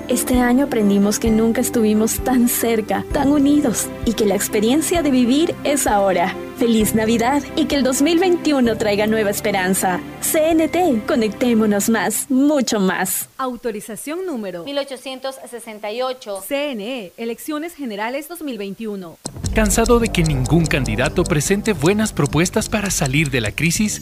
Este 0.11 0.39
año 0.41 0.65
aprendimos 0.65 1.19
que 1.19 1.31
nunca 1.31 1.61
estuvimos 1.61 2.19
tan 2.19 2.49
cerca, 2.49 3.05
tan 3.13 3.31
unidos 3.31 3.87
y 4.03 4.11
que 4.11 4.25
la 4.25 4.35
experiencia 4.35 5.01
de 5.03 5.09
vivir 5.09 5.55
es 5.63 5.87
ahora. 5.87 6.35
Feliz 6.57 6.93
Navidad 6.93 7.41
y 7.55 7.63
que 7.63 7.77
el 7.77 7.83
2021 7.83 8.77
traiga 8.77 9.07
nueva 9.07 9.29
esperanza. 9.29 10.01
CNT, 10.19 11.07
conectémonos 11.07 11.89
más, 11.89 12.29
mucho 12.29 12.81
más. 12.81 13.29
Autorización 13.37 14.25
número 14.25 14.65
1868. 14.65 16.43
CNE, 16.45 17.13
Elecciones 17.15 17.73
Generales 17.73 18.27
2021. 18.27 19.17
¿Cansado 19.55 20.01
de 20.01 20.09
que 20.09 20.23
ningún 20.23 20.65
candidato 20.65 21.23
presente 21.23 21.71
buenas 21.71 22.11
propuestas 22.11 22.67
para 22.67 22.89
salir 22.89 23.31
de 23.31 23.39
la 23.39 23.53
crisis? 23.53 24.01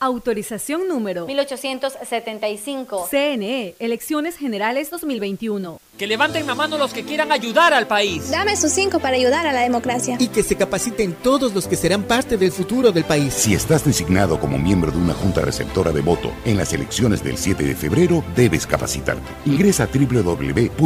Autorización 0.00 0.86
número 0.86 1.26
1875. 1.26 3.08
CNE, 3.10 3.74
Elecciones 3.80 4.36
Generales 4.36 4.90
2021. 4.90 5.80
Que 5.98 6.06
levanten 6.06 6.46
la 6.46 6.54
mano 6.54 6.78
los 6.78 6.92
que 6.92 7.02
quieran 7.02 7.32
ayudar 7.32 7.74
al 7.74 7.88
país. 7.88 8.30
Dame 8.30 8.54
sus 8.54 8.70
cinco 8.70 9.00
para 9.00 9.16
ayudar 9.16 9.48
a 9.48 9.52
la 9.52 9.62
democracia. 9.62 10.16
Y 10.20 10.28
que 10.28 10.44
se 10.44 10.54
capaciten 10.54 11.14
todos 11.14 11.52
los 11.52 11.66
que 11.66 11.74
serán 11.74 12.04
parte 12.04 12.36
del 12.36 12.52
futuro 12.52 12.92
del 12.92 13.02
país. 13.02 13.34
Si 13.34 13.52
estás 13.52 13.84
designado 13.84 14.38
como 14.38 14.56
miembro 14.58 14.92
de 14.92 14.98
una 14.98 15.14
junta 15.14 15.40
receptora 15.40 15.90
de 15.90 16.00
voto 16.00 16.30
en 16.44 16.56
las 16.56 16.72
elecciones 16.72 17.24
del 17.24 17.36
7 17.36 17.64
de 17.64 17.74
febrero, 17.74 18.22
debes 18.36 18.64
capacitarte. 18.64 19.26
Ingresa 19.46 19.82
a 19.82 19.88
www.cne.gov.es 19.88 20.78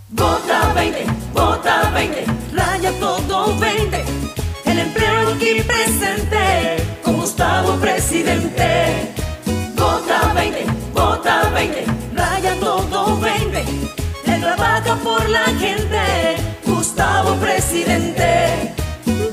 Vota 0.09 0.73
20, 0.73 1.05
vota 1.33 1.89
20, 1.91 2.25
raya 2.53 2.91
todo 2.99 3.57
20. 3.57 4.03
El 4.65 4.79
empleo 4.79 5.33
aquí 5.33 5.61
presente, 5.61 6.77
con 7.03 7.17
Gustavo 7.17 7.75
presidente. 7.77 9.14
Por 15.05 15.29
la 15.29 15.45
gente, 15.45 16.01
Gustavo 16.65 17.35
presidente. 17.35 18.73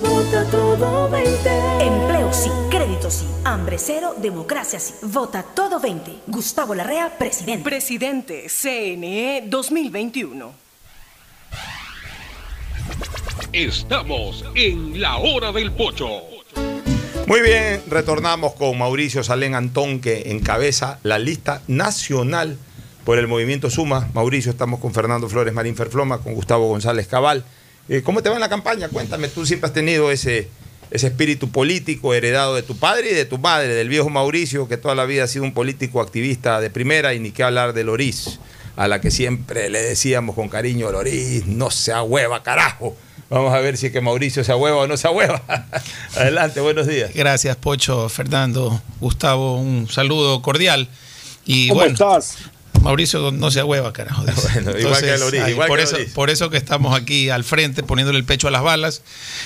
Vota 0.02 0.44
todo 0.50 1.08
20. 1.08 1.50
Empleo 1.80 2.30
sí, 2.30 2.50
crédito 2.70 3.10
sí, 3.10 3.26
hambre 3.44 3.78
cero, 3.78 4.14
democracia 4.18 4.78
sí. 4.78 4.92
Vota 5.00 5.42
todo 5.42 5.80
20. 5.80 6.12
Gustavo 6.26 6.74
Larrea, 6.74 7.16
presidente. 7.16 7.64
Presidente, 7.64 8.46
CNE 8.48 9.44
2021. 9.46 10.52
Estamos 13.54 14.44
en 14.54 15.00
la 15.00 15.16
hora 15.16 15.52
del 15.52 15.72
pocho. 15.72 16.08
Muy 17.26 17.40
bien, 17.40 17.82
retornamos 17.88 18.52
con 18.54 18.76
Mauricio 18.76 19.24
Salén 19.24 19.54
Antón, 19.54 20.00
que 20.00 20.30
encabeza 20.32 20.98
la 21.02 21.18
lista 21.18 21.62
nacional 21.66 22.58
por 23.04 23.18
el 23.18 23.26
movimiento 23.26 23.70
Suma. 23.70 24.08
Mauricio, 24.14 24.52
estamos 24.52 24.80
con 24.80 24.94
Fernando 24.94 25.28
Flores 25.28 25.52
Marín 25.52 25.76
Ferfloma, 25.76 26.18
con 26.18 26.34
Gustavo 26.34 26.68
González 26.68 27.06
Cabal. 27.06 27.44
Eh, 27.88 28.02
¿Cómo 28.02 28.22
te 28.22 28.28
va 28.28 28.36
en 28.36 28.40
la 28.40 28.48
campaña? 28.48 28.88
Cuéntame, 28.88 29.28
tú 29.28 29.44
siempre 29.44 29.66
has 29.66 29.72
tenido 29.72 30.10
ese, 30.10 30.48
ese 30.90 31.08
espíritu 31.08 31.50
político 31.50 32.14
heredado 32.14 32.54
de 32.54 32.62
tu 32.62 32.76
padre 32.76 33.10
y 33.10 33.14
de 33.14 33.24
tu 33.24 33.38
madre, 33.38 33.74
del 33.74 33.88
viejo 33.88 34.08
Mauricio, 34.08 34.68
que 34.68 34.76
toda 34.76 34.94
la 34.94 35.04
vida 35.04 35.24
ha 35.24 35.26
sido 35.26 35.44
un 35.44 35.52
político 35.52 36.00
activista 36.00 36.60
de 36.60 36.70
primera, 36.70 37.14
y 37.14 37.20
ni 37.20 37.32
qué 37.32 37.42
hablar 37.42 37.72
de 37.72 37.82
Loris, 37.82 38.38
a 38.76 38.86
la 38.86 39.00
que 39.00 39.10
siempre 39.10 39.68
le 39.68 39.82
decíamos 39.82 40.36
con 40.36 40.48
cariño, 40.48 40.92
Loris, 40.92 41.46
no 41.46 41.70
se 41.70 41.92
hueva, 42.00 42.42
carajo. 42.42 42.96
Vamos 43.28 43.54
a 43.54 43.60
ver 43.60 43.78
si 43.78 43.86
es 43.86 43.92
que 43.92 44.02
Mauricio 44.02 44.44
se 44.44 44.54
hueva 44.54 44.76
o 44.76 44.86
no 44.86 44.96
se 44.96 45.08
hueva. 45.08 45.42
Adelante, 46.16 46.60
buenos 46.60 46.86
días. 46.86 47.10
Gracias, 47.14 47.56
Pocho, 47.56 48.08
Fernando, 48.10 48.80
Gustavo, 49.00 49.56
un 49.56 49.88
saludo 49.88 50.42
cordial. 50.42 50.88
Y 51.44 51.68
¿Cómo 51.68 51.80
bueno, 51.80 51.94
estás? 51.94 52.36
Mauricio 52.82 53.30
no 53.30 53.50
se 53.50 53.62
hueva, 53.62 53.92
carajo. 53.92 54.24
dice. 54.26 54.60
Bueno, 54.60 54.78
igual 54.78 55.00
que 55.00 55.18
Loris, 55.18 55.40
ay, 55.40 55.52
igual 55.52 55.68
por, 55.68 55.78
que 55.78 55.84
eso, 55.84 55.98
Loris. 55.98 56.12
por 56.12 56.30
eso 56.30 56.50
que 56.50 56.56
estamos 56.56 56.98
aquí 56.98 57.30
al 57.30 57.44
frente, 57.44 57.82
poniéndole 57.82 58.18
el 58.18 58.24
pecho 58.24 58.48
a 58.48 58.50
las 58.50 58.62
balas. 58.62 59.02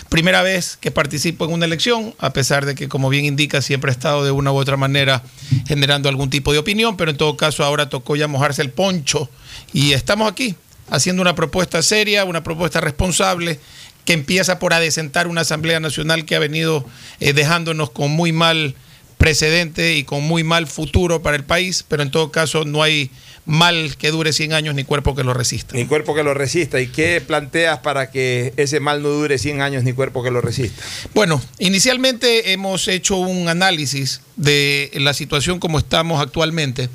Primera 0.08 0.42
vez 0.42 0.76
que 0.80 0.90
participo 0.90 1.44
en 1.44 1.52
una 1.52 1.66
elección, 1.66 2.14
a 2.18 2.32
pesar 2.32 2.66
de 2.66 2.74
que, 2.74 2.88
como 2.88 3.08
bien 3.08 3.24
indica, 3.24 3.62
siempre 3.62 3.90
he 3.90 3.92
estado 3.92 4.24
de 4.24 4.30
una 4.30 4.52
u 4.52 4.56
otra 4.56 4.76
manera 4.76 5.22
generando 5.66 6.08
algún 6.08 6.30
tipo 6.30 6.52
de 6.52 6.58
opinión, 6.58 6.96
pero 6.96 7.10
en 7.10 7.16
todo 7.16 7.36
caso 7.36 7.64
ahora 7.64 7.88
tocó 7.88 8.16
ya 8.16 8.28
mojarse 8.28 8.62
el 8.62 8.70
poncho 8.70 9.28
y 9.72 9.92
estamos 9.92 10.30
aquí 10.30 10.56
haciendo 10.88 11.22
una 11.22 11.34
propuesta 11.34 11.82
seria, 11.82 12.24
una 12.24 12.42
propuesta 12.42 12.80
responsable 12.80 13.60
que 14.04 14.12
empieza 14.12 14.58
por 14.58 14.72
adecentar 14.72 15.26
una 15.26 15.42
Asamblea 15.42 15.80
Nacional 15.80 16.24
que 16.24 16.36
ha 16.36 16.38
venido 16.38 16.86
eh, 17.20 17.32
dejándonos 17.32 17.90
con 17.90 18.12
muy 18.12 18.32
mal 18.32 18.74
precedente 19.18 19.96
y 19.96 20.04
con 20.04 20.22
muy 20.22 20.44
mal 20.44 20.66
futuro 20.66 21.22
para 21.22 21.36
el 21.36 21.44
país, 21.44 21.84
pero 21.86 22.02
en 22.02 22.10
todo 22.10 22.30
caso 22.30 22.64
no 22.64 22.82
hay 22.82 23.10
mal 23.46 23.96
que 23.96 24.10
dure 24.10 24.32
100 24.32 24.52
años 24.52 24.74
ni 24.74 24.84
cuerpo 24.84 25.14
que 25.14 25.22
lo 25.22 25.32
resista. 25.32 25.74
Ni 25.74 25.86
cuerpo 25.86 26.14
que 26.14 26.24
lo 26.24 26.34
resista. 26.34 26.80
¿Y 26.80 26.88
qué 26.88 27.20
planteas 27.20 27.78
para 27.78 28.10
que 28.10 28.52
ese 28.56 28.80
mal 28.80 29.02
no 29.02 29.08
dure 29.08 29.38
100 29.38 29.62
años 29.62 29.84
ni 29.84 29.92
cuerpo 29.92 30.22
que 30.22 30.32
lo 30.32 30.40
resista? 30.40 30.82
Bueno, 31.14 31.40
inicialmente 31.58 32.52
hemos 32.52 32.88
hecho 32.88 33.16
un 33.16 33.48
análisis 33.48 34.20
de 34.34 34.90
la 34.94 35.14
situación 35.14 35.60
como 35.60 35.78
estamos 35.78 36.20
actualmente 36.20 36.90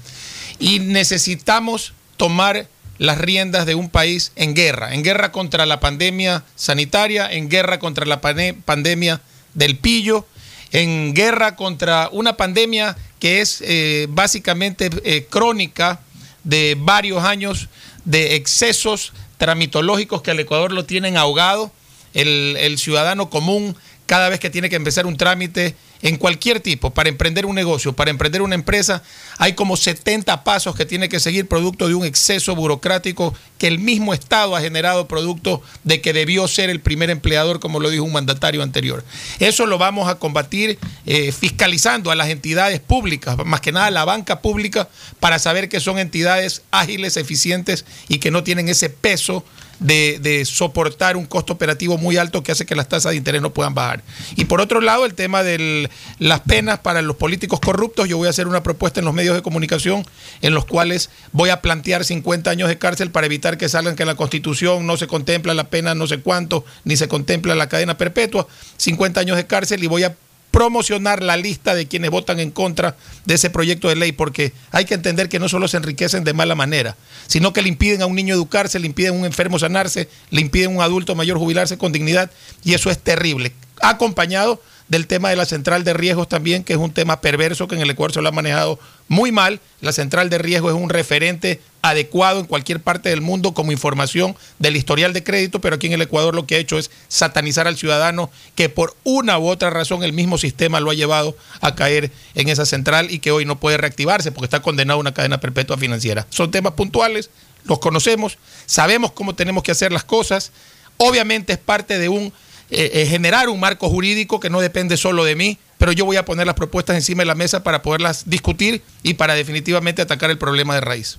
y 0.59 0.79
necesitamos 0.79 1.93
tomar 2.17 2.67
las 2.97 3.17
riendas 3.17 3.65
de 3.65 3.73
un 3.73 3.89
país 3.89 4.31
en 4.35 4.53
guerra, 4.53 4.93
en 4.93 5.01
guerra 5.01 5.31
contra 5.31 5.65
la 5.65 5.79
pandemia 5.79 6.43
sanitaria, 6.55 7.31
en 7.31 7.49
guerra 7.49 7.79
contra 7.79 8.05
la 8.05 8.21
pandemia 8.21 9.21
del 9.53 9.77
pillo, 9.77 10.27
en 10.71 11.13
guerra 11.13 11.55
contra 11.55 12.09
una 12.11 12.37
pandemia 12.37 12.95
que 13.19 13.41
es 13.41 13.63
eh, 13.65 14.07
básicamente 14.09 14.89
eh, 15.03 15.25
crónica 15.29 16.01
de 16.43 16.75
varios 16.79 17.23
años 17.23 17.69
de 18.05 18.35
excesos 18.35 19.13
tramitológicos 19.37 20.21
que 20.21 20.31
al 20.31 20.39
Ecuador 20.39 20.71
lo 20.71 20.85
tienen 20.85 21.17
ahogado. 21.17 21.71
El, 22.13 22.57
el 22.59 22.77
ciudadano 22.77 23.29
común, 23.29 23.75
cada 24.05 24.29
vez 24.29 24.39
que 24.39 24.49
tiene 24.49 24.69
que 24.69 24.75
empezar 24.75 25.05
un 25.05 25.17
trámite 25.17 25.75
en 26.01 26.17
cualquier 26.17 26.59
tipo, 26.59 26.91
para 26.91 27.09
emprender 27.09 27.45
un 27.45 27.55
negocio, 27.55 27.93
para 27.93 28.11
emprender 28.11 28.41
una 28.41 28.55
empresa, 28.55 29.03
hay 29.37 29.53
como 29.53 29.77
70 29.77 30.43
pasos 30.43 30.75
que 30.75 30.85
tiene 30.85 31.09
que 31.09 31.19
seguir 31.19 31.47
producto 31.47 31.87
de 31.87 31.95
un 31.95 32.05
exceso 32.05 32.55
burocrático 32.55 33.33
que 33.57 33.67
el 33.67 33.79
mismo 33.79 34.13
Estado 34.13 34.55
ha 34.55 34.61
generado 34.61 35.07
producto 35.07 35.61
de 35.83 36.01
que 36.01 36.13
debió 36.13 36.47
ser 36.47 36.69
el 36.69 36.79
primer 36.79 37.09
empleador, 37.09 37.59
como 37.59 37.79
lo 37.79 37.89
dijo 37.89 38.03
un 38.03 38.13
mandatario 38.13 38.63
anterior. 38.63 39.03
Eso 39.39 39.65
lo 39.65 39.77
vamos 39.77 40.09
a 40.09 40.15
combatir 40.15 40.79
eh, 41.05 41.31
fiscalizando 41.31 42.11
a 42.11 42.15
las 42.15 42.29
entidades 42.29 42.79
públicas, 42.79 43.37
más 43.45 43.61
que 43.61 43.71
nada 43.71 43.87
a 43.87 43.91
la 43.91 44.05
banca 44.05 44.41
pública, 44.41 44.89
para 45.19 45.39
saber 45.39 45.69
que 45.69 45.79
son 45.79 45.99
entidades 45.99 46.63
ágiles, 46.71 47.17
eficientes 47.17 47.85
y 48.07 48.17
que 48.17 48.31
no 48.31 48.43
tienen 48.43 48.69
ese 48.69 48.89
peso 48.89 49.43
de, 49.79 50.19
de, 50.21 50.45
soportar 50.45 51.17
un 51.17 51.25
costo 51.25 51.53
operativo 51.53 51.97
muy 51.97 52.15
alto 52.17 52.43
que 52.43 52.51
hace 52.51 52.67
que 52.67 52.75
las 52.75 52.87
tasas 52.87 53.11
de 53.11 53.17
interés 53.17 53.41
no 53.41 53.51
puedan 53.51 53.73
bajar. 53.73 54.03
Y 54.35 54.45
por 54.45 54.61
otro 54.61 54.79
lado, 54.79 55.05
el 55.05 55.15
tema 55.15 55.41
de 55.41 55.89
las 56.19 56.41
penas 56.41 56.79
para 56.79 57.01
los 57.01 57.15
políticos 57.15 57.59
corruptos, 57.59 58.07
yo 58.07 58.17
voy 58.17 58.27
a 58.27 58.31
hacer 58.31 58.47
una 58.47 58.63
propuesta 58.63 58.99
en 58.99 59.05
los 59.05 59.13
medios 59.13 59.35
de 59.35 59.41
comunicación 59.41 60.05
en 60.41 60.53
los 60.53 60.65
cuales 60.65 61.09
voy 61.31 61.49
a 61.49 61.61
plantear 61.61 62.03
50 62.03 62.49
años 62.49 62.69
de 62.69 62.77
cárcel 62.77 63.11
para 63.11 63.25
evitar 63.25 63.57
que 63.57 63.69
salgan 63.69 63.95
que 63.95 64.03
en 64.03 64.07
la 64.07 64.15
Constitución 64.15 64.85
no 64.85 64.97
se 64.97 65.07
contempla 65.07 65.53
la 65.53 65.69
pena 65.69 65.95
no 65.95 66.07
sé 66.07 66.19
cuánto, 66.19 66.65
ni 66.83 66.97
se 66.97 67.07
contempla 67.07 67.55
la 67.55 67.69
cadena 67.69 67.97
perpetua, 67.97 68.47
50 68.77 69.19
años 69.19 69.37
de 69.37 69.47
cárcel 69.47 69.83
y 69.83 69.87
voy 69.87 70.03
a 70.03 70.15
promocionar 70.51 71.23
la 71.23 71.37
lista 71.37 71.73
de 71.73 71.87
quienes 71.87 72.11
votan 72.11 72.39
en 72.39 72.51
contra 72.51 72.97
de 73.25 73.35
ese 73.35 73.49
proyecto 73.49 73.87
de 73.87 73.95
ley, 73.95 74.11
porque 74.11 74.53
hay 74.71 74.85
que 74.85 74.93
entender 74.93 75.29
que 75.29 75.39
no 75.39 75.49
solo 75.49 75.67
se 75.67 75.77
enriquecen 75.77 76.23
de 76.23 76.33
mala 76.33 76.55
manera, 76.55 76.95
sino 77.27 77.53
que 77.53 77.61
le 77.61 77.69
impiden 77.69 78.01
a 78.01 78.05
un 78.05 78.15
niño 78.15 78.35
educarse, 78.35 78.79
le 78.79 78.87
impiden 78.87 79.15
a 79.15 79.17
un 79.17 79.25
enfermo 79.25 79.57
sanarse, 79.57 80.09
le 80.29 80.41
impiden 80.41 80.71
a 80.71 80.75
un 80.75 80.81
adulto 80.81 81.15
mayor 81.15 81.37
jubilarse 81.37 81.77
con 81.77 81.93
dignidad, 81.93 82.29
y 82.63 82.73
eso 82.73 82.91
es 82.91 82.99
terrible. 82.99 83.53
Acompañado 83.81 84.61
del 84.91 85.07
tema 85.07 85.29
de 85.29 85.37
la 85.37 85.45
central 85.45 85.85
de 85.85 85.93
riesgos 85.93 86.27
también, 86.27 86.65
que 86.65 86.73
es 86.73 86.79
un 86.79 86.91
tema 86.91 87.21
perverso 87.21 87.65
que 87.65 87.75
en 87.75 87.81
el 87.81 87.89
Ecuador 87.89 88.11
se 88.11 88.21
lo 88.21 88.27
ha 88.27 88.33
manejado 88.33 88.77
muy 89.07 89.31
mal. 89.31 89.61
La 89.79 89.93
central 89.93 90.29
de 90.29 90.37
riesgos 90.37 90.75
es 90.75 90.81
un 90.81 90.89
referente 90.89 91.61
adecuado 91.81 92.41
en 92.41 92.45
cualquier 92.45 92.81
parte 92.81 93.07
del 93.07 93.21
mundo 93.21 93.53
como 93.53 93.71
información 93.71 94.35
del 94.59 94.75
historial 94.75 95.13
de 95.13 95.23
crédito, 95.23 95.61
pero 95.61 95.77
aquí 95.77 95.87
en 95.87 95.93
el 95.93 96.01
Ecuador 96.01 96.35
lo 96.35 96.45
que 96.45 96.55
ha 96.55 96.57
hecho 96.57 96.77
es 96.77 96.91
satanizar 97.07 97.67
al 97.67 97.77
ciudadano 97.77 98.29
que 98.53 98.67
por 98.67 98.97
una 99.05 99.39
u 99.39 99.47
otra 99.47 99.69
razón 99.69 100.03
el 100.03 100.11
mismo 100.11 100.37
sistema 100.37 100.81
lo 100.81 100.91
ha 100.91 100.93
llevado 100.93 101.37
a 101.61 101.73
caer 101.73 102.11
en 102.35 102.49
esa 102.49 102.65
central 102.65 103.11
y 103.11 103.19
que 103.19 103.31
hoy 103.31 103.45
no 103.45 103.61
puede 103.61 103.77
reactivarse 103.77 104.33
porque 104.33 104.47
está 104.47 104.61
condenado 104.61 104.97
a 104.97 104.99
una 104.99 105.13
cadena 105.13 105.39
perpetua 105.39 105.77
financiera. 105.77 106.27
Son 106.31 106.51
temas 106.51 106.73
puntuales, 106.73 107.29
los 107.63 107.79
conocemos, 107.79 108.37
sabemos 108.65 109.13
cómo 109.13 109.35
tenemos 109.35 109.63
que 109.63 109.71
hacer 109.71 109.93
las 109.93 110.03
cosas. 110.03 110.51
Obviamente 110.97 111.53
es 111.53 111.59
parte 111.59 111.97
de 111.97 112.09
un 112.09 112.33
eh, 112.71 113.05
generar 113.05 113.49
un 113.49 113.59
marco 113.59 113.89
jurídico 113.89 114.39
que 114.39 114.49
no 114.49 114.61
depende 114.61 114.97
solo 114.97 115.23
de 115.23 115.35
mí, 115.35 115.57
pero 115.77 115.91
yo 115.91 116.05
voy 116.05 116.17
a 116.17 116.25
poner 116.25 116.45
las 116.45 116.55
propuestas 116.55 116.95
encima 116.95 117.21
de 117.21 117.25
la 117.25 117.35
mesa 117.35 117.63
para 117.63 117.81
poderlas 117.81 118.29
discutir 118.29 118.81
y 119.03 119.15
para 119.15 119.33
definitivamente 119.33 120.01
atacar 120.01 120.29
el 120.29 120.37
problema 120.37 120.75
de 120.75 120.81
raíz. 120.81 121.17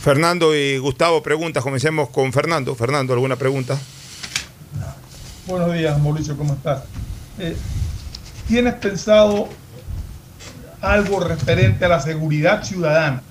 Fernando 0.00 0.54
y 0.54 0.78
Gustavo, 0.78 1.22
preguntas. 1.22 1.62
Comencemos 1.62 2.10
con 2.10 2.32
Fernando. 2.32 2.74
Fernando, 2.74 3.12
¿alguna 3.12 3.36
pregunta? 3.36 3.78
Buenos 5.46 5.72
días, 5.74 6.00
Mauricio, 6.00 6.36
¿cómo 6.36 6.54
estás? 6.54 6.84
Eh, 7.38 7.56
¿Tienes 8.48 8.74
pensado 8.74 9.48
algo 10.80 11.20
referente 11.20 11.84
a 11.84 11.88
la 11.88 12.00
seguridad 12.00 12.64
ciudadana? 12.64 13.22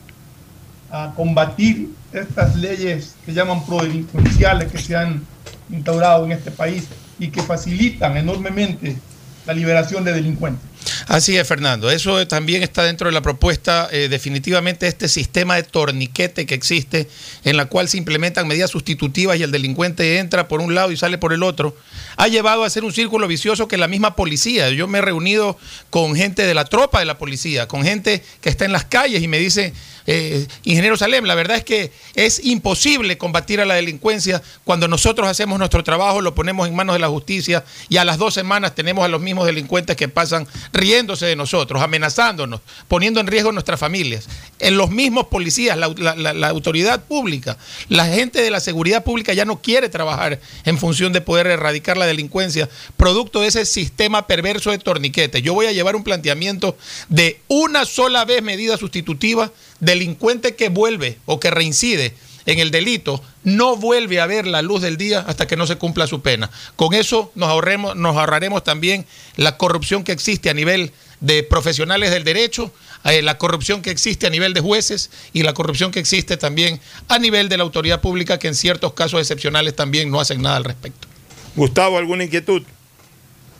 A 0.91 1.13
combatir 1.15 1.89
estas 2.11 2.55
leyes 2.55 3.15
que 3.25 3.33
llaman 3.33 3.65
prodelincuenciales 3.65 4.71
que 4.71 4.77
se 4.77 4.95
han 4.95 5.25
instaurado 5.69 6.25
en 6.25 6.33
este 6.33 6.51
país 6.51 6.87
y 7.19 7.29
que 7.29 7.41
facilitan 7.41 8.17
enormemente 8.17 8.97
la 9.45 9.53
liberación 9.53 10.03
de 10.03 10.13
delincuentes. 10.13 10.75
Así 11.07 11.37
es, 11.37 11.47
Fernando. 11.47 11.89
Eso 11.89 12.27
también 12.27 12.63
está 12.63 12.83
dentro 12.83 13.07
de 13.07 13.13
la 13.13 13.21
propuesta. 13.21 13.87
eh, 13.91 14.07
definitivamente 14.09 14.87
este 14.87 15.07
sistema 15.07 15.55
de 15.55 15.63
torniquete 15.63 16.45
que 16.45 16.55
existe, 16.55 17.07
en 17.43 17.57
la 17.57 17.65
cual 17.65 17.89
se 17.89 17.97
implementan 17.97 18.47
medidas 18.47 18.71
sustitutivas 18.71 19.37
y 19.37 19.43
el 19.43 19.51
delincuente 19.51 20.17
entra 20.17 20.47
por 20.47 20.61
un 20.61 20.75
lado 20.75 20.91
y 20.91 20.97
sale 20.97 21.17
por 21.17 21.33
el 21.33 21.43
otro, 21.43 21.75
ha 22.17 22.27
llevado 22.27 22.63
a 22.63 22.69
ser 22.69 22.83
un 22.83 22.93
círculo 22.93 23.27
vicioso 23.27 23.67
que 23.67 23.77
la 23.77 23.87
misma 23.87 24.15
policía. 24.15 24.69
Yo 24.69 24.87
me 24.87 24.99
he 24.99 25.01
reunido 25.01 25.57
con 25.89 26.15
gente 26.15 26.43
de 26.43 26.53
la 26.53 26.65
tropa 26.65 26.99
de 26.99 27.05
la 27.05 27.17
policía, 27.17 27.67
con 27.67 27.83
gente 27.83 28.23
que 28.41 28.49
está 28.49 28.65
en 28.65 28.71
las 28.71 28.85
calles 28.85 29.21
y 29.21 29.27
me 29.27 29.39
dice, 29.39 29.73
eh, 30.07 30.47
ingeniero 30.63 30.97
Salem, 30.97 31.25
la 31.25 31.35
verdad 31.35 31.57
es 31.57 31.63
que 31.63 31.91
es 32.15 32.43
imposible 32.43 33.17
combatir 33.17 33.59
a 33.61 33.65
la 33.65 33.75
delincuencia 33.75 34.41
cuando 34.63 34.87
nosotros 34.87 35.27
hacemos 35.27 35.57
nuestro 35.59 35.83
trabajo, 35.83 36.21
lo 36.21 36.35
ponemos 36.35 36.67
en 36.67 36.75
manos 36.75 36.95
de 36.95 36.99
la 36.99 37.07
justicia 37.07 37.63
y 37.89 37.97
a 37.97 38.05
las 38.05 38.17
dos 38.17 38.33
semanas 38.33 38.75
tenemos 38.75 39.03
a 39.05 39.07
los 39.07 39.21
mismos 39.21 39.45
delincuentes 39.45 39.95
que 39.95 40.07
pasan 40.07 40.47
riéndose 40.73 41.25
de 41.25 41.35
nosotros, 41.35 41.81
amenazándonos, 41.81 42.61
poniendo 42.87 43.19
en 43.19 43.27
riesgo 43.27 43.51
nuestras 43.51 43.79
familias. 43.79 44.27
En 44.59 44.77
los 44.77 44.89
mismos 44.91 45.27
policías, 45.27 45.77
la, 45.77 45.87
la- 46.15 46.47
autoridad 46.47 47.03
pública, 47.05 47.57
la 47.89 48.05
gente 48.05 48.41
de 48.41 48.51
la 48.51 48.59
seguridad 48.59 49.03
pública 49.03 49.33
ya 49.33 49.45
no 49.45 49.61
quiere 49.61 49.89
trabajar 49.89 50.39
en 50.63 50.77
función 50.77 51.11
de 51.13 51.21
poder 51.21 51.47
erradicar 51.47 51.97
la 51.97 52.05
delincuencia, 52.05 52.69
producto 52.95 53.41
de 53.41 53.47
ese 53.47 53.65
sistema 53.65 54.27
perverso 54.27 54.71
de 54.71 54.77
torniquete. 54.77 55.41
Yo 55.41 55.53
voy 55.53 55.65
a 55.65 55.71
llevar 55.71 55.95
un 55.95 56.03
planteamiento 56.03 56.77
de 57.09 57.39
una 57.47 57.85
sola 57.85 58.23
vez 58.25 58.41
medida 58.43 58.77
sustitutiva, 58.77 59.51
delincuente 59.79 60.55
que 60.55 60.69
vuelve 60.69 61.17
o 61.25 61.39
que 61.39 61.51
reincide 61.51 62.13
en 62.45 62.59
el 62.59 62.71
delito 62.71 63.21
no 63.43 63.75
vuelve 63.75 64.19
a 64.19 64.27
ver 64.27 64.47
la 64.47 64.61
luz 64.61 64.81
del 64.81 64.97
día 64.97 65.23
hasta 65.27 65.47
que 65.47 65.55
no 65.55 65.67
se 65.67 65.77
cumpla 65.77 66.07
su 66.07 66.21
pena. 66.21 66.49
Con 66.75 66.93
eso 66.93 67.31
nos, 67.35 67.49
ahorremos, 67.49 67.95
nos 67.95 68.15
ahorraremos 68.15 68.63
también 68.63 69.05
la 69.35 69.57
corrupción 69.57 70.03
que 70.03 70.11
existe 70.11 70.49
a 70.49 70.53
nivel 70.53 70.91
de 71.21 71.43
profesionales 71.43 72.11
del 72.11 72.23
derecho, 72.23 72.71
eh, 73.03 73.21
la 73.21 73.37
corrupción 73.37 73.81
que 73.81 73.89
existe 73.89 74.27
a 74.27 74.29
nivel 74.29 74.53
de 74.53 74.61
jueces 74.61 75.09
y 75.33 75.43
la 75.43 75.53
corrupción 75.53 75.91
que 75.91 75.99
existe 75.99 76.37
también 76.37 76.79
a 77.07 77.19
nivel 77.19 77.49
de 77.49 77.57
la 77.57 77.63
autoridad 77.63 78.01
pública 78.01 78.37
que 78.39 78.47
en 78.47 78.55
ciertos 78.55 78.93
casos 78.93 79.19
excepcionales 79.19 79.75
también 79.75 80.11
no 80.11 80.19
hacen 80.19 80.41
nada 80.41 80.57
al 80.57 80.63
respecto. 80.63 81.07
Gustavo, 81.55 81.97
¿alguna 81.97 82.25
inquietud? 82.25 82.63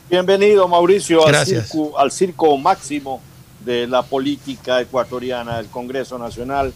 Bienvenido, 0.10 0.68
Mauricio, 0.68 1.26
al 1.26 1.46
circo, 1.46 1.98
al 1.98 2.12
circo 2.12 2.58
máximo 2.58 3.22
de 3.66 3.88
la 3.88 4.04
política 4.04 4.80
ecuatoriana. 4.82 5.60
El 5.60 5.68
Congreso 5.68 6.18
Nacional 6.20 6.74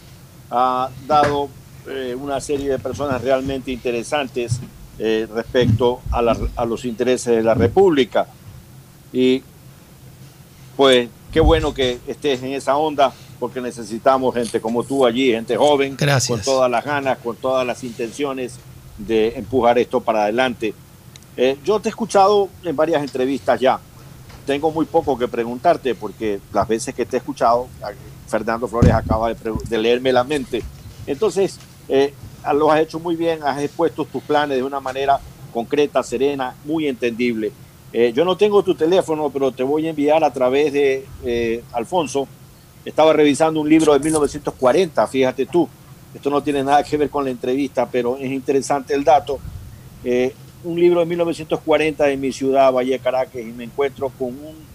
ha 0.50 0.90
dado 1.06 1.48
eh, 1.88 2.14
una 2.20 2.40
serie 2.40 2.68
de 2.68 2.78
personas 2.78 3.22
realmente 3.22 3.70
interesantes 3.70 4.60
eh, 4.98 5.26
respecto 5.32 6.00
a, 6.10 6.20
la- 6.20 6.36
a 6.56 6.64
los 6.64 6.84
intereses 6.84 7.34
de 7.36 7.42
la 7.42 7.54
República. 7.54 8.26
Y 9.12 9.42
pues 10.76 11.08
qué 11.32 11.40
bueno 11.40 11.72
que 11.74 11.98
estés 12.06 12.42
en 12.42 12.52
esa 12.52 12.76
onda, 12.76 13.12
porque 13.38 13.60
necesitamos 13.60 14.34
gente 14.34 14.60
como 14.60 14.82
tú 14.84 15.06
allí, 15.06 15.30
gente 15.32 15.56
joven, 15.56 15.96
Gracias. 15.96 16.38
con 16.38 16.44
todas 16.44 16.70
las 16.70 16.84
ganas, 16.84 17.18
con 17.18 17.36
todas 17.36 17.66
las 17.66 17.82
intenciones 17.84 18.56
de 18.98 19.28
empujar 19.36 19.78
esto 19.78 20.00
para 20.00 20.24
adelante. 20.24 20.74
Eh, 21.36 21.56
yo 21.64 21.80
te 21.80 21.88
he 21.88 21.90
escuchado 21.90 22.48
en 22.64 22.76
varias 22.76 23.02
entrevistas 23.02 23.58
ya. 23.60 23.78
Tengo 24.46 24.70
muy 24.70 24.86
poco 24.86 25.18
que 25.18 25.28
preguntarte 25.28 25.94
porque 25.94 26.40
las 26.52 26.66
veces 26.66 26.94
que 26.94 27.06
te 27.06 27.16
he 27.16 27.18
escuchado, 27.18 27.68
Fernando 28.26 28.68
Flores 28.68 28.92
acaba 28.92 29.32
de, 29.32 29.78
leerme 29.78 30.12
la 30.12 30.24
mente. 30.24 30.62
Entonces, 31.06 31.58
eh, 31.88 32.14
lo 32.54 32.70
has 32.70 32.80
hecho 32.80 32.98
muy 32.98 33.16
bien, 33.16 33.42
has 33.42 33.60
expuesto 33.60 34.04
tus 34.04 34.22
planes 34.22 34.56
de 34.56 34.62
una 34.62 34.80
manera 34.80 35.20
concreta, 35.52 36.02
serena, 36.02 36.54
muy 36.64 36.86
entendible. 36.86 37.52
Eh, 37.92 38.12
yo 38.14 38.24
no 38.24 38.36
tengo 38.36 38.62
tu 38.62 38.74
teléfono, 38.74 39.30
pero 39.30 39.50
te 39.50 39.62
voy 39.62 39.86
a 39.86 39.90
enviar 39.90 40.22
a 40.22 40.32
través 40.32 40.72
de 40.72 41.06
eh, 41.24 41.62
Alfonso. 41.72 42.26
Estaba 42.84 43.12
revisando 43.12 43.60
un 43.60 43.68
libro 43.68 43.92
de 43.92 43.98
1940, 43.98 45.06
fíjate 45.06 45.46
tú. 45.46 45.68
Esto 46.14 46.30
no 46.30 46.42
tiene 46.42 46.64
nada 46.64 46.82
que 46.82 46.96
ver 46.96 47.10
con 47.10 47.24
la 47.24 47.30
entrevista, 47.30 47.88
pero 47.90 48.16
es 48.16 48.30
interesante 48.30 48.94
el 48.94 49.04
dato. 49.04 49.38
Un 50.64 50.78
libro 50.78 51.00
de 51.00 51.06
1940 51.06 52.04
de 52.04 52.16
mi 52.16 52.32
ciudad, 52.32 52.72
Valle 52.72 52.92
de 52.92 52.98
Caracas, 52.98 53.40
y 53.40 53.46
me 53.52 53.64
encuentro 53.64 54.10
con 54.18 54.28
un- 54.28 54.70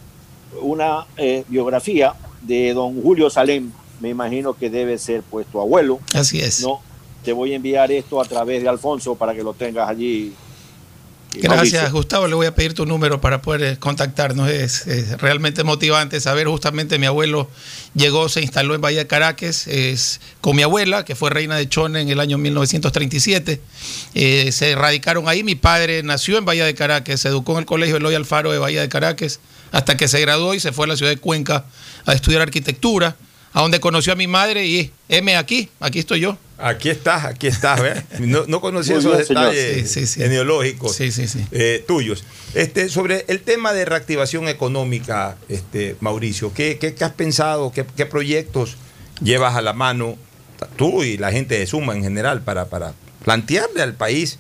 una 0.62 1.06
eh, 1.18 1.44
biografía 1.48 2.14
de 2.42 2.74
don 2.74 3.02
Julio 3.02 3.30
Salem. 3.30 3.72
Me 4.00 4.10
imagino 4.10 4.54
que 4.54 4.70
debe 4.70 4.98
ser 4.98 5.22
pues 5.30 5.46
tu 5.48 5.60
abuelo. 5.60 6.00
Así 6.14 6.40
es. 6.40 6.62
No, 6.62 6.80
te 7.24 7.34
voy 7.34 7.54
a 7.54 7.56
enviar 7.56 7.92
esto 7.92 8.22
a 8.22 8.26
través 8.26 8.62
de 8.62 8.70
Alfonso 8.70 9.16
para 9.16 9.34
que 9.34 9.44
lo 9.44 9.54
tengas 9.54 9.90
allí. 9.90 10.34
Gracias, 11.42 11.74
Mauricio. 11.74 11.92
Gustavo. 11.92 12.28
Le 12.28 12.36
voy 12.36 12.48
a 12.48 12.56
pedir 12.56 12.74
tu 12.74 12.86
número 12.86 13.22
para 13.22 13.42
poder 13.42 13.64
eh, 13.64 13.78
contactarnos. 13.78 14.50
Es, 14.50 14.88
es 14.88 15.20
realmente 15.22 15.64
motivante 15.64 16.20
saber. 16.20 16.48
Justamente 16.48 16.98
mi 17.00 17.06
abuelo 17.06 17.50
llegó, 17.94 18.30
se 18.30 18.42
instaló 18.42 18.76
en 18.76 18.82
Bahía 18.82 19.00
de 19.00 19.08
Caracas 19.08 19.68
es, 19.68 20.20
con 20.42 20.56
mi 20.56 20.64
abuela, 20.64 21.06
que 21.06 21.16
fue 21.16 21.30
reina 21.30 21.56
de 21.56 21.68
Chone 21.68 22.02
en 22.02 22.10
el 22.10 22.20
año 22.20 22.38
1937. 22.38 23.62
Eh, 24.14 24.52
se 24.52 24.76
radicaron 24.76 25.28
ahí. 25.28 25.44
Mi 25.44 25.56
padre 25.56 26.04
nació 26.04 26.38
en 26.38 26.46
Bahía 26.46 26.66
de 26.66 26.76
Caracas, 26.76 27.22
se 27.22 27.30
educó 27.30 27.54
en 27.54 27.60
el 27.60 27.66
Colegio 27.66 27.98
Eloy 27.98 28.16
Alfaro 28.16 28.52
de 28.52 28.60
Bahía 28.60 28.82
de 28.82 28.90
Caracas, 28.90 29.40
hasta 29.72 29.98
que 29.98 30.08
se 30.08 30.20
graduó 30.22 30.54
y 30.54 30.60
se 30.60 30.72
fue 30.72 30.86
a 30.86 30.90
la 30.90 30.98
ciudad 30.98 31.12
de 31.12 31.18
Cuenca 31.18 31.66
a 32.06 32.14
estudiar 32.14 32.42
arquitectura, 32.42 33.16
a 33.56 33.62
donde 33.62 33.80
conoció 33.80 34.14
a 34.14 34.16
mi 34.18 34.28
madre 34.28 34.66
y 34.68 34.92
M 35.10 35.36
aquí, 35.36 35.70
aquí 35.80 36.00
estoy 36.00 36.20
yo. 36.20 36.38
Aquí 36.58 36.90
estás, 36.90 37.24
aquí 37.26 37.48
estás. 37.48 37.82
No, 38.20 38.46
no 38.48 38.60
conocía 38.62 38.96
Muy 38.96 39.00
esos 39.00 39.14
bien, 39.18 39.28
detalles 39.28 39.92
Sí, 39.92 40.02
sí, 40.02 40.08
sí. 40.08 40.20
genealógicos 40.22 40.96
Sí, 40.96 41.12
sí, 41.12 41.28
sí. 41.28 41.40
eh, 41.52 41.84
tuyos. 41.88 42.24
Este, 42.54 42.90
sobre 42.90 43.24
el 43.30 43.42
tema 43.42 43.72
de 43.74 43.86
reactivación 43.86 44.48
económica, 44.50 45.38
este, 45.50 45.96
Mauricio, 46.02 46.54
¿qué, 46.54 46.78
qué- 46.80 46.94
qué 46.94 47.04
has 47.06 47.14
pensado? 47.14 47.72
¿Qué, 47.72 47.86
qué 47.96 48.06
proyectos 48.06 48.76
llevas 49.22 49.56
a 49.56 49.62
la 49.62 49.74
mano 49.74 50.18
tú 50.78 51.04
y 51.04 51.18
la 51.18 51.32
gente 51.32 51.58
de 51.58 51.66
Suma 51.66 51.94
en 51.96 52.04
general 52.04 52.42
para, 52.42 52.66
para 52.66 52.94
plantearle 53.24 53.82
al 53.82 53.94
país 53.96 54.38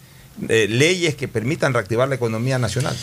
eh, 0.49 0.67
leyes 0.69 1.15
que 1.15 1.29
permitan 1.29 1.73
reactivar 1.73 2.09
la 2.09 2.15
economía 2.15 2.59
nacional? 2.59 2.95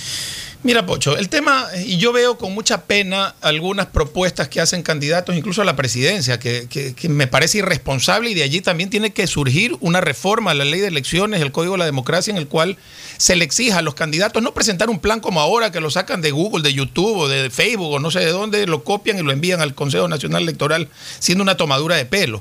Mira, 0.65 0.87
Pocho, 0.87 1.17
el 1.17 1.29
tema, 1.29 1.67
y 1.85 1.97
yo 1.97 2.13
veo 2.13 2.39
con 2.39 2.55
mucha 2.55 2.83
pena 2.83 3.35
algunas 3.41 3.87
propuestas 3.87 4.47
que 4.49 4.61
hacen 4.61 4.85
candidatos, 4.85 5.35
incluso 5.35 5.61
a 5.61 5.65
la 5.65 5.75
presidencia, 5.75 6.39
que, 6.39 6.69
que- 6.71 6.95
que 6.95 7.09
me 7.09 7.27
parece 7.27 7.59
irresponsable 7.59 8.31
y 8.31 8.35
de 8.35 8.45
allí 8.45 8.61
también 8.61 8.89
tiene 8.89 9.13
que 9.13 9.27
surgir 9.27 9.77
una 9.81 10.01
reforma 10.01 10.53
a 10.53 10.55
la 10.55 10.65
ley 10.65 10.79
de 10.79 10.87
elecciones, 10.87 11.41
el 11.43 11.51
Código 11.51 11.73
de 11.73 11.79
la 11.79 11.85
Democracia, 11.85 12.31
en 12.31 12.37
el 12.37 12.47
cual 12.47 12.77
se 13.17 13.35
le 13.35 13.45
exija 13.45 13.79
a 13.79 13.83
los 13.83 13.95
candidatos 13.97 14.41
no 14.41 14.55
presentar 14.55 14.89
un 14.89 15.01
plan 15.01 15.19
como 15.19 15.41
ahora, 15.41 15.73
que 15.73 15.81
lo 15.81 15.91
sacan 15.91 16.23
de 16.23 16.31
Google, 16.31 16.63
de 16.63 16.73
YouTube 16.73 17.17
o 17.19 17.27
de 17.29 17.51
Facebook 17.51 17.95
o 17.95 17.99
no 17.99 18.13
sé 18.13 18.21
de 18.21 18.31
dónde, 18.31 18.65
lo 18.69 18.85
copian 18.85 19.19
y 19.19 19.23
lo 19.23 19.33
envían 19.33 19.61
al 19.63 19.75
Consejo 19.75 20.07
Nacional 20.07 20.45
Electoral, 20.45 20.89
siendo 21.19 21.43
una 21.43 21.57
tomadura 21.57 21.97
de 21.97 22.05
pelo. 22.05 22.41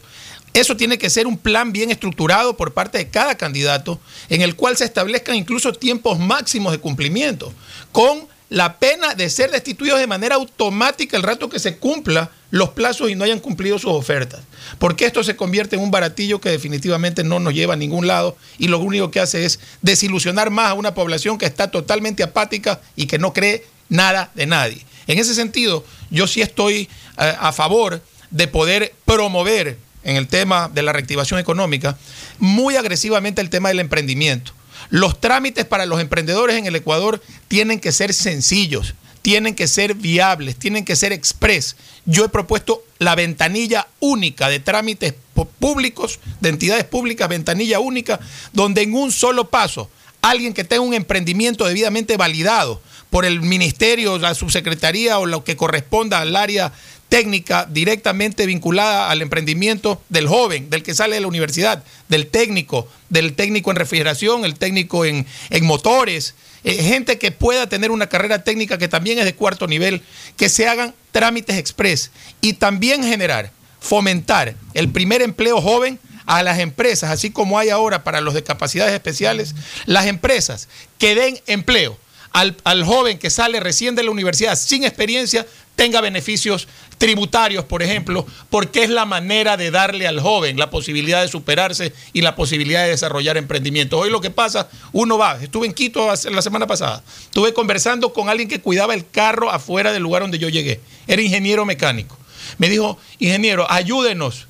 Eso 0.53 0.76
tiene 0.76 0.98
que 0.98 1.10
ser 1.10 1.28
un 1.28 1.38
plan 1.38 1.72
bien 1.72 1.91
estructurado 1.91 2.57
por 2.57 2.73
parte 2.73 2.98
de 2.98 3.10
cada 3.10 3.36
candidato, 3.36 3.99
en 4.30 4.41
el 4.41 4.56
cual 4.56 4.76
se 4.76 4.86
establezcan 4.86 5.36
incluso 5.36 5.72
tiempos 5.73 6.19
máximos 6.19 6.73
de 6.73 6.80
cumplimiento, 6.80 7.53
con 7.91 8.28
la 8.49 8.80
pena 8.80 9.15
de 9.15 9.30
ser 9.30 9.49
destituidos 9.49 9.99
de 9.99 10.07
manera 10.07 10.36
automática 10.36 11.15
el 11.15 11.23
rato 11.23 11.49
que 11.49 11.57
se 11.57 11.78
cumpla 11.78 12.32
los 12.49 12.72
plazos 12.72 13.10
y 13.10 13.15
no 13.15 13.23
hayan 13.23 13.40
cumplido 13.40 13.80
sus 13.80 13.91
ofertas. 13.91 14.41
Porque 14.78 15.06
esto 15.06 15.23
se 15.23 15.38
convierte 15.38 15.78
en 15.78 15.82
un 15.82 15.90
baratillo 15.90 16.41
que 16.41 16.49
definitivamente 16.49 17.23
no 17.23 17.40
nos 17.40 17.53
lleva 17.53 17.76
a 17.76 17.78
ningún 17.78 18.07
lado 18.07 18.36
y 18.57 18.68
lo 18.68 18.80
único 18.80 19.10
que 19.10 19.22
hace 19.22 19.45
es 19.45 19.61
desilusionar 19.82 20.49
más 20.49 20.72
a 20.72 20.73
una 20.73 20.94
población 20.94 21.38
que 21.38 21.45
está 21.45 21.72
totalmente 21.72 22.23
apática 22.23 22.82
y 22.98 23.06
que 23.06 23.19
no 23.19 23.32
cree 23.32 23.65
nada 23.88 24.32
de 24.36 24.45
nadie. 24.48 24.86
En 25.07 25.18
ese 25.18 25.34
sentido, 25.34 25.86
yo 26.10 26.28
sí 26.28 26.41
estoy 26.41 26.90
eh, 27.18 27.36
a 27.40 27.53
favor 27.53 28.02
de 28.32 28.48
poder 28.49 28.94
promover 29.06 29.78
en 30.03 30.15
el 30.15 30.28
tema 30.28 30.69
de 30.73 30.82
la 30.82 30.94
reactivación 30.94 31.40
económica 31.40 31.98
muy 32.40 32.76
agresivamente 32.76 33.41
el 33.41 33.49
tema 33.49 33.69
del 33.69 33.80
emprendimiento. 33.80 34.53
Los 34.90 35.19
trámites 35.22 35.65
para 35.65 35.86
los 35.86 36.02
emprendedores 36.02 36.57
en 36.57 36.65
el 36.65 36.76
Ecuador 36.76 37.22
tienen 37.48 37.80
que 37.80 37.91
ser 37.91 38.14
sencillos, 38.14 38.95
tienen 39.22 39.56
que 39.56 39.68
ser 39.68 39.95
viables, 39.95 40.56
tienen 40.56 40.86
que 40.86 40.95
ser 40.95 41.14
express. 41.14 41.76
Yo 42.06 42.26
he 42.26 42.30
propuesto 42.30 42.84
la 42.98 43.15
ventanilla 43.15 43.88
única 43.99 44.49
de 44.49 44.60
trámites 44.60 45.14
públicos, 45.60 46.19
de 46.40 46.49
entidades 46.49 46.84
públicas, 46.84 47.30
ventanilla 47.30 47.80
única, 47.80 48.19
donde 48.53 48.82
en 48.82 48.95
un 48.95 49.11
solo 49.11 49.49
paso 49.49 49.90
alguien 50.22 50.53
que 50.53 50.64
tenga 50.64 50.82
un 50.82 50.94
emprendimiento 50.94 51.65
debidamente 51.65 52.18
validado 52.18 52.82
por 53.10 53.26
el 53.26 53.41
ministerio, 53.41 54.18
la 54.18 54.34
subsecretaría 54.34 55.19
o 55.19 55.26
lo 55.26 55.44
que 55.44 55.57
corresponda 55.57 56.19
al 56.19 56.36
área 56.36 56.72
técnica 57.11 57.67
directamente 57.69 58.45
vinculada 58.45 59.09
al 59.09 59.21
emprendimiento 59.21 60.01
del 60.07 60.29
joven, 60.29 60.69
del 60.69 60.81
que 60.81 60.95
sale 60.95 61.15
de 61.15 61.19
la 61.19 61.27
universidad, 61.27 61.83
del 62.07 62.27
técnico, 62.27 62.88
del 63.09 63.33
técnico 63.33 63.69
en 63.69 63.75
refrigeración, 63.75 64.45
el 64.45 64.55
técnico 64.55 65.03
en, 65.03 65.27
en 65.49 65.65
motores, 65.65 66.35
eh, 66.63 66.75
gente 66.75 67.19
que 67.19 67.33
pueda 67.33 67.67
tener 67.67 67.91
una 67.91 68.07
carrera 68.07 68.45
técnica 68.45 68.77
que 68.77 68.88
también 68.88 69.19
es 69.19 69.25
de 69.25 69.35
cuarto 69.35 69.67
nivel, 69.67 70.01
que 70.38 70.47
se 70.47 70.69
hagan 70.69 70.93
trámites 71.11 71.57
express 71.57 72.11
y 72.39 72.53
también 72.53 73.03
generar, 73.03 73.51
fomentar 73.81 74.55
el 74.73 74.88
primer 74.89 75.21
empleo 75.21 75.59
joven 75.59 75.99
a 76.25 76.43
las 76.43 76.59
empresas, 76.59 77.11
así 77.11 77.29
como 77.29 77.59
hay 77.59 77.71
ahora 77.71 78.05
para 78.05 78.21
los 78.21 78.33
de 78.33 78.43
capacidades 78.43 78.93
especiales, 78.93 79.53
las 79.85 80.05
empresas 80.05 80.69
que 80.97 81.13
den 81.13 81.41
empleo 81.45 81.97
al, 82.31 82.55
al 82.63 82.85
joven 82.85 83.19
que 83.19 83.29
sale 83.29 83.59
recién 83.59 83.95
de 83.95 84.03
la 84.03 84.11
universidad 84.11 84.57
sin 84.57 84.85
experiencia 84.85 85.45
tenga 85.75 86.01
beneficios 86.01 86.67
tributarios, 87.02 87.65
por 87.65 87.82
ejemplo, 87.82 88.28
porque 88.52 88.84
es 88.84 88.91
la 88.91 89.06
manera 89.06 89.57
de 89.57 89.72
darle 89.72 90.06
al 90.06 90.19
joven 90.19 90.60
la 90.60 90.69
posibilidad 90.69 91.19
de 91.19 91.28
superarse 91.28 91.94
y 92.14 92.22
la 92.22 92.36
posibilidad 92.36 92.84
de 92.84 92.91
desarrollar 92.91 93.38
emprendimiento. 93.38 93.98
Hoy 93.98 94.11
lo 94.11 94.22
que 94.22 94.30
pasa, 94.30 94.69
uno 94.91 95.18
va, 95.18 95.40
estuve 95.41 95.65
en 95.65 95.73
Quito 95.73 96.07
la 96.07 96.41
semana 96.44 96.68
pasada, 96.68 97.03
estuve 97.23 97.56
conversando 97.56 98.14
con 98.14 98.30
alguien 98.30 98.48
que 98.48 98.61
cuidaba 98.61 98.94
el 98.94 99.10
carro 99.10 99.49
afuera 99.49 99.91
del 99.91 100.03
lugar 100.03 100.22
donde 100.22 100.38
yo 100.38 100.48
llegué, 100.48 100.80
era 101.07 101.23
ingeniero 101.23 101.65
mecánico. 101.65 102.15
Me 102.60 102.69
dijo, 102.69 102.99
ingeniero, 103.18 103.65
ayúdenos. 103.72 104.45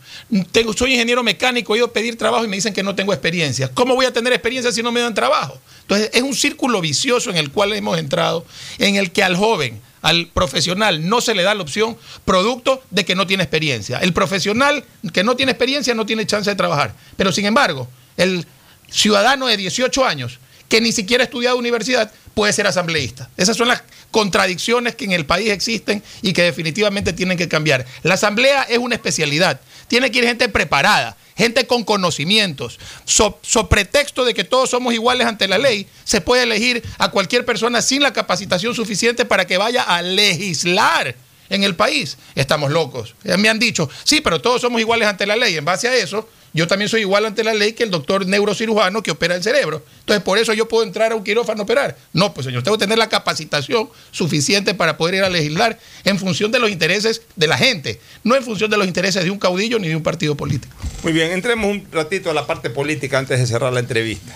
Soy 0.75 0.91
ingeniero 0.91 1.23
mecánico, 1.23 1.73
he 1.73 1.77
ido 1.77 1.87
a 1.87 1.93
pedir 1.93 2.17
trabajo 2.17 2.43
y 2.43 2.49
me 2.49 2.57
dicen 2.57 2.73
que 2.73 2.83
no 2.83 2.95
tengo 2.95 3.13
experiencia. 3.13 3.71
¿Cómo 3.73 3.95
voy 3.95 4.07
a 4.07 4.11
tener 4.11 4.33
experiencia 4.33 4.73
si 4.73 4.83
no 4.83 4.91
me 4.91 4.99
dan 4.99 5.13
trabajo? 5.13 5.57
Entonces, 5.83 6.09
es 6.13 6.21
un 6.21 6.35
círculo 6.35 6.81
vicioso 6.81 7.29
en 7.29 7.37
el 7.37 7.49
cual 7.49 7.71
hemos 7.71 7.97
entrado, 7.97 8.45
en 8.77 8.97
el 8.97 9.11
que 9.13 9.23
al 9.23 9.37
joven, 9.37 9.79
al 10.01 10.27
profesional, 10.27 11.07
no 11.07 11.21
se 11.21 11.35
le 11.35 11.43
da 11.43 11.53
la 11.53 11.61
opción 11.61 11.97
producto 12.25 12.83
de 12.89 13.05
que 13.05 13.15
no 13.15 13.27
tiene 13.27 13.43
experiencia. 13.43 13.99
El 13.99 14.13
profesional 14.13 14.83
que 15.13 15.23
no 15.23 15.35
tiene 15.35 15.51
experiencia 15.51 15.93
no 15.93 16.05
tiene 16.05 16.25
chance 16.25 16.49
de 16.49 16.55
trabajar. 16.55 16.93
Pero, 17.17 17.31
sin 17.31 17.45
embargo, 17.45 17.87
el 18.17 18.45
ciudadano 18.89 19.47
de 19.47 19.57
18 19.57 20.05
años 20.05 20.39
que 20.67 20.81
ni 20.81 20.91
siquiera 20.93 21.23
ha 21.23 21.25
estudiado 21.25 21.57
universidad 21.57 22.11
puede 22.33 22.53
ser 22.53 22.67
asambleísta. 22.67 23.29
Esas 23.37 23.57
son 23.57 23.67
las 23.67 23.83
contradicciones 24.11 24.95
que 24.95 25.05
en 25.05 25.11
el 25.11 25.25
país 25.25 25.49
existen 25.49 26.03
y 26.21 26.33
que 26.33 26.43
definitivamente 26.43 27.13
tienen 27.13 27.37
que 27.37 27.47
cambiar. 27.47 27.85
La 28.03 28.15
asamblea 28.15 28.63
es 28.63 28.77
una 28.77 28.95
especialidad. 28.95 29.61
Tiene 29.87 30.11
que 30.11 30.19
ir 30.19 30.25
gente 30.25 30.49
preparada, 30.49 31.17
gente 31.35 31.67
con 31.67 31.83
conocimientos. 31.83 32.79
So, 33.05 33.39
so 33.41 33.67
pretexto 33.67 34.25
de 34.25 34.33
que 34.33 34.43
todos 34.43 34.69
somos 34.69 34.93
iguales 34.93 35.27
ante 35.27 35.47
la 35.47 35.57
ley, 35.57 35.87
se 36.03 36.21
puede 36.21 36.43
elegir 36.43 36.83
a 36.97 37.11
cualquier 37.11 37.45
persona 37.45 37.81
sin 37.81 38.01
la 38.01 38.13
capacitación 38.13 38.73
suficiente 38.75 39.25
para 39.25 39.45
que 39.45 39.57
vaya 39.57 39.83
a 39.83 40.01
legislar 40.01 41.15
en 41.49 41.63
el 41.63 41.75
país. 41.75 42.17
Estamos 42.35 42.71
locos. 42.71 43.15
Me 43.23 43.49
han 43.49 43.59
dicho, 43.59 43.89
sí, 44.03 44.21
pero 44.21 44.41
todos 44.41 44.61
somos 44.61 44.79
iguales 44.79 45.07
ante 45.07 45.25
la 45.25 45.35
ley. 45.35 45.57
En 45.57 45.65
base 45.65 45.87
a 45.87 45.95
eso, 45.95 46.27
yo 46.53 46.67
también 46.67 46.89
soy 46.89 47.01
igual 47.01 47.25
ante 47.25 47.43
la 47.43 47.53
ley 47.53 47.73
que 47.73 47.83
el 47.83 47.91
doctor 47.91 48.25
neurocirujano 48.25 49.01
que 49.01 49.11
opera 49.11 49.35
el 49.35 49.43
cerebro. 49.43 49.83
Entonces, 49.99 50.23
por 50.23 50.37
eso 50.37 50.53
yo 50.53 50.67
puedo 50.67 50.83
entrar 50.83 51.13
a 51.13 51.15
un 51.15 51.23
quirófano 51.23 51.61
a 51.61 51.63
operar. 51.63 51.97
No, 52.11 52.33
pues 52.33 52.45
señor, 52.45 52.63
tengo 52.63 52.77
que 52.77 52.83
tener 52.83 52.97
la 52.97 53.07
capacitación 53.07 53.89
suficiente 54.11 54.73
para 54.73 54.97
poder 54.97 55.15
ir 55.15 55.23
a 55.23 55.29
legislar 55.29 55.79
en 56.03 56.19
función 56.19 56.51
de 56.51 56.59
los 56.59 56.69
intereses 56.69 57.21
de 57.35 57.47
la 57.47 57.57
gente, 57.57 58.01
no 58.23 58.35
en 58.35 58.43
función 58.43 58.69
de 58.69 58.77
los 58.77 58.85
intereses 58.85 59.23
de 59.23 59.31
un 59.31 59.39
caudillo 59.39 59.79
ni 59.79 59.87
de 59.87 59.95
un 59.95 60.03
partido 60.03 60.35
político. 60.35 60.75
Muy 61.03 61.13
bien, 61.13 61.31
entremos 61.31 61.71
un 61.71 61.87
ratito 61.91 62.29
a 62.29 62.33
la 62.33 62.45
parte 62.45 62.69
política 62.69 63.17
antes 63.17 63.39
de 63.39 63.47
cerrar 63.47 63.71
la 63.71 63.79
entrevista. 63.79 64.35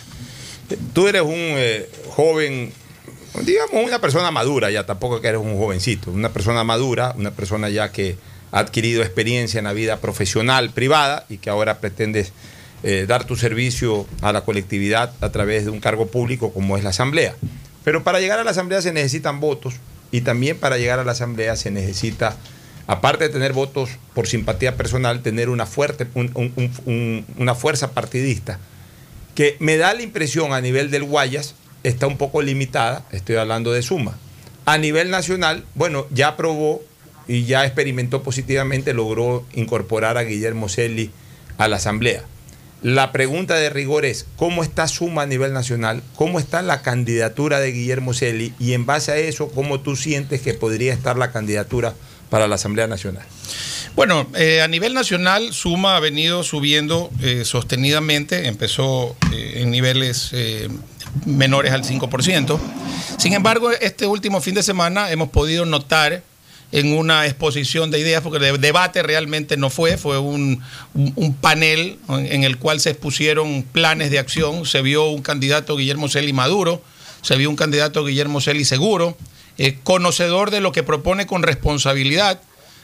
Tú 0.94 1.08
eres 1.08 1.22
un 1.22 1.34
eh, 1.36 1.90
joven, 2.10 2.72
digamos 3.42 3.86
una 3.86 4.00
persona 4.00 4.32
madura 4.32 4.72
ya, 4.72 4.86
tampoco 4.86 5.22
que 5.22 5.28
eres 5.28 5.42
un 5.42 5.58
jovencito, 5.58 6.12
una 6.12 6.32
persona 6.32 6.64
madura, 6.64 7.14
una 7.18 7.32
persona 7.32 7.70
ya 7.70 7.92
que 7.92 8.16
adquirido 8.60 9.04
experiencia 9.04 9.58
en 9.60 9.66
la 9.66 9.74
vida 9.74 9.98
profesional, 10.00 10.70
privada, 10.72 11.26
y 11.30 11.38
que 11.38 11.50
ahora 11.50 11.80
pretendes 11.80 12.32
eh, 12.84 13.06
dar 13.08 13.26
tu 13.26 13.36
servicio 13.36 14.08
a 14.22 14.32
la 14.32 14.42
colectividad 14.42 15.12
a 15.22 15.30
través 15.32 15.66
de 15.66 15.72
un 15.72 15.80
cargo 15.80 16.08
público 16.08 16.54
como 16.54 16.78
es 16.78 16.84
la 16.84 16.92
Asamblea. 16.92 17.36
Pero 17.84 18.04
para 18.04 18.20
llegar 18.20 18.40
a 18.40 18.44
la 18.44 18.52
Asamblea 18.52 18.82
se 18.82 18.94
necesitan 18.94 19.40
votos 19.40 19.76
y 20.12 20.22
también 20.22 20.58
para 20.58 20.78
llegar 20.78 21.00
a 21.00 21.04
la 21.04 21.12
Asamblea 21.12 21.56
se 21.56 21.70
necesita, 21.72 22.38
aparte 22.88 23.26
de 23.26 23.30
tener 23.30 23.54
votos 23.54 23.90
por 24.14 24.28
simpatía 24.28 24.78
personal, 24.78 25.22
tener 25.22 25.50
una, 25.50 25.66
fuerte, 25.66 26.08
un- 26.14 26.32
un- 26.36 26.54
un- 26.56 26.72
un- 26.86 27.26
una 27.38 27.56
fuerza 27.56 27.92
partidista 27.92 28.60
que 29.36 29.58
me 29.60 29.76
da 29.78 29.94
la 29.94 30.02
impresión 30.02 30.54
a 30.54 30.62
nivel 30.62 30.92
del 30.92 31.04
Guayas 31.04 31.56
está 31.84 32.08
un 32.08 32.18
poco 32.18 32.42
limitada, 32.42 33.04
estoy 33.12 33.36
hablando 33.36 33.74
de 33.74 33.82
suma. 33.82 34.18
A 34.66 34.78
nivel 34.78 35.10
nacional, 35.12 35.66
bueno, 35.76 36.08
ya 36.10 36.30
aprobó 36.30 36.82
y 37.28 37.46
ya 37.46 37.66
experimentó 37.66 38.24
positivamente, 38.24 38.94
logró 38.94 39.46
incorporar 39.54 40.18
a 40.18 40.24
Guillermo 40.24 40.70
Celli 40.70 41.12
a 41.58 41.68
la 41.68 41.78
Asamblea. 41.78 42.24
La 42.82 43.12
pregunta 43.12 43.56
de 43.56 43.70
rigor 43.70 44.06
es, 44.06 44.28
¿cómo 44.36 44.62
está 44.62 44.88
Suma 44.88 45.24
a 45.24 45.26
nivel 45.26 45.54
nacional? 45.54 46.04
¿Cómo 46.16 46.40
está 46.40 46.62
la 46.62 46.82
candidatura 46.84 47.60
de 47.60 47.72
Guillermo 47.72 48.14
Celli? 48.14 48.54
Y 48.60 48.74
en 48.74 48.86
base 48.86 49.12
a 49.12 49.18
eso, 49.18 49.50
¿cómo 49.50 49.80
tú 49.80 49.96
sientes 49.96 50.42
que 50.42 50.54
podría 50.54 50.94
estar 50.94 51.18
la 51.18 51.32
candidatura 51.32 51.96
para 52.30 52.48
la 52.48 52.56
Asamblea 52.56 52.86
Nacional? 52.86 53.26
Bueno, 53.96 54.28
eh, 54.36 54.62
a 54.62 54.68
nivel 54.68 54.94
nacional, 54.94 55.54
Suma 55.54 55.96
ha 55.96 56.00
venido 56.02 56.44
subiendo 56.44 57.10
eh, 57.22 57.44
sostenidamente, 57.46 58.48
empezó 58.48 59.16
eh, 59.34 59.62
en 59.62 59.72
niveles 59.72 60.32
menores 61.26 61.72
al 61.72 61.84
5%. 61.84 62.60
Sin 63.18 63.34
embargo, 63.34 63.72
este 63.72 64.06
último 64.06 64.42
fin 64.42 64.54
de 64.54 64.64
semana 64.64 65.12
hemos 65.12 65.30
podido 65.30 65.66
notar 65.66 66.22
en 66.72 66.94
una 66.94 67.26
exposición 67.26 67.92
de 67.92 68.00
ideas, 68.00 68.22
porque 68.22 68.46
el 68.50 68.60
debate 68.60 69.02
realmente 69.04 69.56
no 69.58 69.70
fue, 69.70 69.98
fue 69.98 70.18
un, 70.20 70.62
panel 71.42 71.98
en, 72.10 72.44
el 72.44 72.58
cual 72.58 72.80
se 72.80 72.90
expusieron 72.90 73.64
planes 73.64 74.12
de 74.12 74.20
acción, 74.20 74.66
se 74.66 74.82
vio 74.82 75.06
un 75.10 75.22
candidato 75.22 75.78
Guillermo 75.78 76.10
Celi 76.10 76.34
Maduro, 76.34 76.82
se 77.22 77.36
vio 77.38 77.50
un 77.50 77.56
candidato 77.56 78.04
Guillermo 78.06 78.42
Celi 78.42 78.66
Seguro, 78.66 79.18
eh, 79.58 79.78
conocedor 79.84 80.52
de 80.52 80.60
lo 80.60 80.72
que 80.72 80.84
propone 80.84 81.26
con 81.26 81.44
responsabilidad, 81.44 82.42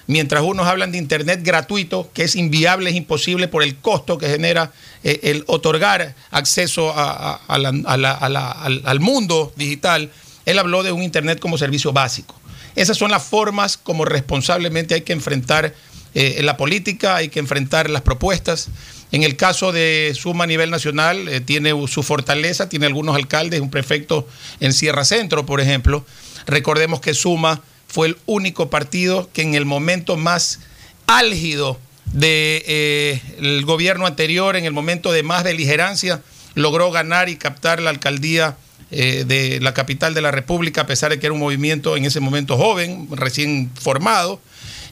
mientras 0.08 0.42
unos 0.44 0.68
hablan 0.68 0.92
de 0.92 0.98
Internet 0.98 1.42
gratuito, 1.44 2.10
que 2.14 2.24
es 2.24 2.36
inviable, 2.36 2.90
es 2.90 2.96
imposible 2.96 3.48
por 3.48 3.62
el 3.64 3.76
costo 3.78 4.18
que 4.18 4.28
genera 4.30 4.72
eh, 5.04 5.20
el 5.24 5.44
otorgar 5.48 6.16
acceso 6.32 6.94
a- 6.96 7.40
la- 7.48 8.82
al 8.86 9.00
mundo 9.00 9.52
digital, 9.58 10.12
él 10.46 10.60
habló 10.60 10.84
de 10.84 10.92
un 10.92 11.04
Internet 11.04 11.40
como 11.40 11.58
servicio 11.58 11.92
básico. 11.94 12.36
Esas 12.76 12.98
son 12.98 13.12
las 13.12 13.24
formas 13.24 13.78
como 13.78 14.06
responsablemente 14.06 14.96
hay 14.96 15.02
que 15.02 15.14
enfrentar 15.14 15.74
eh, 16.14 16.42
la 16.44 16.58
política, 16.58 17.16
hay 17.16 17.30
que 17.30 17.40
enfrentar 17.40 17.90
las 17.90 18.02
propuestas. 18.02 18.70
En 19.12 19.24
el 19.24 19.36
caso 19.36 19.72
de 19.72 20.14
Suma 20.16 20.46
a 20.46 20.48
nivel 20.48 20.70
nacional, 20.70 21.28
eh, 21.28 21.42
tiene 21.42 21.72
su 21.88 22.04
fortaleza, 22.04 22.70
tiene 22.70 22.86
algunos 22.86 23.16
alcaldes, 23.16 23.62
un 23.62 23.70
prefecto 23.70 24.28
en 24.60 24.74
Sierra 24.74 25.06
Centro, 25.06 25.46
por 25.46 25.62
ejemplo. 25.62 26.06
Recordemos 26.48 27.02
que 27.02 27.14
Suma 27.14 27.62
fue 27.88 28.08
el 28.08 28.18
único 28.26 28.70
partido 28.70 29.30
que 29.34 29.42
en 29.42 29.54
el 29.54 29.66
momento 29.66 30.18
más 30.18 30.60
álgido 31.08 31.80
del 32.14 33.66
gobierno 33.66 34.06
anterior, 34.06 34.56
en 34.56 34.66
el 34.66 34.74
momento 34.74 35.12
de 35.12 35.24
más 35.24 35.44
beligerancia, 35.44 36.22
logró 36.56 36.92
ganar 36.92 37.30
y 37.30 37.38
captar 37.38 37.82
la 37.82 37.90
alcaldía 37.90 38.58
eh, 38.92 39.24
de 39.26 39.60
la 39.62 39.74
capital 39.74 40.14
de 40.14 40.22
la 40.22 40.32
República, 40.32 40.82
a 40.82 40.86
pesar 40.86 41.12
de 41.12 41.20
que 41.20 41.26
era 41.28 41.34
un 41.34 41.40
movimiento 41.40 41.98
en 41.98 42.06
ese 42.06 42.20
momento 42.20 42.58
joven, 42.58 43.08
recién 43.12 43.72
formado. 43.80 44.40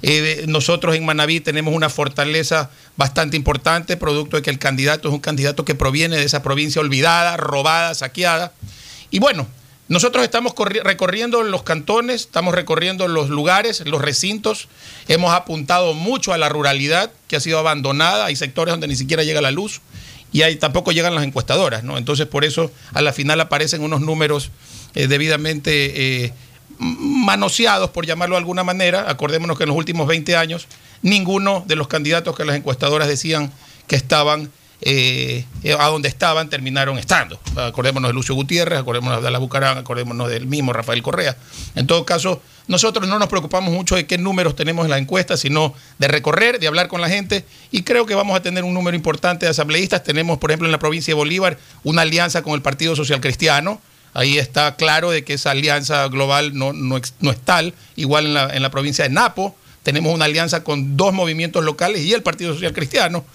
Eh, 0.01 0.45
nosotros 0.47 0.95
en 0.95 1.05
Manabí 1.05 1.41
tenemos 1.41 1.73
una 1.73 1.89
fortaleza 1.89 2.69
bastante 2.95 3.35
importante, 3.35 3.97
producto 3.97 4.37
de 4.37 4.43
que 4.43 4.49
el 4.49 4.57
candidato 4.57 5.09
es 5.09 5.13
un 5.13 5.19
candidato 5.19 5.65
que 5.65 5.75
proviene 5.75 6.15
de 6.15 6.23
esa 6.23 6.41
provincia 6.41 6.79
olvidada, 6.81 7.35
robada, 7.35 7.93
saqueada. 7.93 8.53
Y 9.11 9.19
bueno, 9.19 9.45
nosotros 9.89 10.23
estamos 10.23 10.53
corri- 10.53 10.81
recorriendo 10.83 11.43
los 11.43 11.63
cantones, 11.63 12.21
estamos 12.21 12.55
recorriendo 12.55 13.07
los 13.07 13.29
lugares, 13.29 13.85
los 13.85 14.01
recintos, 14.01 14.69
hemos 15.07 15.33
apuntado 15.33 15.93
mucho 15.93 16.31
a 16.31 16.37
la 16.37 16.47
ruralidad 16.47 17.11
que 17.27 17.35
ha 17.35 17.39
sido 17.39 17.59
abandonada, 17.59 18.25
hay 18.25 18.35
sectores 18.35 18.71
donde 18.71 18.87
ni 18.87 18.95
siquiera 18.95 19.23
llega 19.23 19.41
la 19.41 19.51
luz 19.51 19.81
y 20.31 20.43
ahí 20.43 20.55
tampoco 20.55 20.91
llegan 20.91 21.15
las 21.15 21.23
encuestadoras, 21.23 21.83
¿no? 21.83 21.97
Entonces 21.97 22.27
por 22.27 22.45
eso 22.45 22.71
a 22.93 23.01
la 23.01 23.13
final 23.13 23.39
aparecen 23.41 23.81
unos 23.81 24.01
números 24.01 24.51
eh, 24.95 25.07
debidamente 25.07 26.25
eh, 26.25 26.33
manoseados, 26.79 27.89
por 27.89 28.05
llamarlo 28.05 28.35
de 28.35 28.39
alguna 28.39 28.63
manera. 28.63 29.09
Acordémonos 29.09 29.57
que 29.57 29.63
en 29.63 29.69
los 29.69 29.77
últimos 29.77 30.07
20 30.07 30.35
años 30.35 30.67
ninguno 31.01 31.63
de 31.67 31.75
los 31.75 31.87
candidatos 31.87 32.35
que 32.35 32.45
las 32.45 32.55
encuestadoras 32.55 33.07
decían 33.07 33.51
que 33.87 33.95
estaban 33.95 34.51
eh, 34.81 35.45
a 35.77 35.87
donde 35.87 36.07
estaban 36.07 36.49
terminaron 36.49 36.97
estando. 36.97 37.39
Acordémonos 37.55 38.09
de 38.09 38.13
Lucio 38.13 38.35
Gutiérrez, 38.35 38.79
acordémonos 38.79 39.21
de 39.21 39.27
Ala 39.27 39.39
Bucarán, 39.39 39.77
acordémonos 39.77 40.29
del 40.29 40.47
mismo 40.47 40.73
Rafael 40.73 41.01
Correa. 41.01 41.35
En 41.75 41.87
todo 41.87 42.05
caso, 42.05 42.41
nosotros 42.67 43.07
no 43.07 43.19
nos 43.19 43.27
preocupamos 43.27 43.73
mucho 43.73 43.95
de 43.95 44.05
qué 44.05 44.17
números 44.17 44.55
tenemos 44.55 44.85
en 44.85 44.91
la 44.91 44.97
encuesta, 44.97 45.37
sino 45.37 45.73
de 45.97 46.07
recorrer, 46.07 46.59
de 46.59 46.67
hablar 46.67 46.87
con 46.87 47.01
la 47.01 47.09
gente 47.09 47.45
y 47.71 47.81
creo 47.83 48.05
que 48.05 48.15
vamos 48.15 48.37
a 48.37 48.41
tener 48.41 48.63
un 48.63 48.73
número 48.73 48.95
importante 48.95 49.45
de 49.45 49.49
asambleístas. 49.49 50.03
Tenemos, 50.03 50.37
por 50.37 50.51
ejemplo, 50.51 50.67
en 50.67 50.71
la 50.71 50.79
provincia 50.79 51.11
de 51.11 51.15
Bolívar 51.15 51.57
una 51.83 52.03
alianza 52.03 52.41
con 52.41 52.53
el 52.53 52.61
Partido 52.61 52.95
Social 52.95 53.21
Cristiano. 53.21 53.81
Ahí 54.13 54.37
está 54.37 54.75
claro 54.75 55.11
de 55.11 55.23
que 55.23 55.33
esa 55.33 55.51
alianza 55.51 56.07
global 56.07 56.55
no, 56.57 56.73
no, 56.73 56.99
no 57.19 57.31
es 57.31 57.39
tal. 57.39 57.73
Igual 57.95 58.27
en 58.27 58.33
la, 58.33 58.55
en 58.55 58.61
la 58.61 58.71
provincia 58.71 59.03
de 59.03 59.09
Napo 59.09 59.55
tenemos 59.83 60.13
una 60.13 60.25
alianza 60.25 60.63
con 60.63 60.97
dos 60.97 61.13
movimientos 61.13 61.63
locales 61.63 62.01
y 62.01 62.13
el 62.13 62.21
Partido 62.21 62.53
Social 62.53 62.73
Cristiano. 62.73 63.25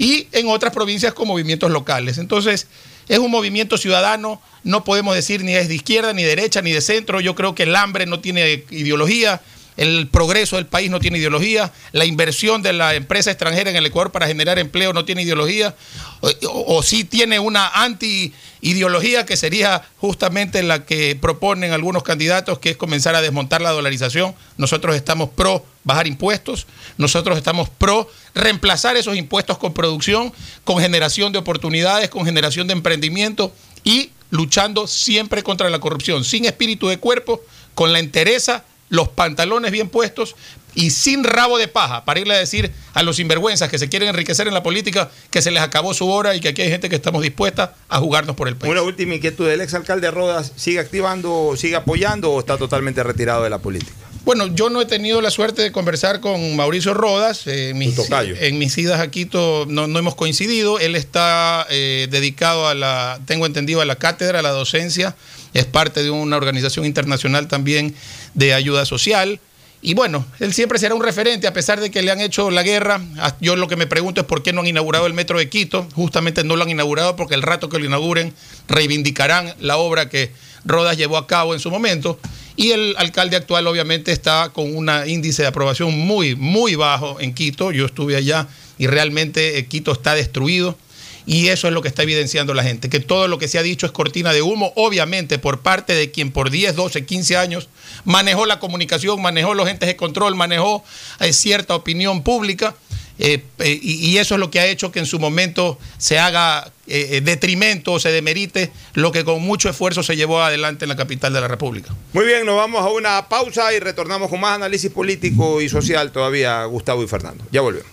Y 0.00 0.28
en 0.32 0.48
otras 0.48 0.72
provincias 0.72 1.12
con 1.12 1.28
movimientos 1.28 1.70
locales. 1.70 2.16
Entonces, 2.16 2.68
es 3.06 3.18
un 3.18 3.30
movimiento 3.30 3.76
ciudadano, 3.76 4.40
no 4.64 4.82
podemos 4.82 5.14
decir 5.14 5.44
ni 5.44 5.54
es 5.54 5.68
de 5.68 5.74
izquierda, 5.74 6.14
ni 6.14 6.22
derecha, 6.22 6.62
ni 6.62 6.72
de 6.72 6.80
centro. 6.80 7.20
Yo 7.20 7.34
creo 7.34 7.54
que 7.54 7.64
el 7.64 7.76
hambre 7.76 8.06
no 8.06 8.18
tiene 8.18 8.64
ideología, 8.70 9.42
el 9.80 10.08
progreso 10.08 10.56
del 10.56 10.66
país 10.66 10.90
no 10.90 11.00
tiene 11.00 11.16
ideología, 11.16 11.72
la 11.92 12.04
inversión 12.04 12.60
de 12.60 12.74
la 12.74 12.94
empresa 12.94 13.30
extranjera 13.30 13.70
en 13.70 13.76
el 13.76 13.86
Ecuador 13.86 14.12
para 14.12 14.26
generar 14.26 14.58
empleo 14.58 14.92
no 14.92 15.06
tiene 15.06 15.22
ideología, 15.22 15.74
o, 16.20 16.30
o 16.66 16.82
sí 16.82 17.04
tiene 17.04 17.38
una 17.38 17.66
anti-ideología 17.66 19.24
que 19.24 19.38
sería 19.38 19.82
justamente 19.96 20.62
la 20.62 20.84
que 20.84 21.16
proponen 21.16 21.72
algunos 21.72 22.02
candidatos, 22.02 22.58
que 22.58 22.68
es 22.68 22.76
comenzar 22.76 23.14
a 23.14 23.22
desmontar 23.22 23.62
la 23.62 23.70
dolarización. 23.70 24.34
Nosotros 24.58 24.94
estamos 24.96 25.30
pro 25.30 25.64
bajar 25.82 26.06
impuestos, 26.06 26.66
nosotros 26.98 27.38
estamos 27.38 27.70
pro 27.70 28.06
reemplazar 28.34 28.98
esos 28.98 29.16
impuestos 29.16 29.56
con 29.56 29.72
producción, 29.72 30.30
con 30.62 30.78
generación 30.78 31.32
de 31.32 31.38
oportunidades, 31.38 32.10
con 32.10 32.26
generación 32.26 32.66
de 32.66 32.74
emprendimiento 32.74 33.50
y 33.82 34.10
luchando 34.28 34.86
siempre 34.86 35.42
contra 35.42 35.70
la 35.70 35.78
corrupción, 35.78 36.22
sin 36.22 36.44
espíritu 36.44 36.88
de 36.88 36.98
cuerpo, 36.98 37.40
con 37.74 37.94
la 37.94 37.98
entereza, 37.98 38.64
los 38.90 39.08
pantalones 39.08 39.72
bien 39.72 39.88
puestos 39.88 40.36
y 40.74 40.90
sin 40.90 41.24
rabo 41.24 41.58
de 41.58 41.68
paja, 41.68 42.04
para 42.04 42.20
irle 42.20 42.34
a 42.34 42.38
decir 42.38 42.70
a 42.92 43.02
los 43.02 43.16
sinvergüenzas 43.16 43.70
que 43.70 43.78
se 43.78 43.88
quieren 43.88 44.08
enriquecer 44.08 44.46
en 44.46 44.54
la 44.54 44.62
política 44.62 45.10
que 45.30 45.42
se 45.42 45.50
les 45.50 45.62
acabó 45.62 45.94
su 45.94 46.08
hora 46.08 46.34
y 46.34 46.40
que 46.40 46.48
aquí 46.48 46.62
hay 46.62 46.70
gente 46.70 46.88
que 46.88 46.96
estamos 46.96 47.22
dispuesta 47.22 47.74
a 47.88 47.98
jugarnos 47.98 48.36
por 48.36 48.48
el 48.48 48.56
país. 48.56 48.70
Una 48.70 48.82
última 48.82 49.14
inquietud, 49.14 49.48
¿el 49.48 49.60
exalcalde 49.60 50.10
Rodas 50.10 50.52
sigue 50.56 50.78
activando, 50.78 51.54
sigue 51.56 51.76
apoyando 51.76 52.30
o 52.30 52.40
está 52.40 52.58
totalmente 52.58 53.02
retirado 53.02 53.42
de 53.42 53.50
la 53.50 53.58
política? 53.58 53.92
Bueno, 54.24 54.48
yo 54.54 54.68
no 54.68 54.82
he 54.82 54.86
tenido 54.86 55.22
la 55.22 55.30
suerte 55.30 55.62
de 55.62 55.72
conversar 55.72 56.20
con 56.20 56.54
Mauricio 56.54 56.92
Rodas. 56.92 57.46
Eh, 57.46 57.72
mis, 57.74 57.96
en 58.10 58.58
mis 58.58 58.76
idas 58.76 59.00
a 59.00 59.10
Quito 59.10 59.64
no, 59.66 59.86
no 59.86 59.98
hemos 59.98 60.14
coincidido. 60.14 60.78
Él 60.78 60.94
está 60.94 61.66
eh, 61.70 62.06
dedicado 62.10 62.68
a 62.68 62.74
la, 62.74 63.18
tengo 63.26 63.46
entendido, 63.46 63.80
a 63.80 63.86
la 63.86 63.96
cátedra, 63.96 64.40
a 64.40 64.42
la 64.42 64.50
docencia. 64.50 65.16
Es 65.54 65.64
parte 65.64 66.02
de 66.02 66.10
una 66.10 66.36
organización 66.36 66.84
internacional 66.84 67.48
también 67.48 67.94
de 68.34 68.54
ayuda 68.54 68.84
social. 68.84 69.40
Y 69.82 69.94
bueno, 69.94 70.26
él 70.40 70.52
siempre 70.52 70.78
será 70.78 70.94
un 70.94 71.02
referente, 71.02 71.46
a 71.46 71.54
pesar 71.54 71.80
de 71.80 71.90
que 71.90 72.02
le 72.02 72.10
han 72.10 72.20
hecho 72.20 72.50
la 72.50 72.62
guerra. 72.62 73.00
Yo 73.40 73.56
lo 73.56 73.66
que 73.66 73.76
me 73.76 73.86
pregunto 73.86 74.20
es 74.20 74.26
por 74.26 74.42
qué 74.42 74.52
no 74.52 74.60
han 74.60 74.66
inaugurado 74.66 75.06
el 75.06 75.14
metro 75.14 75.38
de 75.38 75.48
Quito. 75.48 75.88
Justamente 75.94 76.44
no 76.44 76.56
lo 76.56 76.64
han 76.64 76.70
inaugurado 76.70 77.16
porque 77.16 77.34
el 77.34 77.42
rato 77.42 77.70
que 77.70 77.78
lo 77.78 77.86
inauguren 77.86 78.34
reivindicarán 78.68 79.54
la 79.58 79.78
obra 79.78 80.10
que 80.10 80.32
Rodas 80.66 80.98
llevó 80.98 81.16
a 81.16 81.26
cabo 81.26 81.54
en 81.54 81.60
su 81.60 81.70
momento. 81.70 82.18
Y 82.56 82.72
el 82.72 82.94
alcalde 82.98 83.36
actual 83.36 83.66
obviamente 83.66 84.12
está 84.12 84.50
con 84.52 84.76
un 84.76 84.90
índice 85.06 85.42
de 85.42 85.48
aprobación 85.48 85.98
muy, 85.98 86.36
muy 86.36 86.74
bajo 86.74 87.18
en 87.18 87.32
Quito. 87.32 87.72
Yo 87.72 87.86
estuve 87.86 88.16
allá 88.16 88.48
y 88.76 88.86
realmente 88.86 89.56
eh, 89.56 89.66
Quito 89.66 89.92
está 89.92 90.14
destruido. 90.14 90.76
Y 91.26 91.48
eso 91.48 91.68
es 91.68 91.74
lo 91.74 91.82
que 91.82 91.88
está 91.88 92.02
evidenciando 92.02 92.54
la 92.54 92.62
gente, 92.62 92.88
que 92.88 93.00
todo 93.00 93.28
lo 93.28 93.38
que 93.38 93.48
se 93.48 93.58
ha 93.58 93.62
dicho 93.62 93.86
es 93.86 93.92
cortina 93.92 94.32
de 94.32 94.42
humo, 94.42 94.72
obviamente 94.76 95.38
por 95.38 95.60
parte 95.60 95.94
de 95.94 96.10
quien 96.10 96.32
por 96.32 96.50
10, 96.50 96.76
12, 96.76 97.04
15 97.04 97.36
años 97.36 97.68
manejó 98.04 98.46
la 98.46 98.58
comunicación, 98.58 99.20
manejó 99.20 99.54
los 99.54 99.68
entes 99.68 99.86
de 99.86 99.96
control, 99.96 100.34
manejó 100.34 100.84
eh, 101.20 101.32
cierta 101.32 101.74
opinión 101.74 102.22
pública. 102.22 102.74
Eh, 103.22 103.44
eh, 103.58 103.78
y, 103.82 104.16
eso 104.16 104.34
es 104.34 104.40
lo 104.40 104.50
que 104.50 104.60
ha 104.60 104.66
hecho 104.66 104.90
que 104.90 104.98
en 104.98 105.04
su 105.04 105.18
momento 105.18 105.78
se 105.98 106.18
haga 106.18 106.72
detrimento 106.86 107.92
o 107.92 108.00
se 108.00 108.10
demerite 108.10 108.72
lo 108.94 109.12
que 109.12 109.24
con 109.24 109.40
mucho 109.42 109.68
esfuerzo 109.68 110.02
se 110.02 110.16
llevó 110.16 110.42
adelante 110.42 110.86
en 110.86 110.88
la 110.88 110.96
capital 110.96 111.32
de 111.32 111.40
la 111.40 111.46
República. 111.46 111.94
Muy 112.12 112.24
bien, 112.24 112.44
nos 112.44 112.56
vamos 112.56 112.84
a 112.84 112.88
una 112.88 113.28
pausa 113.28 113.72
y 113.72 113.78
retornamos 113.78 114.28
con 114.28 114.40
más 114.40 114.56
análisis 114.56 114.90
político 114.90 115.60
y 115.60 115.68
social 115.68 116.10
todavía, 116.10 116.64
Gustavo 116.64 117.04
y 117.04 117.06
Fernando. 117.06 117.44
Ya 117.52 117.60
volvemos. 117.60 117.92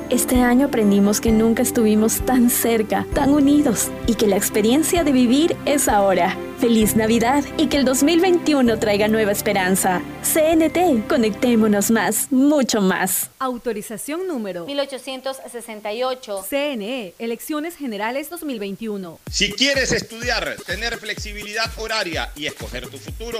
Este 0.11 0.41
año 0.41 0.65
aprendimos 0.65 1.21
que 1.21 1.31
nunca 1.31 1.61
estuvimos 1.61 2.25
tan 2.25 2.49
cerca, 2.49 3.07
tan 3.13 3.29
unidos 3.29 3.87
y 4.07 4.15
que 4.15 4.27
la 4.27 4.35
experiencia 4.35 5.05
de 5.05 5.13
vivir 5.13 5.55
es 5.65 5.87
ahora. 5.87 6.37
Feliz 6.59 6.97
Navidad 6.97 7.45
y 7.57 7.67
que 7.67 7.77
el 7.77 7.85
2021 7.85 8.77
traiga 8.77 9.07
nueva 9.07 9.31
esperanza. 9.31 10.01
CNT, 10.21 11.07
conectémonos 11.07 11.91
más, 11.91 12.29
mucho 12.29 12.81
más. 12.81 13.29
Autorización 13.39 14.27
número 14.27 14.65
1868. 14.65 16.45
CNE, 16.47 17.13
Elecciones 17.17 17.77
Generales 17.77 18.29
2021. 18.29 19.17
Si 19.31 19.53
quieres 19.53 19.93
estudiar, 19.93 20.57
tener 20.67 20.97
flexibilidad 20.97 21.71
horaria 21.77 22.33
y 22.35 22.47
escoger 22.47 22.89
tu 22.89 22.97
futuro, 22.97 23.39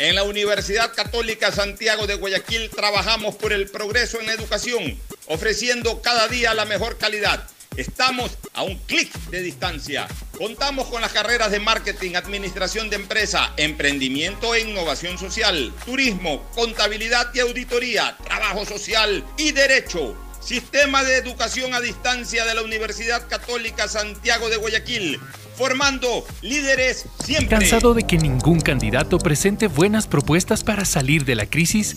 en 0.00 0.16
la 0.16 0.24
Universidad 0.24 0.92
Católica 0.94 1.52
Santiago 1.52 2.08
de 2.08 2.16
Guayaquil 2.16 2.70
trabajamos 2.70 3.36
por 3.36 3.52
el 3.52 3.68
progreso 3.70 4.20
en 4.20 4.26
la 4.26 4.32
educación, 4.32 4.98
ofreciendo 5.28 6.02
cada 6.02 6.28
día 6.28 6.54
la 6.54 6.64
mejor 6.64 6.98
calidad. 6.98 7.48
Estamos 7.76 8.36
a 8.54 8.64
un 8.64 8.76
clic 8.76 9.12
de 9.30 9.40
distancia. 9.40 10.08
Contamos 10.36 10.88
con 10.88 11.00
las 11.00 11.12
carreras 11.12 11.52
de 11.52 11.60
marketing, 11.60 12.16
administración 12.16 12.90
de 12.90 12.96
empresa, 12.96 13.52
emprendimiento 13.56 14.54
e 14.54 14.62
innovación 14.62 15.16
social, 15.16 15.72
turismo, 15.84 16.42
contabilidad 16.56 17.30
y 17.34 17.40
auditoría, 17.40 18.16
trabajo 18.24 18.64
social 18.64 19.24
y 19.36 19.52
derecho. 19.52 20.16
Sistema 20.40 21.04
de 21.04 21.16
Educación 21.16 21.74
a 21.74 21.80
Distancia 21.80 22.44
de 22.44 22.54
la 22.54 22.62
Universidad 22.62 23.28
Católica 23.28 23.86
Santiago 23.86 24.48
de 24.48 24.56
Guayaquil, 24.56 25.20
formando 25.56 26.24
líderes 26.42 27.04
siempre. 27.22 27.58
¿Cansado 27.58 27.94
de 27.94 28.04
que 28.04 28.16
ningún 28.16 28.60
candidato 28.60 29.18
presente 29.18 29.66
buenas 29.66 30.06
propuestas 30.06 30.64
para 30.64 30.84
salir 30.84 31.24
de 31.24 31.34
la 31.34 31.46
crisis? 31.46 31.96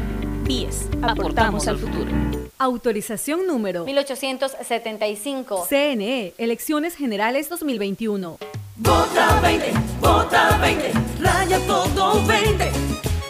BIES, 0.51 0.89
aportamos 1.01 1.69
al 1.69 1.77
futuro. 1.77 2.11
Autorización 2.57 3.47
número 3.47 3.85
1875. 3.85 5.65
CNE, 5.69 6.33
Elecciones 6.37 6.95
Generales 6.95 7.47
2021. 7.47 8.37
Vota 8.75 9.39
20, 9.41 9.71
vota 10.01 10.57
20, 10.57 10.91
raya 11.21 11.57
todo 11.65 12.21
20. 12.25 12.69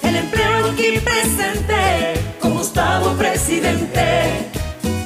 El 0.02 0.16
empleo 0.16 0.66
aquí 0.72 0.98
presente, 0.98 2.14
con 2.40 2.56
Gustavo 2.56 3.12
presidente. 3.12 4.50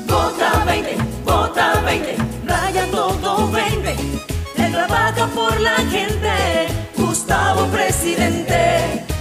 Vota 0.07 0.63
20, 0.65 0.95
vota 1.25 1.81
20, 1.81 2.15
raya 2.45 2.87
todo 2.91 3.51
20. 3.51 3.95
Él 4.55 4.71
trabaja 4.71 5.27
por 5.35 5.59
la 5.59 5.75
gente, 5.91 6.31
Gustavo 6.95 7.65
presidente. 7.65 9.14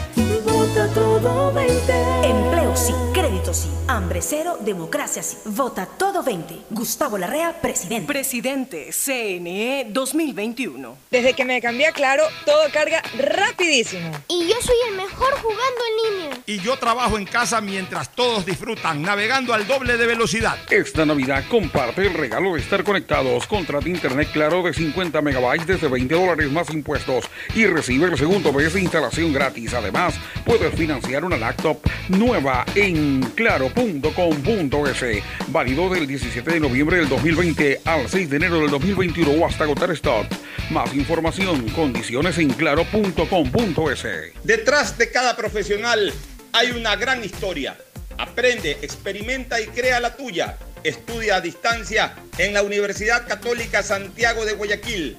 Vota 0.84 1.00
todo 1.00 1.52
20. 1.54 1.92
Empleo 2.24 2.76
sí, 2.76 2.92
crédito 3.14 3.54
sí, 3.54 3.70
hambre 3.88 4.20
cero, 4.20 4.58
democracia 4.60 5.22
sí. 5.22 5.38
Vota 5.46 5.86
todo 5.86 6.22
20. 6.22 6.54
Gustavo 6.68 7.16
Larrea, 7.16 7.58
presidente. 7.62 8.06
Presidente, 8.06 8.90
CNE 8.92 9.86
2021. 9.88 10.96
Desde 11.10 11.32
que 11.32 11.46
me 11.46 11.62
cambié 11.62 11.86
a 11.86 11.92
Claro, 11.92 12.24
todo 12.44 12.64
carga 12.70 13.02
rapidísimo. 13.16 14.10
Y 14.28 14.46
yo 14.46 14.56
soy 14.60 14.76
el 14.90 14.96
mejor 14.96 15.32
jugando 15.40 15.80
en 15.88 16.18
línea. 16.18 16.38
Y 16.44 16.58
yo 16.58 16.76
trabajo 16.78 17.16
en 17.16 17.24
casa 17.24 17.62
mientras 17.62 18.10
todos 18.14 18.44
disfrutan, 18.44 19.00
navegando 19.00 19.54
al 19.54 19.66
doble 19.66 19.96
de 19.96 20.06
velocidad. 20.06 20.58
Esta 20.68 21.06
Navidad 21.06 21.44
comparte 21.48 22.06
el 22.06 22.12
regalo 22.12 22.54
de 22.54 22.60
estar 22.60 22.84
conectados. 22.84 23.46
Contrata 23.46 23.88
internet 23.88 24.28
claro 24.34 24.62
de 24.62 24.74
50 24.74 25.22
megabytes 25.22 25.66
desde 25.66 25.88
20 25.88 26.14
dólares 26.14 26.50
más 26.50 26.68
impuestos 26.68 27.24
y 27.54 27.64
recibe 27.64 28.06
el 28.06 28.18
segundo 28.18 28.52
mes 28.52 28.74
de 28.74 28.82
instalación 28.82 29.32
gratis. 29.32 29.72
Además, 29.72 30.16
puedes 30.44 30.73
financiar 30.74 31.24
una 31.24 31.36
laptop 31.36 31.78
nueva 32.08 32.64
en 32.74 33.22
claro.com.es. 33.34 35.22
Válido 35.48 35.90
del 35.90 36.06
17 36.06 36.50
de 36.50 36.60
noviembre 36.60 36.98
del 36.98 37.08
2020 37.08 37.80
al 37.84 38.08
6 38.08 38.30
de 38.30 38.36
enero 38.36 38.60
del 38.60 38.70
2021 38.70 39.30
o 39.30 39.46
hasta 39.46 39.64
agotar 39.64 39.90
stock. 39.92 40.26
Más 40.70 40.94
información, 40.94 41.68
condiciones 41.70 42.38
en 42.38 42.48
claro.com.es. 42.50 44.06
Detrás 44.42 44.98
de 44.98 45.10
cada 45.10 45.36
profesional 45.36 46.12
hay 46.52 46.70
una 46.70 46.96
gran 46.96 47.24
historia. 47.24 47.76
Aprende, 48.18 48.78
experimenta 48.82 49.60
y 49.60 49.66
crea 49.66 50.00
la 50.00 50.16
tuya. 50.16 50.56
Estudia 50.84 51.36
a 51.36 51.40
distancia 51.40 52.14
en 52.38 52.54
la 52.54 52.62
Universidad 52.62 53.26
Católica 53.26 53.82
Santiago 53.82 54.44
de 54.44 54.52
Guayaquil. 54.52 55.18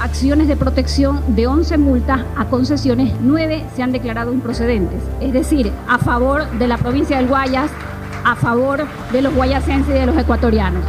Acciones 0.00 0.48
de 0.48 0.56
protección 0.56 1.20
de 1.36 1.46
11 1.46 1.78
multas 1.78 2.22
a 2.36 2.46
concesiones, 2.46 3.12
9 3.20 3.64
se 3.76 3.82
han 3.82 3.92
declarado 3.92 4.32
improcedentes. 4.32 5.02
Es 5.20 5.32
decir, 5.32 5.70
a 5.88 5.98
favor 5.98 6.50
de 6.58 6.66
la 6.66 6.78
provincia 6.78 7.18
del 7.18 7.28
Guayas, 7.28 7.70
a 8.24 8.34
favor 8.34 8.86
de 9.12 9.22
los 9.22 9.34
guayasenses 9.34 9.94
y 9.94 9.98
de 9.98 10.06
los 10.06 10.16
ecuatorianos. 10.16 10.82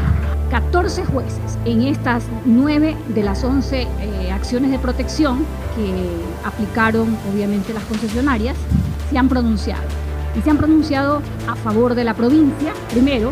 14 0.50 1.06
jueces 1.06 1.58
en 1.64 1.84
estas 1.84 2.24
9 2.46 2.96
de 3.10 3.24
las 3.24 3.44
11 3.44 3.82
eh, 3.82 4.32
acciones 4.32 4.72
de 4.72 4.80
protección 4.80 5.46
que 5.76 6.48
aplicaron 6.48 7.16
obviamente 7.32 7.74
las 7.74 7.84
concesionarias 7.84 8.58
se 9.10 9.18
han 9.18 9.30
pronunciado. 9.30 9.84
Y 10.38 10.42
se 10.42 10.50
han 10.50 10.58
pronunciado 10.58 11.22
a 11.48 11.56
favor 11.56 11.96
de 11.96 12.04
la 12.04 12.14
provincia, 12.14 12.74
primero, 12.90 13.32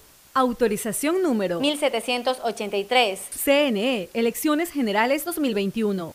Autorización 0.33 1.21
número 1.21 1.59
1783. 1.59 3.19
CNE, 3.43 4.09
Elecciones 4.13 4.71
Generales 4.71 5.25
2021. 5.25 6.13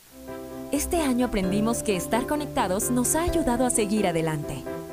Este 0.72 1.02
año 1.02 1.26
aprendimos 1.26 1.82
que 1.82 1.97
estar 1.97 2.26
conectados 2.26 2.90
nos 2.90 3.14
ha 3.14 3.24
ayudado 3.24 3.66
a 3.66 3.70
seguir 3.70 4.06
adelante. 4.06 4.64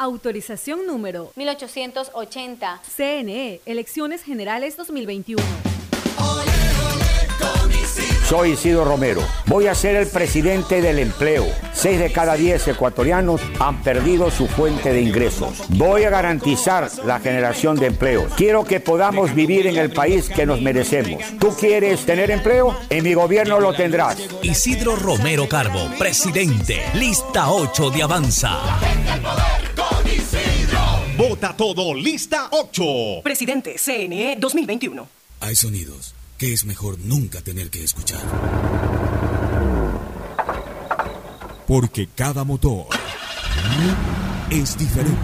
Autorización 0.00 0.86
número 0.86 1.30
1880. 1.36 2.80
CNE, 2.96 3.60
Elecciones 3.66 4.22
Generales 4.22 4.78
2021. 4.78 5.44
Soy 8.26 8.52
Isidro 8.52 8.86
Romero. 8.86 9.20
Voy 9.44 9.66
a 9.66 9.74
ser 9.74 9.96
el 9.96 10.06
presidente 10.06 10.80
del 10.80 11.00
empleo. 11.00 11.44
Seis 11.74 11.98
de 11.98 12.10
cada 12.12 12.34
diez 12.36 12.66
ecuatorianos 12.66 13.42
han 13.58 13.82
perdido 13.82 14.30
su 14.30 14.46
fuente 14.46 14.94
de 14.94 15.02
ingresos. 15.02 15.64
Voy 15.68 16.04
a 16.04 16.10
garantizar 16.10 16.88
la 17.04 17.20
generación 17.20 17.76
de 17.76 17.88
empleos. 17.88 18.32
Quiero 18.36 18.64
que 18.64 18.80
podamos 18.80 19.34
vivir 19.34 19.66
en 19.66 19.76
el 19.76 19.92
país 19.92 20.30
que 20.30 20.46
nos 20.46 20.62
merecemos. 20.62 21.22
¿Tú 21.38 21.50
quieres 21.58 22.06
tener 22.06 22.30
empleo? 22.30 22.74
En 22.88 23.04
mi 23.04 23.12
gobierno 23.12 23.60
lo 23.60 23.74
tendrás. 23.74 24.16
Isidro 24.42 24.96
Romero 24.96 25.46
Carbo, 25.46 25.90
presidente. 25.98 26.80
Lista 26.94 27.50
8 27.50 27.90
de 27.90 28.02
Avanza. 28.02 28.60
Vota 31.20 31.54
todo, 31.54 31.92
lista 31.92 32.48
8. 32.50 33.20
Presidente 33.22 33.76
CNE 33.76 34.36
2021. 34.40 35.06
Hay 35.40 35.54
sonidos 35.54 36.14
que 36.38 36.54
es 36.54 36.64
mejor 36.64 36.98
nunca 36.98 37.42
tener 37.42 37.68
que 37.68 37.84
escuchar. 37.84 38.22
Porque 41.66 42.08
cada 42.14 42.44
motor 42.44 42.86
es 44.48 44.78
diferente. 44.78 45.20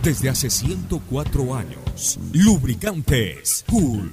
Desde 0.00 0.28
hace 0.28 0.48
104 0.48 1.56
años, 1.56 2.20
Lubricantes 2.32 3.64
Gulf 3.66 4.12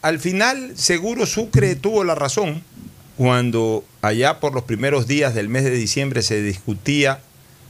Al 0.00 0.20
final, 0.20 0.72
Seguro 0.76 1.26
Sucre 1.26 1.74
tuvo 1.74 2.04
la 2.04 2.14
razón 2.14 2.62
cuando 3.16 3.84
allá 4.00 4.38
por 4.38 4.54
los 4.54 4.62
primeros 4.62 5.08
días 5.08 5.34
del 5.34 5.48
mes 5.48 5.64
de 5.64 5.72
diciembre 5.72 6.22
se 6.22 6.40
discutía 6.40 7.20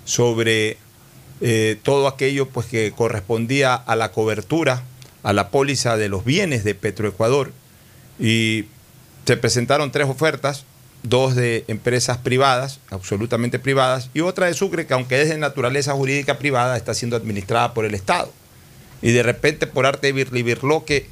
sobre 0.04 0.76
eh, 1.40 1.78
todo 1.82 2.06
aquello 2.06 2.46
pues, 2.46 2.66
que 2.66 2.92
correspondía 2.92 3.74
a 3.74 3.96
la 3.96 4.12
cobertura, 4.12 4.82
a 5.22 5.32
la 5.32 5.48
póliza 5.48 5.96
de 5.96 6.10
los 6.10 6.26
bienes 6.26 6.64
de 6.64 6.74
Petroecuador. 6.74 7.52
Y 8.20 8.66
se 9.24 9.38
presentaron 9.38 9.90
tres 9.90 10.06
ofertas, 10.06 10.66
dos 11.02 11.34
de 11.34 11.64
empresas 11.68 12.18
privadas, 12.18 12.80
absolutamente 12.90 13.58
privadas, 13.58 14.10
y 14.12 14.20
otra 14.20 14.46
de 14.46 14.54
Sucre, 14.54 14.86
que 14.86 14.92
aunque 14.92 15.22
es 15.22 15.30
de 15.30 15.38
naturaleza 15.38 15.94
jurídica 15.94 16.36
privada, 16.36 16.76
está 16.76 16.92
siendo 16.92 17.16
administrada 17.16 17.72
por 17.72 17.86
el 17.86 17.94
Estado. 17.94 18.30
Y 19.00 19.12
de 19.12 19.22
repente, 19.22 19.66
por 19.66 19.86
arte 19.86 20.12
de 20.12 20.42
birloque, 20.42 21.06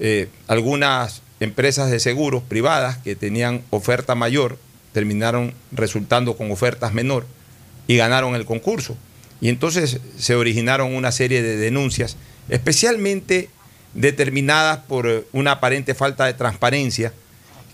eh, 0.00 0.28
algunas 0.48 1.22
empresas 1.40 1.90
de 1.90 2.00
seguros 2.00 2.42
privadas 2.42 2.98
que 2.98 3.14
tenían 3.14 3.62
oferta 3.70 4.14
mayor 4.14 4.58
terminaron 4.92 5.54
resultando 5.72 6.36
con 6.36 6.50
ofertas 6.50 6.92
menor 6.92 7.26
y 7.86 7.96
ganaron 7.96 8.34
el 8.34 8.44
concurso. 8.44 8.96
Y 9.40 9.48
entonces 9.48 10.00
se 10.18 10.34
originaron 10.34 10.94
una 10.94 11.12
serie 11.12 11.42
de 11.42 11.56
denuncias, 11.56 12.16
especialmente 12.48 13.48
determinadas 13.94 14.78
por 14.78 15.06
eh, 15.06 15.24
una 15.32 15.52
aparente 15.52 15.94
falta 15.94 16.26
de 16.26 16.34
transparencia, 16.34 17.12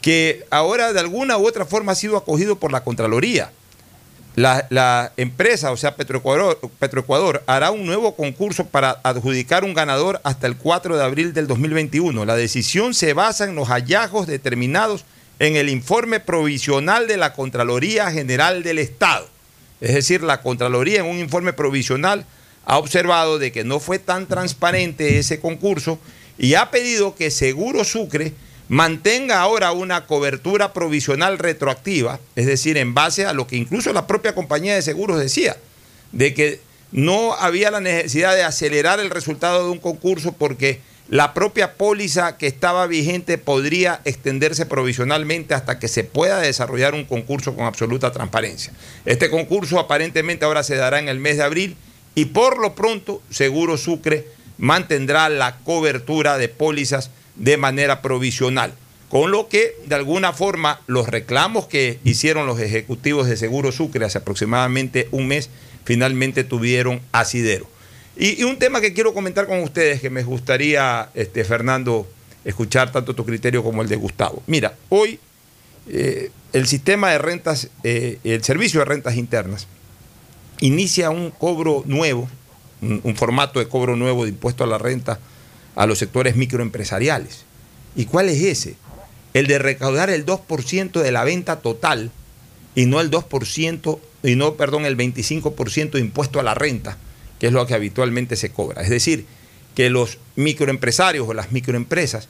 que 0.03 0.45
ahora 0.51 0.93
de 0.93 1.01
alguna 1.01 1.39
u 1.39 1.47
otra 1.47 1.65
forma 1.65 1.93
ha 1.93 1.97
sido 1.97 2.17
acogido 2.17 2.59
por 2.59 2.73
la 2.73 2.85
Contraloría. 2.85 3.51
La, 4.37 4.67
la 4.69 5.13
empresa, 5.17 5.73
o 5.73 5.79
sea, 5.79 5.97
Petroecuador, 5.97 6.61
Petroecuador, 6.79 7.43
hará 7.47 7.71
un 7.71 7.87
nuevo 7.87 8.15
concurso 8.15 8.67
para 8.67 9.01
adjudicar 9.03 9.65
un 9.65 9.73
ganador 9.73 10.21
hasta 10.25 10.47
el 10.47 10.59
4 10.59 10.95
de 10.95 11.03
abril 11.03 11.33
del 11.33 11.47
2021. 11.47 12.25
La 12.27 12.37
decisión 12.37 12.93
se 12.93 13.15
basa 13.15 13.45
en 13.45 13.55
los 13.55 13.69
hallazgos 13.69 14.27
determinados 14.27 15.07
en 15.39 15.57
el 15.57 15.71
informe 15.71 16.21
provisional 16.21 17.09
de 17.09 17.17
la 17.17 17.33
Contraloría 17.33 18.11
General 18.11 18.63
del 18.63 18.79
Estado. 18.79 19.27
Es 19.81 19.95
decir, 19.95 20.23
la 20.23 20.43
Contraloría 20.43 21.01
en 21.01 21.07
un 21.07 21.19
informe 21.19 21.55
provisional 21.55 22.27
ha 22.67 22.77
observado 22.77 23.39
de 23.39 23.53
que 23.53 23.65
no 23.65 23.81
fue 23.81 23.99
tan 23.99 24.27
transparente 24.27 25.19
ese 25.19 25.41
concurso 25.41 25.99
y 26.37 26.55
ha 26.55 26.71
pedido 26.71 27.15
que 27.15 27.31
Seguro 27.31 27.85
Sucre 27.85 28.35
mantenga 28.69 29.41
ahora 29.41 29.73
una 29.73 30.07
cobertura 30.07 30.73
provisional 30.73 31.39
retroactiva, 31.39 32.19
es 32.35 32.47
decir, 32.47 32.77
en 32.77 32.95
base 32.95 33.27
a 33.27 33.33
lo 33.33 33.47
que 33.47 33.57
incluso 33.57 33.93
la 33.93 34.07
propia 34.07 34.35
compañía 34.35 34.75
de 34.75 34.83
seguros 34.83 35.21
decía, 35.21 35.57
de 36.13 36.35
que 36.35 36.61
no 36.93 37.35
había 37.35 37.71
la 37.71 37.81
necesidad 37.81 38.35
de 38.35 38.43
acelerar 38.43 39.01
el 39.01 39.11
resultado 39.11 39.65
de 39.65 39.71
un 39.71 39.79
concurso 39.79 40.33
porque 40.33 40.81
la 41.09 41.35
propia 41.35 41.75
póliza 41.75 42.37
que 42.37 42.49
estaba 42.49 42.87
vigente 42.89 43.39
podría 43.39 44.01
extenderse 44.05 44.67
provisionalmente 44.67 45.55
hasta 45.55 45.79
que 45.79 45.87
se 45.87 46.03
pueda 46.03 46.41
desarrollar 46.41 46.95
un 46.95 47.05
concurso 47.05 47.55
con 47.55 47.65
absoluta 47.67 48.11
transparencia. 48.11 48.73
Este 49.05 49.31
concurso 49.31 49.79
aparentemente 49.79 50.45
ahora 50.45 50.65
se 50.65 50.75
dará 50.75 50.99
en 50.99 51.09
el 51.09 51.21
mes 51.21 51.37
de 51.37 51.45
abril 51.45 51.77
y 52.17 52.27
por 52.27 52.59
lo 52.59 52.75
pronto 52.75 53.23
Seguro 53.31 53.77
Sucre 53.77 54.27
mantendrá 54.59 55.29
la 55.29 55.59
cobertura 55.59 56.39
de 56.39 56.49
pólizas 56.49 57.11
de 57.37 57.57
manera 57.57 58.03
provisional. 58.03 58.75
Con 59.09 59.31
lo 59.31 59.49
que, 59.49 59.77
de 59.87 59.95
alguna 59.95 60.33
forma, 60.33 60.81
los 60.87 61.09
reclamos 61.09 61.67
que 61.67 62.01
hicieron 62.03 62.47
los 62.47 62.59
ejecutivos 62.59 63.29
de 63.29 63.37
Seguro 63.37 63.71
Sucre 63.71 64.05
hace 64.05 64.19
aproximadamente 64.19 65.09
un 65.13 65.29
mes, 65.29 65.49
finalmente 65.85 66.43
tuvieron 66.43 67.01
asidero. 67.13 67.69
Y, 68.17 68.43
un 68.43 68.59
tema 68.59 68.81
que 68.81 68.93
quiero 68.93 69.15
comentar 69.15 69.47
con 69.47 69.61
ustedes, 69.61 70.01
que 70.01 70.11
me 70.11 70.25
gustaría, 70.25 71.11
este, 71.15 71.45
Fernando, 71.45 72.09
escuchar 72.45 72.91
tanto 72.91 73.15
tu 73.15 73.25
criterio 73.25 73.63
como 73.63 73.83
el 73.83 73.89
de 73.89 73.97
Gustavo. 73.97 74.43
Mira, 74.47 74.75
hoy 74.89 75.21
eh, 75.89 76.31
el 76.53 76.67
sistema 76.67 77.11
de 77.11 77.19
rentas, 77.19 77.69
eh, 77.85 78.19
el 78.25 78.43
servicio 78.43 78.81
de 78.81 78.87
rentas 78.87 79.17
internas, 79.17 79.69
inicia 80.61 81.11
un 81.11 81.31
cobro 81.31 81.85
nuevo, 81.87 82.29
un 82.81 83.17
formato 83.17 83.59
de 83.59 83.69
cobro 83.69 83.97
nuevo 83.97 84.25
de 84.25 84.31
impuesto 84.31 84.65
a 84.65 84.67
la 84.67 84.79
renta 84.79 85.19
a 85.77 85.87
los 85.87 85.99
sectores 85.99 86.35
microempresariales. 86.35 87.45
¿Y 87.95 88.07
cuál 88.07 88.29
es 88.29 88.43
ese? 88.43 88.77
El 89.35 89.47
de 89.47 89.59
recaudar 89.59 90.11
el 90.11 90.27
2% 90.27 91.01
de 91.01 91.13
la 91.13 91.23
venta 91.23 91.61
total 91.61 92.11
y 92.75 92.87
no 92.87 93.01
el 93.01 93.11
2%, 93.11 93.99
y 94.23 94.35
no, 94.35 94.55
perdón, 94.55 94.85
el 94.85 94.97
25% 94.97 95.93
de 95.93 96.01
impuesto 96.01 96.41
a 96.41 96.43
la 96.43 96.55
renta, 96.55 96.99
que 97.39 97.47
es 97.47 97.53
lo 97.53 97.67
que 97.67 97.75
habitualmente 97.75 98.37
se 98.37 98.51
cobra. 98.51 98.83
Es 98.83 98.91
decir, 98.91 99.27
que 99.75 99.91
los 99.91 100.19
microempresarios 100.37 101.29
o 101.29 101.35
las 101.35 101.53
microempresas 101.53 102.29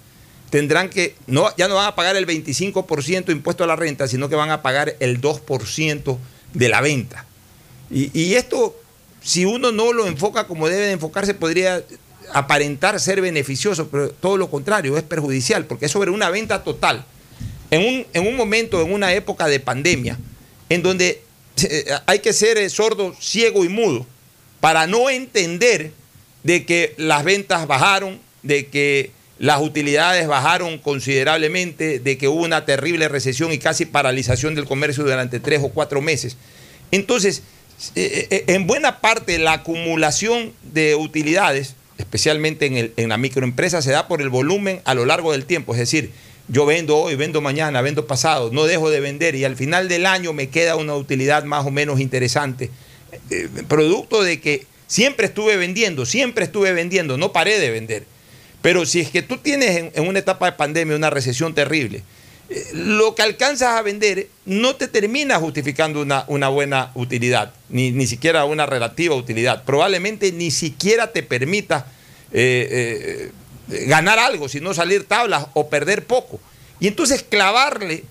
tendrán 0.51 0.90
que, 0.90 1.14
no, 1.27 1.48
ya 1.56 1.68
no 1.68 1.77
van 1.77 1.86
a 1.86 1.94
pagar 1.94 2.16
el 2.16 2.27
25% 2.27 3.24
de 3.24 3.32
impuesto 3.32 3.64
a 3.64 3.66
la 3.66 3.77
renta, 3.77 4.06
sino 4.09 4.28
que 4.28 4.36
van 4.36 4.51
a 4.51 4.62
pagar 4.62 4.97
el 5.01 5.20
2% 5.20 6.18
de 6.55 6.68
la 6.68 6.81
venta. 6.81 7.27
Y, 7.90 8.16
y 8.18 8.35
esto, 8.35 8.77
si 9.20 9.44
uno 9.44 9.73
no 9.73 9.93
lo 9.93 10.06
enfoca 10.06 10.47
como 10.47 10.68
debe 10.68 10.86
de 10.86 10.93
enfocarse, 10.93 11.35
podría 11.35 11.82
aparentar 12.36 13.00
ser 13.00 13.22
beneficioso, 13.22 13.88
pero 13.88 14.10
todo 14.10 14.36
lo 14.36 14.50
contrario, 14.50 14.98
es 14.98 15.02
perjudicial, 15.02 15.64
porque 15.64 15.86
es 15.86 15.90
sobre 15.90 16.10
una 16.10 16.28
venta 16.28 16.62
total. 16.62 17.02
En 17.70 17.80
un, 17.80 18.06
en 18.12 18.26
un 18.26 18.36
momento, 18.36 18.82
en 18.82 18.92
una 18.92 19.14
época 19.14 19.48
de 19.48 19.58
pandemia, 19.58 20.18
en 20.68 20.82
donde 20.82 21.22
eh, 21.62 21.86
hay 22.04 22.18
que 22.18 22.34
ser 22.34 22.58
eh, 22.58 22.68
sordo, 22.68 23.14
ciego 23.18 23.64
y 23.64 23.70
mudo 23.70 24.06
para 24.60 24.86
no 24.86 25.08
entender 25.08 25.92
de 26.42 26.66
que 26.66 26.92
las 26.98 27.24
ventas 27.24 27.66
bajaron, 27.66 28.20
de 28.42 28.66
que 28.66 29.12
las 29.38 29.62
utilidades 29.62 30.26
bajaron 30.26 30.76
considerablemente, 30.76 32.00
de 32.00 32.18
que 32.18 32.28
hubo 32.28 32.44
una 32.44 32.66
terrible 32.66 33.08
recesión 33.08 33.50
y 33.50 33.58
casi 33.58 33.86
paralización 33.86 34.54
del 34.54 34.66
comercio 34.66 35.04
durante 35.04 35.40
tres 35.40 35.62
o 35.62 35.70
cuatro 35.70 36.02
meses. 36.02 36.36
Entonces, 36.90 37.42
eh, 37.94 38.44
en 38.48 38.66
buena 38.66 39.00
parte 39.00 39.38
la 39.38 39.54
acumulación 39.54 40.52
de 40.74 40.96
utilidades 40.96 41.76
especialmente 41.98 42.66
en, 42.66 42.77
el, 42.77 42.93
en, 42.97 43.09
la 43.09 43.16
microempresa, 43.16 43.82
se 43.82 43.90
da 43.90 44.09
por 44.09 44.23
el 44.23 44.28
volumen 44.28 44.81
a 44.85 44.94
lo 44.94 45.06
largo 45.06 45.32
del 45.32 45.44
tiempo. 45.44 45.73
Es 45.73 45.81
decir, 45.81 46.10
yo 46.48 46.66
vendo 46.66 46.97
hoy, 46.97 47.16
vendo 47.16 47.40
mañana, 47.40 47.82
vendo 47.82 48.06
pasado, 48.06 48.51
no 48.52 48.64
dejo 48.64 48.90
de 48.90 49.01
vender 49.01 49.35
y 49.35 49.44
al 49.44 49.56
final 49.56 49.89
del 49.89 50.06
año 50.06 50.32
me 50.32 50.48
queda 50.48 50.77
una 50.77 50.94
utilidad 50.94 51.44
más 51.44 51.66
o 51.66 51.70
menos 51.70 52.01
interesante. 52.01 52.70
Eh, 53.31 53.48
producto 53.68 54.23
de 54.23 54.40
que 54.40 54.66
siempre 54.86 55.27
estuve 55.27 55.56
vendiendo, 55.56 56.06
siempre 56.06 56.44
estuve 56.44 56.73
vendiendo, 56.73 57.16
no 57.16 57.32
paré 57.32 57.59
de 57.59 57.70
vender. 57.70 58.05
Pero 58.62 58.86
si 58.86 59.01
es 59.01 59.10
que 59.10 59.23
tú 59.23 59.39
tienes 59.39 59.93
en, 59.94 60.09
una 60.09 60.18
etapa 60.18 60.47
de 60.47 60.56
pandemia 60.56 60.97
una 60.97 61.10
recesión 61.10 61.55
terrible, 61.55 62.02
lo 62.73 63.14
que 63.14 63.23
alcanzas 63.23 63.70
a 63.70 63.82
vender 63.82 64.28
no 64.44 64.77
te 64.77 64.86
termina 64.86 65.36
justificando 65.36 66.01
una, 66.01 66.24
una 66.28 66.48
buena 66.48 66.93
utilidad, 66.94 67.52
ni, 67.68 67.90
ni, 67.90 68.06
siquiera 68.06 68.44
una 68.44 68.66
relativa 68.66 69.14
utilidad. 69.14 69.64
Probablemente 69.64 70.31
ni 70.32 70.51
siquiera 70.51 71.12
te 71.12 71.23
permita 71.23 71.86
eh, 72.32 73.32
eh, 73.70 73.86
ganar 73.86 74.18
algo, 74.18 74.48
sino 74.48 74.74
salir 74.74 75.05
tablas 75.05 75.47
o 75.55 75.68
perder 75.68 76.06
poco. 76.06 76.39
Y 76.78 76.86
entonces 76.86 77.23
clavarle 77.23 78.05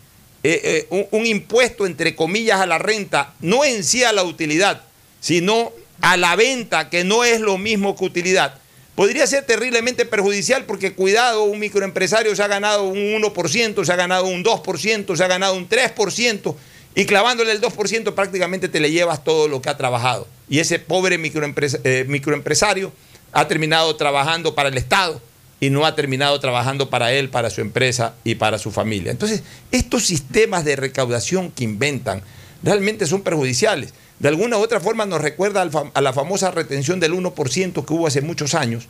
un, 0.90 1.08
un 1.12 1.26
impuesto, 1.26 1.86
entre 1.86 2.16
comillas, 2.16 2.60
a 2.60 2.66
la 2.66 2.78
renta, 2.78 3.34
no 3.40 3.64
en 3.64 3.84
sí 3.84 4.04
a 4.04 4.14
la 4.14 4.24
utilidad, 4.24 4.84
sino 5.20 5.72
a 6.02 6.18
la 6.18 6.36
venta, 6.36 6.90
que 6.90 7.04
no 7.04 7.24
es 7.24 7.40
lo 7.40 7.58
mismo 7.58 7.96
que 7.96 8.06
utilidad 8.06 8.60
podría 8.96 9.28
ser 9.28 9.46
terriblemente 9.46 10.06
perjudicial 10.06 10.66
porque 10.66 10.94
cuidado, 10.94 11.44
un 11.44 11.60
microempresario 11.60 12.36
se 12.36 12.42
ha 12.42 12.48
ganado 12.48 12.84
un 12.84 12.98
1%, 12.98 13.86
se 13.86 13.94
ha 13.94 13.96
ganado 13.96 14.26
un 14.26 14.44
2%, 14.44 15.16
se 15.16 15.24
ha 15.24 15.28
ganado 15.28 15.56
un 15.56 15.70
3% 15.70 16.56
y 16.96 17.06
clavándole 17.06 17.52
el 17.52 17.62
2% 17.62 18.14
prácticamente 18.14 18.70
te 18.70 18.80
le 18.80 18.92
llevas 18.92 19.24
todo 19.24 19.48
lo 19.48 19.62
que 19.62 19.70
ha 19.70 19.78
trabajado. 19.78 20.28
Y 20.50 20.60
ese 20.60 20.80
pobre 20.80 21.18
microempresa, 21.18 21.78
eh, 21.84 22.06
microempresario 22.08 22.94
ha 23.34 23.48
terminado 23.48 23.96
trabajando 23.98 24.56
para 24.56 24.70
el 24.70 24.78
Estado 24.78 25.22
y 25.60 25.70
no 25.70 25.86
ha 25.86 25.96
terminado 25.96 26.40
trabajando 26.40 26.90
para 26.90 27.12
él, 27.12 27.30
para 27.30 27.50
su 27.50 27.60
empresa 27.60 28.16
y 28.24 28.36
para 28.36 28.58
su 28.58 28.72
familia. 28.72 29.12
Entonces, 29.12 29.44
estos 29.72 30.06
sistemas 30.06 30.64
de 30.64 30.78
recaudación 30.78 31.52
que 31.52 31.66
inventan 31.66 32.22
realmente 32.64 33.06
son 33.06 33.22
perjudiciales 33.22 33.94
de 34.20 34.30
alguna 34.30 34.58
u 34.58 34.62
otra 34.62 34.80
forma 34.80 35.06
nos 35.06 35.22
recuerda 35.22 35.62
a 35.94 36.02
la 36.02 36.14
famosa 36.14 36.52
retención 36.52 37.00
del 37.00 37.14
1% 37.14 37.86
que 37.86 37.94
hubo 37.94 38.08
hace 38.08 38.22
muchos 38.22 38.54
años 38.56 38.88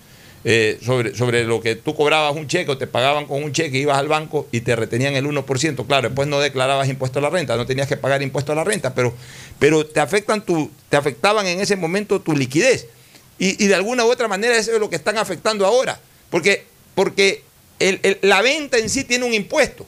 eh, 0.48 0.78
sobre, 0.86 1.16
sobre 1.16 1.44
lo 1.44 1.60
que 1.60 1.76
tú 1.76 1.96
cobrabas 1.96 2.36
un 2.36 2.48
cheque 2.48 2.70
o 2.70 2.78
te 2.78 2.86
pagaban 2.86 3.26
con 3.26 3.44
un 3.44 3.52
cheque, 3.52 3.80
ibas 3.80 3.98
al 3.98 4.08
banco 4.08 4.48
y 4.52 4.62
te 4.62 4.76
retenían 4.76 5.16
el 5.16 5.26
1%. 5.26 5.88
Claro, 5.88 6.10
después 6.10 6.28
no 6.28 6.40
declarabas 6.40 6.88
impuesto 6.88 7.18
a 7.18 7.24
la 7.24 7.32
renta, 7.32 7.58
no 7.58 7.66
tenías 7.66 7.88
que 7.88 7.98
pagar 7.98 8.22
impuesto 8.22 8.52
a 8.52 8.56
la 8.56 8.64
renta, 8.64 8.94
pero, 8.94 9.12
pero 9.58 9.88
te, 9.88 10.00
afectan 10.00 10.46
tu, 10.46 10.70
te 10.90 10.98
afectaban 10.98 11.48
en 11.48 11.62
ese 11.62 11.76
momento 11.76 12.22
tu 12.22 12.34
liquidez. 12.34 12.88
Y, 13.40 13.66
de 13.66 13.74
alguna 13.74 14.06
u 14.06 14.12
otra 14.12 14.28
manera 14.28 14.56
eso 14.56 14.72
es 14.72 14.80
lo 14.80 14.88
que 14.88 14.96
están 14.96 15.18
afectando 15.18 15.66
ahora, 15.66 16.00
porque, 16.30 16.64
porque 16.94 17.44
la 18.22 18.44
venta 18.44 18.78
en 18.78 18.88
sí 18.88 19.04
tiene 19.04 19.26
un 19.26 19.34
impuesto, 19.34 19.88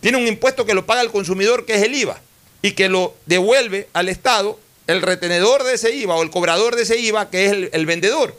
tiene 0.00 0.16
un 0.16 0.26
impuesto 0.26 0.64
que 0.64 0.72
lo 0.72 0.86
paga 0.86 1.02
el 1.02 1.10
consumidor, 1.10 1.66
que 1.66 1.74
es 1.74 1.82
el 1.82 1.94
IVA, 1.94 2.20
y 2.62 2.72
que 2.72 2.88
lo 2.88 3.14
devuelve 3.26 3.86
al 3.92 4.08
Estado 4.08 4.58
el 4.90 5.02
retenedor 5.02 5.62
de 5.62 5.74
ese 5.74 5.94
IVA 5.94 6.16
o 6.16 6.22
el 6.22 6.30
cobrador 6.30 6.74
de 6.74 6.82
ese 6.82 6.98
IVA, 6.98 7.30
que 7.30 7.46
es 7.46 7.52
el, 7.72 7.86
vendedor. 7.86 8.34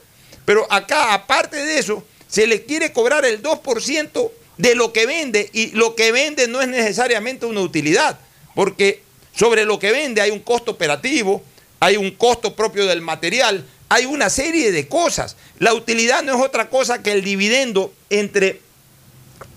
Pero 0.46 0.68
acá, 0.70 1.14
aparte 1.14 1.58
de 1.58 1.80
eso, 1.80 2.04
se 2.28 2.46
le 2.46 2.66
quiere 2.66 2.92
cobrar 2.92 3.26
el 3.26 3.42
2% 3.42 4.32
de 4.58 4.76
lo 4.76 4.92
que 4.92 5.06
vende 5.06 5.50
y 5.54 5.68
lo 5.72 5.96
que 5.96 6.12
vende 6.12 6.48
no 6.48 6.62
es 6.62 6.68
necesariamente 6.68 7.46
una 7.46 7.62
utilidad, 7.62 8.20
porque 8.54 9.02
sobre 9.34 9.66
lo 9.66 9.80
que 9.80 9.92
vende 9.92 10.22
hay 10.22 10.32
un 10.32 10.40
costo 10.40 10.72
operativo, 10.72 11.42
hay 11.80 11.98
un 11.98 12.12
costo 12.12 12.56
propio 12.56 12.86
del 12.86 13.02
material, 13.02 13.66
hay 13.88 14.06
una 14.06 14.30
serie 14.30 14.72
de 14.72 14.88
cosas. 14.88 15.38
La 15.58 15.74
utilidad 15.74 16.22
no 16.22 16.36
es 16.36 16.42
otra 16.42 16.70
cosa 16.70 17.02
que 17.02 17.12
el 17.12 17.24
dividendo 17.24 17.94
entre 18.10 18.60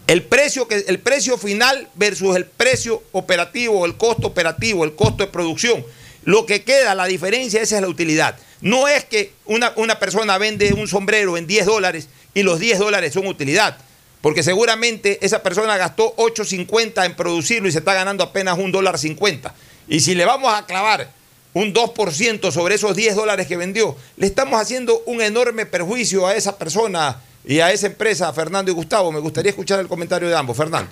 el 0.06 0.22
precio, 0.22 0.68
el 0.70 0.98
precio 1.00 1.38
final 1.38 1.88
versus 1.94 2.36
el 2.36 2.46
precio 2.46 3.02
operativo, 3.12 3.84
el 3.84 3.96
costo 3.96 4.28
operativo, 4.28 4.84
el 4.84 4.94
costo 4.94 5.24
de 5.24 5.30
producción. 5.30 5.84
Lo 6.24 6.46
que 6.46 6.64
queda, 6.64 6.94
la 6.94 7.06
diferencia, 7.06 7.60
esa 7.60 7.76
es 7.76 7.82
la 7.82 7.88
utilidad. 7.88 8.36
No 8.60 8.88
es 8.88 9.04
que 9.04 9.32
una, 9.44 9.72
una 9.76 9.98
persona 9.98 10.38
vende 10.38 10.72
un 10.72 10.88
sombrero 10.88 11.36
en 11.36 11.46
10 11.46 11.66
dólares 11.66 12.08
y 12.32 12.42
los 12.42 12.58
10 12.58 12.78
dólares 12.78 13.12
son 13.12 13.26
utilidad. 13.26 13.78
Porque 14.20 14.42
seguramente 14.42 15.18
esa 15.20 15.42
persona 15.42 15.76
gastó 15.76 16.16
8.50 16.16 17.04
en 17.04 17.14
producirlo 17.14 17.68
y 17.68 17.72
se 17.72 17.80
está 17.80 17.92
ganando 17.92 18.24
apenas 18.24 18.58
un 18.58 18.72
dólar 18.72 18.98
50. 18.98 19.54
Y 19.86 20.00
si 20.00 20.14
le 20.14 20.24
vamos 20.24 20.52
a 20.54 20.64
clavar 20.64 21.10
un 21.52 21.74
2% 21.74 22.50
sobre 22.50 22.76
esos 22.76 22.96
10 22.96 23.16
dólares 23.16 23.46
que 23.46 23.58
vendió, 23.58 23.96
le 24.16 24.26
estamos 24.26 24.58
haciendo 24.58 25.02
un 25.04 25.20
enorme 25.20 25.66
perjuicio 25.66 26.26
a 26.26 26.34
esa 26.34 26.56
persona 26.56 27.20
y 27.44 27.60
a 27.60 27.70
esa 27.70 27.86
empresa, 27.86 28.32
Fernando 28.32 28.70
y 28.70 28.74
Gustavo. 28.74 29.12
Me 29.12 29.20
gustaría 29.20 29.50
escuchar 29.50 29.78
el 29.80 29.88
comentario 29.88 30.28
de 30.28 30.36
ambos. 30.36 30.56
Fernando. 30.56 30.90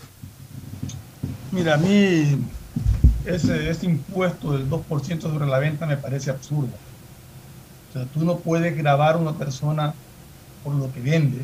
Mira, 1.53 1.75
a 1.75 1.77
mí 1.79 2.37
ese, 3.27 3.71
ese 3.71 3.87
impuesto 3.87 4.53
del 4.53 4.69
2% 4.69 5.21
sobre 5.21 5.47
la 5.47 5.59
venta 5.59 5.87
me 5.87 5.97
parece 5.97 6.31
absurdo. 6.31 6.73
O 7.91 7.93
sea, 7.93 8.05
tú 8.07 8.25
no 8.25 8.39
puedes 8.39 8.77
grabar 8.77 9.15
a 9.15 9.19
una 9.19 9.33
persona 9.33 9.95
por 10.65 10.75
lo 10.75 10.93
que 10.93 11.01
vende, 11.01 11.39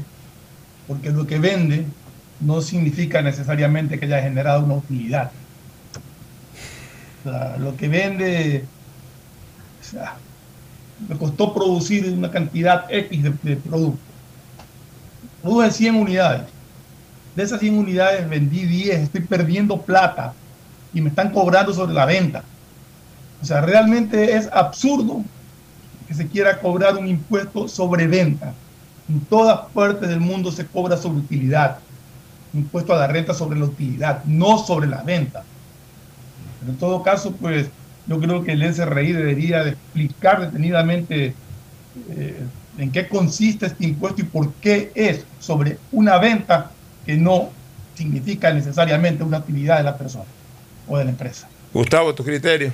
porque 0.87 1.11
lo 1.11 1.27
que 1.27 1.39
vende 1.39 1.87
no 2.41 2.63
significa 2.63 3.21
necesariamente 3.23 3.99
que 3.99 4.07
haya 4.07 4.23
generado 4.23 4.65
una 4.65 4.75
utilidad. 4.75 5.31
Lo 7.59 7.77
que 7.77 7.89
vende, 7.89 8.65
o 9.81 9.85
sea, 9.85 10.17
me 11.09 11.17
costó 11.19 11.53
producir 11.53 12.11
una 12.11 12.31
cantidad 12.31 12.87
X 12.91 13.23
de, 13.23 13.33
de 13.43 13.57
producto. 13.57 14.01
Produce 15.43 15.71
100 15.73 15.95
unidades. 15.95 16.43
De 17.37 17.43
esas 17.43 17.61
100 17.61 17.79
unidades 17.79 18.29
vendí 18.29 18.65
10, 18.65 19.01
estoy 19.01 19.21
perdiendo 19.21 19.83
plata 19.83 20.33
y 20.93 21.01
me 21.01 21.11
están 21.11 21.31
cobrando 21.31 21.73
sobre 21.73 21.95
la 21.95 22.07
venta. 22.07 22.45
O 23.43 23.45
sea, 23.45 23.61
realmente 23.61 24.37
es 24.37 24.49
absurdo 24.53 25.23
que 26.07 26.15
se 26.15 26.27
quiera 26.27 26.59
cobrar 26.59 26.97
un 26.97 27.07
impuesto 27.07 27.69
sobre 27.69 28.07
venta. 28.07 28.55
En 29.09 29.21
todas 29.21 29.61
partes 29.73 30.09
del 30.09 30.21
mundo 30.21 30.51
se 30.51 30.67
cobra 30.67 30.97
sobre 30.97 31.19
utilidad. 31.19 31.79
Impuesto 32.55 32.95
a 32.95 32.99
la 32.99 33.07
renta 33.07 33.35
sobre 33.35 33.59
la 33.59 33.67
utilidad, 33.67 34.25
no 34.25 34.59
sobre 34.59 34.87
la 34.87 35.03
venta. 35.03 35.45
En 36.67 36.77
todo 36.77 37.03
caso, 37.03 37.33
pues 37.33 37.69
yo 38.07 38.19
creo 38.19 38.43
que 38.43 38.53
el 38.53 38.75
SRI 38.75 39.13
debería 39.13 39.63
de 39.65 39.71
explicar 39.71 40.41
detenidamente 40.41 41.35
eh, 42.11 42.43
en 42.79 42.91
qué 42.91 43.07
consiste 43.07 43.67
este 43.67 43.85
impuesto 43.85 44.23
y 44.23 44.25
por 44.25 44.53
qué 44.55 44.91
es 44.95 45.25
sobre 45.41 45.79
una 45.93 46.19
venta 46.19 46.71
que 47.05 47.17
no 47.17 47.51
significa 47.95 48.53
necesariamente 48.53 49.25
una 49.25 49.39
actividad 49.39 49.79
de 49.79 49.85
la 49.85 49.99
persona 49.99 50.25
o 50.89 50.99
de 50.99 51.05
la 51.05 51.11
empresa. 51.11 51.49
Gustavo, 51.73 52.15
tu 52.15 52.25
criterio. 52.25 52.73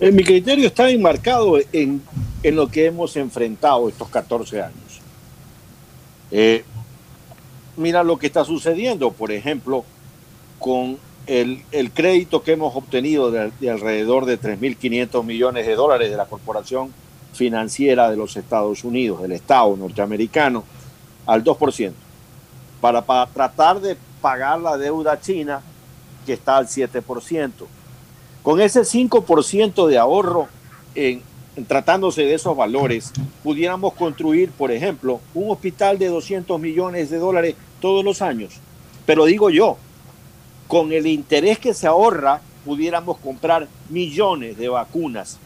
Eh, 0.00 0.10
mi 0.10 0.24
criterio 0.24 0.66
está 0.66 0.90
enmarcado 0.90 1.58
en, 1.72 2.02
en, 2.42 2.56
lo 2.56 2.68
que 2.68 2.86
hemos 2.86 3.16
enfrentado 3.16 3.88
estos 3.88 4.08
14 4.08 4.62
años. 4.62 5.00
Eh, 6.30 6.64
mira 7.76 8.02
lo 8.02 8.18
que 8.18 8.26
está 8.26 8.44
sucediendo, 8.44 9.12
por 9.12 9.30
ejemplo, 9.30 9.84
con 10.58 10.98
el, 11.26 11.62
el 11.70 11.90
crédito 11.92 12.42
que 12.42 12.52
hemos 12.52 12.74
obtenido 12.74 13.30
de, 13.30 13.52
de 13.60 13.70
alrededor 13.70 14.24
de 14.24 14.40
3.500 14.40 15.22
millones 15.24 15.66
de 15.66 15.74
dólares 15.74 16.10
de 16.10 16.16
la 16.16 16.26
Corporación 16.26 16.92
Financiera 17.32 18.10
de 18.10 18.16
los 18.16 18.36
Estados 18.36 18.84
Unidos, 18.84 19.22
del 19.22 19.32
Estado 19.32 19.76
norteamericano, 19.76 20.64
al 21.26 21.44
2%, 21.44 21.92
para, 22.80 23.02
para 23.02 23.30
tratar 23.30 23.80
de 23.80 23.96
pagar 24.20 24.60
la 24.60 24.76
deuda 24.76 25.20
china 25.20 25.62
que 26.24 26.32
está 26.34 26.56
al 26.56 26.66
7%. 26.66 27.50
Con 28.42 28.60
ese 28.60 28.80
5% 28.80 29.86
de 29.86 29.98
ahorro, 29.98 30.48
en, 30.94 31.22
tratándose 31.68 32.22
de 32.22 32.34
esos 32.34 32.56
valores, 32.56 33.12
pudiéramos 33.42 33.92
construir, 33.94 34.50
por 34.50 34.70
ejemplo, 34.70 35.20
un 35.34 35.50
hospital 35.50 35.98
de 35.98 36.08
200 36.08 36.58
millones 36.60 37.10
de 37.10 37.18
dólares 37.18 37.54
todos 37.80 38.04
los 38.04 38.22
años. 38.22 38.54
Pero 39.06 39.24
digo 39.24 39.50
yo, 39.50 39.76
con 40.66 40.92
el 40.92 41.06
interés 41.06 41.58
que 41.58 41.74
se 41.74 41.86
ahorra, 41.86 42.40
pudiéramos 42.64 43.18
comprar 43.18 43.68
millones 43.90 44.56
de 44.56 44.68
vacunas. 44.68 45.38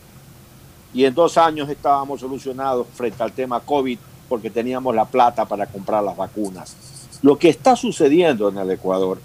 Y 0.94 1.04
en 1.04 1.14
dos 1.14 1.36
años 1.36 1.68
estábamos 1.68 2.20
solucionados 2.20 2.86
frente 2.94 3.22
al 3.22 3.32
tema 3.32 3.60
COVID 3.60 3.98
porque 4.28 4.50
teníamos 4.50 4.94
la 4.94 5.04
plata 5.04 5.44
para 5.44 5.66
comprar 5.66 6.02
las 6.02 6.16
vacunas. 6.16 6.76
Lo 7.22 7.38
que 7.38 7.48
está 7.48 7.76
sucediendo 7.76 8.48
en 8.48 8.58
el 8.58 8.70
Ecuador 8.70 9.20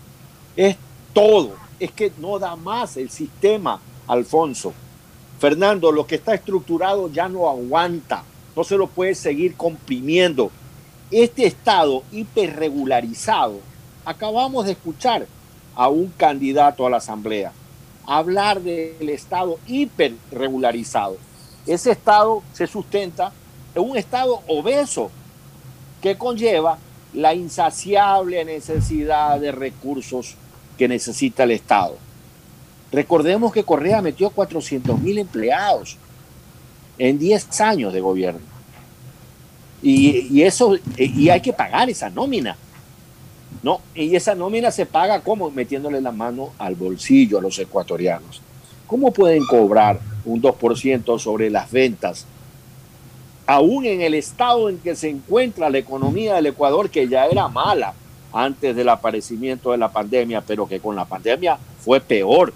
es 0.56 0.76
todo. 1.14 1.56
Es 1.80 1.92
que 1.92 2.12
no 2.20 2.38
da 2.40 2.56
más 2.56 2.98
el 2.98 3.10
sistema, 3.10 3.80
Alfonso. 4.08 4.74
Fernando, 5.40 5.92
lo 5.92 6.06
que 6.06 6.16
está 6.16 6.34
estructurado 6.34 7.10
ya 7.12 7.28
no 7.28 7.50
aguanta. 7.50 8.24
No 8.56 8.64
se 8.64 8.78
lo 8.78 8.88
puede 8.88 9.16
seguir 9.16 9.56
comprimiendo. 9.56 10.52
Este 11.10 11.46
estado 11.46 12.04
hiperregularizado, 12.12 13.60
acabamos 14.06 14.66
de 14.66 14.74
escuchar 14.74 15.28
a 15.76 15.88
un 15.90 16.08
candidato 16.10 16.86
a 16.86 16.90
la 16.90 16.98
asamblea 16.98 17.52
hablar 18.06 18.62
del 18.62 19.10
estado 19.10 19.60
hiperregularizado. 19.68 21.18
Ese 21.66 21.92
estado 21.92 22.44
se 22.54 22.68
sustenta 22.68 23.32
en 23.76 23.84
un 23.84 23.98
estado 23.98 24.42
obeso 24.48 25.12
que 26.02 26.18
conlleva 26.18 26.78
la 27.14 27.34
insaciable 27.34 28.44
necesidad 28.46 29.40
de 29.40 29.52
recursos 29.52 30.36
que 30.78 30.88
necesita 30.88 31.44
el 31.44 31.52
Estado. 31.52 31.98
Recordemos 32.92 33.54
que 33.54 33.64
Correa 33.64 34.02
metió 34.02 34.30
400 34.30 35.00
mil 35.00 35.18
empleados 35.18 35.98
en 36.98 37.18
10 37.18 37.62
años 37.62 37.94
de 37.94 38.02
gobierno. 38.02 38.42
Y, 39.82 40.44
eso, 40.44 40.76
y 40.98 41.30
hay 41.30 41.42
que 41.42 41.54
pagar 41.54 41.90
esa 41.90 42.10
nómina. 42.10 42.56
¿no? 43.64 43.82
Y 43.96 44.16
esa 44.16 44.36
nómina 44.36 44.72
se 44.72 44.86
paga 44.86 45.22
como 45.22 45.50
metiéndole 45.52 46.02
la 46.02 46.12
mano 46.12 46.50
al 46.58 46.76
bolsillo 46.76 47.40
a 47.40 47.42
los 47.42 47.58
ecuatorianos. 47.60 48.42
¿Cómo 48.88 49.12
pueden 49.12 49.46
cobrar 49.46 50.00
un 50.26 50.42
2% 50.42 51.18
sobre 51.20 51.50
las 51.50 51.72
ventas? 51.72 52.26
Aún 53.48 53.86
en 53.86 54.02
el 54.02 54.14
estado 54.14 54.70
en 54.70 54.78
que 54.78 54.96
se 54.96 55.10
encuentra 55.10 55.70
la 55.70 55.78
economía 55.78 56.36
del 56.36 56.48
Ecuador, 56.48 56.90
que 56.90 57.08
ya 57.08 57.26
era 57.26 57.48
mala 57.48 57.94
antes 58.34 58.76
del 58.76 58.90
aparecimiento 58.90 59.72
de 59.72 59.78
la 59.78 59.92
pandemia, 59.92 60.42
pero 60.42 60.68
que 60.68 60.80
con 60.80 60.96
la 60.96 61.06
pandemia 61.06 61.58
fue 61.80 62.00
peor. 62.00 62.54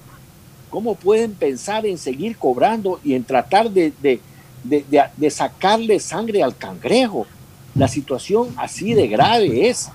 ¿Cómo 0.69 0.95
pueden 0.95 1.34
pensar 1.34 1.85
en 1.85 1.97
seguir 1.97 2.38
cobrando 2.38 2.99
y 3.03 3.14
en 3.14 3.23
tratar 3.23 3.69
de, 3.72 4.19
sacarle 5.30 5.99
sangre 5.99 6.43
al 6.43 6.56
cangrejo? 6.56 7.27
La 7.76 7.88
situación 7.88 8.53
así 8.57 8.93
de 8.93 9.07
grave 9.07 9.69
es 9.69 9.89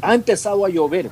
ha 0.00 0.14
empezado 0.14 0.66
a 0.66 0.68
llover 0.68 1.10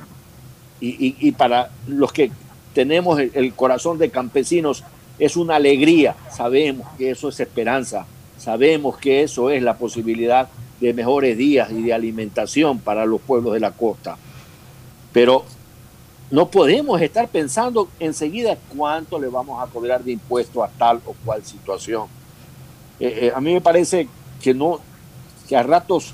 y, 0.79 1.31
para 1.33 1.69
los 1.87 2.11
que 2.11 2.31
tenemos 2.73 3.19
el, 3.19 3.53
corazón 3.53 3.97
de 3.97 4.09
campesinos 4.09 4.83
es 5.19 5.35
una 5.37 5.57
alegría, 5.57 6.15
sabemos 6.31 6.87
que 6.97 7.11
eso 7.11 7.29
es 7.29 7.39
esperanza, 7.39 8.07
sabemos 8.37 8.97
que 8.97 9.21
eso 9.21 9.51
es 9.51 9.61
la 9.61 9.77
posibilidad 9.77 10.49
de 10.81 10.93
mejores 10.93 11.37
días 11.37 11.71
y 11.71 11.83
de 11.83 11.93
alimentación 11.93 12.79
para 12.79 13.05
los 13.05 13.21
pueblos 13.21 13.53
de 13.53 13.59
la 13.59 13.71
costa. 13.71 14.17
Pero 15.13 15.45
no 16.31 16.49
podemos 16.49 16.99
estar 17.01 17.27
pensando 17.27 17.87
enseguida 17.99 18.57
cuánto 18.75 19.19
le 19.19 19.27
vamos 19.27 19.61
a 19.61 19.71
cobrar 19.71 20.03
de 20.03 20.13
impuesto 20.13 20.63
a 20.63 20.69
tal 20.69 21.01
o 21.05 21.13
cual 21.23 21.45
situación. 21.45 22.07
Eh, 22.99 23.27
eh, 23.27 23.31
a 23.35 23.39
mí 23.39 23.53
me 23.53 23.61
parece 23.61 24.07
que 24.41 24.53
no, 24.53 24.79
que 25.47 25.55
a 25.55 25.63
ratos 25.63 26.13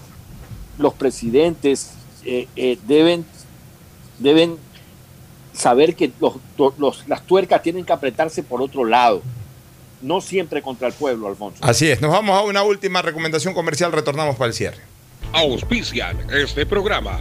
los 0.78 0.94
presidentes 0.94 1.94
eh, 2.26 2.78
deben, 2.86 3.26
deben 4.20 4.58
saber 5.54 5.96
que 5.96 6.12
los, 6.20 7.08
las 7.08 7.22
tuercas 7.24 7.62
tienen 7.62 7.86
que 7.86 7.94
apretarse 7.94 8.44
por 8.44 8.62
otro 8.62 8.84
lado, 8.84 9.22
no 10.02 10.22
siempre 10.22 10.62
contra 10.62 10.88
el 10.88 10.94
pueblo, 10.94 11.28
Alfonso. 11.28 11.64
Así 11.64 11.90
es, 11.90 12.02
nos 12.02 12.12
vamos 12.12 12.38
a 12.38 12.44
una 12.44 12.64
última 12.64 13.02
recomendación 13.02 13.54
comercial, 13.54 13.92
retornamos 13.92 14.36
para 14.36 14.50
el 14.50 14.54
cierre. 14.54 14.82
Auspician 15.34 16.18
este 16.32 16.66
programa. 16.66 17.20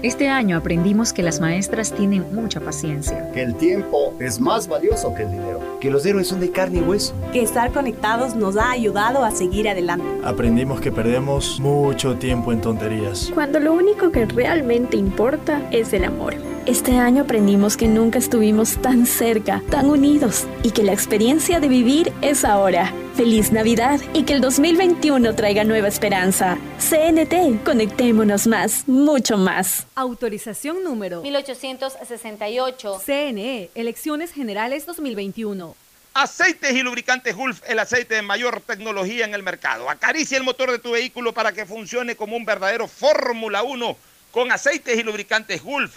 Este 0.00 0.28
año 0.28 0.56
aprendimos 0.56 1.12
que 1.12 1.24
las 1.24 1.40
maestras 1.40 1.92
tienen 1.92 2.24
mucha 2.32 2.60
paciencia. 2.60 3.32
Que 3.32 3.42
el 3.42 3.56
tiempo 3.56 4.14
es 4.20 4.38
más 4.38 4.68
valioso 4.68 5.12
que 5.12 5.24
el 5.24 5.32
dinero. 5.32 5.78
Que 5.80 5.90
los 5.90 6.06
héroes 6.06 6.28
son 6.28 6.38
de 6.38 6.52
carne 6.52 6.78
y 6.78 6.82
hueso. 6.82 7.14
Que 7.32 7.42
estar 7.42 7.72
conectados 7.72 8.36
nos 8.36 8.56
ha 8.56 8.70
ayudado 8.70 9.24
a 9.24 9.32
seguir 9.32 9.68
adelante. 9.68 10.06
Aprendimos 10.22 10.80
que 10.80 10.92
perdemos 10.92 11.58
mucho 11.58 12.14
tiempo 12.14 12.52
en 12.52 12.60
tonterías. 12.60 13.32
Cuando 13.34 13.58
lo 13.58 13.72
único 13.72 14.12
que 14.12 14.24
realmente 14.26 14.96
importa 14.96 15.68
es 15.72 15.92
el 15.92 16.04
amor. 16.04 16.36
Este 16.68 16.98
año 16.98 17.22
aprendimos 17.22 17.78
que 17.78 17.88
nunca 17.88 18.18
estuvimos 18.18 18.76
tan 18.82 19.06
cerca, 19.06 19.62
tan 19.70 19.86
unidos 19.86 20.46
y 20.62 20.72
que 20.72 20.82
la 20.82 20.92
experiencia 20.92 21.60
de 21.60 21.68
vivir 21.68 22.12
es 22.20 22.44
ahora. 22.44 22.92
Feliz 23.16 23.52
Navidad 23.52 23.98
y 24.12 24.24
que 24.24 24.34
el 24.34 24.42
2021 24.42 25.34
traiga 25.34 25.64
nueva 25.64 25.88
esperanza. 25.88 26.58
CNT, 26.78 27.64
conectémonos 27.64 28.46
más, 28.46 28.86
mucho 28.86 29.38
más. 29.38 29.86
Autorización 29.94 30.84
número 30.84 31.22
1868. 31.22 33.00
CNE, 33.02 33.70
Elecciones 33.74 34.30
Generales 34.32 34.84
2021. 34.84 35.74
Aceites 36.12 36.72
y 36.74 36.82
lubricantes 36.82 37.34
Gulf, 37.34 37.62
el 37.66 37.78
aceite 37.78 38.16
de 38.16 38.22
mayor 38.22 38.60
tecnología 38.60 39.24
en 39.24 39.32
el 39.32 39.42
mercado. 39.42 39.88
Acaricia 39.88 40.36
el 40.36 40.44
motor 40.44 40.70
de 40.70 40.78
tu 40.78 40.90
vehículo 40.90 41.32
para 41.32 41.52
que 41.52 41.64
funcione 41.64 42.14
como 42.14 42.36
un 42.36 42.44
verdadero 42.44 42.86
Fórmula 42.88 43.62
1 43.62 43.96
con 44.32 44.52
aceites 44.52 44.98
y 44.98 45.02
lubricantes 45.02 45.62
Gulf. 45.62 45.96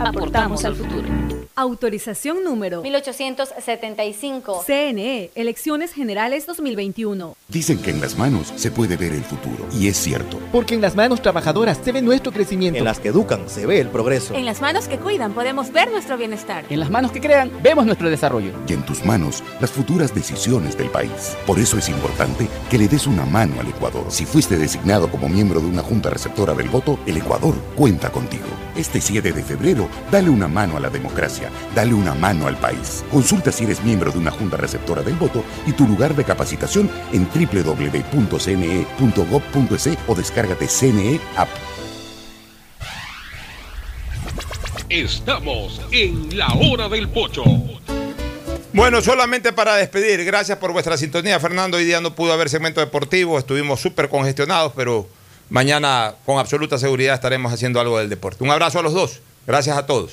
Aportamos 0.00 0.64
al 0.64 0.74
futuro. 0.74 1.35
Autorización 1.58 2.44
número 2.44 2.82
1875. 2.82 4.62
CNE, 4.66 5.30
Elecciones 5.34 5.94
Generales 5.94 6.44
2021. 6.44 7.34
Dicen 7.48 7.80
que 7.80 7.92
en 7.92 8.02
las 8.02 8.18
manos 8.18 8.52
se 8.56 8.70
puede 8.70 8.98
ver 8.98 9.14
el 9.14 9.24
futuro. 9.24 9.66
Y 9.72 9.88
es 9.88 9.96
cierto. 9.96 10.38
Porque 10.52 10.74
en 10.74 10.82
las 10.82 10.94
manos 10.94 11.22
trabajadoras 11.22 11.80
se 11.82 11.92
ve 11.92 12.02
nuestro 12.02 12.30
crecimiento. 12.30 12.78
En 12.78 12.84
las 12.84 13.00
que 13.00 13.08
educan 13.08 13.48
se 13.48 13.64
ve 13.64 13.80
el 13.80 13.88
progreso. 13.88 14.34
En 14.34 14.44
las 14.44 14.60
manos 14.60 14.86
que 14.86 14.98
cuidan 14.98 15.32
podemos 15.32 15.72
ver 15.72 15.90
nuestro 15.90 16.18
bienestar. 16.18 16.66
En 16.68 16.78
las 16.78 16.90
manos 16.90 17.10
que 17.10 17.22
crean 17.22 17.50
vemos 17.62 17.86
nuestro 17.86 18.10
desarrollo. 18.10 18.52
Y 18.68 18.74
en 18.74 18.84
tus 18.84 19.02
manos 19.06 19.42
las 19.58 19.70
futuras 19.70 20.14
decisiones 20.14 20.76
del 20.76 20.90
país. 20.90 21.38
Por 21.46 21.58
eso 21.58 21.78
es 21.78 21.88
importante 21.88 22.48
que 22.68 22.76
le 22.76 22.86
des 22.86 23.06
una 23.06 23.24
mano 23.24 23.62
al 23.62 23.68
Ecuador. 23.68 24.04
Si 24.10 24.26
fuiste 24.26 24.58
designado 24.58 25.10
como 25.10 25.26
miembro 25.26 25.60
de 25.60 25.68
una 25.68 25.82
junta 25.82 26.10
receptora 26.10 26.52
del 26.52 26.68
voto, 26.68 26.98
el 27.06 27.16
Ecuador 27.16 27.54
cuenta 27.76 28.12
contigo. 28.12 28.44
Este 28.76 29.00
7 29.00 29.32
de 29.32 29.42
febrero, 29.42 29.88
dale 30.10 30.28
una 30.28 30.48
mano 30.48 30.76
a 30.76 30.80
la 30.80 30.90
democracia, 30.90 31.45
dale 31.74 31.94
una 31.94 32.14
mano 32.14 32.46
al 32.46 32.56
país. 32.56 33.04
Consulta 33.10 33.52
si 33.52 33.64
eres 33.64 33.82
miembro 33.82 34.12
de 34.12 34.18
una 34.18 34.30
junta 34.30 34.56
receptora 34.56 35.02
del 35.02 35.14
voto 35.14 35.44
y 35.66 35.72
tu 35.72 35.86
lugar 35.86 36.14
de 36.14 36.24
capacitación 36.24 36.90
en 37.12 37.28
www.cne.gov.es 37.28 38.38
o 40.06 40.14
descárgate 40.14 40.68
CNE 40.68 41.20
App. 41.36 41.48
Estamos 44.88 45.80
en 45.90 46.36
la 46.36 46.46
hora 46.54 46.88
del 46.88 47.08
pocho. 47.08 47.42
Bueno, 48.72 49.00
solamente 49.00 49.52
para 49.52 49.74
despedir, 49.74 50.24
gracias 50.24 50.58
por 50.58 50.72
vuestra 50.72 50.96
sintonía. 50.96 51.40
Fernando, 51.40 51.76
hoy 51.78 51.84
día 51.84 52.00
no 52.00 52.14
pudo 52.14 52.32
haber 52.32 52.48
segmento 52.48 52.80
deportivo, 52.80 53.38
estuvimos 53.38 53.80
súper 53.80 54.08
congestionados, 54.08 54.72
pero 54.76 55.08
mañana 55.48 56.14
con 56.24 56.38
absoluta 56.38 56.78
seguridad 56.78 57.14
estaremos 57.14 57.52
haciendo 57.52 57.80
algo 57.80 57.98
del 57.98 58.08
deporte. 58.10 58.44
Un 58.44 58.50
abrazo 58.50 58.78
a 58.78 58.82
los 58.82 58.92
dos, 58.92 59.20
gracias 59.46 59.76
a 59.76 59.86
todos. 59.86 60.12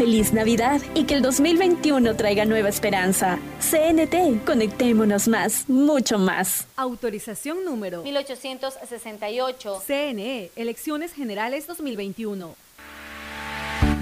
Feliz 0.00 0.32
Navidad 0.32 0.80
y 0.94 1.04
que 1.04 1.12
el 1.12 1.20
2021 1.20 2.16
traiga 2.16 2.46
nueva 2.46 2.70
esperanza. 2.70 3.38
CNT, 3.60 4.46
conectémonos 4.46 5.28
más, 5.28 5.68
mucho 5.68 6.18
más. 6.18 6.66
Autorización 6.76 7.66
número 7.66 8.02
1868. 8.02 9.82
CNE, 9.86 10.52
Elecciones 10.56 11.12
Generales 11.12 11.66
2021. 11.66 12.54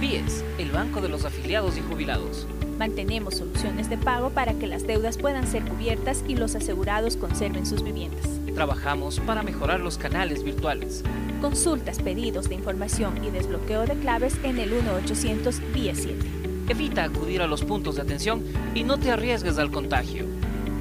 BIES, 0.01 0.45
el 0.59 0.71
Banco 0.71 1.01
de 1.01 1.09
los 1.09 1.25
Afiliados 1.25 1.77
y 1.77 1.81
Jubilados. 1.81 2.47
Mantenemos 2.79 3.35
soluciones 3.35 3.91
de 3.91 3.99
pago 3.99 4.31
para 4.31 4.55
que 4.55 4.69
las 4.69 4.87
deudas 4.87 5.19
puedan 5.19 5.49
ser 5.49 5.65
cubiertas 5.65 6.23
y 6.29 6.37
los 6.37 6.55
asegurados 6.55 7.17
conserven 7.17 7.67
sus 7.67 7.83
viviendas. 7.83 8.38
Trabajamos 8.59 9.21
para 9.21 9.45
mejorar 9.45 9.79
los 9.79 9.99
canales 9.99 10.43
virtuales. 10.43 11.05
Consultas, 11.41 12.01
pedidos 12.01 12.49
de 12.49 12.57
información 12.57 13.25
y 13.25 13.31
desbloqueo 13.31 13.87
de 13.87 13.95
claves 14.01 14.35
en 14.43 14.59
el 14.59 14.73
1-800 14.73 15.61
BIES 15.73 15.99
7. 16.03 16.27
Evita 16.69 17.05
acudir 17.05 17.41
a 17.41 17.47
los 17.47 17.63
puntos 17.63 17.95
de 17.95 18.03
atención 18.03 18.43
y 18.75 18.83
no 18.83 18.99
te 18.99 19.13
arriesgues 19.13 19.59
al 19.59 19.71
contagio. 19.71 20.25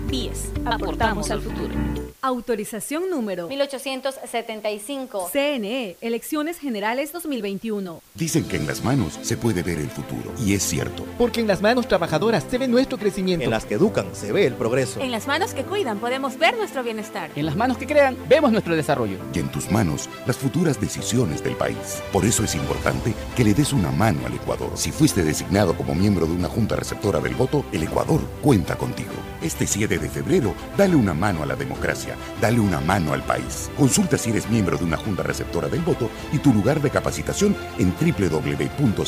BIES, 0.10 0.54
aportamos 0.66 1.30
al 1.30 1.40
futuro. 1.40 1.76
Autorización 2.22 3.12
número 3.12 3.48
1875. 3.48 5.30
CNE, 5.32 5.98
Elecciones 6.02 6.58
Generales 6.58 7.14
2021. 7.14 8.02
Dicen 8.16 8.48
que 8.48 8.58
en 8.58 8.66
las 8.66 8.84
manos 8.84 9.20
se 9.22 9.38
puede 9.38 9.62
ver 9.62 9.78
el 9.78 9.90
futuro. 9.90 10.34
Y 10.44 10.56
es 10.56 10.64
cierto. 10.64 11.06
Porque 11.20 11.42
en 11.42 11.48
las 11.48 11.62
manos 11.62 11.88
trabajadoras 11.88 12.44
se 12.50 12.58
ve 12.58 12.68
nuestro 12.68 12.98
crecimiento. 12.98 13.46
En 13.46 13.52
las 13.52 13.66
que 13.66 13.76
educan 13.76 14.08
se 14.16 14.32
ve 14.32 14.48
el 14.48 14.56
progreso. 14.56 15.00
En 15.00 15.12
las 15.12 15.28
manos 15.28 15.54
que 15.54 15.64
cuidan 15.64 16.00
podemos 16.00 16.40
ver 16.40 16.58
nuestro 16.58 16.84
bienestar. 16.84 17.30
En 17.36 17.46
las 17.46 17.56
manos 17.56 17.78
que 17.78 17.86
crean 17.86 18.18
vemos 18.28 18.52
nuestro 18.52 18.76
desarrollo. 18.76 19.18
Y 19.34 19.40
en 19.40 19.50
tus 19.50 19.70
manos 19.72 20.10
las 20.26 20.38
futuras 20.38 20.82
decisiones 20.82 21.44
del 21.44 21.56
país. 21.56 22.02
Por 22.12 22.26
eso 22.26 22.44
es 22.44 22.56
importante 22.56 23.14
que 23.36 23.44
le 23.44 23.54
des 23.54 23.74
una 23.74 23.92
mano 23.92 24.26
al 24.26 24.34
Ecuador. 24.34 24.72
Si 24.76 24.92
fuiste 24.92 25.24
designado 25.24 25.78
como 25.78 25.94
miembro 25.94 26.26
de 26.26 26.34
una 26.34 26.50
junta 26.50 26.76
receptora 26.76 27.20
del 27.20 27.36
voto, 27.36 27.64
el 27.72 27.84
Ecuador 27.84 28.22
cuenta 28.42 28.76
contigo. 28.76 29.14
Este 29.42 29.68
7 29.68 30.00
de 30.00 30.10
febrero, 30.10 30.56
dale 30.76 30.96
una 30.96 31.14
mano 31.14 31.44
a 31.44 31.46
la 31.46 31.56
democracia, 31.56 32.07
dale 32.40 32.60
una 32.60 32.80
mano 32.80 33.14
al 33.14 33.24
país. 33.24 33.70
Consulta 33.78 34.18
si 34.18 34.30
eres 34.30 34.50
miembro 34.50 34.78
de 34.78 34.86
una 34.86 34.98
junta 34.98 35.24
receptora 35.24 35.68
del 35.68 35.82
voto 35.82 36.10
y 36.32 36.38
tu 36.40 36.54
lugar 36.54 36.82
de 36.82 36.90
capacitación 36.90 37.56
en 37.78 37.94
www.cne.gov.es 38.00 39.06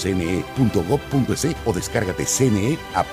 o 1.66 1.74
descárgate 1.74 2.26
CNE 2.26 2.78
App. 2.96 3.08